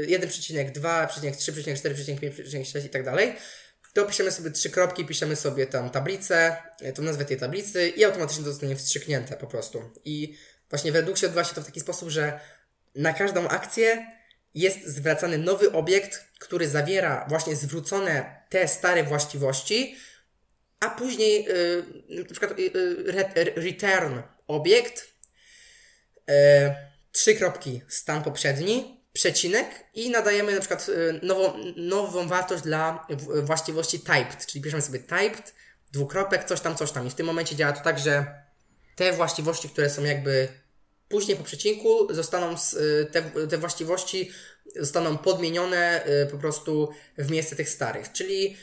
1,2, 0.07 1.07
3,4, 1.07 1.95
5,6 1.95 2.87
i 2.87 2.89
tak 2.89 3.05
dalej, 3.05 3.37
to 3.97 4.05
piszemy 4.05 4.33
sobie 4.33 4.51
trzy 4.51 4.71
kropki, 4.71 5.05
piszemy 5.05 5.37
sobie 5.37 5.67
tam 5.67 5.91
tablicę, 5.91 6.57
e, 6.81 6.93
tą 6.93 7.03
nazwę 7.03 7.25
tej 7.25 7.37
tablicy 7.37 7.89
i 7.89 8.05
automatycznie 8.05 8.45
to 8.45 8.51
zostanie 8.51 8.77
wstrzyknięte 8.77 9.37
po 9.37 9.47
prostu. 9.47 9.91
I 10.05 10.37
właśnie 10.71 10.93
w 10.93 10.95
Reduxie 10.95 11.29
odbywa 11.29 11.45
się 11.45 11.55
to 11.55 11.63
w 11.63 11.67
taki 11.67 11.81
sposób, 11.81 12.09
że 12.09 12.41
na 12.95 13.13
każdą 13.13 13.49
akcję 13.49 14.07
jest 14.55 14.87
zwracany 14.87 15.39
nowy 15.39 15.73
obiekt, 15.73 16.25
który 16.39 16.69
zawiera 16.69 17.27
właśnie 17.29 17.57
zwrócone 17.57 18.43
te 18.49 18.69
stare 18.69 19.05
właściwości, 19.05 19.97
a 20.81 20.91
później 20.91 21.45
yy, 21.45 22.25
na 22.25 22.25
przykład 22.25 22.59
yy, 22.59 23.55
return 23.57 24.23
obiekt, 24.47 25.09
yy, 26.29 26.35
trzy 27.13 27.35
kropki 27.35 27.83
stan 27.89 28.23
poprzedni, 28.23 28.96
przecinek 29.17 29.67
i 29.95 30.11
nadajemy 30.11 30.55
na 30.55 30.61
przykład 30.61 30.89
y, 30.89 31.21
nową, 31.23 31.53
nową 31.77 32.29
wartość 32.29 32.63
dla 32.63 33.07
właściwości 33.43 34.01
typed, 34.01 34.47
czyli 34.47 34.65
piszemy 34.65 34.83
sobie 34.83 34.99
typed, 34.99 35.55
dwukropek, 35.93 36.45
coś 36.45 36.61
tam, 36.61 36.77
coś 36.77 36.93
tam. 36.93 37.07
I 37.07 37.11
w 37.11 37.15
tym 37.15 37.27
momencie 37.27 37.57
działa 37.57 37.73
to 37.73 37.85
tak, 37.85 37.99
że 37.99 38.27
te 38.97 39.13
właściwości, 39.13 39.69
które 39.69 39.91
są 39.91 40.05
jakby 40.05 40.49
później 41.09 41.37
po 41.37 41.45
przecinku, 41.45 42.15
zostaną 42.15 42.59
z, 42.59 42.75
y, 42.75 43.09
te, 43.13 43.23
te 43.23 43.59
właściwości 43.59 44.31
zostaną 44.77 45.19
podmienione 45.19 46.07
y, 46.07 46.27
po 46.27 46.39
prostu 46.39 46.91
w 47.19 47.31
miejsce 47.31 47.57
tych 47.57 47.69
starych. 47.69 48.13
Czyli 48.13 48.57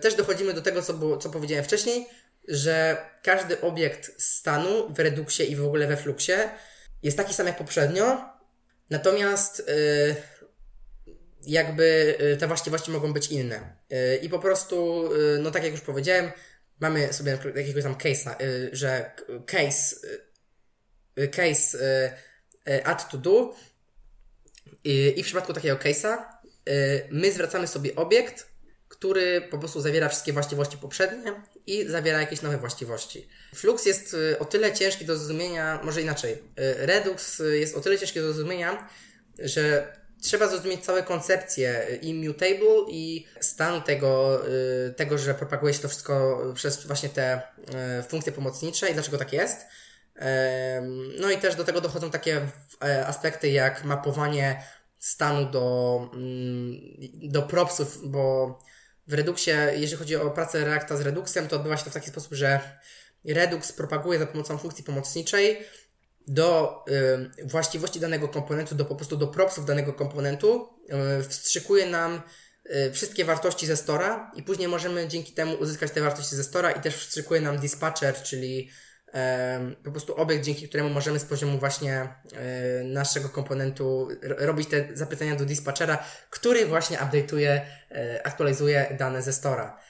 też 0.00 0.14
dochodzimy 0.14 0.54
do 0.54 0.62
tego, 0.62 0.82
co, 0.82 1.16
co 1.16 1.30
powiedziałem 1.30 1.64
wcześniej, 1.64 2.06
że 2.48 2.96
każdy 3.22 3.60
obiekt 3.60 4.22
stanu 4.22 4.94
w 4.94 4.98
Reduxie 4.98 5.46
i 5.46 5.56
w 5.56 5.64
ogóle 5.64 5.86
we 5.86 5.96
Fluxie 5.96 6.50
jest 7.02 7.16
taki 7.16 7.34
sam 7.34 7.46
jak 7.46 7.56
poprzednio, 7.56 8.31
natomiast 8.92 9.70
jakby 11.46 12.16
te 12.38 12.46
właściwości 12.46 12.90
mogą 12.90 13.12
być 13.12 13.26
inne. 13.26 13.76
I 14.22 14.28
po 14.28 14.38
prostu, 14.38 15.08
no 15.40 15.50
tak 15.50 15.62
jak 15.62 15.72
już 15.72 15.80
powiedziałem, 15.80 16.30
mamy 16.80 17.12
sobie 17.12 17.38
jakiegoś 17.54 17.82
tam 17.82 17.94
case'a, 17.94 18.36
że 18.72 19.10
case 19.46 19.96
Y, 21.18 21.28
case 21.28 21.74
y, 21.74 22.10
y, 22.72 22.86
add 22.86 23.08
to 23.10 23.18
do 23.18 23.54
i 24.84 25.22
w 25.22 25.26
przypadku 25.26 25.52
takiego 25.52 25.76
case'a 25.76 26.24
my 27.10 27.32
zwracamy 27.32 27.66
sobie 27.66 27.96
obiekt, 27.96 28.46
który 29.02 29.40
po 29.40 29.58
prostu 29.58 29.80
zawiera 29.80 30.08
wszystkie 30.08 30.32
właściwości 30.32 30.78
poprzednie 30.78 31.32
i 31.66 31.88
zawiera 31.88 32.20
jakieś 32.20 32.42
nowe 32.42 32.58
właściwości. 32.58 33.28
Flux 33.54 33.86
jest 33.86 34.16
o 34.38 34.44
tyle 34.44 34.72
ciężki 34.72 35.04
do 35.04 35.16
zrozumienia, 35.16 35.80
może 35.82 36.02
inaczej. 36.02 36.42
Redux 36.76 37.42
jest 37.52 37.76
o 37.76 37.80
tyle 37.80 37.98
ciężki 37.98 38.20
do 38.20 38.32
zrozumienia, 38.32 38.88
że 39.38 39.96
trzeba 40.22 40.48
zrozumieć 40.48 40.84
całe 40.84 41.02
koncepcję 41.02 41.98
immutable 42.02 42.84
i 42.90 43.26
stan 43.40 43.82
tego, 43.82 44.42
tego, 44.96 45.18
że 45.18 45.34
propaguje 45.34 45.74
się 45.74 45.80
to 45.80 45.88
wszystko 45.88 46.42
przez 46.54 46.86
właśnie 46.86 47.08
te 47.08 47.42
funkcje 48.08 48.32
pomocnicze 48.32 48.90
i 48.90 48.94
dlaczego 48.94 49.18
tak 49.18 49.32
jest. 49.32 49.60
No 51.20 51.30
i 51.30 51.38
też 51.38 51.54
do 51.54 51.64
tego 51.64 51.80
dochodzą 51.80 52.10
takie 52.10 52.48
e, 52.84 53.06
aspekty 53.06 53.50
jak 53.50 53.84
mapowanie 53.84 54.62
stanu 54.98 55.50
do, 55.50 55.98
mm, 56.14 56.80
do 57.22 57.42
propsów, 57.42 58.10
bo 58.10 58.58
w 59.06 59.12
Reduxie, 59.12 59.72
jeżeli 59.76 59.98
chodzi 59.98 60.16
o 60.16 60.30
pracę 60.30 60.64
Reacta 60.64 60.96
z 60.96 61.00
Reduxem, 61.00 61.48
to 61.48 61.56
odbywa 61.56 61.76
się 61.76 61.84
to 61.84 61.90
w 61.90 61.94
taki 61.94 62.10
sposób, 62.10 62.32
że 62.32 62.60
Redux 63.24 63.72
propaguje 63.72 64.18
za 64.18 64.26
pomocą 64.26 64.58
funkcji 64.58 64.84
pomocniczej 64.84 65.66
do 66.28 66.76
y, 67.40 67.46
właściwości 67.46 68.00
danego 68.00 68.28
komponentu, 68.28 68.74
do 68.74 68.84
po 68.84 68.94
prostu 68.94 69.16
do 69.16 69.26
propsów 69.26 69.66
danego 69.66 69.92
komponentu, 69.92 70.68
y, 71.20 71.28
wstrzykuje 71.28 71.86
nam 71.86 72.22
y, 72.66 72.92
wszystkie 72.92 73.24
wartości 73.24 73.66
ze 73.66 73.76
stora 73.76 74.30
i 74.36 74.42
później 74.42 74.68
możemy 74.68 75.08
dzięki 75.08 75.32
temu 75.32 75.54
uzyskać 75.54 75.90
te 75.90 76.00
wartości 76.00 76.36
ze 76.36 76.44
stora 76.44 76.70
i 76.70 76.80
też 76.80 76.96
wstrzykuje 76.96 77.40
nam 77.40 77.58
dispatcher, 77.58 78.22
czyli 78.22 78.70
po 79.84 79.90
prostu 79.90 80.16
obiekt, 80.16 80.44
dzięki 80.44 80.68
któremu 80.68 80.90
możemy 80.90 81.18
z 81.18 81.24
poziomu 81.24 81.58
właśnie 81.58 81.92
e, 81.92 82.84
naszego 82.84 83.28
komponentu 83.28 84.08
robić 84.22 84.68
te 84.68 84.88
zapytania 84.94 85.36
do 85.36 85.44
dispatchera, 85.44 86.04
który 86.30 86.66
właśnie 86.66 86.98
update'uje, 86.98 87.60
e, 87.90 88.26
aktualizuje 88.26 88.96
dane 88.98 89.22
ze 89.22 89.32
stora. 89.32 89.80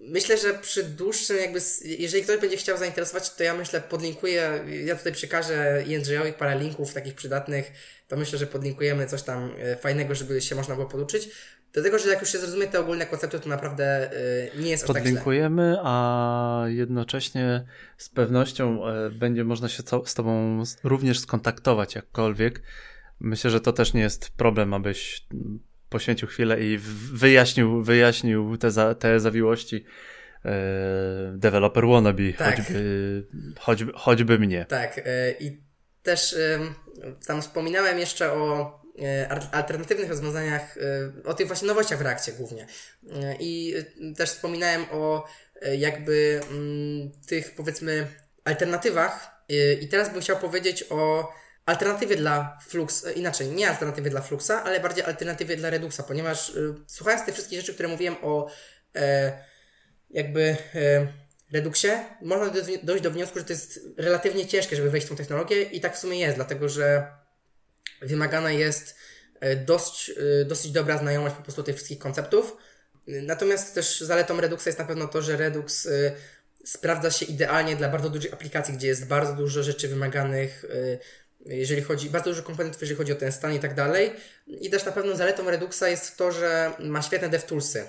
Myślę, 0.00 0.38
że 0.38 0.54
przy 0.54 0.84
dłuższym 0.84 1.36
jakby, 1.36 1.60
jeżeli 1.84 2.24
ktoś 2.24 2.40
będzie 2.40 2.56
chciał 2.56 2.78
zainteresować, 2.78 3.30
to 3.30 3.42
ja 3.42 3.54
myślę 3.54 3.80
podlinkuję, 3.80 4.64
ja 4.84 4.96
tutaj 4.96 5.12
przekażę 5.12 5.82
Jędrzejowi 5.86 6.32
parę 6.32 6.58
linków 6.58 6.94
takich 6.94 7.14
przydatnych, 7.14 7.72
to 8.08 8.16
myślę, 8.16 8.38
że 8.38 8.46
podlinkujemy 8.46 9.06
coś 9.06 9.22
tam 9.22 9.54
e, 9.58 9.76
fajnego, 9.76 10.14
żeby 10.14 10.40
się 10.40 10.54
można 10.54 10.74
było 10.74 10.86
poduczyć. 10.86 11.28
Dlatego, 11.74 11.98
że 11.98 12.08
jak 12.08 12.20
już 12.20 12.32
się 12.32 12.38
zrozumie 12.38 12.66
te 12.66 12.80
ogólne 12.80 13.06
koncepty, 13.06 13.40
to 13.40 13.48
naprawdę 13.48 14.12
y, 14.12 14.50
nie 14.58 14.70
jest 14.70 14.84
aż 14.84 14.88
tak 14.88 14.96
Podlinkujemy, 14.96 15.76
a 15.82 16.64
jednocześnie 16.66 17.64
z 17.96 18.08
pewnością 18.08 18.88
y, 18.88 19.10
będzie 19.10 19.44
można 19.44 19.68
się 19.68 19.82
z 20.04 20.14
Tobą 20.14 20.62
również 20.84 21.18
skontaktować 21.18 21.94
jakkolwiek. 21.94 22.62
Myślę, 23.20 23.50
że 23.50 23.60
to 23.60 23.72
też 23.72 23.94
nie 23.94 24.00
jest 24.00 24.30
problem, 24.30 24.74
abyś 24.74 25.26
poświęcił 25.88 26.28
chwilę 26.28 26.60
i 26.60 26.78
wyjaśnił, 27.12 27.82
wyjaśnił 27.82 28.56
te, 28.56 28.70
za, 28.70 28.94
te 28.94 29.20
zawiłości 29.20 29.76
y, 29.76 30.48
developer 31.32 31.86
wannabe, 31.86 32.32
tak. 32.32 32.56
choćby, 32.56 33.26
choćby, 33.58 33.92
choćby 33.94 34.38
mnie. 34.38 34.66
Tak, 34.68 35.00
i 35.40 35.60
też 36.02 36.36
tam 37.26 37.42
wspominałem 37.42 37.98
jeszcze 37.98 38.32
o 38.32 38.83
E, 38.83 38.83
alternatywnych 39.52 40.08
rozwiązaniach, 40.08 40.78
e, 40.78 41.28
o 41.28 41.34
tych 41.34 41.46
właśnie 41.46 41.68
nowościach 41.68 41.98
w 41.98 42.02
reakcie 42.02 42.32
głównie. 42.32 42.66
E, 43.12 43.36
I 43.40 43.74
też 44.16 44.30
wspominałem 44.30 44.84
o 44.90 45.28
jakby 45.78 46.40
mm, 46.50 47.12
tych 47.26 47.54
powiedzmy 47.54 48.06
alternatywach 48.44 49.44
i 49.80 49.88
teraz 49.88 50.12
bym 50.12 50.20
chciał 50.20 50.36
powiedzieć 50.36 50.84
o 50.90 51.32
alternatywie 51.66 52.16
dla 52.16 52.58
Flux, 52.68 53.06
inaczej, 53.16 53.48
nie 53.48 53.68
alternatywie 53.68 54.10
dla 54.10 54.20
Fluxa, 54.20 54.50
ale 54.64 54.80
bardziej 54.80 55.04
alternatywie 55.04 55.56
dla 55.56 55.70
Reduxa, 55.70 56.00
ponieważ 56.08 56.52
słuchając 56.86 57.24
tych 57.24 57.34
wszystkich 57.34 57.60
rzeczy, 57.60 57.74
które 57.74 57.88
mówiłem 57.88 58.16
o 58.22 58.50
jakby 60.10 60.56
Reduxie, 61.52 62.04
można 62.22 62.52
dojść 62.82 63.02
do 63.02 63.10
wniosku, 63.10 63.38
że 63.38 63.44
to 63.44 63.52
jest 63.52 63.80
relatywnie 63.96 64.46
ciężkie, 64.46 64.76
żeby 64.76 64.90
wejść 64.90 65.06
w 65.06 65.10
tą 65.10 65.16
technologię 65.16 65.62
i 65.62 65.80
tak 65.80 65.96
w 65.96 65.98
sumie 65.98 66.18
jest, 66.18 66.36
dlatego 66.36 66.68
że 66.68 67.06
wymagana 68.06 68.52
jest 68.52 68.94
e, 69.40 69.56
dość, 69.56 70.10
e, 70.10 70.44
dosyć 70.44 70.72
dobra 70.72 70.98
znajomość 70.98 71.34
po 71.34 71.42
prostu 71.42 71.62
tych 71.62 71.74
wszystkich 71.74 71.98
konceptów. 71.98 72.56
Natomiast 73.06 73.74
też 73.74 74.00
zaletą 74.00 74.40
Reduxa 74.40 74.66
jest 74.66 74.78
na 74.78 74.84
pewno 74.84 75.08
to, 75.08 75.22
że 75.22 75.36
Redux 75.36 75.86
e, 75.86 76.12
sprawdza 76.64 77.10
się 77.10 77.26
idealnie 77.26 77.76
dla 77.76 77.88
bardzo 77.88 78.10
dużych 78.10 78.32
aplikacji, 78.32 78.74
gdzie 78.74 78.86
jest 78.86 79.06
bardzo 79.06 79.32
dużo 79.32 79.62
rzeczy 79.62 79.88
wymaganych, 79.88 80.64
jeżeli 81.46 81.82
chodzi, 81.82 82.10
bardzo 82.10 82.30
dużo 82.30 82.42
komponentów, 82.42 82.80
jeżeli 82.80 82.98
chodzi 82.98 83.12
o 83.12 83.16
ten 83.16 83.32
stan 83.32 83.54
i 83.54 83.60
tak 83.60 83.74
dalej. 83.74 84.12
I 84.46 84.70
też 84.70 84.84
na 84.84 84.92
pewno 84.92 85.16
zaletą 85.16 85.50
Reduxa 85.50 85.82
jest 85.88 86.16
to, 86.16 86.32
że 86.32 86.72
ma 86.78 87.02
świetne 87.02 87.28
DevToolsy. 87.28 87.84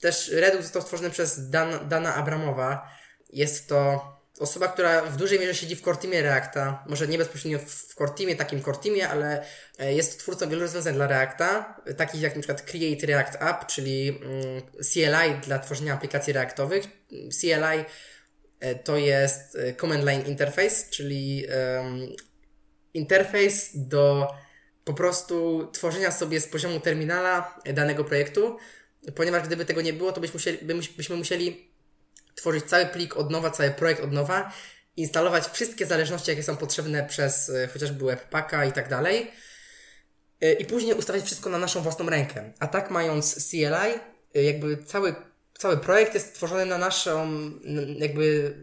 Też 0.00 0.28
Redux 0.28 0.62
został 0.62 0.82
stworzony 0.82 1.10
przez 1.10 1.50
Dan, 1.50 1.88
Dana 1.88 2.14
Abramowa. 2.14 2.88
Jest 3.32 3.68
to 3.68 4.13
osoba, 4.38 4.68
która 4.68 5.02
w 5.02 5.16
dużej 5.16 5.40
mierze 5.40 5.54
siedzi 5.54 5.76
w 5.76 5.82
core 5.82 5.96
teamie 5.96 6.22
Reacta, 6.22 6.84
może 6.88 7.08
nie 7.08 7.18
bezpośrednio 7.18 7.58
w 7.58 7.94
core 7.94 8.12
teamie, 8.16 8.36
takim 8.36 8.62
core 8.62 8.78
teamie, 8.78 9.08
ale 9.08 9.44
e, 9.78 9.94
jest 9.94 10.18
twórcą 10.18 10.48
wielu 10.48 10.62
rozwiązań 10.62 10.94
dla 10.94 11.06
Reacta, 11.06 11.80
takich 11.96 12.20
jak 12.20 12.32
przykład 12.32 12.62
Create 12.62 13.06
React 13.06 13.36
App, 13.40 13.66
czyli 13.66 14.08
mm, 14.08 14.62
CLI 14.92 15.46
dla 15.46 15.58
tworzenia 15.58 15.94
aplikacji 15.94 16.32
reaktowych. 16.32 16.84
CLI 17.40 17.84
e, 18.60 18.74
to 18.74 18.96
jest 18.96 19.56
e, 19.56 19.74
Command 19.74 20.04
Line 20.04 20.26
Interface, 20.26 20.90
czyli 20.90 21.46
um, 21.76 22.08
interfejs 22.94 23.70
do 23.74 24.28
po 24.84 24.94
prostu 24.94 25.68
tworzenia 25.72 26.10
sobie 26.10 26.40
z 26.40 26.48
poziomu 26.48 26.80
terminala 26.80 27.60
danego 27.74 28.04
projektu, 28.04 28.58
ponieważ 29.14 29.46
gdyby 29.46 29.64
tego 29.64 29.82
nie 29.82 29.92
było, 29.92 30.12
to 30.12 30.20
byśmy 30.20 30.34
musieli, 30.34 30.58
byśmy 30.96 31.16
musieli 31.16 31.73
tworzyć 32.34 32.64
cały 32.64 32.86
plik 32.86 33.16
od 33.16 33.30
nowa, 33.30 33.50
cały 33.50 33.70
projekt 33.70 34.04
od 34.04 34.12
nowa, 34.12 34.52
instalować 34.96 35.48
wszystkie 35.48 35.86
zależności, 35.86 36.30
jakie 36.30 36.42
są 36.42 36.56
potrzebne 36.56 37.04
przez 37.04 37.50
e, 37.50 37.68
chociażby 37.68 38.04
webpacka 38.04 38.64
i 38.64 38.72
tak 38.72 38.88
dalej. 38.88 39.30
E, 40.40 40.52
I 40.52 40.64
później 40.64 40.94
ustawiać 40.94 41.24
wszystko 41.24 41.50
na 41.50 41.58
naszą 41.58 41.80
własną 41.80 42.06
rękę. 42.06 42.52
A 42.58 42.66
tak 42.66 42.90
mając 42.90 43.50
CLI, 43.50 44.00
e, 44.34 44.42
jakby 44.42 44.76
cały, 44.76 45.14
cały 45.58 45.76
projekt 45.76 46.14
jest 46.14 46.34
tworzony 46.34 46.66
na 46.66 46.78
naszą, 46.78 47.30
jakby 47.98 48.54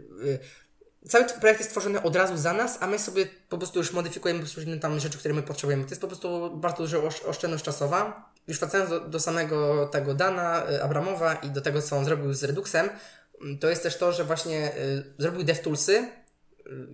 cały 1.08 1.26
projekt 1.26 1.60
jest 1.60 1.72
tworzony 1.72 2.02
od 2.02 2.16
razu 2.16 2.38
za 2.38 2.54
nas, 2.54 2.78
a 2.80 2.88
my 2.88 3.00
sobie 3.00 3.26
po 3.50 3.58
prostu 3.58 3.80
już 3.80 3.94
modyfikujemy 3.94 4.40
bezpośrednio 4.40 4.80
tam 4.80 5.00
rzeczy, 5.00 5.18
które 5.18 5.34
my 5.34 5.44
potrzebujemy. 5.44 5.84
To 5.84 5.90
jest 5.90 6.02
po 6.02 6.08
prostu 6.08 6.58
bardzo 6.58 6.78
duża 6.78 6.98
oszczędność 7.26 7.64
czasowa. 7.64 8.32
Już 8.48 8.60
wracając 8.60 8.90
do, 8.90 9.00
do 9.00 9.20
samego 9.20 9.86
tego 9.86 10.14
Dana 10.14 10.64
Abramowa 10.84 11.34
i 11.34 11.50
do 11.50 11.62
tego, 11.62 11.82
co 11.82 11.98
on 11.98 12.06
zrobił 12.06 12.34
z 12.34 12.44
Reduxem, 12.44 12.90
to 13.60 13.70
jest 13.70 13.84
też 13.84 13.98
to, 13.98 14.14
że 14.14 14.24
właśnie 14.24 14.76
y, 14.76 15.04
zrobił 15.18 15.44
DevToolsy, 15.44 15.98
y, 15.98 16.08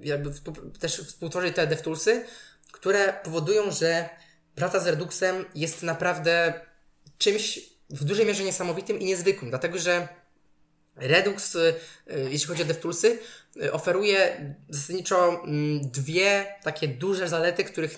jakby 0.04 0.32
też 0.80 1.02
współtworzył 1.02 1.52
te 1.52 1.68
DevToolsy, 1.68 2.26
które 2.72 3.14
powodują, 3.24 3.72
że 3.72 4.10
praca 4.56 4.80
z 4.80 4.88
Reduxem 4.88 5.46
jest 5.56 5.84
naprawdę 5.84 6.54
czymś 7.18 7.60
w 7.90 8.04
dużej 8.04 8.26
mierze 8.26 8.44
niesamowitym 8.44 9.00
i 9.00 9.06
niezwykłym, 9.06 9.50
dlatego 9.50 9.78
że 9.78 10.08
Redux, 10.96 11.56
y, 11.56 11.74
jeśli 12.30 12.48
chodzi 12.48 12.62
o 12.62 12.66
DevToolsy, 12.66 13.20
oferuje 13.72 14.54
zasadniczo 14.70 15.44
mm, 15.44 15.92
dwie 15.92 16.56
takie 16.64 16.88
duże 16.88 17.28
zalety, 17.28 17.64
których 17.64 17.98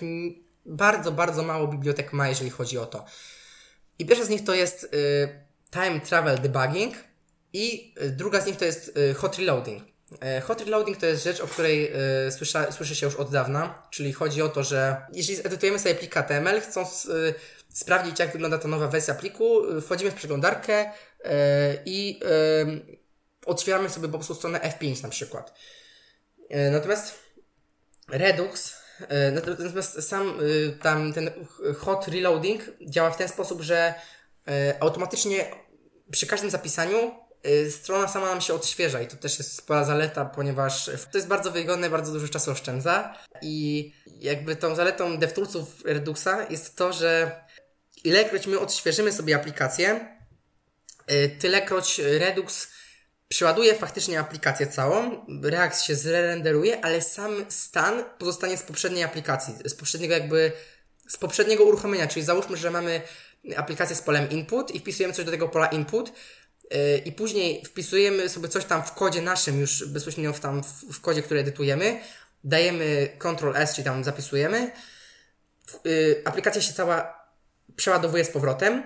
bardzo, 0.66 1.12
bardzo 1.12 1.42
mało 1.42 1.68
bibliotek 1.68 2.12
ma, 2.12 2.28
jeżeli 2.28 2.50
chodzi 2.50 2.78
o 2.78 2.86
to. 2.86 3.04
I 3.98 4.06
pierwsza 4.06 4.24
z 4.24 4.28
nich 4.28 4.44
to 4.44 4.54
jest 4.54 4.90
Time 5.70 6.00
Travel 6.00 6.38
Debugging, 6.38 6.94
i 7.52 7.94
y, 8.02 8.10
druga 8.10 8.40
z 8.40 8.46
nich 8.46 8.56
to 8.56 8.64
jest 8.64 8.96
y, 8.96 9.14
hot 9.14 9.38
reloading. 9.38 9.82
E, 10.20 10.40
hot 10.40 10.60
reloading 10.60 10.98
to 10.98 11.06
jest 11.06 11.24
rzecz, 11.24 11.40
o 11.40 11.46
której 11.46 11.92
słysza, 12.30 12.72
słyszy 12.72 12.96
się 12.96 13.06
już 13.06 13.16
od 13.16 13.30
dawna, 13.30 13.82
czyli 13.90 14.12
chodzi 14.12 14.42
o 14.42 14.48
to, 14.48 14.64
że 14.64 15.06
jeśli 15.12 15.36
zedytujemy 15.36 15.78
sobie 15.78 15.94
plik 15.94 16.14
HTML, 16.14 16.60
chcąc 16.60 17.08
sprawdzić, 17.68 18.18
jak 18.18 18.32
wygląda 18.32 18.58
ta 18.58 18.68
nowa 18.68 18.88
wersja 18.88 19.14
pliku, 19.14 19.62
wchodzimy 19.82 20.10
w 20.10 20.14
przeglądarkę 20.14 20.90
i 21.84 22.20
otwieramy 23.46 23.90
sobie 23.90 24.08
po 24.08 24.18
prostu 24.18 24.34
stronę 24.34 24.58
F5 24.58 25.02
na 25.02 25.08
przykład. 25.08 25.54
Natomiast 26.72 27.14
Redux, 28.08 28.76
natomiast 29.32 30.08
sam 30.08 30.38
tam 30.82 31.12
ten 31.12 31.30
hot 31.78 32.08
reloading 32.08 32.62
działa 32.80 33.10
w 33.10 33.16
ten 33.16 33.28
sposób, 33.28 33.60
że 33.60 33.94
automatycznie 34.80 35.50
przy 36.10 36.26
każdym 36.26 36.50
zapisaniu 36.50 37.14
strona 37.70 38.08
sama 38.08 38.26
nam 38.26 38.40
się 38.40 38.54
odświeża 38.54 39.00
i 39.00 39.06
to 39.06 39.16
też 39.16 39.38
jest 39.38 39.56
spora 39.56 39.84
zaleta, 39.84 40.24
ponieważ 40.24 40.84
to 41.12 41.18
jest 41.18 41.28
bardzo 41.28 41.50
wygodne, 41.50 41.90
bardzo 41.90 42.12
dużo 42.12 42.28
czasu 42.28 42.50
oszczędza. 42.50 43.16
I 43.42 43.92
jakby 44.06 44.56
tą 44.56 44.74
zaletą 44.74 45.18
DevToolsów 45.18 45.84
Reduxa 45.84 46.46
jest 46.50 46.76
to, 46.76 46.92
że 46.92 47.40
ilekroć 48.04 48.46
my 48.46 48.58
odświeżymy 48.58 49.12
sobie 49.12 49.36
aplikację, 49.36 50.16
y, 51.12 51.36
tylekroć 51.38 51.98
Redux 51.98 52.68
przeładuje 53.28 53.74
faktycznie 53.74 54.20
aplikację 54.20 54.66
całą, 54.66 55.26
React 55.42 55.82
się 55.82 55.94
zrenderuje, 55.94 56.84
ale 56.84 57.02
sam 57.02 57.44
stan 57.48 58.04
pozostanie 58.18 58.56
z 58.56 58.62
poprzedniej 58.62 59.04
aplikacji, 59.04 59.54
z 59.64 59.74
poprzedniego 59.74 60.14
jakby, 60.14 60.52
z 61.08 61.16
poprzedniego 61.16 61.64
uruchomienia, 61.64 62.06
czyli 62.06 62.24
załóżmy, 62.24 62.56
że 62.56 62.70
mamy 62.70 63.02
aplikację 63.56 63.96
z 63.96 64.02
polem 64.02 64.30
input 64.30 64.70
i 64.70 64.80
wpisujemy 64.80 65.14
coś 65.14 65.24
do 65.24 65.30
tego 65.30 65.48
pola 65.48 65.66
input 65.66 66.12
i 67.04 67.12
później 67.12 67.64
wpisujemy 67.64 68.28
sobie 68.28 68.48
coś 68.48 68.64
tam 68.64 68.82
w 68.82 68.92
kodzie 68.92 69.22
naszym, 69.22 69.60
już 69.60 69.88
bezpośrednio 69.88 70.32
w, 70.32 70.40
tam 70.40 70.62
w, 70.62 70.66
w 70.92 71.00
kodzie, 71.00 71.22
który 71.22 71.40
edytujemy, 71.40 72.00
dajemy 72.44 73.16
Ctrl 73.18 73.56
S, 73.56 73.74
czyli 73.74 73.84
tam 73.84 74.04
zapisujemy, 74.04 74.70
yy, 75.84 76.22
aplikacja 76.24 76.62
się 76.62 76.72
cała 76.72 77.20
przeładowuje 77.76 78.24
z 78.24 78.30
powrotem, 78.30 78.82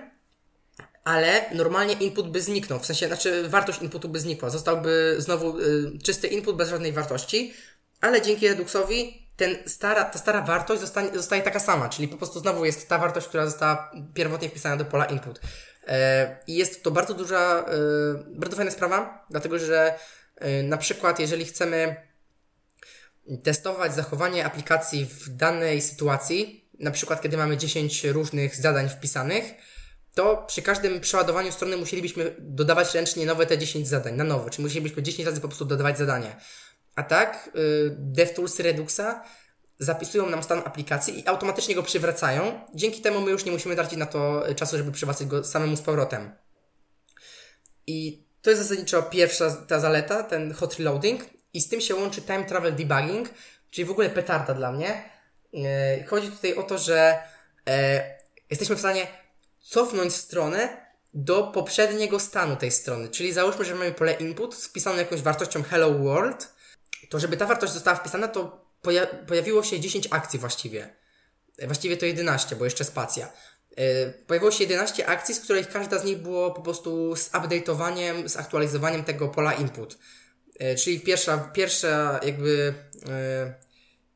ale 1.03 1.45
normalnie 1.53 1.93
input 1.93 2.31
by 2.31 2.41
zniknął, 2.41 2.79
w 2.79 2.85
sensie, 2.85 3.07
znaczy 3.07 3.49
wartość 3.49 3.81
inputu 3.81 4.09
by 4.09 4.19
znikła, 4.19 4.49
zostałby 4.49 5.15
znowu 5.17 5.59
y, 5.59 5.99
czysty 6.03 6.27
input 6.27 6.55
bez 6.55 6.69
żadnej 6.69 6.93
wartości, 6.93 7.53
ale 8.01 8.21
dzięki 8.21 8.47
Reduxowi 8.47 9.27
ten 9.35 9.57
stara, 9.65 10.05
ta 10.05 10.19
stara 10.19 10.41
wartość 10.41 10.81
zostanie, 10.81 11.09
zostaje 11.13 11.41
taka 11.41 11.59
sama, 11.59 11.89
czyli 11.89 12.07
po 12.07 12.17
prostu 12.17 12.39
znowu 12.39 12.65
jest 12.65 12.89
ta 12.89 12.97
wartość, 12.97 13.27
która 13.27 13.45
została 13.45 13.91
pierwotnie 14.13 14.49
wpisana 14.49 14.77
do 14.77 14.85
pola 14.85 15.05
input. 15.05 15.39
E, 15.87 16.37
I 16.47 16.55
jest 16.55 16.83
to 16.83 16.91
bardzo 16.91 17.13
duża, 17.13 17.59
e, 17.59 17.73
bardzo 18.27 18.57
fajna 18.57 18.71
sprawa, 18.71 19.25
dlatego 19.29 19.59
że 19.59 19.99
e, 20.35 20.63
na 20.63 20.77
przykład 20.77 21.19
jeżeli 21.19 21.45
chcemy 21.45 21.95
testować 23.43 23.95
zachowanie 23.95 24.45
aplikacji 24.45 25.05
w 25.05 25.29
danej 25.29 25.81
sytuacji, 25.81 26.69
na 26.79 26.91
przykład 26.91 27.21
kiedy 27.21 27.37
mamy 27.37 27.57
10 27.57 28.03
różnych 28.03 28.55
zadań 28.55 28.89
wpisanych, 28.89 29.45
to 30.13 30.43
przy 30.47 30.61
każdym 30.61 31.01
przeładowaniu 31.01 31.51
strony 31.51 31.77
musielibyśmy 31.77 32.35
dodawać 32.39 32.93
ręcznie 32.93 33.25
nowe 33.25 33.45
te 33.45 33.57
10 33.57 33.87
zadań, 33.87 34.15
na 34.15 34.23
nowo, 34.23 34.49
czyli 34.49 34.63
musielibyśmy 34.63 35.03
10 35.03 35.25
razy 35.25 35.41
po 35.41 35.47
prostu 35.47 35.65
dodawać 35.65 35.97
zadanie. 35.97 36.35
A 36.95 37.03
tak 37.03 37.49
yy, 37.53 37.95
DevTools 37.99 38.59
Reduxa 38.59 39.23
zapisują 39.79 40.29
nam 40.29 40.43
stan 40.43 40.59
aplikacji 40.59 41.19
i 41.19 41.27
automatycznie 41.27 41.75
go 41.75 41.83
przywracają. 41.83 42.59
Dzięki 42.73 43.01
temu 43.01 43.21
my 43.21 43.31
już 43.31 43.45
nie 43.45 43.51
musimy 43.51 43.75
tracić 43.75 43.97
na 43.99 44.05
to 44.05 44.43
czasu, 44.55 44.77
żeby 44.77 44.91
przywracać 44.91 45.27
go 45.27 45.43
samemu 45.43 45.75
z 45.75 45.81
powrotem. 45.81 46.31
I 47.87 48.25
to 48.41 48.49
jest 48.49 48.61
zasadniczo 48.61 49.03
pierwsza 49.03 49.51
ta 49.51 49.79
zaleta, 49.79 50.23
ten 50.23 50.53
hot 50.53 50.75
reloading 50.75 51.25
i 51.53 51.61
z 51.61 51.69
tym 51.69 51.81
się 51.81 51.95
łączy 51.95 52.21
time 52.21 52.43
travel 52.43 52.75
debugging, 52.75 53.29
czyli 53.71 53.85
w 53.85 53.91
ogóle 53.91 54.09
petarda 54.09 54.53
dla 54.53 54.71
mnie, 54.71 55.15
E, 55.63 56.03
chodzi 56.03 56.31
tutaj 56.31 56.55
o 56.55 56.63
to, 56.63 56.77
że 56.77 57.19
e, 57.69 58.03
jesteśmy 58.49 58.75
w 58.75 58.79
stanie 58.79 59.07
cofnąć 59.61 60.13
stronę 60.13 60.85
do 61.13 61.43
poprzedniego 61.43 62.19
stanu 62.19 62.55
tej 62.55 62.71
strony. 62.71 63.09
Czyli 63.09 63.33
załóżmy, 63.33 63.65
że 63.65 63.75
mamy 63.75 63.91
pole 63.91 64.13
input 64.13 64.55
wpisaną 64.55 64.97
jakąś 64.97 65.21
wartością 65.21 65.63
hello 65.63 65.93
world, 65.93 66.53
to 67.09 67.19
żeby 67.19 67.37
ta 67.37 67.45
wartość 67.45 67.73
została 67.73 67.97
wpisana, 67.97 68.27
to 68.27 68.64
poja 68.85 69.07
pojawiło 69.07 69.63
się 69.63 69.79
10 69.79 70.07
akcji 70.11 70.39
właściwie. 70.39 70.95
E, 71.57 71.67
właściwie 71.67 71.97
to 71.97 72.05
11, 72.05 72.55
bo 72.55 72.65
jeszcze 72.65 72.83
spacja. 72.83 73.31
Pojawiło 74.27 74.51
się 74.51 74.63
11 74.63 75.07
akcji, 75.07 75.35
z 75.35 75.39
których 75.39 75.69
każda 75.69 75.99
z 75.99 76.03
nich 76.03 76.17
było 76.17 76.51
po 76.51 76.61
prostu 76.61 77.15
z 77.15 77.31
update'owaniem, 77.31 78.27
z 78.27 78.37
aktualizowaniem 78.37 79.03
tego 79.03 79.27
pola 79.27 79.53
input. 79.53 79.97
Czyli 80.77 80.99
pierwsza, 80.99 81.37
pierwsza 81.37 82.19
jakby 82.23 82.73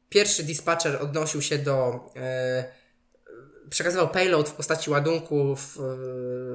Pierwszy 0.09 0.43
dispatcher 0.43 1.01
odnosił 1.01 1.41
się 1.41 1.57
do. 1.57 2.05
E, 2.15 2.63
przekazywał 3.69 4.09
payload 4.09 4.49
w 4.49 4.53
postaci 4.53 4.89
ładunku, 4.89 5.55
w, 5.55 5.77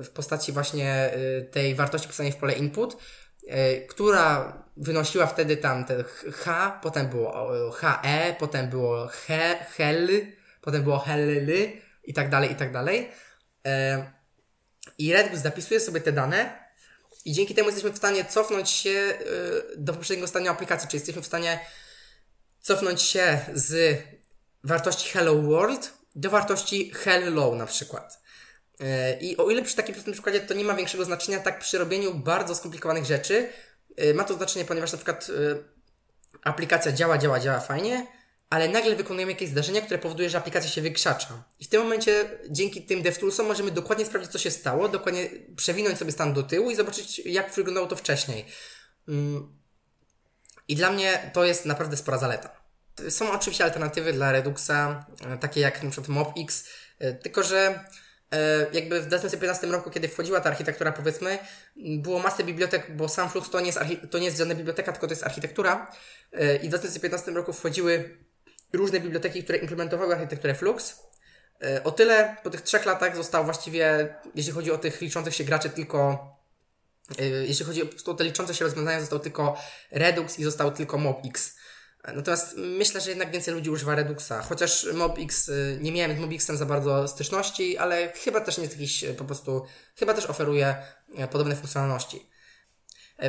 w 0.05 0.11
postaci 0.15 0.53
właśnie 0.53 0.91
e, 0.93 1.43
tej 1.43 1.75
wartości 1.75 2.09
pisanej 2.09 2.33
w 2.33 2.37
pole 2.37 2.53
input, 2.53 2.95
e, 2.95 2.97
która 3.89 4.59
wynosiła 4.77 5.27
wtedy 5.27 5.57
tam 5.57 5.85
te 5.85 6.05
H, 6.33 6.79
potem 6.83 7.09
było 7.09 7.71
HE, 7.71 8.37
potem 8.39 8.71
było 8.71 9.07
he, 9.07 9.67
hel, 9.77 10.09
potem 10.61 10.83
było 10.83 10.99
hell 10.99 11.47
i 12.05 12.15
tak 12.15 12.31
dalej, 12.31 12.53
i 12.53 12.55
tak 12.55 12.73
dalej. 12.73 13.11
E, 13.67 14.13
I 14.99 15.13
Redux 15.13 15.39
zapisuje 15.39 15.81
sobie 15.81 16.01
te 16.01 16.13
dane 16.13 16.65
i 17.25 17.33
dzięki 17.33 17.55
temu 17.55 17.69
jesteśmy 17.69 17.91
w 17.91 17.97
stanie 17.97 18.25
cofnąć 18.25 18.71
się 18.71 18.91
e, 18.91 19.17
do 19.77 19.93
poprzedniego 19.93 20.29
stanu 20.29 20.49
aplikacji, 20.49 20.89
czyli 20.89 20.99
jesteśmy 20.99 21.23
w 21.23 21.27
stanie 21.27 21.61
cofnąć 22.61 23.03
się 23.03 23.41
z 23.55 24.03
wartości 24.65 25.11
Hello 25.13 25.43
World 25.43 25.95
do 26.15 26.31
wartości 26.31 26.91
Hello 26.95 27.55
na 27.55 27.67
przykład. 27.67 28.24
E, 28.81 29.19
I 29.21 29.37
o 29.37 29.51
ile 29.51 29.63
przy 29.63 29.77
takim 29.77 29.95
prostym 29.95 30.13
przykładzie 30.13 30.41
to 30.41 30.55
nie 30.55 30.65
ma 30.65 30.75
większego 30.75 31.05
znaczenia, 31.05 31.41
tak 31.41 31.59
przy 31.59 31.79
robieniu 31.79 32.15
bardzo 32.15 32.55
skomplikowanych 32.55 33.05
rzeczy 33.05 33.49
e, 33.97 34.15
ma 34.15 34.25
to 34.25 34.35
znaczenie, 34.35 34.65
ponieważ 34.65 34.93
na 34.93 34.99
przykład 34.99 35.31
e, 35.31 35.57
aplikacja 36.43 36.93
działa, 36.93 37.19
działa, 37.19 37.41
działa 37.41 37.61
fajnie, 37.61 38.07
ale 38.51 38.69
nagle 38.69 38.97
wykonujemy 38.97 39.33
jakieś 39.33 39.49
zdarzenie, 39.49 39.83
które 39.83 39.99
powoduje, 39.99 40.31
że 40.31 40.39
aplikacja 40.39 40.71
się 40.71 40.83
wykrzacza. 40.83 41.45
I 41.61 41.65
w 41.65 41.69
tym 41.69 41.83
momencie 41.83 42.39
dzięki 42.51 42.83
tym 42.83 43.03
DevToolsom 43.03 43.47
możemy 43.47 43.71
dokładnie 43.71 44.07
sprawdzić, 44.07 44.33
co 44.33 44.39
się 44.39 44.51
stało, 44.51 44.89
dokładnie 44.89 45.29
przewinąć 45.57 45.99
sobie 45.99 46.13
stan 46.13 46.33
do 46.33 46.43
tyłu 46.43 46.71
i 46.71 46.77
zobaczyć, 46.77 47.19
jak 47.19 47.55
wyglądało 47.55 47.87
to 47.87 47.97
wcześniej. 47.97 48.45
Mm, 49.09 49.59
i 50.69 50.77
dla 50.77 50.91
mnie 50.91 51.31
to 51.35 51.45
jest 51.45 51.67
naprawdę 51.67 51.97
spora 51.97 52.19
zaleta. 52.19 52.65
Są 53.09 53.33
oczywiście 53.33 53.65
alternatywy 53.65 54.13
dla 54.13 54.33
Reduxa, 54.33 55.07
takie 55.41 55.61
jak 55.61 55.81
np. 55.83 56.03
MobX, 56.09 56.69
tylko 57.23 57.43
że 57.43 57.85
jakby 58.73 59.01
w 59.01 59.07
2015 59.07 59.67
roku, 59.67 59.91
kiedy 59.91 60.09
wchodziła 60.09 60.41
ta 60.41 60.51
architektura, 60.51 60.93
powiedzmy, 60.93 61.39
było 61.77 62.19
masę 62.19 62.45
bibliotek, 62.45 62.97
bo 62.97 63.09
sam 63.09 63.31
Flux 63.31 63.51
to 63.51 63.61
nie 63.61 63.67
jest, 63.67 63.79
to 64.11 64.19
nie 64.19 64.25
jest 64.25 64.39
żadna 64.39 64.55
biblioteka, 64.55 64.93
tylko 64.93 65.07
to 65.07 65.13
jest 65.13 65.25
architektura. 65.25 65.93
I 66.63 66.67
w 66.67 66.69
2015 66.69 67.31
roku 67.31 67.53
wchodziły 67.53 68.17
różne 68.73 69.01
biblioteki, 69.01 69.45
które 69.45 69.59
implementowały 69.59 70.15
architekturę 70.15 70.55
Flux. 70.55 71.01
O 71.85 71.91
tyle 71.91 72.37
po 72.43 72.51
tych 72.51 72.63
trzech 72.63 72.87
latach 72.87 73.17
został 73.17 73.45
właściwie, 73.45 74.15
jeśli 74.35 74.53
chodzi 74.53 74.73
o 74.73 74.79
tych 74.79 75.01
liczących 75.01 75.35
się 75.35 75.45
graczy, 75.45 75.71
tylko 75.71 76.29
jeśli 77.47 77.65
chodzi 77.65 77.83
o 78.07 78.15
te 78.15 78.25
liczące 78.25 78.55
się 78.55 78.65
rozwiązania, 78.65 79.01
został 79.01 79.19
tylko 79.19 79.59
Redux 79.91 80.39
i 80.39 80.45
został 80.45 80.73
tylko 80.73 80.99
MobX. 80.99 81.57
Natomiast 82.15 82.55
myślę, 82.57 83.01
że 83.01 83.11
jednak 83.11 83.31
więcej 83.31 83.55
ludzi 83.55 83.71
używa 83.71 83.95
Reduxa, 83.95 84.33
chociaż 84.49 84.87
MobX, 84.95 85.49
y, 85.49 85.79
nie 85.81 85.93
miałem 85.93 86.17
z 86.17 86.21
MobXem 86.21 86.57
za 86.57 86.67
bardzo 86.67 87.09
styczności, 87.09 87.79
ale 87.79 88.13
chyba 88.13 88.41
też 88.41 88.59
nie 88.59 88.65
jest 88.65 88.77
jakiś 88.77 89.05
y, 89.05 89.15
po 89.15 89.25
prostu, 89.25 89.65
chyba 89.97 90.15
też 90.15 90.27
oferuje 90.27 90.77
podobne 91.31 91.57
funkcjonalności. 91.57 92.27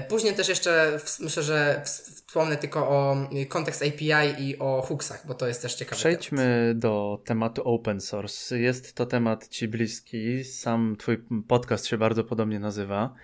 Później 0.07 0.33
też 0.33 0.49
jeszcze 0.49 0.99
myślę, 1.19 1.43
że 1.43 1.81
wspomnę 1.85 2.57
tylko 2.57 2.89
o 2.89 3.17
kontekst 3.49 3.83
API 3.83 4.43
i 4.43 4.59
o 4.59 4.81
hooksach, 4.81 5.27
bo 5.27 5.33
to 5.33 5.47
jest 5.47 5.61
też 5.61 5.75
ciekawe. 5.75 5.95
Przejdźmy 5.95 6.37
temat. 6.37 6.79
do 6.79 7.21
tematu 7.25 7.61
open 7.63 8.01
source. 8.01 8.59
Jest 8.59 8.93
to 8.93 9.05
temat 9.05 9.47
Ci 9.47 9.67
bliski. 9.67 10.43
Sam 10.43 10.95
Twój 10.99 11.25
podcast 11.47 11.85
się 11.85 11.97
bardzo 11.97 12.23
podobnie 12.23 12.59
nazywa. 12.59 13.15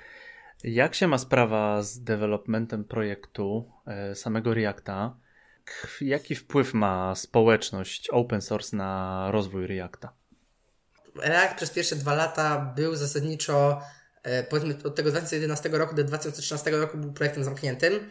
Jak 0.63 0.95
się 0.95 1.07
ma 1.07 1.17
sprawa 1.17 1.81
z 1.81 2.03
developmentem 2.03 2.83
projektu 2.83 3.71
e, 3.87 4.15
samego 4.15 4.53
Reacta? 4.53 5.17
Jaki 6.01 6.35
wpływ 6.35 6.73
ma 6.73 7.15
społeczność 7.15 8.09
open 8.09 8.41
source 8.41 8.77
na 8.77 9.27
rozwój 9.31 9.67
Reacta? 9.67 10.13
React 11.15 11.55
przez 11.55 11.69
pierwsze 11.69 11.95
dwa 11.95 12.13
lata 12.13 12.73
był 12.75 12.95
zasadniczo, 12.95 13.81
e, 14.23 14.43
powiedzmy 14.43 14.75
od 14.83 14.95
tego 14.95 15.11
2011 15.11 15.69
roku 15.69 15.95
do 15.95 16.03
2013 16.03 16.71
roku 16.71 16.97
był 16.97 17.13
projektem 17.13 17.43
zamkniętym, 17.43 18.09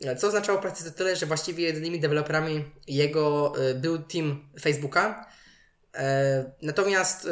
e, 0.00 0.16
co 0.16 0.26
oznaczało 0.26 0.58
w 0.58 0.62
praktyce 0.62 0.90
tyle, 0.90 1.16
że 1.16 1.26
właściwie 1.26 1.64
jedynymi 1.64 2.00
deweloperami 2.00 2.64
jego 2.86 3.52
był 3.74 3.98
team 3.98 4.48
Facebooka. 4.60 5.26
Natomiast 6.62 7.28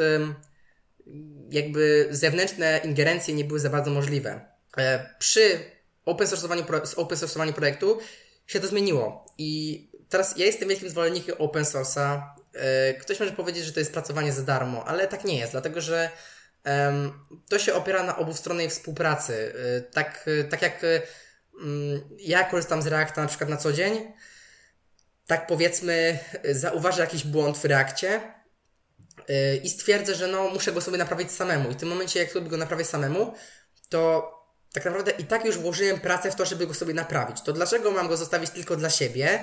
jakby 1.49 2.07
zewnętrzne 2.11 2.81
ingerencje 2.83 3.33
nie 3.33 3.45
były 3.45 3.59
za 3.59 3.69
bardzo 3.69 3.91
możliwe. 3.91 4.41
E, 4.77 5.15
przy 5.19 5.59
open 6.05 6.27
source'owaniu, 6.27 6.63
open 6.95 7.17
source'owaniu 7.17 7.53
projektu 7.53 7.99
się 8.47 8.59
to 8.59 8.67
zmieniło. 8.67 9.25
I 9.37 9.83
teraz 10.09 10.37
ja 10.37 10.45
jestem 10.45 10.69
wielkim 10.69 10.89
zwolennikiem 10.89 11.35
open 11.39 11.63
source'a. 11.63 12.21
E, 12.53 12.93
ktoś 12.93 13.19
może 13.19 13.31
powiedzieć, 13.31 13.65
że 13.65 13.73
to 13.73 13.79
jest 13.79 13.93
pracowanie 13.93 14.33
za 14.33 14.41
darmo, 14.41 14.85
ale 14.85 15.07
tak 15.07 15.25
nie 15.25 15.37
jest, 15.37 15.51
dlatego 15.51 15.81
że 15.81 16.09
to 17.49 17.59
się 17.59 17.73
opiera 17.73 18.03
na 18.03 18.17
obustronnej 18.17 18.69
współpracy. 18.69 19.53
E, 19.77 19.81
tak, 19.81 20.29
tak 20.49 20.61
jak 20.61 20.85
mm, 21.63 22.01
ja 22.19 22.43
korzystam 22.43 22.81
z 22.81 22.87
Reacta 22.87 23.21
na 23.21 23.27
przykład 23.27 23.49
na 23.49 23.57
co 23.57 23.73
dzień, 23.73 24.13
tak 25.27 25.47
powiedzmy, 25.47 26.19
zauważę 26.51 27.01
jakiś 27.01 27.23
błąd 27.23 27.57
w 27.57 27.65
reakcie 27.65 28.21
i 29.63 29.69
stwierdzę, 29.69 30.15
że 30.15 30.27
no, 30.27 30.49
muszę 30.49 30.71
go 30.71 30.81
sobie 30.81 30.97
naprawić 30.97 31.31
samemu. 31.31 31.69
I 31.69 31.73
w 31.73 31.77
tym 31.77 31.89
momencie, 31.89 32.19
jak 32.19 32.31
sobie 32.31 32.49
go 32.49 32.57
naprawię 32.57 32.85
samemu, 32.85 33.33
to 33.89 34.31
tak 34.77 34.85
naprawdę 34.85 35.11
i 35.11 35.23
tak 35.23 35.45
już 35.45 35.57
włożyłem 35.57 35.99
pracę 35.99 36.31
w 36.31 36.35
to, 36.35 36.45
żeby 36.45 36.67
go 36.67 36.73
sobie 36.73 36.93
naprawić. 36.93 37.41
To 37.41 37.53
dlaczego 37.53 37.91
mam 37.91 38.07
go 38.07 38.17
zostawić 38.17 38.49
tylko 38.49 38.75
dla 38.75 38.89
siebie? 38.89 39.39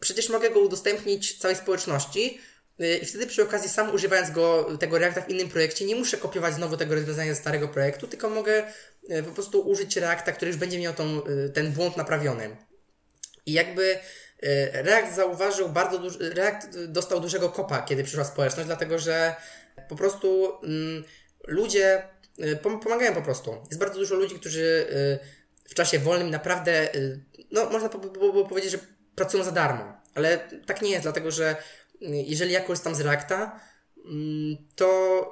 Przecież 0.00 0.28
mogę 0.28 0.50
go 0.50 0.60
udostępnić 0.60 1.38
całej 1.38 1.56
społeczności, 1.56 2.40
y, 2.80 2.96
i 2.96 3.06
wtedy 3.06 3.26
przy 3.26 3.42
okazji 3.42 3.68
sam 3.68 3.94
używając 3.94 4.30
go, 4.30 4.76
tego 4.80 4.98
Reacta 4.98 5.20
w 5.20 5.30
innym 5.30 5.48
projekcie, 5.48 5.84
nie 5.84 5.96
muszę 5.96 6.16
kopiować 6.16 6.54
znowu 6.54 6.76
tego 6.76 6.94
rozwiązania 6.94 7.34
ze 7.34 7.40
starego 7.40 7.68
projektu, 7.68 8.06
tylko 8.06 8.30
mogę 8.30 8.64
y, 9.10 9.22
po 9.22 9.30
prostu 9.30 9.60
użyć 9.60 9.96
Reacta, 9.96 10.32
który 10.32 10.50
już 10.50 10.60
będzie 10.60 10.78
miał 10.78 10.94
tą, 10.94 11.26
y, 11.26 11.50
ten 11.50 11.72
błąd 11.72 11.96
naprawiony. 11.96 12.56
I 13.46 13.52
jakby 13.52 13.98
React 14.72 15.14
zauważył 15.16 15.68
bardzo 15.68 15.98
duży, 15.98 16.34
React 16.34 16.78
dostał 16.88 17.20
dużego 17.20 17.48
kopa, 17.48 17.82
kiedy 17.82 18.04
przyszła 18.04 18.24
społeczność, 18.24 18.66
dlatego 18.66 18.98
że 18.98 19.36
po 19.88 19.96
prostu 19.96 20.58
mm, 20.62 21.04
ludzie 21.46 22.02
pomagają 22.82 23.14
po 23.14 23.22
prostu. 23.22 23.56
Jest 23.68 23.80
bardzo 23.80 23.98
dużo 23.98 24.14
ludzi, 24.14 24.34
którzy 24.34 24.86
w 25.64 25.74
czasie 25.74 25.98
wolnym 25.98 26.30
naprawdę, 26.30 26.88
no 27.50 27.70
można 27.70 27.88
powiedzieć, 28.48 28.70
że 28.70 28.78
pracują 29.14 29.44
za 29.44 29.52
darmo. 29.52 30.00
Ale 30.14 30.38
tak 30.66 30.82
nie 30.82 30.90
jest, 30.90 31.02
dlatego 31.02 31.30
że 31.30 31.56
jeżeli 32.00 32.52
ja 32.52 32.60
korzystam 32.60 32.94
z 32.94 33.00
Reacta, 33.00 33.60
mm, 34.04 34.56
to, 34.76 35.30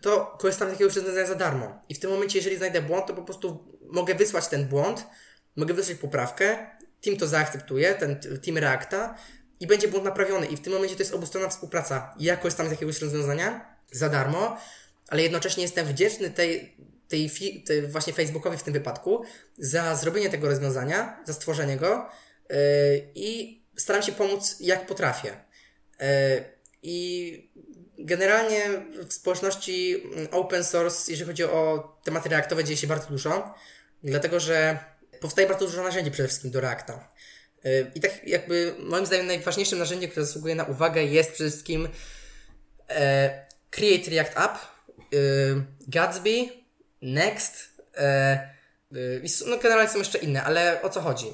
to 0.00 0.36
korzystam 0.38 0.68
z 0.68 0.72
jakiegoś 0.72 0.96
rozwiązania 0.96 1.26
za 1.26 1.34
darmo. 1.34 1.82
I 1.88 1.94
w 1.94 1.98
tym 1.98 2.10
momencie, 2.10 2.38
jeżeli 2.38 2.56
znajdę 2.56 2.82
błąd, 2.82 3.06
to 3.06 3.14
po 3.14 3.22
prostu 3.22 3.78
mogę 3.80 4.14
wysłać 4.14 4.48
ten 4.48 4.64
błąd, 4.64 5.04
mogę 5.56 5.74
wysłać 5.74 5.98
poprawkę, 5.98 6.66
team 7.00 7.16
to 7.16 7.26
zaakceptuje, 7.26 7.94
ten 7.94 8.20
team 8.44 8.58
Reacta 8.58 9.14
i 9.60 9.66
będzie 9.66 9.88
błąd 9.88 10.04
naprawiony. 10.04 10.46
I 10.46 10.56
w 10.56 10.60
tym 10.60 10.72
momencie 10.72 10.96
to 10.96 11.02
jest 11.02 11.14
obustronna 11.14 11.48
współpraca. 11.48 12.14
Ja 12.18 12.36
korzystam 12.36 12.68
z 12.68 12.70
jakiegoś 12.70 13.02
rozwiązania 13.02 13.76
za 13.92 14.08
darmo, 14.08 14.56
ale 15.08 15.22
jednocześnie 15.22 15.62
jestem 15.62 15.86
wdzięczny 15.86 16.30
tej, 16.30 16.76
tej, 17.08 17.30
tej 17.66 17.86
właśnie 17.86 18.12
Facebookowi 18.12 18.58
w 18.58 18.62
tym 18.62 18.74
wypadku 18.74 19.24
za 19.58 19.96
zrobienie 19.96 20.30
tego 20.30 20.48
rozwiązania, 20.48 21.22
za 21.26 21.32
stworzenie 21.32 21.76
go 21.76 22.10
yy, 22.50 22.56
i 23.14 23.58
staram 23.76 24.02
się 24.02 24.12
pomóc 24.12 24.56
jak 24.60 24.86
potrafię. 24.86 25.36
E, 26.00 26.40
I 26.82 27.50
generalnie 27.98 28.62
w 29.08 29.12
społeczności 29.12 30.02
open 30.30 30.64
source, 30.64 31.10
jeżeli 31.10 31.28
chodzi 31.28 31.44
o 31.44 31.92
tematy 32.04 32.28
reaktowe, 32.28 32.64
dzieje 32.64 32.76
się 32.76 32.86
bardzo 32.86 33.08
dużo, 33.08 33.54
dlatego 34.02 34.40
że 34.40 34.78
powstaje 35.20 35.48
bardzo 35.48 35.66
dużo 35.66 35.82
narzędzi 35.82 36.10
przede 36.10 36.28
wszystkim 36.28 36.50
do 36.50 36.60
Reacta. 36.60 37.08
E, 37.64 37.80
I 37.94 38.00
tak 38.00 38.26
jakby 38.26 38.74
moim 38.78 39.06
zdaniem 39.06 39.26
najważniejszym 39.26 39.78
narzędziem, 39.78 40.10
które 40.10 40.26
zasługuje 40.26 40.54
na 40.54 40.64
uwagę 40.64 41.04
jest 41.04 41.32
przede 41.32 41.50
wszystkim 41.50 41.88
e, 42.88 43.46
Create 43.70 44.10
React 44.10 44.38
App, 44.38 44.58
Gatsby, 45.88 46.48
Next, 47.02 47.82
no 49.46 49.58
generalnie 49.62 49.90
są 49.90 49.98
jeszcze 49.98 50.18
inne, 50.18 50.44
ale 50.44 50.82
o 50.82 50.90
co 50.90 51.00
chodzi? 51.00 51.26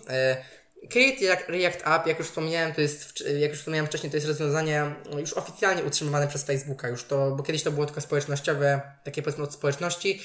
Create 0.90 1.44
React 1.48 1.86
App, 1.86 2.06
jak 2.06 2.18
już 2.18 2.28
wspomniałem, 2.28 2.72
to 2.72 2.80
jest, 2.80 3.24
jak 3.38 3.50
już 3.50 3.58
wspomniałem 3.58 3.86
wcześniej, 3.86 4.10
to 4.10 4.16
jest 4.16 4.26
rozwiązanie 4.26 4.94
już 5.18 5.32
oficjalnie 5.32 5.84
utrzymywane 5.84 6.28
przez 6.28 6.44
Facebooka, 6.44 6.88
już 6.88 7.04
to, 7.04 7.30
bo 7.30 7.42
kiedyś 7.42 7.62
to 7.62 7.70
było 7.70 7.86
tylko 7.86 8.00
społecznościowe, 8.00 8.80
takie 9.04 9.22
powiedzmy 9.22 9.44
od 9.44 9.54
społeczności. 9.54 10.22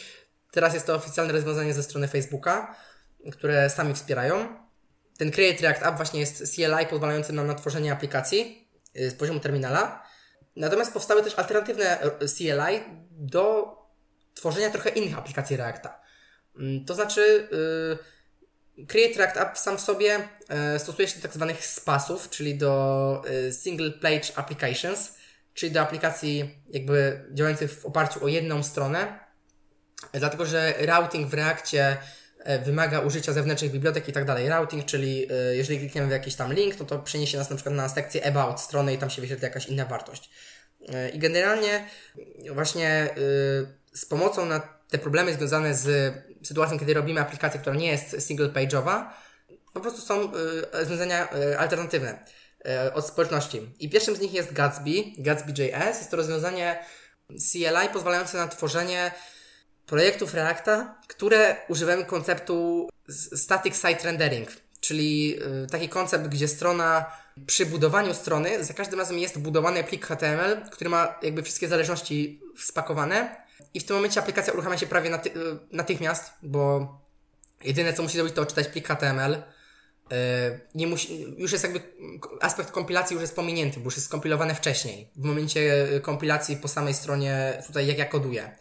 Teraz 0.51 0.73
jest 0.73 0.85
to 0.85 0.95
oficjalne 0.95 1.33
rozwiązanie 1.33 1.73
ze 1.73 1.83
strony 1.83 2.07
Facebooka, 2.07 2.75
które 3.31 3.69
sami 3.69 3.93
wspierają. 3.93 4.47
Ten 5.17 5.31
Create 5.31 5.61
React 5.61 5.83
App 5.83 5.95
właśnie 5.95 6.19
jest 6.19 6.55
CLI 6.55 6.85
pozwalający 6.89 7.33
nam 7.33 7.47
na 7.47 7.55
tworzenie 7.55 7.91
aplikacji 7.91 8.69
y, 8.97 9.09
z 9.09 9.13
poziomu 9.13 9.39
terminala. 9.39 10.08
Natomiast 10.59 10.93
powstały 10.93 11.23
też 11.23 11.35
alternatywne 11.39 12.03
y, 12.03 12.27
CLI 12.37 12.79
do 13.11 13.75
tworzenia 14.33 14.69
trochę 14.69 14.89
innych 14.89 15.17
aplikacji 15.17 15.57
Reacta. 15.57 16.01
Mm, 16.55 16.85
to 16.85 16.95
znaczy, 16.95 17.47
yy, 17.51 17.97
Create 18.87 19.17
React 19.17 19.37
App 19.37 19.57
sam 19.57 19.77
w 19.77 19.81
sobie 19.81 20.27
e, 20.49 20.79
stosuje 20.79 21.07
się 21.07 21.15
do 21.15 21.21
tak 21.21 21.33
zwanych 21.33 21.65
spasów, 21.65 22.29
czyli 22.29 22.57
do 22.57 23.23
e, 23.47 23.51
Single 23.51 23.91
Page 23.91 24.27
Applications, 24.35 25.13
czyli 25.53 25.71
do 25.71 25.81
aplikacji 25.81 26.63
jakby 26.69 27.25
działających 27.33 27.71
w 27.71 27.85
oparciu 27.85 28.25
o 28.25 28.27
jedną 28.27 28.63
stronę, 28.63 29.19
e, 30.13 30.19
dlatego 30.19 30.45
że 30.45 30.73
routing 30.79 31.29
w 31.29 31.33
Reakcie 31.33 31.81
e, 31.83 31.97
wymaga 32.57 32.99
użycia 32.99 33.33
zewnętrznych 33.33 33.71
bibliotek 33.71 34.09
i 34.09 34.13
tak 34.13 34.25
dalej. 34.25 34.49
Routing, 34.49 34.85
czyli 34.85 35.27
e, 35.31 35.55
jeżeli 35.55 35.79
klikniemy 35.79 36.07
w 36.07 36.11
jakiś 36.11 36.35
tam 36.35 36.53
link, 36.53 36.79
no 36.79 36.85
to 36.85 36.99
przeniesie 36.99 37.37
nas 37.37 37.49
na 37.49 37.55
przykład 37.55 37.75
na 37.75 37.89
sekcję 37.89 38.25
about 38.25 38.61
strony 38.61 38.93
i 38.93 38.97
tam 38.97 39.09
się 39.09 39.21
wyświetla 39.21 39.47
jakaś 39.47 39.65
inna 39.65 39.85
wartość. 39.85 40.29
E, 40.89 41.09
I 41.09 41.19
generalnie 41.19 41.85
właśnie 42.53 43.09
z 43.93 44.05
pomocą 44.05 44.45
na 44.45 44.59
te 44.89 44.97
problemy 44.97 45.33
związane 45.33 45.73
z 45.73 46.13
sytuacją, 46.43 46.79
kiedy 46.79 46.93
robimy 46.93 47.21
aplikację, 47.21 47.59
która 47.59 47.75
nie 47.75 47.87
jest 47.87 48.27
single 48.27 48.47
page'owa, 48.47 49.05
po 49.73 49.79
prostu 49.79 50.01
są 50.01 50.31
rozwiązania 50.71 51.29
alternatywne 51.57 52.19
od 52.93 53.07
społeczności. 53.07 53.75
I 53.79 53.89
pierwszym 53.89 54.15
z 54.15 54.19
nich 54.19 54.33
jest 54.33 54.53
Gatsby, 54.53 55.03
Gatsby.js. 55.17 55.97
Jest 55.97 56.11
to 56.11 56.17
rozwiązanie 56.17 56.79
CLI 57.51 57.89
pozwalające 57.93 58.37
na 58.37 58.47
tworzenie 58.47 59.11
projektów 59.89 60.33
Reacta, 60.33 60.95
które 61.07 61.55
używają 61.67 62.05
konceptu 62.05 62.89
static 63.35 63.75
site 63.75 64.03
rendering, 64.03 64.49
czyli 64.79 65.39
taki 65.71 65.89
koncept, 65.89 66.27
gdzie 66.27 66.47
strona 66.47 67.05
przy 67.45 67.65
budowaniu 67.65 68.13
strony 68.13 68.63
za 68.63 68.73
każdym 68.73 68.99
razem 68.99 69.19
jest 69.19 69.39
budowany 69.39 69.83
plik 69.83 70.05
HTML, 70.05 70.61
który 70.71 70.89
ma 70.89 71.15
jakby 71.21 71.43
wszystkie 71.43 71.67
zależności 71.67 72.41
spakowane 72.57 73.35
i 73.73 73.79
w 73.79 73.85
tym 73.85 73.95
momencie 73.95 74.19
aplikacja 74.19 74.53
uruchamia 74.53 74.77
się 74.77 74.87
prawie 74.87 75.09
naty 75.09 75.31
natychmiast, 75.71 76.31
bo 76.43 76.87
jedyne 77.63 77.93
co 77.93 78.03
musi 78.03 78.15
zrobić 78.15 78.35
to 78.35 78.41
odczytać 78.41 78.67
plik 78.67 78.87
HTML. 78.87 79.31
Yy, 79.31 80.17
nie 80.75 80.87
musi, 80.87 81.21
już 81.37 81.51
jest 81.51 81.63
jakby 81.63 81.81
aspekt 82.41 82.71
kompilacji 82.71 83.13
już 83.13 83.21
jest 83.21 83.35
pominięty, 83.35 83.79
bo 83.79 83.85
już 83.85 83.95
jest 83.95 84.07
skompilowane 84.07 84.55
wcześniej. 84.55 85.09
W 85.15 85.23
momencie 85.23 85.87
kompilacji 86.01 86.57
po 86.57 86.67
samej 86.67 86.93
stronie, 86.93 87.63
tutaj 87.67 87.87
jak 87.87 87.97
ja 87.97 88.05
koduję. 88.05 88.55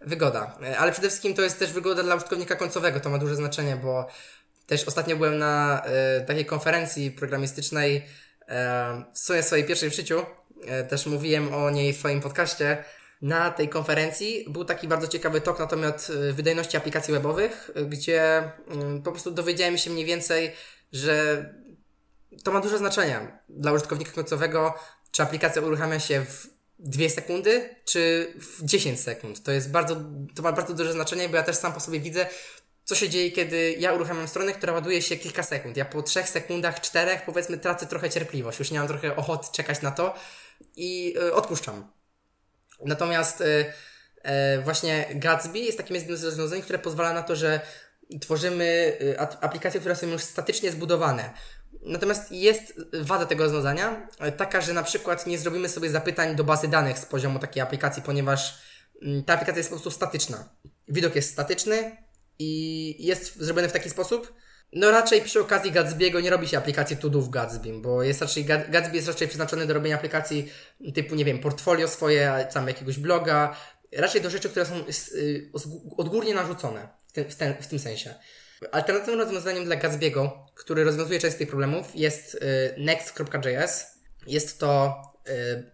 Wygoda. 0.00 0.56
Yy, 0.60 0.78
ale 0.78 0.92
przede 0.92 1.08
wszystkim 1.08 1.34
to 1.34 1.42
jest 1.42 1.58
też 1.58 1.72
wygoda 1.72 2.02
dla 2.02 2.14
użytkownika 2.14 2.56
końcowego. 2.56 3.00
To 3.00 3.10
ma 3.10 3.18
duże 3.18 3.36
znaczenie, 3.36 3.76
bo 3.76 4.06
też 4.66 4.84
ostatnio 4.84 5.16
byłem 5.16 5.38
na 5.38 5.82
y, 6.20 6.26
takiej 6.26 6.46
konferencji 6.46 7.10
programistycznej, 7.10 7.96
y, 7.96 8.44
w 9.14 9.18
sumie 9.18 9.42
swojej 9.42 9.64
pierwszej 9.64 9.90
w 9.90 9.94
życiu. 9.94 10.26
Y, 10.82 10.86
też 10.88 11.06
mówiłem 11.06 11.54
o 11.54 11.70
niej 11.70 11.92
w 11.92 11.98
swoim 11.98 12.20
podcaście 12.20 12.84
na 13.22 13.50
tej 13.50 13.68
konferencji 13.68 14.44
był 14.48 14.64
taki 14.64 14.88
bardzo 14.88 15.08
ciekawy 15.08 15.40
talk 15.40 15.58
na 15.58 15.66
temat 15.66 16.08
wydajności 16.32 16.76
aplikacji 16.76 17.14
webowych, 17.14 17.70
gdzie 17.88 18.42
y, 18.98 19.02
po 19.02 19.12
prostu 19.12 19.30
dowiedziałem 19.30 19.78
się 19.78 19.90
mniej 19.90 20.04
więcej, 20.04 20.52
że 20.92 21.44
to 22.44 22.52
ma 22.52 22.60
duże 22.60 22.78
znaczenie 22.78 23.38
dla 23.48 23.72
użytkownika 23.72 24.12
końcowego, 24.12 24.74
czy 25.10 25.22
aplikacja 25.22 25.62
uruchamia 25.62 26.00
się 26.00 26.24
w 26.24 26.57
2 26.78 27.08
sekundy, 27.08 27.74
czy 27.84 28.32
w 28.36 28.64
10 28.64 29.00
sekund. 29.00 29.42
To 29.42 29.52
jest 29.52 29.70
bardzo, 29.70 29.96
to 30.34 30.42
ma 30.42 30.52
bardzo 30.52 30.74
duże 30.74 30.92
znaczenie, 30.92 31.28
bo 31.28 31.36
ja 31.36 31.42
też 31.42 31.56
sam 31.56 31.72
po 31.72 31.80
sobie 31.80 32.00
widzę, 32.00 32.26
co 32.84 32.94
się 32.94 33.08
dzieje, 33.08 33.30
kiedy 33.30 33.76
ja 33.78 33.92
uruchamiam 33.92 34.28
stronę, 34.28 34.52
która 34.52 34.72
ładuje 34.72 35.02
się 35.02 35.16
kilka 35.16 35.42
sekund. 35.42 35.76
Ja 35.76 35.84
po 35.84 36.02
3 36.02 36.22
sekundach, 36.22 36.80
4 36.80 37.20
powiedzmy 37.26 37.58
tracę 37.58 37.86
trochę 37.86 38.10
cierpliwość, 38.10 38.58
już 38.58 38.70
nie 38.70 38.78
mam 38.78 38.88
trochę 38.88 39.16
ochoty 39.16 39.46
czekać 39.52 39.82
na 39.82 39.90
to 39.90 40.14
i 40.76 41.14
odpuszczam. 41.32 41.98
Natomiast 42.84 43.40
e, 43.40 43.72
e, 44.22 44.58
właśnie 44.62 45.06
Gatsby 45.14 45.58
jest 45.58 45.78
takim 45.78 45.96
jednym 45.96 46.16
z 46.16 46.24
rozwiązań, 46.24 46.62
które 46.62 46.78
pozwala 46.78 47.12
na 47.12 47.22
to, 47.22 47.36
że 47.36 47.60
tworzymy 48.20 48.98
aplikacje, 49.40 49.80
które 49.80 49.96
są 49.96 50.06
już 50.06 50.22
statycznie 50.22 50.70
zbudowane. 50.70 51.30
Natomiast 51.82 52.32
jest 52.32 52.74
wada 52.92 53.26
tego 53.26 53.44
rozwiązania, 53.44 54.08
taka, 54.36 54.60
że 54.60 54.72
na 54.72 54.82
przykład 54.82 55.26
nie 55.26 55.38
zrobimy 55.38 55.68
sobie 55.68 55.90
zapytań 55.90 56.36
do 56.36 56.44
bazy 56.44 56.68
danych 56.68 56.98
z 56.98 57.06
poziomu 57.06 57.38
takiej 57.38 57.62
aplikacji, 57.62 58.02
ponieważ 58.02 58.58
mm, 59.02 59.24
ta 59.24 59.34
aplikacja 59.34 59.58
jest 59.58 59.70
po 59.70 59.74
prostu 59.76 59.90
statyczna. 59.90 60.48
Widok 60.88 61.16
jest 61.16 61.30
statyczny 61.30 61.96
i 62.38 63.06
jest 63.06 63.36
zrobiony 63.36 63.68
w 63.68 63.72
taki 63.72 63.90
sposób, 63.90 64.34
no 64.72 64.90
raczej 64.90 65.22
przy 65.22 65.40
okazji 65.40 65.72
Gatsby'ego 65.72 66.22
nie 66.22 66.30
robi 66.30 66.48
się 66.48 66.58
aplikacji 66.58 66.96
to 66.96 67.10
w 67.10 67.30
Gatsby, 67.30 67.72
bo 67.72 68.02
jest 68.02 68.20
raczej, 68.20 68.44
Gatsby 68.44 68.96
jest 68.96 69.08
raczej 69.08 69.28
przeznaczony 69.28 69.66
do 69.66 69.74
robienia 69.74 69.96
aplikacji 69.96 70.52
typu, 70.94 71.14
nie 71.14 71.24
wiem, 71.24 71.38
portfolio 71.38 71.88
swoje, 71.88 72.48
tam 72.54 72.68
jakiegoś 72.68 72.98
bloga, 72.98 73.56
raczej 73.92 74.20
do 74.20 74.30
rzeczy, 74.30 74.48
które 74.48 74.66
są 74.66 74.74
y, 75.14 75.50
odgórnie 75.96 76.34
narzucone 76.34 76.88
w 77.06 77.32
w, 77.32 77.36
ten, 77.36 77.54
w 77.60 77.66
tym 77.66 77.78
sensie. 77.78 78.14
Alternatywnym 78.72 79.20
rozwiązaniem 79.20 79.64
dla 79.64 79.76
Gatsby'ego, 79.76 80.30
który 80.54 80.84
rozwiązuje 80.84 81.18
część 81.18 81.34
z 81.34 81.38
tych 81.38 81.48
problemów, 81.48 81.86
jest 81.94 82.34
y, 82.34 82.38
next.js. 82.78 83.98
Jest 84.26 84.60
to 84.60 85.02
y, 85.28 85.70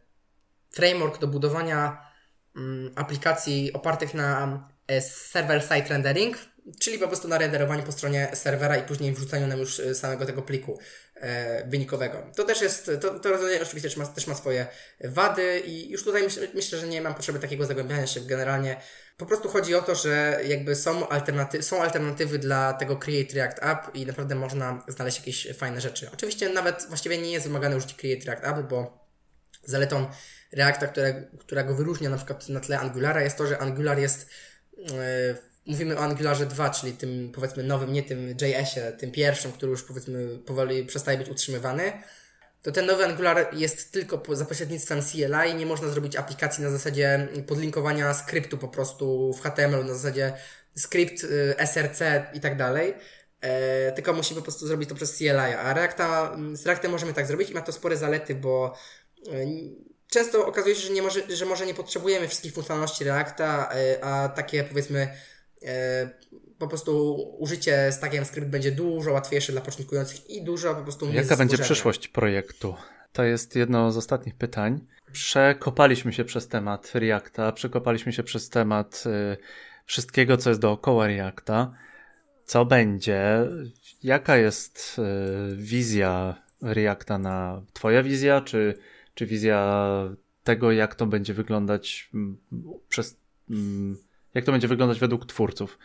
framework 0.71 1.21
do 1.21 1.27
budowania 1.27 2.11
mm, 2.57 2.93
aplikacji 2.97 3.73
opartych 3.73 4.15
na 4.15 4.69
server-side 5.01 5.89
rendering, 5.89 6.39
czyli 6.81 6.99
po 6.99 7.09
prostu 7.09 7.29
na 7.29 7.39
renderowaniu 7.39 7.83
po 7.83 7.93
stronie 7.93 8.31
serwera 8.35 8.77
i 8.77 8.83
później 8.83 9.13
wrzucaniu 9.13 9.47
nam 9.47 9.59
już 9.59 9.83
samego 9.95 10.27
tego 10.27 10.43
pliku 10.43 10.79
e, 11.15 11.69
wynikowego. 11.69 12.27
To 12.37 12.45
też 12.45 12.61
jest, 12.61 12.91
to, 13.01 13.19
to 13.19 13.31
rozwiązanie 13.31 13.63
oczywiście 13.63 13.89
też 13.89 13.97
ma, 13.97 14.07
też 14.07 14.27
ma 14.27 14.35
swoje 14.35 14.67
wady 15.05 15.61
i 15.61 15.91
już 15.91 16.05
tutaj 16.05 16.23
myśl, 16.23 16.49
myślę, 16.55 16.79
że 16.79 16.89
nie 16.89 17.03
mam 17.03 17.15
potrzeby 17.15 17.39
takiego 17.39 17.67
zagłębiania 17.67 18.07
się 18.07 18.21
generalnie. 18.21 18.81
Po 19.17 19.27
prostu 19.27 19.49
chodzi 19.49 19.75
o 19.75 19.83
to, 19.83 19.95
że 19.95 20.41
jakby 20.47 20.77
są, 20.77 21.09
alternaty 21.09 21.63
są 21.63 21.83
alternatywy 21.83 22.39
dla 22.39 22.73
tego 22.73 22.97
Create 22.97 23.35
React 23.35 23.59
App 23.63 23.95
i 23.95 24.07
naprawdę 24.07 24.35
można 24.35 24.83
znaleźć 24.89 25.19
jakieś 25.19 25.49
fajne 25.57 25.81
rzeczy. 25.81 26.11
Oczywiście 26.13 26.49
nawet 26.49 26.87
właściwie 26.89 27.19
nie 27.19 27.33
jest 27.33 27.47
wymagane 27.47 27.77
użycie 27.77 27.95
Create 27.95 28.25
React 28.27 28.45
App, 28.45 28.69
bo 28.69 29.05
zaletą 29.65 30.07
Reacta, 30.53 30.87
które, 30.87 31.23
która 31.39 31.63
go 31.63 31.75
wyróżnia 31.75 32.11
na 32.11 32.17
przykład 32.17 32.49
na 32.49 32.61
tle 32.61 32.79
Angulara 32.79 33.23
jest 33.23 33.39
to, 33.39 33.47
że 33.47 33.59
Angular 33.59 33.99
jest 33.99 34.31
yy, 34.77 34.89
mówimy 35.67 35.99
o 35.99 36.01
Angularze 36.01 36.47
2, 36.47 36.71
czyli 36.71 36.93
tym 36.93 37.33
powiedzmy 37.35 37.63
nowym, 37.63 37.93
nie 37.93 38.03
tym 38.03 38.29
JS-ie, 38.29 38.93
tym 38.93 39.11
pierwszym, 39.13 39.53
który 39.53 39.71
już 39.71 39.83
powiedzmy 39.83 40.39
powoli 40.39 40.85
przestaje 40.85 41.19
być 41.19 41.29
utrzymywany, 41.29 41.93
to 42.65 42.73
ten 42.73 42.87
nowy 42.87 43.05
Angular 43.05 43.49
jest 43.53 43.93
tylko 43.93 44.37
za 44.37 44.45
pośrednictwem 44.45 45.03
CLI, 45.03 45.55
nie 45.55 45.67
można 45.67 45.89
zrobić 45.89 46.17
aplikacji 46.17 46.65
na 46.65 46.71
zasadzie 46.71 47.29
podlinkowania 47.47 48.15
skryptu 48.15 48.59
po 48.59 48.69
prostu 48.69 49.33
w 49.33 49.41
HTML, 49.41 49.87
na 49.87 49.95
zasadzie 49.95 50.33
skrypt 50.75 51.25
y, 51.25 51.55
src 51.59 52.01
i 52.35 52.41
tak 52.41 52.57
dalej, 52.57 52.95
e, 53.41 53.93
tylko 53.93 54.13
musi 54.13 54.35
po 54.35 54.43
prostu 54.43 54.67
zrobić 54.67 54.89
to 54.89 54.95
przez 54.95 55.17
CLI, 55.17 55.55
a 55.59 55.75
Reacta, 55.75 56.37
z 56.53 56.67
Reactem 56.67 56.93
możemy 56.93 57.15
tak 57.15 57.27
zrobić 57.27 57.51
i 57.51 57.55
ma 57.55 57.61
to 57.61 57.73
spore 57.73 57.97
zalety, 57.97 58.35
bo 58.35 58.75
y, 59.29 59.47
często 60.09 60.47
okazuje 60.47 60.75
się, 60.75 60.81
że, 60.81 60.93
nie 60.93 61.03
może, 61.03 61.21
że 61.29 61.47
może 61.47 61.67
nie 61.67 61.75
potrzebujemy 61.75 62.29
wszystkich 62.29 62.55
funkcjonalności 62.55 63.05
Reacta, 63.05 63.71
y, 63.77 64.05
a 64.05 64.29
takie 64.29 64.65
powiedzmy 64.65 65.09
po 66.59 66.69
prostu 66.69 67.15
użycie 67.39 67.93
z 67.93 68.01
tagiem 68.01 68.25
script 68.25 68.49
będzie 68.49 68.73
dużo 68.73 69.13
łatwiejsze 69.13 69.53
dla 69.53 69.61
początkujących 69.61 70.31
i 70.31 70.45
dużo 70.45 70.75
po 70.75 70.83
prostu 70.83 71.13
Jaka 71.13 71.37
będzie 71.37 71.59
przyszłość 71.59 72.09
projektu? 72.09 72.75
To 73.13 73.25
jest 73.25 73.57
jedno 73.57 73.93
z 73.93 73.97
ostatnich 73.97 74.35
pytań. 74.35 74.81
Przekopaliśmy 75.13 76.13
się 76.13 76.25
przez 76.25 76.49
temat 76.49 76.93
Reacta, 76.95 77.53
przekopaliśmy 77.53 78.13
się 78.13 78.23
przez 78.23 78.51
temat 78.51 79.05
y, 79.07 79.37
wszystkiego, 79.87 80.37
co 80.37 80.51
jest 80.51 80.61
dookoła 80.61 81.07
Reacta. 81.07 81.73
Co 82.45 82.65
będzie? 82.65 83.49
Jaka 84.03 84.37
jest 84.37 84.97
y, 85.53 85.57
wizja 85.57 86.43
Reacta 86.63 87.19
na 87.19 87.63
Twoja 87.73 88.03
wizja, 88.03 88.41
czy, 88.41 88.75
czy 89.15 89.27
wizja 89.27 89.85
tego, 90.45 90.73
jak 90.73 90.95
to 90.95 91.07
będzie 91.07 91.35
wyglądać 91.35 92.11
m, 92.15 92.37
przez. 92.89 93.17
M, 93.51 93.97
jak 94.35 94.45
to 94.45 94.53
będzie 94.53 94.69
wyglądać 94.69 94.99
według 94.99 95.27
twórców. 95.27 95.79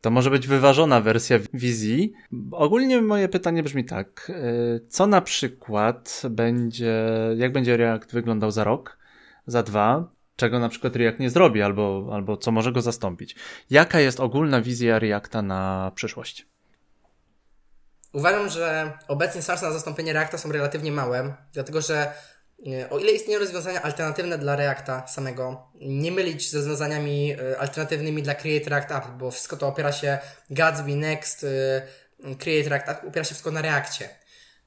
To 0.00 0.10
może 0.10 0.30
być 0.30 0.46
wyważona 0.46 1.00
wersja 1.00 1.38
wizji. 1.54 2.12
Ogólnie 2.52 3.02
moje 3.02 3.28
pytanie 3.28 3.62
brzmi 3.62 3.84
tak. 3.84 4.32
E, 4.34 4.80
co 4.88 5.06
na 5.06 5.20
przykład 5.20 6.22
będzie, 6.30 6.94
jak 7.36 7.52
będzie 7.52 7.76
React 7.76 8.12
wyglądał 8.12 8.50
za 8.50 8.64
rok, 8.64 8.98
za 9.46 9.62
dwa, 9.62 10.12
czego 10.36 10.58
na 10.58 10.68
przykład 10.68 10.96
React 10.96 11.20
nie 11.20 11.30
zrobi, 11.30 11.62
albo, 11.62 12.10
albo 12.12 12.36
co 12.36 12.52
może 12.52 12.72
go 12.72 12.82
zastąpić? 12.82 13.36
Jaka 13.70 14.00
jest 14.00 14.20
ogólna 14.20 14.60
wizja 14.60 14.98
Reacta 14.98 15.42
na 15.42 15.92
przyszłość? 15.94 16.46
Uważam, 18.12 18.48
że 18.48 18.92
obecnie 19.08 19.42
szanse 19.42 19.66
na 19.66 19.72
zastąpienie 19.72 20.12
Reacta 20.12 20.38
są 20.38 20.52
relatywnie 20.52 20.92
małe, 20.92 21.34
dlatego 21.52 21.80
że 21.80 22.12
o 22.90 22.98
ile 22.98 23.12
istnieją 23.12 23.40
rozwiązania 23.40 23.82
alternatywne 23.82 24.38
dla 24.38 24.56
Reacta 24.56 25.06
samego, 25.08 25.70
nie 25.74 26.12
mylić 26.12 26.50
z 26.50 26.54
rozwiązaniami 26.54 27.32
e, 27.32 27.58
alternatywnymi 27.58 28.22
dla 28.22 28.34
Create 28.34 28.70
React 28.70 28.92
App, 28.92 29.06
bo 29.18 29.30
wszystko 29.30 29.56
to 29.56 29.68
opiera 29.68 29.92
się 29.92 30.18
Gatsby, 30.50 30.96
Next, 30.96 31.44
e, 31.44 32.36
Create 32.38 32.68
React 32.68 32.88
App, 32.88 33.04
opiera 33.04 33.24
się 33.24 33.28
wszystko 33.28 33.50
na 33.50 33.62
Reakcie. 33.62 34.08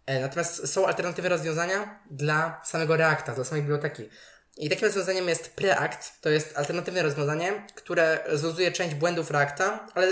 E, 0.05 0.19
natomiast 0.19 0.73
są 0.73 0.87
alternatywne 0.87 1.29
rozwiązania 1.29 1.99
dla 2.11 2.61
samego 2.65 2.97
Reacta, 2.97 3.33
dla 3.33 3.43
samej 3.43 3.61
biblioteki. 3.61 4.09
I 4.57 4.69
takim 4.69 4.85
rozwiązaniem 4.85 5.29
jest 5.29 5.55
Preact. 5.55 6.21
To 6.21 6.29
jest 6.29 6.57
alternatywne 6.57 7.03
rozwiązanie, 7.03 7.65
które 7.75 8.19
rozwiązuje 8.25 8.71
część 8.71 8.95
błędów 8.95 9.31
Reacta, 9.31 9.87
ale 9.93 10.07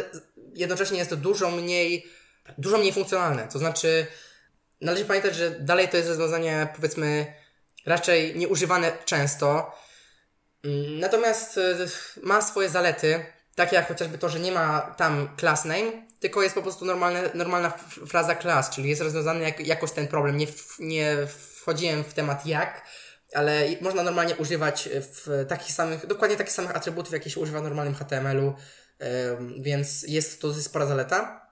jednocześnie 0.54 0.98
jest 0.98 1.10
to 1.10 1.16
dużo 1.16 1.52
mniej, 1.52 2.06
dużo 2.58 2.78
mniej 2.78 2.94
funkcjonalne. 2.94 3.48
To 3.48 3.60
znaczy, 3.60 4.08
należy 4.82 5.06
pamiętać, 5.06 5.36
że 5.36 5.52
dalej 5.52 5.88
to 5.88 5.98
jest 5.98 6.10
rozwiązanie, 6.10 6.68
powiedzmy, 6.76 7.34
raczej 7.86 8.36
nieużywane 8.36 8.92
często. 9.06 9.76
Mm, 10.64 11.00
natomiast 11.00 11.58
y, 11.58 11.88
ma 12.24 12.42
swoje 12.42 12.70
zalety, 12.70 13.26
takie 13.56 13.76
jak 13.76 13.88
chociażby 13.88 14.18
to, 14.18 14.30
że 14.30 14.40
nie 14.40 14.52
ma 14.52 14.82
tam 14.82 15.30
class 15.40 15.66
name, 15.66 15.92
tylko 16.20 16.44
jest 16.44 16.56
po 16.56 16.62
prostu 16.62 16.86
normalne, 16.86 17.30
normalna 17.34 17.70
fraza 18.08 18.36
class, 18.36 18.70
czyli 18.70 18.90
jest 18.90 19.02
rozwiązany 19.02 19.44
jak, 19.44 19.68
jakoś 19.68 19.92
ten 19.92 20.08
problem. 20.08 20.38
Nie, 20.38 20.48
nie 20.80 21.18
wchodziłem 21.28 22.04
w 22.04 22.14
temat 22.14 22.46
jak, 22.46 22.88
ale 23.34 23.66
można 23.82 24.04
normalnie 24.04 24.36
używać 24.36 24.90
w 24.94 25.46
takich 25.50 25.72
samych, 25.72 26.08
dokładnie 26.08 26.38
takich 26.38 26.54
samych 26.54 26.76
atrybutów, 26.76 27.14
jakie 27.14 27.30
się 27.30 27.40
używa 27.40 27.60
w 27.60 27.64
normalnym 27.64 27.96
HTML-u, 27.96 28.54
więc 29.60 30.04
jest 30.08 30.42
to 30.42 30.54
spora 30.54 30.86
zaleta. 30.86 31.43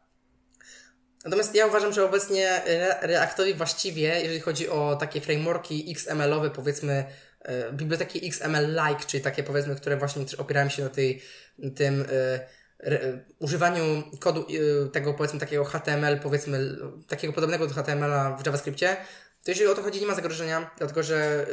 Natomiast 1.26 1.56
ja 1.56 1.68
uważam, 1.68 1.94
że 1.94 2.06
obecnie 2.06 2.62
Reactowi 3.02 3.54
właściwie, 3.54 4.22
jeżeli 4.22 4.40
chodzi 4.40 4.70
o 4.70 4.96
takie 4.96 5.22
frameworki 5.22 5.92
XML-owe, 5.92 6.50
powiedzmy, 6.50 7.06
e, 7.42 7.74
biblioteki 7.74 8.28
XML-like, 8.28 9.06
czyli 9.08 9.24
takie 9.24 9.44
powiedzmy, 9.44 9.76
które 9.76 9.98
właśnie 9.98 10.26
opierają 10.38 10.70
się 10.70 10.84
na 10.84 10.90
tej, 10.90 11.22
tym 11.76 12.06
e, 12.12 12.40
używaniu 13.40 14.04
kodu 14.20 14.48
e, 14.86 14.90
tego 14.90 15.14
powiedzmy 15.14 15.40
takiego 15.40 15.66
HTML, 15.66 16.20
powiedzmy 16.20 16.78
takiego 17.08 17.34
podobnego 17.34 17.68
do 17.68 17.74
HTML-a 17.74 18.38
w 18.38 18.46
JavaScriptie, 18.46 18.98
to 19.44 19.52
jeżeli 19.52 19.70
o 19.70 19.76
to 19.76 19.84
chodzi, 19.84 20.02
nie 20.02 20.08
ma 20.08 20.16
zagrożenia, 20.16 20.72
dlatego 20.78 21.04
że 21.04 21.48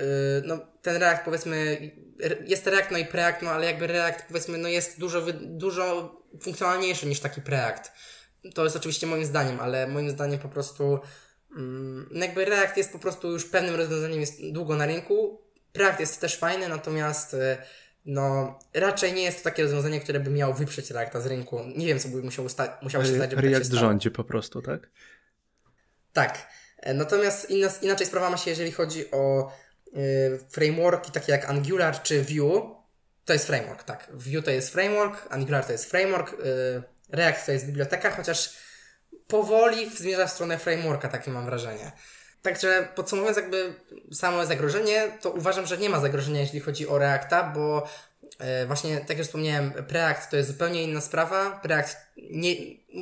no, 0.45 0.59
ten 0.83 0.97
React 0.97 1.25
powiedzmy, 1.25 1.79
jest 2.47 2.67
React, 2.67 2.91
no 2.91 2.99
i 2.99 3.05
Preact, 3.05 3.43
no 3.43 3.51
ale 3.51 3.67
jakby 3.67 3.87
React 3.87 4.25
powiedzmy, 4.29 4.59
no 4.59 4.69
jest 4.69 5.01
dużo, 5.01 5.23
dużo 5.41 6.17
funkcjonalniejszy 6.43 7.07
niż 7.07 7.21
taki 7.21 7.41
Preact. 7.41 7.93
To 8.55 8.65
jest 8.65 8.77
oczywiście 8.77 9.07
moim 9.07 9.25
zdaniem, 9.25 9.61
ale 9.61 9.87
moim 9.87 10.11
zdaniem 10.11 10.39
po 10.39 10.49
prostu 10.49 10.99
mm, 11.57 12.09
no 12.13 12.25
jakby 12.25 12.45
React 12.45 12.77
jest 12.77 12.93
po 12.93 12.99
prostu 12.99 13.31
już 13.31 13.45
pewnym 13.45 13.75
rozwiązaniem, 13.75 14.21
jest 14.21 14.53
długo 14.53 14.77
na 14.77 14.87
rynku. 14.87 15.41
Preact 15.73 16.01
jest 16.01 16.21
też 16.21 16.37
fajny, 16.37 16.69
natomiast 16.69 17.35
y, 17.35 17.57
no 18.05 18.59
raczej 18.75 19.13
nie 19.13 19.23
jest 19.23 19.39
to 19.39 19.45
takie 19.45 19.63
rozwiązanie, 19.63 20.01
które 20.01 20.21
by 20.21 20.31
miało 20.31 20.55
wyprzeć 20.55 20.91
Reacta 20.91 21.21
z 21.21 21.27
rynku. 21.27 21.61
Nie 21.77 21.87
wiem, 21.87 21.99
co 21.99 22.09
by 22.09 22.23
musiało, 22.23 22.49
sta- 22.49 22.79
musiało 22.83 23.05
się 23.05 23.15
stać, 23.15 23.31
żeby 23.31 23.43
React 23.43 23.71
tak 23.71 23.73
się 23.73 23.81
rządzi 23.81 24.11
po 24.11 24.25
prostu, 24.25 24.63
tak? 24.63 24.91
Tak. 26.13 26.47
E, 26.77 26.95
natomiast 26.95 27.51
inna, 27.51 27.69
inaczej 27.83 28.07
sprawa 28.07 28.31
ma 28.31 28.37
się, 28.37 28.51
jeżeli 28.51 28.73
chodzi 28.73 29.11
o 29.11 29.53
y, 29.97 30.39
frameworki 30.51 31.13
takie 31.13 31.33
jak 31.33 31.51
Angular 31.51 32.03
czy 32.03 32.23
Vue. 32.23 32.79
To 33.25 33.33
jest 33.33 33.47
framework, 33.47 33.83
tak. 33.83 34.09
Vue 34.15 34.43
to 34.43 34.51
jest 34.51 34.73
framework, 34.73 35.27
Angular 35.31 35.65
to 35.65 35.73
jest 35.73 35.91
framework. 35.91 36.33
Y, 36.33 36.83
React 37.13 37.49
jest 37.49 37.67
biblioteka, 37.67 38.11
chociaż 38.11 38.57
powoli 39.27 39.91
zmierza 39.91 40.27
w 40.27 40.33
stronę 40.33 40.59
frameworka, 40.59 41.09
takie 41.09 41.31
mam 41.31 41.45
wrażenie. 41.45 41.93
Także 42.43 42.89
podsumowując 42.95 43.37
jakby 43.37 43.75
samo 44.13 44.47
zagrożenie, 44.47 45.09
to 45.21 45.31
uważam, 45.31 45.67
że 45.67 45.79
nie 45.79 45.91
ma 45.91 46.01
zagrożenia, 46.01 46.41
jeśli 46.41 46.61
chodzi 46.61 46.89
o 46.89 46.99
Reacta, 46.99 47.43
bo 47.43 47.89
e, 48.39 48.67
właśnie, 48.67 49.01
tak 49.01 49.19
jak 49.19 49.27
wspomniałem, 49.27 49.73
Preact 49.73 50.31
to 50.31 50.37
jest 50.37 50.49
zupełnie 50.49 50.83
inna 50.83 51.01
sprawa. 51.01 51.61
Preact 51.63 51.97
nie, 52.31 52.55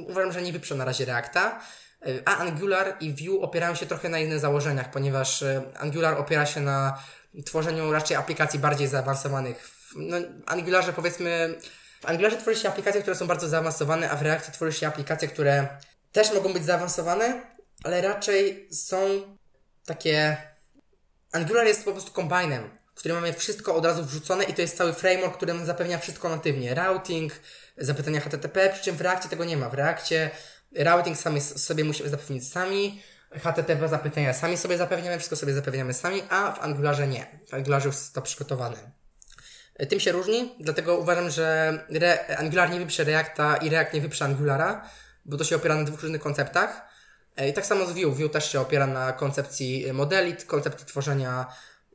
uważam, 0.09 0.33
że 0.33 0.43
nie 0.43 0.53
wyprze 0.53 0.75
na 0.75 0.85
razie 0.85 1.05
Reacta, 1.05 1.61
e, 2.03 2.07
a 2.25 2.37
Angular 2.37 2.97
i 3.01 3.15
Vue 3.15 3.43
opierają 3.43 3.75
się 3.75 3.87
trochę 3.87 4.09
na 4.09 4.19
innych 4.19 4.41
założeniach, 4.41 4.91
ponieważ 4.91 5.43
e, 5.43 5.63
Angular 5.79 6.15
opiera 6.15 6.47
się 6.47 6.61
na 6.61 7.03
tworzeniu 7.47 7.93
raczej 7.93 8.17
aplikacji 8.17 8.59
bardziej 8.59 8.89
zaawansowanych. 8.89 9.71
No, 9.97 10.17
Angularze 10.47 10.93
powiedzmy 10.93 11.55
w 12.01 12.07
Angularze 12.07 12.37
tworzy 12.37 12.61
się 12.61 12.69
aplikacje, 12.69 13.03
które 13.03 13.17
są 13.17 13.27
bardzo 13.27 13.49
zaawansowane, 13.49 14.11
a 14.11 14.17
w 14.17 14.23
Reactie 14.23 14.53
tworzy 14.53 14.73
się 14.73 14.87
aplikacje, 14.87 15.29
które 15.29 15.69
też 16.13 16.33
mogą 16.33 16.53
być 16.53 16.65
zaawansowane, 16.65 17.43
ale 17.85 18.03
raczej 18.03 18.69
są 18.73 18.97
takie... 19.87 20.37
Angular 21.33 21.67
jest 21.67 21.85
po 21.85 21.93
prostu 21.93 22.13
kombinem, 22.13 22.71
w 22.95 22.99
którym 22.99 23.17
mamy 23.17 23.33
wszystko 23.33 23.75
od 23.75 23.85
razu 23.85 24.05
wrzucone 24.05 24.45
i 24.45 24.55
to 24.55 24.63
jest 24.63 24.77
cały 24.77 24.93
framework, 24.93 25.37
który 25.37 25.55
nam 25.55 25.67
zapewnia 25.67 25.99
wszystko 25.99 26.29
natywnie. 26.29 26.75
Routing, 26.75 27.33
zapytania 27.77 28.21
HTTP, 28.21 28.71
przy 28.73 28.85
czym 28.85 28.97
w 28.97 29.01
Reakcie 29.01 29.29
tego 29.29 29.45
nie 29.45 29.57
ma. 29.57 29.69
W 29.69 29.75
Reakcie 29.75 30.31
routing 30.77 31.19
sami 31.19 31.41
sobie 31.41 31.85
musimy 31.85 32.09
zapewnić 32.09 32.53
sami, 32.53 33.03
HTTP 33.31 33.89
zapytania 33.89 34.33
sami 34.33 34.57
sobie 34.57 34.79
zapewniamy, 34.79 35.19
wszystko 35.19 35.37
sobie 35.37 35.55
zapewniamy 35.55 35.95
sami, 35.95 36.23
a 36.29 36.53
w 36.53 36.61
Angularze 36.61 37.07
nie. 37.07 37.27
W 37.49 37.55
Angularze 37.55 37.89
jest 37.89 38.15
to 38.15 38.23
przygotowane. 38.23 38.96
Tym 39.89 40.01
się 40.01 40.13
różni, 40.13 40.55
dlatego 40.61 40.99
uważam, 40.99 41.31
że 41.31 41.79
Re 41.91 42.37
Angular 42.39 42.71
nie 42.71 42.79
wyprze 42.79 43.05
Reacta 43.05 43.57
i 43.57 43.71
React 43.71 43.95
nie 43.95 44.01
wyprze 44.01 44.25
Angulara, 44.25 44.89
bo 45.25 45.37
to 45.37 45.45
się 45.45 45.57
opiera 45.57 45.75
na 45.75 45.85
dwóch 45.85 46.03
różnych 46.03 46.21
konceptach. 46.21 46.89
E, 47.37 47.49
I 47.49 47.53
tak 47.53 47.67
samo 47.67 47.87
z 47.87 47.93
Vue. 47.93 48.11
Vue 48.11 48.29
też 48.29 48.53
się 48.53 48.61
opiera 48.61 48.87
na 48.87 49.13
koncepcji 49.13 49.93
modelit, 49.93 50.45
koncepcji 50.45 50.87
tworzenia 50.87 51.47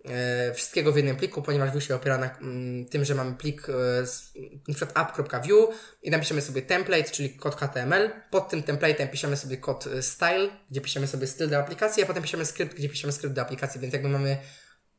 e, 0.06 0.54
wszystkiego 0.54 0.92
w 0.92 0.96
jednym 0.96 1.16
pliku, 1.16 1.42
ponieważ 1.42 1.72
Vue 1.72 1.82
się 1.82 1.96
opiera 1.96 2.18
na 2.18 2.38
mm, 2.38 2.86
tym, 2.86 3.06
że 3.06 3.16
mamy 3.16 3.36
plik 3.36 3.68
e, 3.70 4.74
przykład 4.74 5.20
app.view 5.20 5.70
i 6.04 6.12
napiszemy 6.12 6.42
sobie 6.42 6.62
template, 6.62 7.12
czyli 7.12 7.30
kod 7.30 7.56
HTML. 7.56 8.10
Pod 8.32 8.50
tym 8.50 8.62
template'em 8.62 9.10
piszemy 9.10 9.38
sobie 9.38 9.58
kod 9.58 9.88
e, 9.88 10.02
style, 10.02 10.50
gdzie 10.72 10.82
piszemy 10.82 11.08
sobie 11.08 11.28
styl 11.28 11.50
do 11.50 11.58
aplikacji, 11.58 12.04
a 12.04 12.06
potem 12.06 12.24
piszemy 12.24 12.46
skrypt, 12.46 12.76
gdzie 12.76 12.90
piszemy 12.90 13.14
skrypt 13.14 13.36
do 13.36 13.42
aplikacji, 13.42 13.82
więc 13.82 13.94
jakby 13.94 14.10
mamy 14.10 14.38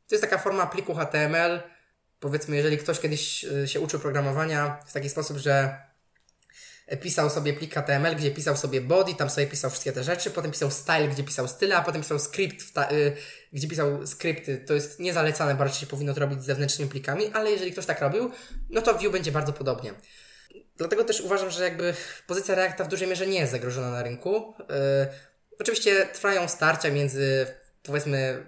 to 0.07 0.15
jest 0.15 0.23
taka 0.23 0.37
forma 0.37 0.65
pliku 0.65 0.95
HTML. 0.95 1.61
Powiedzmy, 2.23 2.55
jeżeli 2.55 2.77
ktoś 2.77 2.99
kiedyś 2.99 3.45
e, 3.45 3.67
się 3.67 3.79
uczył 3.79 3.99
programowania 3.99 4.79
w 4.87 4.93
taki 4.93 5.09
sposób, 5.09 5.37
że 5.37 5.77
pisał 7.01 7.29
sobie 7.29 7.53
plik 7.53 7.73
HTML, 7.73 8.15
gdzie 8.15 8.31
pisał 8.31 8.57
sobie 8.57 8.81
body, 8.81 9.15
tam 9.15 9.29
sobie 9.29 9.47
pisał 9.47 9.69
wszystkie 9.69 9.91
te 9.91 10.03
rzeczy, 10.03 10.31
potem 10.31 10.51
pisał 10.51 10.71
style, 10.71 11.07
gdzie 11.07 11.23
pisał 11.23 11.47
style, 11.47 11.77
a 11.77 11.81
potem 11.81 12.01
pisał 12.01 12.19
script, 12.19 12.61
y, 12.91 13.13
gdzie 13.53 13.67
pisał 13.67 14.07
skrypty. 14.07 14.57
To 14.57 14.73
jest 14.73 14.99
niezalecane, 14.99 15.55
bardziej 15.55 15.79
się 15.79 15.85
powinno 15.85 16.13
to 16.13 16.19
robić 16.19 16.41
z 16.41 16.45
zewnętrznymi 16.45 16.91
plikami, 16.91 17.31
ale 17.33 17.51
jeżeli 17.51 17.71
ktoś 17.71 17.85
tak 17.85 18.01
robił, 18.01 18.31
no 18.69 18.81
to 18.81 18.93
Vue 18.93 19.09
będzie 19.09 19.31
bardzo 19.31 19.53
podobnie. 19.53 19.93
Dlatego 20.77 21.03
też 21.03 21.21
uważam, 21.21 21.51
że 21.51 21.63
jakby 21.63 21.93
pozycja 22.27 22.55
Reacta 22.55 22.83
w 22.83 22.87
dużej 22.87 23.07
mierze 23.07 23.27
nie 23.27 23.39
jest 23.39 23.51
zagrożona 23.51 23.91
na 23.91 24.03
rynku. 24.03 24.53
Y, 24.59 24.63
oczywiście 25.59 26.05
trwają 26.05 26.47
starcia 26.47 26.89
między 26.89 27.47
powiedzmy 27.83 28.45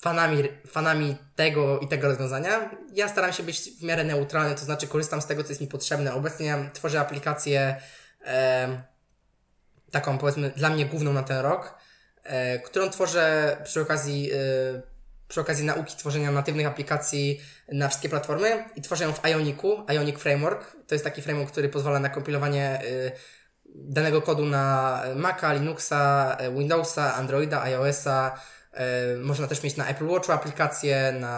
fanami, 0.00 0.48
fanami 0.66 1.16
tego 1.36 1.78
i 1.78 1.88
tego 1.88 2.08
rozwiązania. 2.08 2.70
Ja 2.92 3.08
staram 3.08 3.32
się 3.32 3.42
być 3.42 3.60
w 3.60 3.82
miarę 3.82 4.04
neutralny, 4.04 4.54
to 4.54 4.64
znaczy 4.64 4.86
korzystam 4.86 5.22
z 5.22 5.26
tego, 5.26 5.42
co 5.42 5.48
jest 5.48 5.60
mi 5.60 5.66
potrzebne. 5.66 6.14
Obecnie 6.14 6.70
tworzę 6.72 7.00
aplikację 7.00 7.76
e, 8.26 8.82
taką, 9.90 10.18
powiedzmy, 10.18 10.50
dla 10.50 10.70
mnie 10.70 10.86
główną 10.86 11.12
na 11.12 11.22
ten 11.22 11.38
rok, 11.38 11.74
e, 12.22 12.58
którą 12.58 12.90
tworzę 12.90 13.56
przy 13.64 13.80
okazji, 13.80 14.30
e, 14.32 14.36
przy 15.28 15.40
okazji 15.40 15.64
nauki 15.64 15.96
tworzenia 15.96 16.30
natywnych 16.30 16.66
aplikacji 16.66 17.40
na 17.72 17.88
wszystkie 17.88 18.08
platformy 18.08 18.64
i 18.76 18.82
tworzę 18.82 19.04
ją 19.04 19.12
w 19.12 19.26
Ioniku, 19.26 19.84
Ionic 19.88 20.18
Framework. 20.18 20.76
To 20.86 20.94
jest 20.94 21.04
taki 21.04 21.22
framework, 21.22 21.52
który 21.52 21.68
pozwala 21.68 21.98
na 21.98 22.08
kompilowanie 22.08 22.64
e, 22.64 23.12
danego 23.74 24.22
kodu 24.22 24.46
na 24.46 25.02
Maca, 25.16 25.52
Linuxa, 25.52 26.36
e, 26.38 26.52
Windowsa, 26.52 27.14
Androida, 27.14 27.62
iOSa, 27.62 28.40
można 29.22 29.46
też 29.46 29.62
mieć 29.62 29.76
na 29.76 29.88
Apple 29.88 30.06
Watchu 30.06 30.32
aplikacje, 30.32 31.12
na 31.20 31.34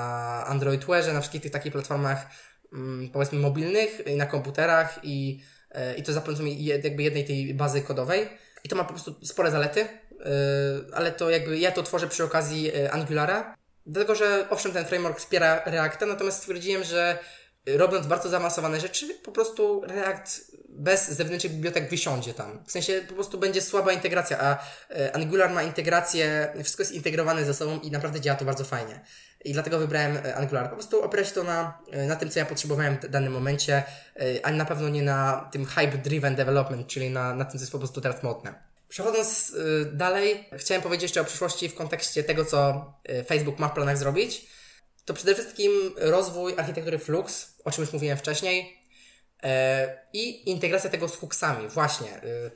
Android 0.46 0.84
Wearze, 0.84 1.12
na 1.12 1.20
wszystkich 1.20 1.42
tych 1.42 1.52
takich 1.52 1.72
platformach 1.72 2.26
mm, 2.72 3.10
powiedzmy 3.10 3.38
mobilnych 3.38 4.06
i 4.06 4.16
na 4.16 4.26
komputerach 4.26 4.98
i, 5.02 5.42
e, 5.70 5.94
i 5.94 6.02
to 6.02 6.12
za 6.12 6.20
pomocą 6.20 6.44
jakby 6.44 7.02
jednej 7.02 7.24
tej 7.24 7.54
bazy 7.54 7.82
kodowej. 7.82 8.28
I 8.64 8.68
to 8.68 8.76
ma 8.76 8.84
po 8.84 8.92
prostu 8.92 9.26
spore 9.26 9.50
zalety, 9.50 9.80
e, 9.80 9.88
ale 10.94 11.12
to 11.12 11.30
jakby 11.30 11.58
ja 11.58 11.72
to 11.72 11.82
tworzę 11.82 12.08
przy 12.08 12.24
okazji 12.24 12.72
Angulara, 12.90 13.56
dlatego 13.86 14.14
że 14.14 14.46
owszem 14.50 14.72
ten 14.72 14.84
framework 14.84 15.18
wspiera 15.18 15.62
Reacta, 15.66 16.06
natomiast 16.06 16.38
stwierdziłem, 16.38 16.84
że 16.84 17.18
robiąc 17.66 18.06
bardzo 18.06 18.28
zaawansowane 18.28 18.80
rzeczy, 18.80 19.14
po 19.14 19.32
prostu 19.32 19.82
React 19.84 20.52
bez 20.68 21.10
zewnętrznych 21.10 21.52
bibliotek 21.52 21.90
wysiądzie 21.90 22.34
tam. 22.34 22.64
W 22.66 22.72
sensie 22.72 23.00
po 23.08 23.14
prostu 23.14 23.38
będzie 23.38 23.62
słaba 23.62 23.92
integracja, 23.92 24.38
a 24.40 24.58
e, 24.90 25.16
Angular 25.16 25.50
ma 25.50 25.62
integrację, 25.62 26.52
wszystko 26.62 26.82
jest 26.82 26.92
integrowane 26.92 27.44
ze 27.44 27.54
sobą 27.54 27.80
i 27.80 27.90
naprawdę 27.90 28.20
działa 28.20 28.38
to 28.38 28.44
bardzo 28.44 28.64
fajnie. 28.64 29.00
I 29.44 29.52
dlatego 29.52 29.78
wybrałem 29.78 30.16
e, 30.16 30.36
Angular. 30.36 30.70
Po 30.70 30.76
prostu 30.76 31.02
opiera 31.02 31.24
się 31.24 31.34
to 31.34 31.44
na, 31.44 31.78
e, 31.90 32.06
na 32.06 32.16
tym, 32.16 32.30
co 32.30 32.38
ja 32.38 32.46
potrzebowałem 32.46 32.96
w 32.96 33.08
danym 33.08 33.32
momencie, 33.32 33.82
a 34.42 34.50
na 34.50 34.64
pewno 34.64 34.88
nie 34.88 35.02
na 35.02 35.48
tym 35.52 35.66
hype-driven 35.66 36.34
development, 36.34 36.86
czyli 36.86 37.10
na, 37.10 37.34
na 37.34 37.44
tym, 37.44 37.58
co 37.58 37.62
jest 37.62 37.72
po 37.72 37.78
prostu 37.78 38.00
teraz 38.00 38.22
modne. 38.22 38.54
Przechodząc 38.88 39.56
dalej, 39.92 40.48
chciałem 40.56 40.82
powiedzieć 40.82 41.02
jeszcze 41.02 41.20
o 41.20 41.24
przyszłości 41.24 41.68
w 41.68 41.74
kontekście 41.74 42.24
tego, 42.24 42.44
co 42.44 42.92
Facebook 43.26 43.58
ma 43.58 43.68
w 43.68 43.72
planach 43.72 43.98
zrobić. 43.98 44.46
To 45.04 45.14
przede 45.14 45.34
wszystkim 45.34 45.72
rozwój 45.96 46.54
architektury 46.56 46.98
Flux, 46.98 47.54
o 47.64 47.70
czym 47.70 47.84
już 47.84 47.92
mówiłem 47.92 48.18
wcześniej, 48.18 48.82
E, 49.42 49.98
I 50.12 50.50
integracja 50.50 50.90
tego 50.90 51.08
z 51.08 51.16
hooksami, 51.16 51.68
właśnie. 51.68 52.10
E, 52.16 52.50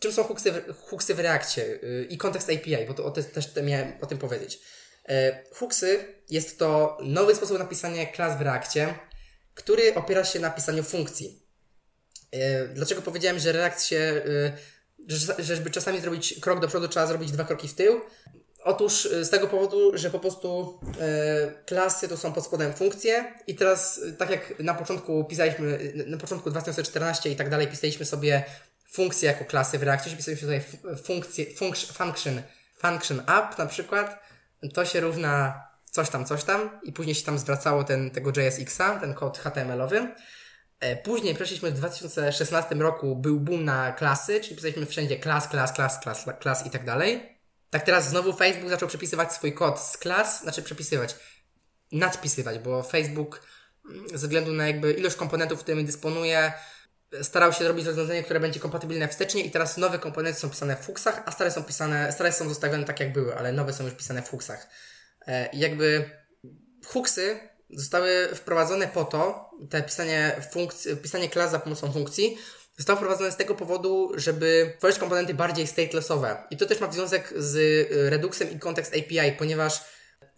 czym 0.00 0.12
są 0.12 0.24
hooksy, 0.24 0.52
hooksy 0.90 1.14
w 1.14 1.20
Reakcie 1.20 1.62
e, 1.62 2.02
i 2.02 2.18
kontekst 2.18 2.50
API, 2.50 2.86
bo 2.88 2.94
to 2.94 3.04
o 3.04 3.10
te, 3.10 3.22
też 3.22 3.48
miałem 3.62 3.92
o 4.00 4.06
tym 4.06 4.18
powiedzieć. 4.18 4.60
Hooksy 5.52 6.14
jest 6.30 6.58
to 6.58 6.98
nowy 7.02 7.34
sposób 7.34 7.58
napisania 7.58 8.06
klas 8.06 8.38
w 8.38 8.40
Reakcie, 8.40 8.94
który 9.54 9.94
opiera 9.94 10.24
się 10.24 10.40
na 10.40 10.50
pisaniu 10.50 10.82
funkcji. 10.82 11.42
Dlaczego 12.74 13.02
powiedziałem, 13.02 13.38
że 13.38 13.52
React 13.52 13.84
się, 13.84 14.22
że 15.08 15.34
żeby 15.56 15.70
czasami 15.70 16.00
zrobić 16.00 16.40
krok 16.40 16.60
do 16.60 16.68
przodu, 16.68 16.88
trzeba 16.88 17.06
zrobić 17.06 17.32
dwa 17.32 17.44
kroki 17.44 17.68
w 17.68 17.74
tył? 17.74 18.00
Otóż 18.64 19.04
y, 19.04 19.24
z 19.24 19.30
tego 19.30 19.46
powodu, 19.46 19.90
że 19.94 20.10
po 20.10 20.18
prostu 20.18 20.78
e, 21.00 21.64
klasy 21.66 22.08
to 22.08 22.16
są 22.16 22.32
pod 22.32 22.44
spodem 22.44 22.72
funkcje 22.72 23.34
i 23.46 23.54
teraz 23.54 23.98
y, 23.98 24.12
tak 24.12 24.30
jak 24.30 24.58
na 24.58 24.74
początku 24.74 25.24
pisaliśmy, 25.24 25.92
na 26.06 26.16
początku 26.16 26.50
2014 26.50 27.30
i 27.30 27.36
tak 27.36 27.50
dalej 27.50 27.68
pisaliśmy 27.68 28.06
sobie 28.06 28.44
funkcje 28.90 29.28
jako 29.28 29.44
klasy 29.44 29.78
w 29.78 29.82
Reakcie, 29.82 30.16
pisaliśmy 30.16 30.48
sobie 30.48 30.60
funkcje, 31.04 31.46
function, 31.94 32.42
function 32.76 33.18
up 33.20 33.48
na 33.58 33.66
przykład, 33.66 34.20
to 34.74 34.84
się 34.84 35.00
równa 35.00 35.62
coś 35.90 36.10
tam, 36.10 36.24
coś 36.24 36.44
tam 36.44 36.80
i 36.82 36.92
później 36.92 37.14
się 37.14 37.24
tam 37.24 37.38
zwracało 37.38 37.84
ten, 37.84 38.10
tego 38.10 38.32
JSX-a, 38.40 39.00
ten 39.00 39.14
kod 39.14 39.38
HTML-owy. 39.38 40.14
E, 40.80 40.96
później 40.96 41.34
przeszliśmy 41.34 41.70
w 41.70 41.74
2016 41.74 42.74
roku, 42.74 43.16
był 43.16 43.40
boom 43.40 43.64
na 43.64 43.92
klasy, 43.92 44.40
czyli 44.40 44.56
pisaliśmy 44.56 44.86
wszędzie 44.86 45.16
klas, 45.16 45.48
klas, 45.48 45.72
klas, 45.72 46.00
klas, 46.00 46.24
klas 46.40 46.66
i 46.66 46.70
tak 46.70 46.84
dalej. 46.84 47.37
Tak 47.70 47.82
teraz 47.82 48.08
znowu 48.08 48.32
Facebook 48.32 48.70
zaczął 48.70 48.88
przepisywać 48.88 49.32
swój 49.32 49.52
kod 49.52 49.80
z 49.80 49.96
klas, 49.96 50.42
znaczy 50.42 50.62
przepisywać, 50.62 51.16
nadpisywać, 51.92 52.58
bo 52.58 52.82
Facebook 52.82 53.42
mm, 53.90 54.08
ze 54.08 54.16
względu 54.16 54.52
na 54.52 54.66
jakby 54.66 54.92
ilość 54.92 55.16
komponentów, 55.16 55.60
którymi 55.60 55.84
dysponuje, 55.84 56.52
starał 57.22 57.52
się 57.52 57.64
zrobić 57.64 57.86
rozwiązanie, 57.86 58.22
które 58.22 58.40
będzie 58.40 58.60
kompatybilne 58.60 59.08
wstecznie 59.08 59.44
i 59.44 59.50
teraz 59.50 59.76
nowe 59.76 59.98
komponenty 59.98 60.40
są 60.40 60.50
pisane 60.50 60.76
w 60.76 60.80
fuksach, 60.80 61.22
a 61.26 61.32
stare 61.32 61.50
są 61.50 61.64
pisane, 61.64 62.12
stare 62.12 62.32
są 62.32 62.48
zostawione 62.48 62.84
tak 62.84 63.00
jak 63.00 63.12
były, 63.12 63.36
ale 63.36 63.52
nowe 63.52 63.72
są 63.72 63.84
już 63.84 63.94
pisane 63.94 64.22
w 64.22 64.28
fuksach. 64.28 64.68
E, 65.26 65.48
I 65.52 65.58
jakby 65.58 66.10
hooksy 66.86 67.40
zostały 67.70 68.28
wprowadzone 68.34 68.88
po 68.88 69.04
to, 69.04 69.50
te 69.70 69.82
pisanie 69.82 70.36
funkcji, 70.52 70.96
pisanie 70.96 71.28
klas 71.28 71.50
za 71.50 71.58
pomocą 71.58 71.92
funkcji, 71.92 72.38
Zostało 72.78 72.96
wprowadzone 72.96 73.32
z 73.32 73.36
tego 73.36 73.54
powodu, 73.54 74.12
żeby 74.14 74.74
tworzyć 74.78 74.98
komponenty 74.98 75.34
bardziej 75.34 75.66
statelessowe. 75.66 76.36
I 76.50 76.56
to 76.56 76.66
też 76.66 76.80
ma 76.80 76.92
związek 76.92 77.34
z 77.36 77.56
y, 77.56 78.10
Reduxem 78.10 78.50
i 78.50 78.58
kontekst 78.58 78.94
API, 78.94 79.32
ponieważ 79.38 79.84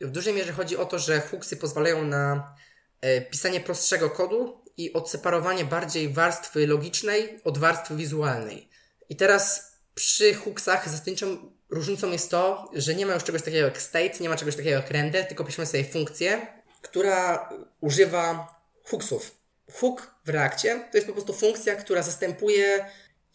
w 0.00 0.10
dużej 0.10 0.34
mierze 0.34 0.52
chodzi 0.52 0.76
o 0.76 0.84
to, 0.84 0.98
że 0.98 1.20
hooksy 1.20 1.56
pozwalają 1.56 2.04
na 2.04 2.54
e, 3.00 3.20
pisanie 3.20 3.60
prostszego 3.60 4.10
kodu 4.10 4.64
i 4.76 4.92
odseparowanie 4.92 5.64
bardziej 5.64 6.08
warstwy 6.08 6.66
logicznej 6.66 7.40
od 7.44 7.58
warstwy 7.58 7.96
wizualnej. 7.96 8.70
I 9.08 9.16
teraz 9.16 9.72
przy 9.94 10.34
hooksach 10.34 10.88
zasadniczą 10.88 11.52
różnicą 11.70 12.10
jest 12.10 12.30
to, 12.30 12.70
że 12.74 12.94
nie 12.94 13.06
ma 13.06 13.14
już 13.14 13.24
czegoś 13.24 13.42
takiego 13.42 13.66
jak 13.66 13.82
state, 13.82 14.18
nie 14.20 14.28
ma 14.28 14.36
czegoś 14.36 14.56
takiego 14.56 14.76
jak 14.76 14.90
render, 14.90 15.26
tylko 15.26 15.44
piszemy 15.44 15.66
sobie 15.66 15.84
funkcję, 15.84 16.46
która 16.82 17.48
używa 17.80 18.54
hooksów 18.84 19.40
hook 19.72 20.14
Reakcie 20.30 20.80
to 20.90 20.96
jest 20.96 21.06
po 21.06 21.12
prostu 21.12 21.32
funkcja, 21.32 21.76
która 21.76 22.02
zastępuje 22.02 22.84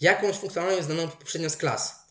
jakąś 0.01 0.35
funkcjonalność 0.35 0.83
znaną 0.83 1.07
poprzednio 1.07 1.49
z 1.49 1.57
klas. 1.57 2.05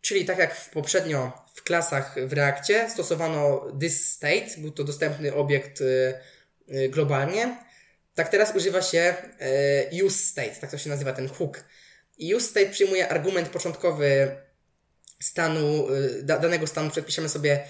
Czyli 0.00 0.24
tak 0.24 0.38
jak 0.38 0.54
w 0.54 0.70
poprzednio 0.70 1.32
w 1.54 1.62
klasach 1.62 2.14
w 2.26 2.32
Reakcie 2.32 2.90
stosowano 2.90 3.66
this 3.80 4.08
state, 4.08 4.46
był 4.58 4.70
to 4.70 4.84
dostępny 4.84 5.34
obiekt 5.34 5.80
y, 5.80 6.14
y, 6.74 6.88
globalnie, 6.88 7.56
tak 8.14 8.28
teraz 8.28 8.56
używa 8.56 8.82
się 8.82 9.14
y, 9.92 10.04
use 10.04 10.18
state, 10.18 10.54
tak 10.60 10.70
to 10.70 10.78
się 10.78 10.90
nazywa 10.90 11.12
ten 11.12 11.28
hook. 11.28 11.64
I 12.18 12.34
use 12.34 12.46
state 12.46 12.70
przyjmuje 12.70 13.08
argument 13.08 13.48
początkowy 13.48 14.36
stanu, 15.20 15.86
danego 16.22 16.66
stanu, 16.66 16.90
przedpiszemy 16.90 17.28
sobie 17.28 17.64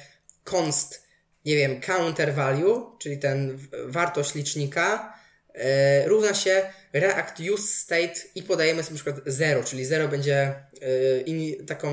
const, 0.45 1.03
nie 1.45 1.57
wiem, 1.57 1.81
counter 1.81 2.35
value, 2.35 2.97
czyli 2.99 3.19
ten 3.19 3.59
wartość 3.87 4.35
licznika, 4.35 5.20
e, 5.55 6.09
równa 6.09 6.35
się 6.35 6.63
react 6.93 7.41
use 7.41 7.63
state 7.63 8.15
i 8.35 8.43
podajemy 8.43 8.83
sobie 8.83 8.99
na 8.99 9.03
przykład 9.03 9.25
0, 9.27 9.65
czyli 9.65 9.85
0 9.85 10.09
będzie 10.09 10.37
e, 10.37 11.65
taką 11.67 11.93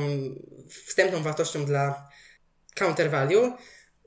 wstępną 0.85 1.23
wartością 1.23 1.65
dla 1.65 2.09
counter 2.75 3.09
value. 3.09 3.57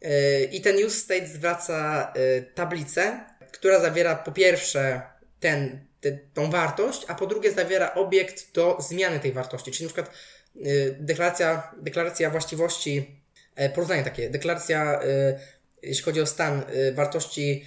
E, 0.02 0.44
i 0.44 0.60
ten 0.60 0.76
use 0.76 0.96
state 0.96 1.26
zwraca 1.26 2.12
tablicę, 2.54 3.20
która 3.52 3.80
zawiera 3.80 4.16
po 4.16 4.32
pierwsze 4.32 5.02
ten, 5.40 5.86
te, 6.00 6.12
tą 6.34 6.50
wartość, 6.50 7.04
a 7.08 7.14
po 7.14 7.26
drugie 7.26 7.52
zawiera 7.52 7.94
obiekt 7.94 8.54
do 8.54 8.76
zmiany 8.80 9.20
tej 9.20 9.32
wartości, 9.32 9.70
czyli 9.70 9.84
na 9.84 9.92
przykład 9.92 10.16
deklaracja, 11.00 11.72
deklaracja 11.76 12.30
właściwości, 12.30 13.20
porównanie 13.74 14.04
takie, 14.04 14.30
deklaracja 14.30 15.00
jeśli 15.82 16.04
chodzi 16.04 16.20
o 16.20 16.26
stan 16.26 16.64
wartości 16.94 17.64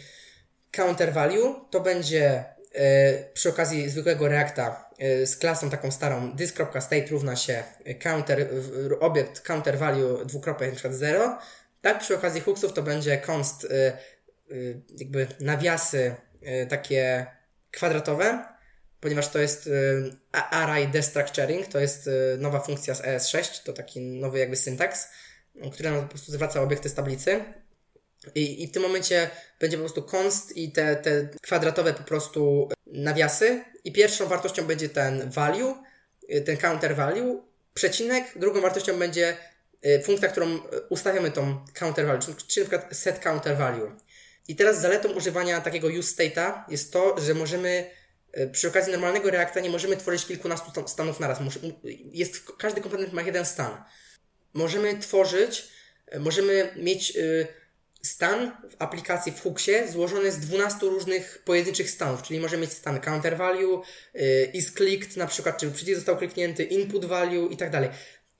counter 0.76 1.14
value 1.14 1.56
to 1.70 1.82
będzie 1.82 2.46
e, 2.74 3.24
przy 3.34 3.50
okazji 3.50 3.90
zwykłego 3.90 4.28
Reacta 4.28 4.90
e, 5.00 5.26
z 5.26 5.38
klasą 5.38 5.70
taką 5.70 5.92
starą 5.92 6.36
this.state 6.38 7.08
równa 7.10 7.36
się 7.36 7.64
counter, 8.00 8.50
obiekt 9.00 9.42
counter 9.42 9.78
value 9.78 10.26
dwukropek 10.26 10.70
na 10.70 10.76
przykład 10.76 10.94
0, 10.94 11.38
Tak, 11.82 12.00
przy 12.00 12.16
okazji 12.16 12.42
hooksów 12.42 12.74
to 12.74 12.84
będzie 12.84 13.18
const, 13.18 13.64
y, 13.64 13.94
jakby 14.98 15.28
nawiasy 15.40 16.16
takie 16.70 17.26
kwadratowe, 17.72 18.46
ponieważ 19.00 19.28
to 19.28 19.40
jest 19.40 19.70
array 20.32 20.88
destructuring, 20.88 21.68
to 21.68 21.80
jest 21.80 22.10
nowa 22.38 22.60
funkcja 22.60 22.96
z 22.96 23.02
ES6, 23.02 23.64
to 23.64 23.74
taki 23.74 24.02
nowy 24.02 24.40
jakby 24.40 24.56
syntaks, 24.56 25.08
który 25.74 25.90
nam 25.90 26.02
po 26.02 26.08
prostu 26.08 26.32
zwraca 26.32 26.62
obiekty 26.62 26.90
z 26.90 26.94
tablicy. 26.94 27.44
I, 28.36 28.64
I 28.64 28.68
w 28.68 28.72
tym 28.72 28.84
momencie 28.84 29.30
będzie 29.60 29.78
po 29.78 29.84
prostu 29.84 30.04
const 30.04 30.58
i 30.58 30.72
te, 30.72 30.96
te 30.96 31.30
kwadratowe 31.42 31.94
po 31.94 32.04
prostu 32.04 32.70
nawiasy. 32.86 33.64
I 33.84 33.92
pierwszą 33.92 34.28
wartością 34.28 34.66
będzie 34.66 34.90
ten 34.90 35.32
value, 35.32 35.76
y, 36.30 36.42
ten 36.42 36.58
counter 36.58 36.96
value, 36.96 37.44
przecinek, 37.74 38.24
drugą 38.36 38.62
wartością 38.62 39.00
będzie 39.00 39.38
funkcja, 40.04 40.30
którą 40.30 40.60
ustawiamy 40.90 41.32
tą 41.32 41.66
counter 41.74 42.06
value, 42.06 42.20
czyli 42.20 42.34
na 42.34 42.70
przykład 42.70 42.98
set 42.98 43.20
counter 43.20 43.58
value. 43.58 43.92
I 44.48 44.56
teraz 44.56 44.82
zaletą 44.82 45.12
używania 45.12 45.62
takiego 45.62 45.88
use 45.88 46.16
state'a 46.16 46.64
jest 46.70 46.94
to, 46.94 47.22
że 47.22 47.34
możemy 47.34 47.90
E, 48.34 48.48
przy 48.48 48.68
okazji 48.68 48.92
normalnego 48.92 49.30
reakta 49.30 49.60
nie 49.60 49.70
możemy 49.70 49.98
tworzyć 49.98 50.26
kilkunastu 50.26 50.88
stanów 50.88 51.20
naraz. 51.20 51.40
Jest, 52.12 52.52
każdy 52.58 52.82
komponent 52.82 53.14
ma 53.14 53.22
jeden 53.22 53.46
stan. 53.46 53.84
Możemy 54.54 54.98
tworzyć, 54.98 55.68
e, 56.08 56.20
możemy 56.20 56.74
mieć 56.76 57.18
e, 57.18 57.22
stan 58.06 58.52
w 58.70 58.76
aplikacji 58.80 59.32
w 59.32 59.42
Hooksie 59.42 59.72
złożony 59.92 60.32
z 60.32 60.40
12 60.40 60.86
różnych 60.86 61.42
pojedynczych 61.46 61.90
stanów, 61.90 62.24
czyli 62.24 62.40
możemy 62.40 62.62
mieć 62.62 62.74
stan 62.74 63.00
counter 63.00 63.38
value, 63.38 63.82
is 64.54 64.74
clicked 64.74 65.18
na 65.18 65.28
przykład, 65.28 65.58
czy 65.58 65.72
przycisk 65.72 65.96
został 65.96 66.18
kliknięty, 66.18 66.64
input 66.64 67.06
value 67.06 67.48
i 67.52 67.58
tak 67.58 67.70
dalej. 67.70 67.90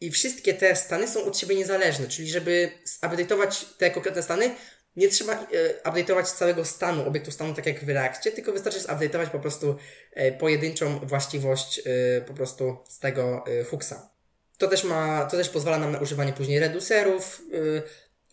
I 0.02 0.12
wszystkie 0.12 0.54
te 0.54 0.76
stany 0.76 1.08
są 1.08 1.26
od 1.26 1.38
siebie 1.38 1.56
niezależne, 1.56 2.08
czyli 2.08 2.30
żeby 2.30 2.72
update'ować 3.02 3.66
te 3.78 3.92
konkretne 3.92 4.24
stany, 4.24 4.56
nie 4.96 5.08
trzeba 5.10 5.34
e, 5.34 5.48
update'ować 5.84 6.24
całego 6.24 6.66
stanu, 6.66 7.08
obiektu 7.08 7.32
stanu, 7.32 7.54
tak 7.54 7.66
jak 7.66 7.86
w 7.86 7.90
Reakcie, 7.90 8.32
tylko 8.32 8.52
wystarczy 8.52 8.80
update'ować 8.80 9.30
po 9.30 9.40
prostu 9.40 9.78
e, 10.14 10.32
pojedynczą 10.32 11.00
właściwość 11.00 11.82
po 12.28 12.34
prostu 12.34 12.78
z 12.90 13.00
tego 13.00 13.44
hooksa. 13.70 14.10
To 14.58 14.68
też 14.68 14.84
ma, 14.84 15.26
to 15.26 15.38
też 15.38 15.50
pozwala 15.50 15.78
nam 15.78 15.92
na 15.92 16.00
używanie 16.00 16.34
później 16.34 16.60
reducerów 16.60 17.42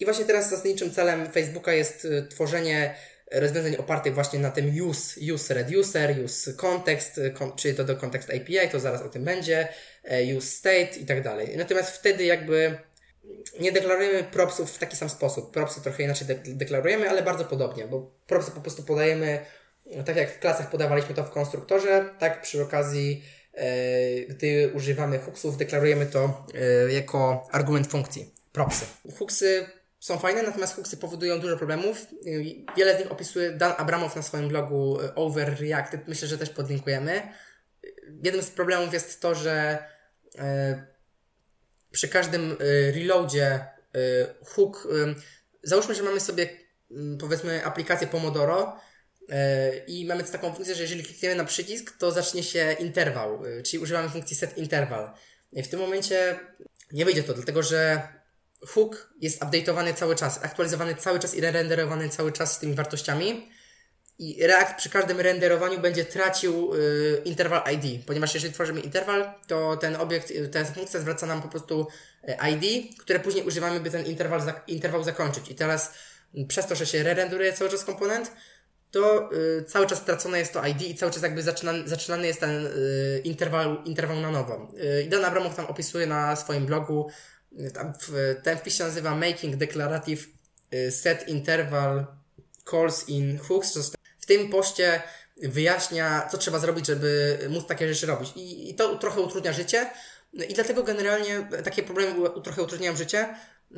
i 0.00 0.04
właśnie 0.04 0.24
teraz 0.24 0.50
zasadniczym 0.50 0.90
celem 0.90 1.32
Facebooka 1.32 1.72
jest 1.72 2.04
e, 2.04 2.22
tworzenie 2.22 2.94
rozwiązań 3.32 3.76
opartych 3.76 4.14
właśnie 4.14 4.38
na 4.38 4.50
tym 4.50 4.88
use, 4.88 5.20
use 5.34 5.54
reducer, 5.54 6.24
use 6.24 6.54
context, 6.54 7.20
kon, 7.34 7.52
czyli 7.56 7.74
to 7.74 7.84
do 7.84 7.96
context 7.96 8.30
API, 8.30 8.68
to 8.72 8.80
zaraz 8.80 9.02
o 9.02 9.08
tym 9.08 9.24
będzie, 9.24 9.68
use 10.36 10.46
state 10.46 10.96
i 11.00 11.06
tak 11.06 11.22
dalej. 11.22 11.56
Natomiast 11.56 11.90
wtedy 11.90 12.24
jakby 12.24 12.78
nie 13.60 13.72
deklarujemy 13.72 14.24
propsów 14.24 14.70
w 14.70 14.78
taki 14.78 14.96
sam 14.96 15.08
sposób. 15.08 15.52
Propsy 15.52 15.80
trochę 15.80 16.02
inaczej 16.02 16.26
de 16.26 16.34
deklarujemy, 16.34 17.10
ale 17.10 17.22
bardzo 17.22 17.44
podobnie, 17.44 17.86
bo 17.86 18.10
propsy 18.26 18.50
po 18.50 18.60
prostu 18.60 18.82
podajemy, 18.82 19.38
tak 20.04 20.16
jak 20.16 20.30
w 20.30 20.38
klasach 20.38 20.70
podawaliśmy 20.70 21.14
to 21.14 21.24
w 21.24 21.30
konstruktorze, 21.30 22.08
tak 22.18 22.42
przy 22.42 22.62
okazji, 22.62 23.24
gdy 24.28 24.70
używamy 24.74 25.18
hooksów, 25.18 25.56
deklarujemy 25.56 26.06
to 26.06 26.46
jako 26.88 27.48
argument 27.52 27.86
funkcji. 27.86 28.34
Propsy. 28.52 28.84
Hooksy 29.18 29.66
są 30.00 30.18
fajne, 30.18 30.42
natomiast 30.42 30.74
hooksy 30.74 30.96
powodują 30.96 31.40
dużo 31.40 31.56
problemów. 31.56 32.06
Wiele 32.76 32.96
z 32.96 32.98
nich 32.98 33.12
opisuje 33.12 33.50
Dan 33.50 33.72
Abramow 33.76 34.16
na 34.16 34.22
swoim 34.22 34.48
blogu 34.48 35.00
e, 35.00 35.14
Overreacted. 35.14 36.08
Myślę, 36.08 36.28
że 36.28 36.38
też 36.38 36.50
podlinkujemy. 36.50 37.32
Jednym 38.24 38.42
z 38.42 38.50
problemów 38.50 38.94
jest 38.94 39.20
to, 39.20 39.34
że 39.34 39.84
przy 41.90 42.08
każdym 42.08 42.52
y, 42.52 42.92
reloadzie 42.92 43.60
y, 43.96 44.44
hook, 44.44 44.88
y, 44.92 45.14
załóżmy, 45.62 45.94
że 45.94 46.02
mamy 46.02 46.20
sobie 46.20 46.48
mm, 46.90 47.18
powiedzmy 47.18 47.64
aplikację 47.64 48.06
Pomodoro 48.06 48.80
i 49.86 50.06
mamy 50.06 50.24
taką 50.24 50.54
funkcję, 50.54 50.74
że 50.74 50.82
jeżeli 50.82 51.04
klikniemy 51.04 51.34
na 51.34 51.44
przycisk, 51.44 51.98
to 51.98 52.12
zacznie 52.12 52.42
się 52.42 52.76
interwał, 52.78 53.42
czyli 53.64 53.82
używamy 53.82 54.08
funkcji 54.08 54.36
set 54.36 54.58
interval. 54.58 55.10
I 55.52 55.62
w 55.62 55.68
tym 55.68 55.80
momencie 55.80 56.40
nie 56.92 57.04
wyjdzie 57.04 57.22
to, 57.22 57.34
dlatego 57.34 57.62
że 57.62 58.08
hook 58.66 59.10
jest 59.20 59.42
update'owany 59.42 59.94
cały 59.94 60.16
czas, 60.16 60.44
aktualizowany 60.44 60.94
cały 60.94 61.18
czas 61.18 61.34
i 61.34 61.40
renderowany 61.40 62.08
cały 62.08 62.32
czas 62.32 62.56
z 62.56 62.58
tymi 62.58 62.74
wartościami 62.74 63.50
i 64.20 64.46
React 64.46 64.76
przy 64.76 64.90
każdym 64.90 65.20
renderowaniu 65.20 65.78
będzie 65.78 66.04
tracił 66.04 66.74
y, 66.74 67.22
ID, 67.72 68.04
ponieważ 68.06 68.34
jeżeli 68.34 68.54
tworzymy 68.54 68.80
interwał, 68.80 69.24
to 69.46 69.76
ten 69.76 69.96
obiekt, 69.96 70.30
y, 70.30 70.48
ta 70.48 70.64
funkcja 70.64 71.00
zwraca 71.00 71.26
nam 71.26 71.42
po 71.42 71.48
prostu 71.48 71.86
y, 72.28 72.36
ID, 72.50 72.96
które 72.98 73.20
później 73.20 73.46
używamy, 73.46 73.80
by 73.80 73.90
ten 73.90 74.06
interwał, 74.06 74.40
zak 74.40 74.62
interwał 74.66 75.04
zakończyć. 75.04 75.50
I 75.50 75.54
teraz 75.54 75.92
y, 76.34 76.46
przez 76.46 76.66
to, 76.66 76.74
że 76.74 76.86
się 76.86 76.98
re-renderuje 76.98 77.52
cały 77.52 77.70
czas 77.70 77.84
komponent, 77.84 78.32
to 78.90 79.30
y, 79.32 79.64
cały 79.64 79.86
czas 79.86 79.98
stracone 79.98 80.38
jest 80.38 80.52
to 80.52 80.66
ID 80.66 80.82
i 80.82 80.94
cały 80.94 81.12
czas 81.12 81.22
jakby 81.22 81.42
zaczynany, 81.42 81.88
zaczynany 81.88 82.26
jest 82.26 82.40
ten 82.40 82.66
y, 82.66 83.22
interwał, 83.24 84.20
na 84.22 84.30
nowo. 84.30 84.68
Y, 85.04 85.08
Dan 85.08 85.24
Abramow 85.24 85.56
tam 85.56 85.66
opisuje 85.66 86.06
na 86.06 86.36
swoim 86.36 86.66
blogu, 86.66 87.10
tam 87.74 87.92
w, 88.00 88.36
ten 88.42 88.58
wpis 88.58 88.74
się 88.74 88.84
nazywa 88.84 89.14
Making 89.14 89.56
Declarative 89.56 90.26
y, 90.74 90.90
Set 90.90 91.28
Interval 91.28 92.06
Calls 92.70 93.08
in 93.08 93.38
Hooks, 93.38 93.92
tym 94.30 94.50
poście 94.50 95.02
wyjaśnia, 95.42 96.28
co 96.32 96.38
trzeba 96.38 96.58
zrobić, 96.58 96.86
żeby 96.86 97.38
móc 97.48 97.66
takie 97.66 97.94
rzeczy 97.94 98.06
robić. 98.06 98.32
I, 98.36 98.70
i 98.70 98.74
to 98.74 98.96
trochę 98.96 99.20
utrudnia 99.20 99.52
życie. 99.52 99.90
I 100.48 100.54
dlatego 100.54 100.82
generalnie 100.82 101.48
takie 101.64 101.82
problemy 101.82 102.30
trochę 102.44 102.62
utrudniają 102.62 102.96
życie. 102.96 103.34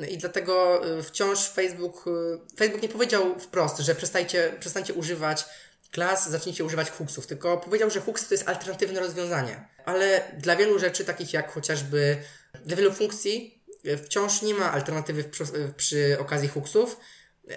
I 0.09 0.17
dlatego 0.17 0.81
y, 0.99 1.03
wciąż 1.03 1.49
Facebook, 1.49 2.07
y, 2.07 2.57
Facebook 2.57 2.81
nie 2.81 2.89
powiedział 2.89 3.39
wprost, 3.39 3.77
że 3.77 3.95
przestajcie, 3.95 4.53
przestańcie 4.59 4.93
używać 4.93 5.45
klas, 5.91 6.29
zacznijcie 6.29 6.63
używać 6.63 6.91
hooksów, 6.91 7.27
tylko 7.27 7.57
powiedział, 7.57 7.89
że 7.89 8.01
hooks 8.01 8.27
to 8.27 8.33
jest 8.33 8.49
alternatywne 8.49 8.99
rozwiązanie. 8.99 9.67
Ale 9.85 10.31
dla 10.37 10.55
wielu 10.55 10.79
rzeczy, 10.79 11.05
takich 11.05 11.33
jak 11.33 11.51
chociażby, 11.51 12.17
dla 12.65 12.77
wielu 12.77 12.93
funkcji, 12.93 13.52
wciąż 14.05 14.41
nie 14.41 14.53
ma 14.53 14.71
alternatywy 14.71 15.23
przy, 15.23 15.43
przy 15.77 16.17
okazji 16.19 16.47
hooksów 16.49 16.97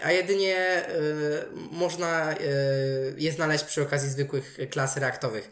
a 0.02 0.12
jedynie 0.12 0.84
y, 0.88 1.46
można 1.52 2.34
je 3.16 3.32
znaleźć 3.32 3.64
przy 3.64 3.82
okazji 3.82 4.10
zwykłych 4.10 4.58
klas 4.70 4.96
reaktowych. 4.96 5.50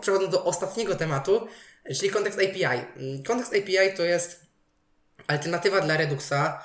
Przechodząc 0.00 0.32
do 0.32 0.44
ostatniego 0.44 0.94
tematu, 0.94 1.48
czyli 1.96 2.10
kontekst 2.10 2.38
API. 2.38 2.84
Kontekst 3.26 3.54
API 3.54 3.96
to 3.96 4.04
jest 4.04 4.46
alternatywa 5.26 5.80
dla 5.80 5.96
Reduxa. 5.96 6.64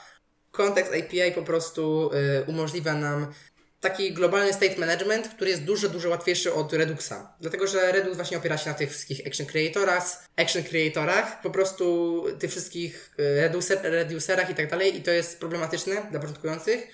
Kontekst 0.52 0.94
API 0.94 1.32
po 1.36 1.42
prostu 1.42 2.12
umożliwia 2.48 2.94
nam 2.94 3.34
taki 3.82 4.14
globalny 4.14 4.54
state 4.54 4.76
management, 4.78 5.28
który 5.28 5.50
jest 5.52 5.64
dużo, 5.64 5.90
dużo 5.90 6.10
łatwiejszy 6.10 6.54
od 6.54 6.74
Reduxa. 6.74 7.34
Dlatego, 7.40 7.68
że 7.68 7.92
Redux 7.92 8.16
właśnie 8.16 8.38
opiera 8.38 8.58
się 8.58 8.70
na 8.70 8.76
tych 8.76 8.90
wszystkich 8.90 9.28
action 9.28 9.46
creatorach, 9.46 10.04
action 10.38 10.64
creatorach, 10.64 11.42
po 11.42 11.50
prostu 11.50 12.26
tych 12.40 12.52
wszystkich 12.52 13.14
reducer, 13.18 13.80
reducerach 13.84 14.50
i 14.50 14.56
tak 14.56 14.70
dalej 14.70 14.98
i 14.98 15.02
to 15.02 15.12
jest 15.12 15.40
problematyczne 15.40 16.08
dla 16.12 16.20
początkujących. 16.20 16.88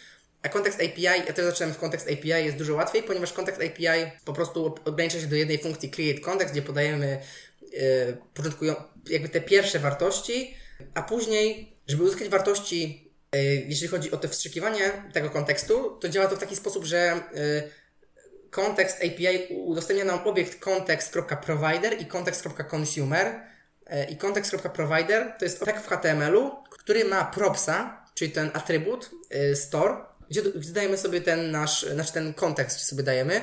A 0.44 0.50
kontekst 0.50 0.80
API, 0.80 1.04
ja 1.04 1.34
też 1.34 1.46
zacząłem 1.46 1.74
w 1.74 1.78
kontekst 1.78 2.08
API, 2.12 2.28
jest 2.28 2.58
dużo 2.58 2.76
łatwiej, 2.76 3.04
ponieważ 3.04 3.34
kontekst 3.34 3.62
API 3.62 4.12
po 4.26 4.34
prostu 4.34 4.76
ogranicza 4.86 5.20
się 5.20 5.28
do 5.28 5.36
jednej 5.36 5.58
funkcji 5.58 5.90
create 5.90 6.20
context, 6.20 6.54
gdzie 6.54 6.62
podajemy 6.62 7.22
yy, 7.62 8.18
początkują 8.34 8.76
jakby 9.10 9.30
te 9.30 9.42
pierwsze 9.42 9.80
wartości, 9.80 10.54
a 10.94 11.02
później, 11.02 11.74
żeby 11.88 12.04
uzyskać 12.04 12.30
wartości, 12.30 13.07
yy, 13.44 13.64
jeżeli 13.68 13.88
chodzi 13.88 14.12
o 14.12 14.18
to 14.18 14.28
wstrzykiwanie 14.28 14.92
tego 15.14 15.30
kontekstu, 15.30 15.98
to 16.02 16.10
działa 16.10 16.28
to 16.28 16.36
w 16.36 16.40
taki 16.40 16.56
sposób, 16.56 16.86
że 16.86 17.22
yy, 17.34 17.70
kontekst 18.50 18.98
API 18.98 19.54
udostępnia 19.56 20.06
nam 20.06 20.20
obiekt 20.28 20.60
context.provider 20.60 22.02
i 22.02 22.06
context.consumer 22.06 23.42
i 24.10 24.18
context.provider 24.18 25.34
to 25.40 25.46
jest 25.46 25.64
obiekt 25.64 25.86
w 25.86 25.88
HTML-u, 25.88 26.52
który 26.70 27.06
ma 27.06 27.26
propsa, 27.26 28.06
czyli 28.16 28.32
ten 28.32 28.50
atrybut 28.54 29.10
store, 29.56 29.96
gdzie, 30.30 30.42
dajemy 30.74 30.98
sobie 30.98 31.22
ten 31.22 31.52
nasz, 31.52 31.86
znaczy 31.86 32.14
ten 32.14 32.34
kontekst 32.34 32.80
sobie 32.80 33.04
dajemy 33.04 33.42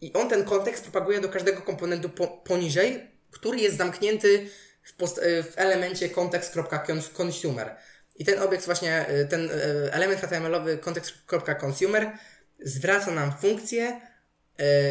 i 0.00 0.12
on 0.12 0.28
ten 0.28 0.44
kontekst 0.44 0.82
propaguje 0.82 1.20
do 1.20 1.28
każdego 1.28 1.62
komponentu 1.62 2.08
po, 2.08 2.28
poniżej, 2.28 3.10
który 3.30 3.58
jest 3.58 3.76
zamknięty 3.76 4.48
w, 4.82 4.96
post, 4.96 5.20
w 5.20 5.52
elemencie 5.56 6.08
context.consumer. 6.08 7.76
I 8.20 8.24
ten 8.24 8.42
obiekt 8.42 8.64
właśnie, 8.64 9.06
e, 9.06 9.24
ten 9.24 9.50
e, 9.50 9.92
element 9.92 10.20
HTML-owy 10.20 10.78
context.consumer 10.78 12.12
zwraca 12.60 13.10
nam 13.10 13.32
funkcję 13.40 14.00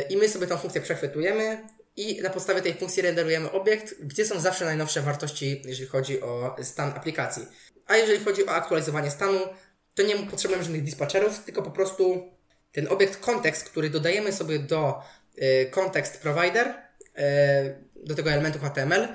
i 0.09 0.17
my 0.17 0.29
sobie 0.29 0.47
tą 0.47 0.57
funkcję 0.57 0.81
przechwytujemy 0.81 1.63
i 1.95 2.21
na 2.21 2.29
podstawie 2.29 2.61
tej 2.61 2.73
funkcji 2.73 3.03
renderujemy 3.03 3.51
obiekt, 3.51 3.95
gdzie 4.01 4.25
są 4.25 4.39
zawsze 4.39 4.65
najnowsze 4.65 5.01
wartości, 5.01 5.61
jeżeli 5.65 5.89
chodzi 5.89 6.21
o 6.21 6.55
stan 6.61 6.89
aplikacji. 6.89 7.45
A 7.85 7.97
jeżeli 7.97 8.25
chodzi 8.25 8.45
o 8.45 8.51
aktualizowanie 8.51 9.11
stanu, 9.11 9.39
to 9.95 10.03
nie 10.03 10.15
potrzebujemy 10.15 10.63
żadnych 10.63 10.83
dispatcherów, 10.83 11.39
tylko 11.39 11.61
po 11.61 11.71
prostu 11.71 12.31
ten 12.71 12.87
obiekt 12.87 13.17
kontekst, 13.17 13.69
który 13.69 13.89
dodajemy 13.89 14.33
sobie 14.33 14.59
do 14.59 15.01
y, 15.37 15.69
context 15.71 16.21
provider, 16.21 16.67
y, 16.67 16.73
do 17.95 18.15
tego 18.15 18.31
elementu 18.31 18.59
HTML, 18.59 19.07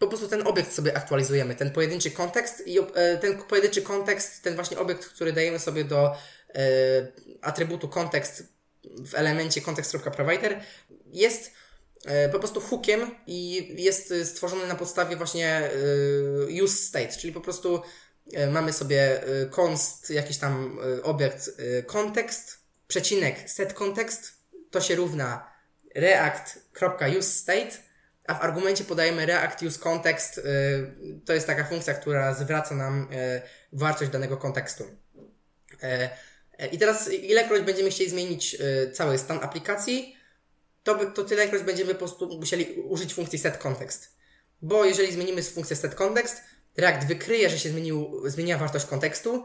po 0.00 0.06
prostu 0.08 0.28
ten 0.28 0.46
obiekt 0.46 0.72
sobie 0.72 0.96
aktualizujemy, 0.96 1.54
ten 1.54 1.70
pojedynczy 1.70 2.10
kontekst 2.10 2.66
i 2.66 2.78
ten 3.20 3.42
pojedynczy 3.42 3.82
kontekst, 3.82 4.42
ten 4.42 4.54
właśnie 4.54 4.78
obiekt, 4.78 5.06
który 5.06 5.32
dajemy 5.32 5.58
sobie 5.58 5.84
do 5.84 6.16
atrybutu 7.42 7.88
kontekst 7.88 8.42
w 8.84 9.14
elemencie 9.14 9.60
context.provider 9.60 10.60
jest 11.06 11.50
po 12.32 12.38
prostu 12.38 12.60
hookiem 12.60 13.10
i 13.26 13.68
jest 13.82 14.14
stworzony 14.24 14.66
na 14.66 14.74
podstawie 14.74 15.16
właśnie 15.16 15.70
use 16.62 16.76
state, 16.76 17.08
czyli 17.08 17.32
po 17.32 17.40
prostu 17.40 17.82
mamy 18.50 18.72
sobie 18.72 19.20
const, 19.50 20.10
jakiś 20.10 20.38
tam 20.38 20.78
obiekt 21.02 21.50
kontekst, 21.86 22.58
przecinek 22.88 23.50
set 23.50 23.74
context, 23.74 24.32
to 24.70 24.80
się 24.80 24.94
równa 24.94 25.50
react.useState, 25.94 27.89
a 28.30 28.34
w 28.34 28.42
argumencie 28.42 28.84
podajemy 28.84 29.26
react 29.26 29.62
use 29.62 29.78
context. 29.78 30.38
Y, 30.38 31.20
to 31.24 31.32
jest 31.32 31.46
taka 31.46 31.64
funkcja, 31.64 31.94
która 31.94 32.34
zwraca 32.34 32.74
nam 32.74 33.08
y, 33.12 33.42
wartość 33.72 34.10
danego 34.10 34.36
kontekstu. 34.36 34.84
Y, 34.84 36.66
I 36.72 36.78
teraz, 36.78 37.12
ilekroć 37.12 37.62
będziemy 37.62 37.90
chcieli 37.90 38.10
zmienić 38.10 38.56
cały 38.92 39.18
stan 39.18 39.38
aplikacji, 39.42 40.16
to, 40.82 41.06
to 41.06 41.24
tylekroć 41.24 41.62
będziemy 41.62 41.92
po 41.92 41.98
prostu 41.98 42.38
musieli 42.38 42.64
użyć 42.74 43.14
funkcji 43.14 43.38
set 43.38 43.58
context. 43.58 44.16
Bo 44.62 44.84
jeżeli 44.84 45.12
zmienimy 45.12 45.42
funkcję 45.42 45.76
set 45.76 45.94
context, 45.94 46.42
React 46.76 47.06
wykryje, 47.06 47.50
że 47.50 47.58
się 47.58 47.68
zmienił, 47.68 48.22
zmieniła 48.24 48.58
wartość 48.58 48.86
kontekstu, 48.86 49.44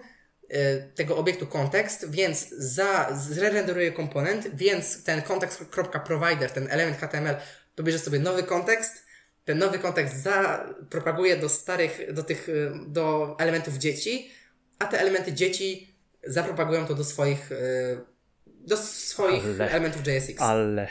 tego 0.96 1.18
obiektu 1.18 1.48
kontekst, 1.48 2.12
więc 2.12 2.50
za, 2.50 3.10
zrerenderuje 3.16 3.92
komponent, 3.92 4.48
więc 4.54 5.04
ten 5.04 5.22
context.provider, 5.22 6.52
ten 6.52 6.68
element 6.72 6.98
HTML, 6.98 7.36
pobierze 7.76 8.00
sobie 8.00 8.20
nowy 8.20 8.44
kontekst, 8.44 9.06
ten 9.46 9.58
nowy 9.58 9.80
kontekst 9.80 10.16
zapropaguje 10.16 11.38
do 11.38 11.50
starych, 11.50 12.14
do 12.14 12.24
tych, 12.24 12.50
y, 12.50 12.72
do 12.88 13.36
elementów 13.40 13.78
dzieci, 13.78 14.32
a 14.80 14.86
te 14.86 15.00
elementy 15.00 15.34
dzieci 15.34 15.96
zapropagują 16.24 16.86
to 16.86 16.96
do 16.96 17.04
swoich, 17.04 17.52
y, 17.52 18.00
do 18.46 18.78
swoich 18.78 19.44
ale, 19.46 19.72
elementów 19.72 20.08
JSX. 20.08 20.42
Ale. 20.42 20.88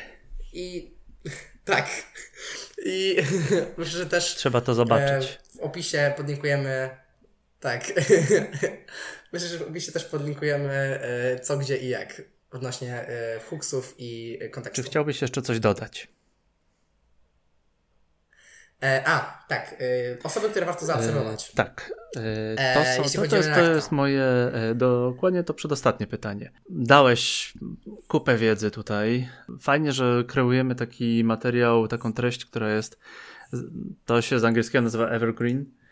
I 0.52 0.94
tak. 1.64 1.86
I 2.84 3.16
myślę, 3.78 3.98
że 3.98 4.06
też. 4.06 4.34
Trzeba 4.34 4.60
to 4.60 4.74
zobaczyć. 4.74 5.38
E, 5.54 5.58
w 5.58 5.60
opisie 5.60 6.12
podlinkujemy. 6.16 6.90
Tak. 7.60 7.84
Myślę, 9.32 9.48
że 9.48 9.58
w 9.58 9.62
opisie 9.62 9.92
też 9.92 10.04
podlinkujemy 10.04 11.00
e, 11.02 11.40
co, 11.40 11.56
gdzie 11.56 11.76
i 11.76 11.88
jak 11.88 12.22
odnośnie 12.50 12.94
e, 12.94 13.40
hooksów 13.40 13.94
i 13.98 14.38
kontekstu. 14.52 14.82
Czy 14.82 14.88
chciałbyś 14.88 15.22
jeszcze 15.22 15.42
coś 15.42 15.60
dodać? 15.60 16.08
E, 18.84 19.02
a, 19.08 19.44
tak. 19.48 19.74
Osoby, 20.22 20.50
które 20.50 20.66
warto 20.66 20.86
zaobserwować. 20.86 21.50
E, 21.50 21.56
tak. 21.56 21.92
E, 22.16 22.74
to, 22.74 23.08
są, 23.08 23.22
to, 23.22 23.28
to, 23.28 23.36
jest, 23.36 23.50
to 23.54 23.60
jest 23.60 23.92
moje 23.92 24.26
dokładnie 24.74 25.44
to 25.44 25.54
przedostatnie 25.54 26.06
pytanie. 26.06 26.50
Dałeś 26.70 27.52
kupę 28.08 28.36
wiedzy 28.36 28.70
tutaj. 28.70 29.28
Fajnie, 29.60 29.92
że 29.92 30.24
kreujemy 30.26 30.74
taki 30.74 31.24
materiał, 31.24 31.88
taką 31.88 32.12
treść, 32.12 32.44
która 32.44 32.70
jest. 32.70 32.98
To 34.06 34.22
się 34.22 34.38
z 34.38 34.44
angielskiego 34.44 34.82
nazywa 34.82 35.08
evergreen 35.08 35.64
E, 35.64 35.83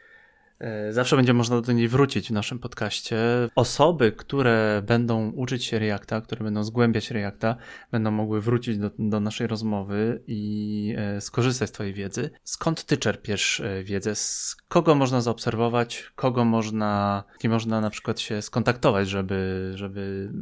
zawsze 0.90 1.16
będzie 1.16 1.32
można 1.34 1.60
do 1.60 1.72
niej 1.72 1.88
wrócić 1.88 2.28
w 2.28 2.32
naszym 2.32 2.58
podcaście. 2.58 3.18
Osoby, 3.54 4.12
które 4.12 4.82
będą 4.86 5.30
uczyć 5.30 5.64
się 5.64 5.78
Reacta, 5.78 6.20
które 6.20 6.44
będą 6.44 6.64
zgłębiać 6.64 7.10
Reacta, 7.10 7.56
będą 7.92 8.10
mogły 8.10 8.40
wrócić 8.40 8.78
do, 8.78 8.90
do 8.98 9.20
naszej 9.20 9.46
rozmowy 9.46 10.22
i 10.26 10.94
e, 10.98 11.20
skorzystać 11.20 11.68
z 11.68 11.72
Twojej 11.72 11.94
wiedzy. 11.94 12.30
Skąd 12.44 12.84
Ty 12.84 12.96
czerpiesz 12.96 13.60
e, 13.60 13.84
wiedzę? 13.84 14.14
Z 14.14 14.56
kogo 14.68 14.94
można 14.94 15.20
zaobserwować? 15.20 16.12
Kogo 16.14 16.44
można, 16.44 17.24
kim 17.38 17.52
można 17.52 17.80
na 17.80 17.90
przykład 17.90 18.20
się 18.20 18.42
skontaktować, 18.42 19.08
żeby, 19.08 19.72
żeby 19.74 20.32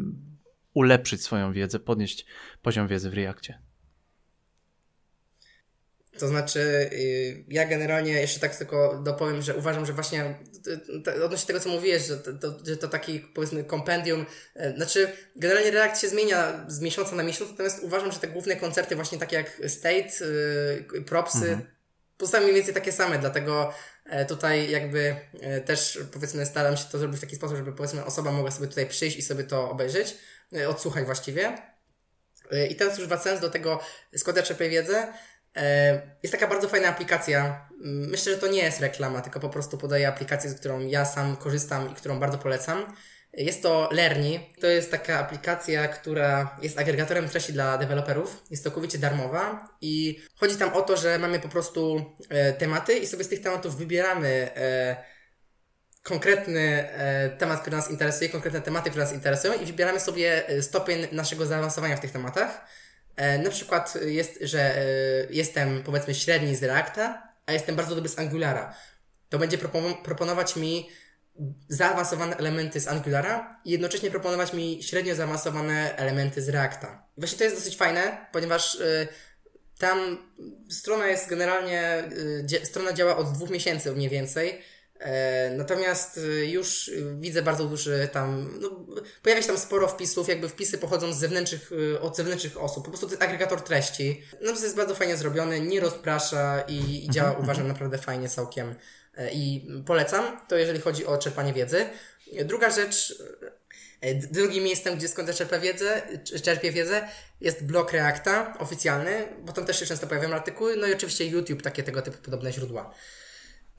ulepszyć 0.74 1.22
swoją 1.22 1.52
wiedzę, 1.52 1.78
podnieść 1.78 2.26
poziom 2.62 2.88
wiedzy 2.88 3.10
w 3.10 3.14
Reakcie? 3.14 3.69
To 6.20 6.28
znaczy, 6.28 6.90
y, 6.92 7.44
ja 7.48 7.66
generalnie 7.66 8.12
jeszcze 8.12 8.40
tak 8.40 8.56
tylko 8.56 9.00
dopowiem, 9.04 9.42
że 9.42 9.56
uważam, 9.56 9.86
że 9.86 9.92
właśnie 9.92 10.34
odnośnie 11.24 11.46
tego, 11.46 11.60
co 11.60 11.68
mówiłeś, 11.68 12.06
że 12.06 12.16
to, 12.16 12.32
to, 12.32 12.58
że 12.66 12.76
to 12.76 12.88
taki 12.88 13.20
powiedzmy 13.20 13.64
kompendium, 13.64 14.26
e, 14.54 14.76
znaczy 14.76 15.12
generalnie 15.36 15.70
reakcja 15.70 16.08
się 16.08 16.14
zmienia 16.14 16.64
z 16.68 16.80
miesiąca 16.80 17.16
na 17.16 17.22
miesiąc, 17.22 17.50
natomiast 17.50 17.82
uważam, 17.82 18.12
że 18.12 18.18
te 18.18 18.28
główne 18.28 18.56
koncerty 18.56 18.96
właśnie 18.96 19.18
takie 19.18 19.36
jak 19.36 19.60
State, 19.66 20.24
y, 20.96 21.02
Propsy, 21.02 21.38
mhm. 21.38 21.60
pozostają 22.16 22.44
mniej 22.44 22.56
więcej 22.56 22.74
takie 22.74 22.92
same, 22.92 23.18
dlatego 23.18 23.74
e, 24.06 24.26
tutaj 24.26 24.70
jakby 24.70 25.16
e, 25.40 25.60
też 25.60 25.98
powiedzmy 26.12 26.46
staram 26.46 26.76
się 26.76 26.84
to 26.92 26.98
zrobić 26.98 27.18
w 27.18 27.20
taki 27.20 27.36
sposób, 27.36 27.56
żeby 27.56 27.72
powiedzmy 27.72 28.04
osoba 28.04 28.32
mogła 28.32 28.50
sobie 28.50 28.68
tutaj 28.68 28.86
przyjść 28.86 29.16
i 29.16 29.22
sobie 29.22 29.44
to 29.44 29.70
obejrzeć, 29.70 30.16
odsłuchać 30.68 31.04
właściwie. 31.04 31.58
I 32.70 32.76
teraz 32.76 32.98
już 32.98 33.08
wracając 33.08 33.40
do 33.40 33.50
tego, 33.50 33.80
czerpię 34.42 34.68
wiedzę, 34.68 35.12
E, 35.12 35.12
jest 36.22 36.32
taka 36.32 36.46
bardzo 36.46 36.68
fajna 36.68 36.88
aplikacja. 36.88 37.68
Myślę, 37.84 38.32
że 38.32 38.38
to 38.38 38.46
nie 38.46 38.62
jest 38.62 38.80
reklama, 38.80 39.20
tylko 39.20 39.40
po 39.40 39.48
prostu 39.48 39.78
podaję 39.78 40.08
aplikację, 40.08 40.50
z 40.50 40.60
którą 40.60 40.80
ja 40.80 41.04
sam 41.04 41.36
korzystam 41.36 41.92
i 41.92 41.94
którą 41.94 42.18
bardzo 42.18 42.38
polecam. 42.38 42.96
Jest 43.32 43.62
to 43.62 43.88
Lerni. 43.92 44.54
To 44.60 44.66
jest 44.66 44.90
taka 44.90 45.18
aplikacja, 45.18 45.88
która 45.88 46.58
jest 46.62 46.78
agregatorem 46.78 47.28
treści 47.28 47.52
dla 47.52 47.78
deweloperów. 47.78 48.42
Jest 48.50 48.62
całkowicie 48.62 48.98
darmowa 48.98 49.68
i 49.80 50.20
chodzi 50.36 50.56
tam 50.56 50.72
o 50.72 50.82
to, 50.82 50.96
że 50.96 51.18
mamy 51.18 51.40
po 51.40 51.48
prostu 51.48 52.04
e, 52.28 52.52
tematy 52.52 52.98
i 52.98 53.06
sobie 53.06 53.24
z 53.24 53.28
tych 53.28 53.42
tematów 53.42 53.76
wybieramy 53.76 54.50
e, 54.56 54.96
konkretny 56.02 56.90
e, 56.90 57.30
temat, 57.30 57.60
który 57.60 57.76
nas 57.76 57.90
interesuje, 57.90 58.30
konkretne 58.30 58.60
tematy, 58.60 58.90
które 58.90 59.04
nas 59.04 59.14
interesują 59.14 59.54
i 59.54 59.66
wybieramy 59.66 60.00
sobie 60.00 60.48
e, 60.48 60.62
stopień 60.62 61.06
naszego 61.12 61.46
zaawansowania 61.46 61.96
w 61.96 62.00
tych 62.00 62.12
tematach. 62.12 62.66
E, 63.20 63.38
na 63.38 63.50
przykład 63.50 63.94
jest, 64.06 64.38
że 64.40 64.76
e, 64.76 64.82
jestem 65.30 65.82
powiedzmy 65.82 66.14
średni 66.14 66.56
z 66.56 66.62
Reacta, 66.62 67.22
a 67.46 67.52
jestem 67.52 67.76
bardzo 67.76 67.94
dobry 67.94 68.08
z 68.08 68.18
Angulara. 68.18 68.74
To 69.28 69.38
będzie 69.38 69.58
proponować 70.04 70.56
mi 70.56 70.90
zaawansowane 71.68 72.36
elementy 72.36 72.80
z 72.80 72.88
Angulara 72.88 73.60
i 73.64 73.70
jednocześnie 73.70 74.10
proponować 74.10 74.52
mi 74.52 74.82
średnio 74.82 75.14
zaawansowane 75.14 75.96
elementy 75.96 76.42
z 76.42 76.48
Reacta. 76.48 77.06
Właśnie 77.16 77.38
to 77.38 77.44
jest 77.44 77.56
dosyć 77.56 77.76
fajne, 77.76 78.26
ponieważ 78.32 78.80
e, 78.80 79.08
tam 79.78 80.18
strona 80.70 81.06
jest 81.06 81.28
generalnie, 81.28 82.04
strona 82.62 82.92
działa 82.92 83.16
od 83.16 83.32
dwóch 83.32 83.50
miesięcy 83.50 83.92
mniej 83.92 84.08
więcej 84.08 84.62
natomiast 85.56 86.16
y, 86.16 86.46
już 86.46 86.90
widzę 87.18 87.42
bardzo 87.42 87.64
duży 87.64 88.08
tam, 88.12 88.58
no, 88.60 88.86
pojawia 89.22 89.42
się 89.42 89.48
tam 89.48 89.58
sporo 89.58 89.88
wpisów, 89.88 90.28
jakby 90.28 90.48
wpisy 90.48 90.78
pochodzą 90.78 91.12
z 91.12 91.18
zewnętrznych, 91.18 91.72
y, 91.72 92.00
od 92.00 92.16
zewnętrznych 92.16 92.62
osób. 92.62 92.84
Po 92.84 92.90
prostu 92.90 93.08
jest 93.08 93.22
agregator 93.22 93.60
treści. 93.60 94.22
No 94.40 94.52
to 94.52 94.62
jest 94.62 94.76
bardzo 94.76 94.94
fajnie 94.94 95.16
zrobiony, 95.16 95.60
nie 95.60 95.80
rozprasza 95.80 96.60
i, 96.68 97.04
i 97.04 97.10
działa 97.10 97.28
mhm, 97.28 97.44
uważam 97.44 97.62
mhm. 97.62 97.68
naprawdę 97.68 97.98
fajnie 97.98 98.28
całkiem 98.28 98.74
e, 99.16 99.32
i 99.32 99.68
polecam 99.86 100.40
to 100.48 100.56
jeżeli 100.56 100.80
chodzi 100.80 101.06
o 101.06 101.18
czerpanie 101.18 101.52
wiedzy. 101.52 101.86
Druga 102.44 102.70
rzecz, 102.70 103.22
e, 104.00 104.14
drugim 104.14 104.64
miejscem, 104.64 104.96
gdzie 104.96 105.08
skąd 105.08 105.34
czerpię 105.36 105.60
wiedzę, 105.60 106.02
czerpię 106.42 106.72
wiedzę, 106.72 107.08
jest 107.40 107.64
blog 107.64 107.92
Reacta 107.92 108.54
oficjalny, 108.58 109.28
bo 109.42 109.52
tam 109.52 109.66
też 109.66 109.80
się 109.80 109.86
często 109.86 110.06
pojawiają 110.06 110.34
artykuły, 110.34 110.76
no 110.76 110.86
i 110.86 110.94
oczywiście 110.94 111.26
YouTube, 111.26 111.62
takie 111.62 111.82
tego 111.82 112.02
typu 112.02 112.18
podobne 112.22 112.52
źródła. 112.52 112.94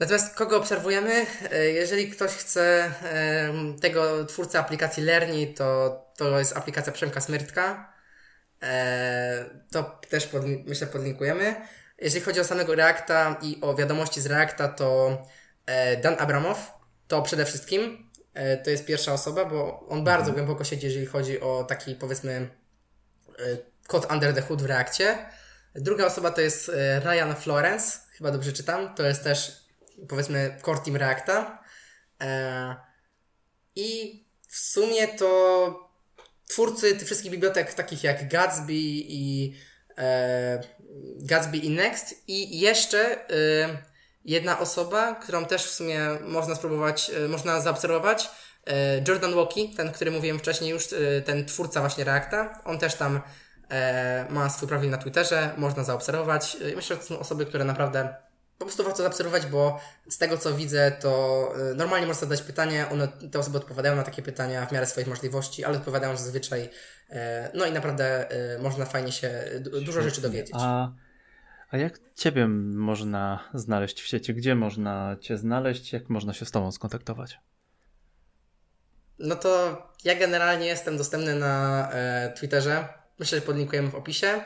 Natomiast 0.02 0.36
kogo 0.36 0.57
obserwujemy? 0.57 1.26
E, 1.52 1.65
jeżeli 1.65 2.10
ktoś 2.11 2.32
chce 2.32 2.91
tego 3.82 4.26
twórcę 4.26 4.60
aplikacji 4.60 5.03
Lerni, 5.03 5.53
to 5.53 6.02
to 6.18 6.40
jest 6.40 6.57
aplikacja 6.57 6.94
Przemka 6.94 7.22
Smyrtka. 7.22 7.94
E, 8.64 9.45
to 9.72 9.99
też 10.10 10.28
pod, 10.28 10.44
myślę 10.45 10.88
podlinkujemy. 10.88 11.56
Jeżeli 11.98 12.26
chodzi 12.26 12.40
o 12.40 12.44
samego 12.44 12.76
Reacta 12.76 13.40
i 13.41 13.57
o 13.61 13.76
wiadomości 13.76 14.22
z 14.22 14.26
Reacta, 14.26 14.68
to 14.68 15.18
e, 15.65 15.98
Dan 15.98 16.15
Abramow 16.19 16.72
to 17.07 17.22
przede 17.22 17.45
wszystkim 17.45 18.11
to 18.64 18.69
jest 18.69 18.86
pierwsza 18.86 19.14
osoba, 19.14 19.45
bo 19.45 19.88
on 19.90 20.03
bardzo 20.03 20.30
mhm. 20.30 20.36
głęboko 20.36 20.64
siedzi, 20.64 20.86
jeżeli 20.86 21.06
chodzi 21.06 21.41
o 21.41 21.64
taki 21.64 21.95
powiedzmy 21.95 22.49
kod 23.88 24.11
under 24.11 24.34
the 24.34 24.41
hood 24.41 24.61
w 24.61 24.65
Reakcie. 24.65 25.18
Druga 25.76 26.06
osoba 26.06 26.32
to 26.32 26.41
jest 26.41 26.72
Ryan 27.03 27.36
Florence, 27.36 27.99
chyba 28.18 28.32
dobrze 28.32 28.53
czytam. 28.53 28.95
To 28.95 29.03
jest 29.03 29.23
też 29.23 29.60
powiedzmy 30.10 30.60
core 30.65 30.80
team 30.80 30.95
Reacta. 30.95 31.64
E, 32.22 32.76
I 33.76 34.22
w 34.48 34.57
sumie 34.57 35.07
to 35.07 35.91
twórcy 36.49 36.95
tych 36.95 37.06
wszystkich 37.06 37.32
bibliotek 37.32 37.73
takich 37.73 38.03
jak 38.03 38.30
Gatsby 38.30 38.73
i 38.73 39.56
e, 39.98 40.61
Gatsby 41.19 41.57
i 41.57 41.69
Next 41.69 42.23
i 42.28 42.60
jeszcze 42.60 43.30
e, 43.30 43.84
jedna 44.26 44.60
osoba, 44.60 45.15
którą 45.15 45.45
też 45.45 45.65
w 45.65 45.72
sumie 45.72 45.99
można 46.22 46.56
spróbować, 46.56 47.11
można 47.30 47.61
zaobserwować, 47.61 48.30
Jordan 49.07 49.36
Walkie, 49.36 49.76
ten, 49.78 49.91
który 49.91 50.11
mówiłem 50.11 50.40
wcześniej 50.40 50.72
już, 50.72 50.88
ten 51.26 51.45
twórca 51.45 51.80
właśnie 51.80 52.03
Reacta, 52.03 52.61
on 52.65 52.80
też 52.80 52.95
tam 52.95 53.22
ma 54.30 54.49
swój 54.49 54.69
profil 54.69 54.90
na 54.90 54.98
Twitterze, 54.98 55.53
można 55.57 55.84
zaobserwować. 55.84 56.57
Myślę, 56.76 56.95
że 56.95 57.02
to 57.02 57.03
są 57.07 57.19
osoby, 57.19 57.45
które 57.45 57.64
naprawdę 57.64 58.15
po 58.61 58.65
prostu 58.65 58.83
warto 58.83 59.03
zaobserwować, 59.03 59.45
bo 59.45 59.79
z 60.09 60.17
tego 60.17 60.38
co 60.38 60.53
widzę, 60.53 60.91
to 60.91 61.53
y, 61.71 61.75
normalnie 61.75 62.07
można 62.07 62.21
zadać 62.21 62.41
pytanie, 62.41 62.85
one, 62.91 63.07
te 63.07 63.39
osoby 63.39 63.57
odpowiadają 63.57 63.95
na 63.95 64.03
takie 64.03 64.21
pytania 64.21 64.65
w 64.65 64.71
miarę 64.71 64.85
swoich 64.85 65.07
możliwości, 65.07 65.65
ale 65.65 65.77
odpowiadają 65.77 66.17
zazwyczaj, 66.17 66.69
e, 67.09 67.51
no 67.53 67.65
i 67.65 67.71
naprawdę 67.71 68.29
e, 68.29 68.59
można 68.59 68.85
fajnie 68.85 69.11
się 69.11 69.43
dużo 69.59 70.01
rzeczy 70.01 70.21
dowiedzieć. 70.21 70.55
A, 70.59 70.91
a 71.69 71.77
jak 71.77 71.99
Ciebie 72.15 72.47
można 72.47 73.49
znaleźć 73.53 74.01
w 74.01 74.07
sieci? 74.07 74.33
Gdzie 74.33 74.55
można 74.55 75.17
Cię 75.21 75.38
znaleźć? 75.38 75.93
Jak 75.93 76.09
można 76.09 76.33
się 76.33 76.45
z 76.45 76.51
Tobą 76.51 76.71
skontaktować? 76.71 77.39
No 79.19 79.35
to 79.35 79.81
ja 80.03 80.15
generalnie 80.15 80.65
jestem 80.65 80.97
dostępny 80.97 81.35
na 81.35 81.88
e, 81.91 82.33
Twitterze. 82.39 82.88
Myślę, 83.19 83.39
że 83.39 83.45
podlinkujemy 83.45 83.89
w 83.89 83.95
opisie. 83.95 84.43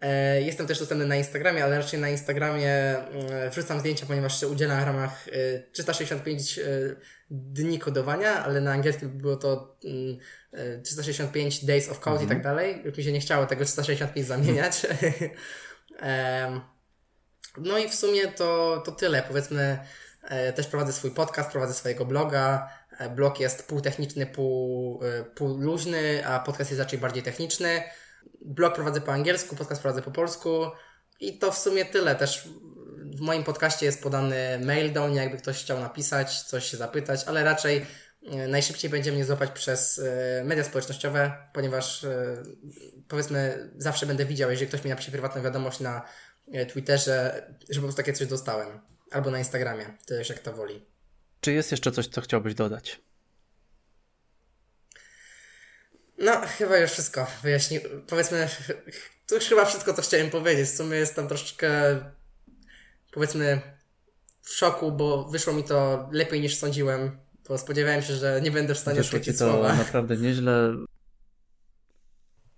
E, 0.00 0.42
jestem 0.42 0.66
też 0.66 0.78
dostępny 0.78 1.06
na 1.06 1.16
Instagramie, 1.16 1.64
ale 1.64 1.78
raczej 1.78 2.00
na 2.00 2.08
Instagramie 2.08 2.70
e, 2.70 3.50
wrzucam 3.50 3.80
zdjęcia, 3.80 4.06
ponieważ 4.06 4.40
się 4.40 4.48
udzielam 4.48 4.80
w 4.80 4.86
ramach 4.86 5.26
365 5.72 6.58
e, 6.58 6.62
dni 7.30 7.78
kodowania, 7.78 8.44
ale 8.44 8.60
na 8.60 8.72
angielskim 8.72 9.08
było 9.08 9.36
to 9.36 9.78
365 10.84 11.54
mm, 11.54 11.66
Days 11.66 11.88
of 11.88 12.00
Code 12.00 12.20
mhm. 12.20 12.26
i 12.26 12.28
tak 12.28 12.38
mhm. 12.38 12.56
dalej. 12.56 12.82
Już 12.84 12.96
mi 12.96 13.04
się 13.04 13.12
nie 13.12 13.20
chciało 13.20 13.46
tego 13.46 13.64
365 13.64 14.26
zamieniać. 14.26 14.86
no 17.58 17.78
i 17.78 17.88
w 17.88 17.94
sumie 17.94 18.28
to, 18.28 18.82
to 18.86 18.92
tyle. 18.92 19.22
Powiedzmy, 19.22 19.78
też 20.54 20.66
prowadzę 20.66 20.92
swój 20.92 21.10
podcast, 21.10 21.50
prowadzę 21.50 21.74
swojego 21.74 22.04
bloga. 22.04 22.68
Blog 23.16 23.40
jest 23.40 23.68
półtechniczny, 23.68 24.26
pół, 24.26 25.00
pół 25.34 25.56
luźny, 25.58 26.26
a 26.26 26.40
podcast 26.40 26.70
jest 26.70 26.80
raczej 26.80 26.98
bardziej 26.98 27.22
techniczny. 27.22 27.82
Blog 28.40 28.74
prowadzę 28.74 29.00
po 29.00 29.12
angielsku, 29.12 29.56
podcast 29.56 29.82
prowadzę 29.82 30.02
po 30.02 30.10
polsku 30.10 30.66
i 31.20 31.38
to 31.38 31.52
w 31.52 31.58
sumie 31.58 31.84
tyle. 31.84 32.16
Też 32.16 32.48
w 33.04 33.20
moim 33.20 33.44
podcaście 33.44 33.86
jest 33.86 34.02
podany 34.02 34.60
mail 34.64 34.92
do 34.92 35.08
mnie, 35.08 35.16
jakby 35.16 35.38
ktoś 35.38 35.62
chciał 35.62 35.80
napisać, 35.80 36.42
coś 36.42 36.64
się 36.64 36.76
zapytać, 36.76 37.24
ale 37.26 37.44
raczej 37.44 37.86
e, 38.26 38.48
najszybciej 38.48 38.90
będzie 38.90 39.12
mnie 39.12 39.24
złapać 39.24 39.50
przez 39.50 39.98
e, 39.98 40.44
media 40.44 40.64
społecznościowe, 40.64 41.32
ponieważ 41.52 42.04
e, 42.04 42.42
powiedzmy 43.08 43.70
zawsze 43.76 44.06
będę 44.06 44.24
widział, 44.24 44.50
jeżeli 44.50 44.68
ktoś 44.68 44.84
mi 44.84 44.90
napisze 44.90 45.10
prywatną 45.10 45.42
wiadomość 45.42 45.80
na 45.80 46.02
Twitterze, 46.72 47.46
że 47.70 47.80
po 47.80 47.84
prostu 47.84 47.96
takie 47.96 48.12
coś 48.12 48.26
dostałem. 48.26 48.80
Albo 49.10 49.30
na 49.30 49.38
Instagramie, 49.38 49.86
to 50.06 50.14
już 50.14 50.28
jak 50.28 50.38
to 50.38 50.52
woli. 50.52 50.86
Czy 51.40 51.52
jest 51.52 51.70
jeszcze 51.70 51.92
coś, 51.92 52.06
co 52.06 52.20
chciałbyś 52.20 52.54
dodać? 52.54 53.00
No, 56.20 56.40
chyba 56.58 56.78
już 56.78 56.90
wszystko 56.90 57.26
wyjaśnił. 57.42 57.80
Powiedzmy, 58.06 58.48
to 59.26 59.34
już 59.34 59.44
chyba 59.44 59.64
wszystko, 59.64 59.94
co 59.94 60.02
chciałem 60.02 60.30
powiedzieć. 60.30 60.68
W 60.68 60.76
sumie 60.76 60.96
jestem 60.96 61.28
troszeczkę, 61.28 61.70
powiedzmy, 63.12 63.60
w 64.42 64.50
szoku, 64.50 64.92
bo 64.92 65.24
wyszło 65.24 65.52
mi 65.52 65.64
to 65.64 66.08
lepiej 66.12 66.40
niż 66.40 66.56
sądziłem. 66.56 67.18
Bo 67.48 67.58
spodziewałem 67.58 68.02
się, 68.02 68.14
że 68.14 68.40
nie 68.42 68.50
będę 68.50 68.74
w 68.74 68.78
stanie 68.78 68.98
wyszło 68.98 69.20
ci 69.20 69.32
to 69.32 69.38
słowa. 69.38 69.74
naprawdę 69.74 70.16
nieźle. 70.16 70.74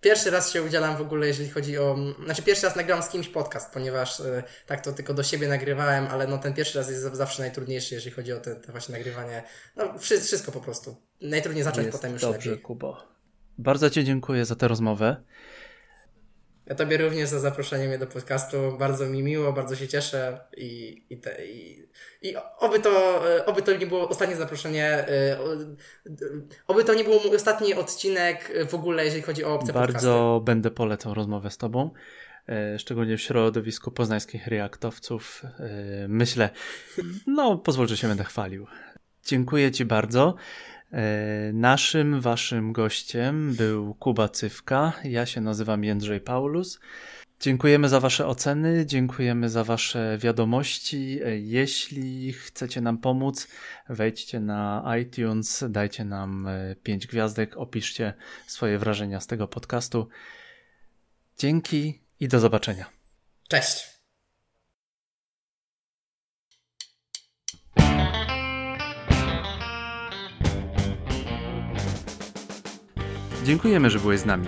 Pierwszy 0.00 0.30
raz 0.30 0.52
się 0.52 0.62
udzielam 0.62 0.96
w 0.96 1.00
ogóle, 1.00 1.26
jeżeli 1.26 1.50
chodzi 1.50 1.78
o. 1.78 1.96
Znaczy, 2.24 2.42
pierwszy 2.42 2.66
raz 2.66 2.76
nagrałam 2.76 3.04
z 3.04 3.08
kimś 3.08 3.28
podcast, 3.28 3.72
ponieważ 3.72 4.20
y, 4.20 4.42
tak 4.66 4.84
to 4.84 4.92
tylko 4.92 5.14
do 5.14 5.22
siebie 5.22 5.48
nagrywałem, 5.48 6.06
ale 6.06 6.26
no 6.26 6.38
ten 6.38 6.54
pierwszy 6.54 6.78
raz 6.78 6.90
jest 6.90 7.02
zawsze 7.02 7.42
najtrudniejszy, 7.42 7.94
jeżeli 7.94 8.14
chodzi 8.14 8.32
o 8.32 8.40
te, 8.40 8.56
te 8.56 8.72
właśnie 8.72 8.92
nagrywanie. 8.92 9.42
No, 9.76 9.98
wszystko 9.98 10.52
po 10.52 10.60
prostu. 10.60 10.96
Najtrudniej 11.20 11.64
zacząć, 11.64 11.86
jest 11.86 11.98
potem 11.98 12.12
już 12.12 12.22
dobrze, 12.22 12.50
lepiej. 12.50 12.62
Kubo. 12.62 13.11
Bardzo 13.62 13.90
Ci 13.90 14.04
dziękuję 14.04 14.44
za 14.44 14.56
tę 14.56 14.68
rozmowę. 14.68 15.16
Ja 16.66 16.74
Tobie 16.74 16.96
również 16.96 17.28
za 17.28 17.38
zaproszenie 17.40 17.88
mnie 17.88 17.98
do 17.98 18.06
podcastu. 18.06 18.56
Bardzo 18.78 19.06
mi 19.06 19.22
miło, 19.22 19.52
bardzo 19.52 19.76
się 19.76 19.88
cieszę 19.88 20.40
i, 20.56 21.02
i, 21.10 21.18
te, 21.18 21.46
i, 21.46 21.88
i 22.22 22.34
oby, 22.58 22.80
to, 22.80 23.22
oby 23.46 23.62
to 23.62 23.76
nie 23.76 23.86
było 23.86 24.08
ostatnie 24.08 24.36
zaproszenie, 24.36 25.06
y, 26.06 26.12
oby 26.66 26.84
to 26.84 26.94
nie 26.94 27.04
był 27.04 27.20
mój 27.20 27.36
ostatni 27.36 27.74
odcinek 27.74 28.52
w 28.68 28.74
ogóle, 28.74 29.04
jeżeli 29.04 29.22
chodzi 29.22 29.44
o 29.44 29.54
obce 29.54 29.72
Bardzo 29.72 29.94
podcasty. 29.98 30.44
będę 30.44 30.70
polecał 30.70 31.14
rozmowę 31.14 31.50
z 31.50 31.56
Tobą, 31.56 31.90
szczególnie 32.78 33.16
w 33.16 33.20
środowisku 33.22 33.90
poznańskich 33.90 34.46
reaktowców. 34.46 35.42
Myślę, 36.08 36.50
no 37.26 37.58
pozwól, 37.58 37.88
że 37.88 37.96
się 37.96 38.08
będę 38.08 38.24
chwalił. 38.24 38.66
Dziękuję 39.24 39.72
Ci 39.72 39.84
bardzo. 39.84 40.34
E, 40.92 41.52
naszym, 41.52 42.20
waszym 42.20 42.72
gościem 42.72 43.54
był 43.54 43.94
Kuba 43.94 44.28
Cywka. 44.28 44.92
Ja 45.04 45.26
się 45.26 45.40
nazywam 45.40 45.84
Jędrzej 45.84 46.20
Paulus. 46.20 46.80
Dziękujemy 47.40 47.88
za 47.88 48.00
Wasze 48.00 48.26
oceny, 48.26 48.86
dziękujemy 48.86 49.48
za 49.48 49.64
Wasze 49.64 50.18
wiadomości. 50.20 51.20
E, 51.24 51.38
jeśli 51.38 52.32
chcecie 52.32 52.80
nam 52.80 52.98
pomóc, 52.98 53.48
wejdźcie 53.88 54.40
na 54.40 54.94
iTunes, 55.00 55.64
dajcie 55.68 56.04
nam 56.04 56.48
5 56.82 57.04
e, 57.04 57.08
gwiazdek, 57.08 57.56
opiszcie 57.56 58.14
swoje 58.46 58.78
wrażenia 58.78 59.20
z 59.20 59.26
tego 59.26 59.48
podcastu. 59.48 60.08
Dzięki 61.38 62.02
i 62.20 62.28
do 62.28 62.40
zobaczenia. 62.40 62.86
Cześć. 63.48 63.91
Dziękujemy, 73.44 73.90
że 73.90 73.98
byłeś 73.98 74.20
z 74.20 74.24
nami. 74.24 74.46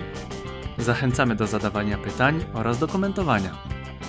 Zachęcamy 0.77 1.35
do 1.35 1.47
zadawania 1.47 1.97
pytań 1.97 2.45
oraz 2.53 2.79
do 2.79 2.87
komentowania. 2.87 3.57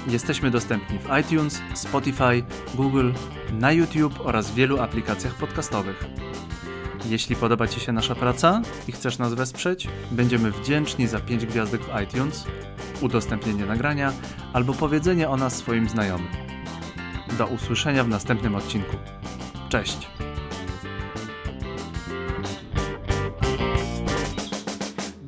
Jesteśmy 0.06 0.50
dostępni 0.50 0.98
w 0.98 1.08
iTunes, 1.20 1.62
Spotify, 1.74 2.42
Google, 2.74 3.10
na 3.52 3.72
YouTube 3.72 4.20
oraz 4.24 4.54
wielu 4.54 4.80
aplikacjach 4.80 5.34
podcastowych. 5.34 6.04
Jeśli 7.08 7.36
podoba 7.36 7.68
Ci 7.68 7.80
się 7.80 7.92
nasza 7.92 8.14
praca 8.14 8.62
i 8.88 8.92
chcesz 8.92 9.18
nas 9.18 9.34
wesprzeć, 9.34 9.88
będziemy 10.10 10.50
wdzięczni 10.50 11.06
za 11.06 11.20
5 11.20 11.46
gwiazdek 11.46 11.80
w 11.80 12.00
iTunes, 12.02 12.44
udostępnienie 13.00 13.66
nagrania 13.66 14.12
albo 14.52 14.74
powiedzenie 14.74 15.28
o 15.28 15.36
nas 15.36 15.56
swoim 15.56 15.88
znajomym. 15.88 16.28
Do 17.38 17.46
usłyszenia 17.46 18.04
w 18.04 18.08
następnym 18.08 18.54
odcinku. 18.54 18.96
Cześć! 19.68 20.15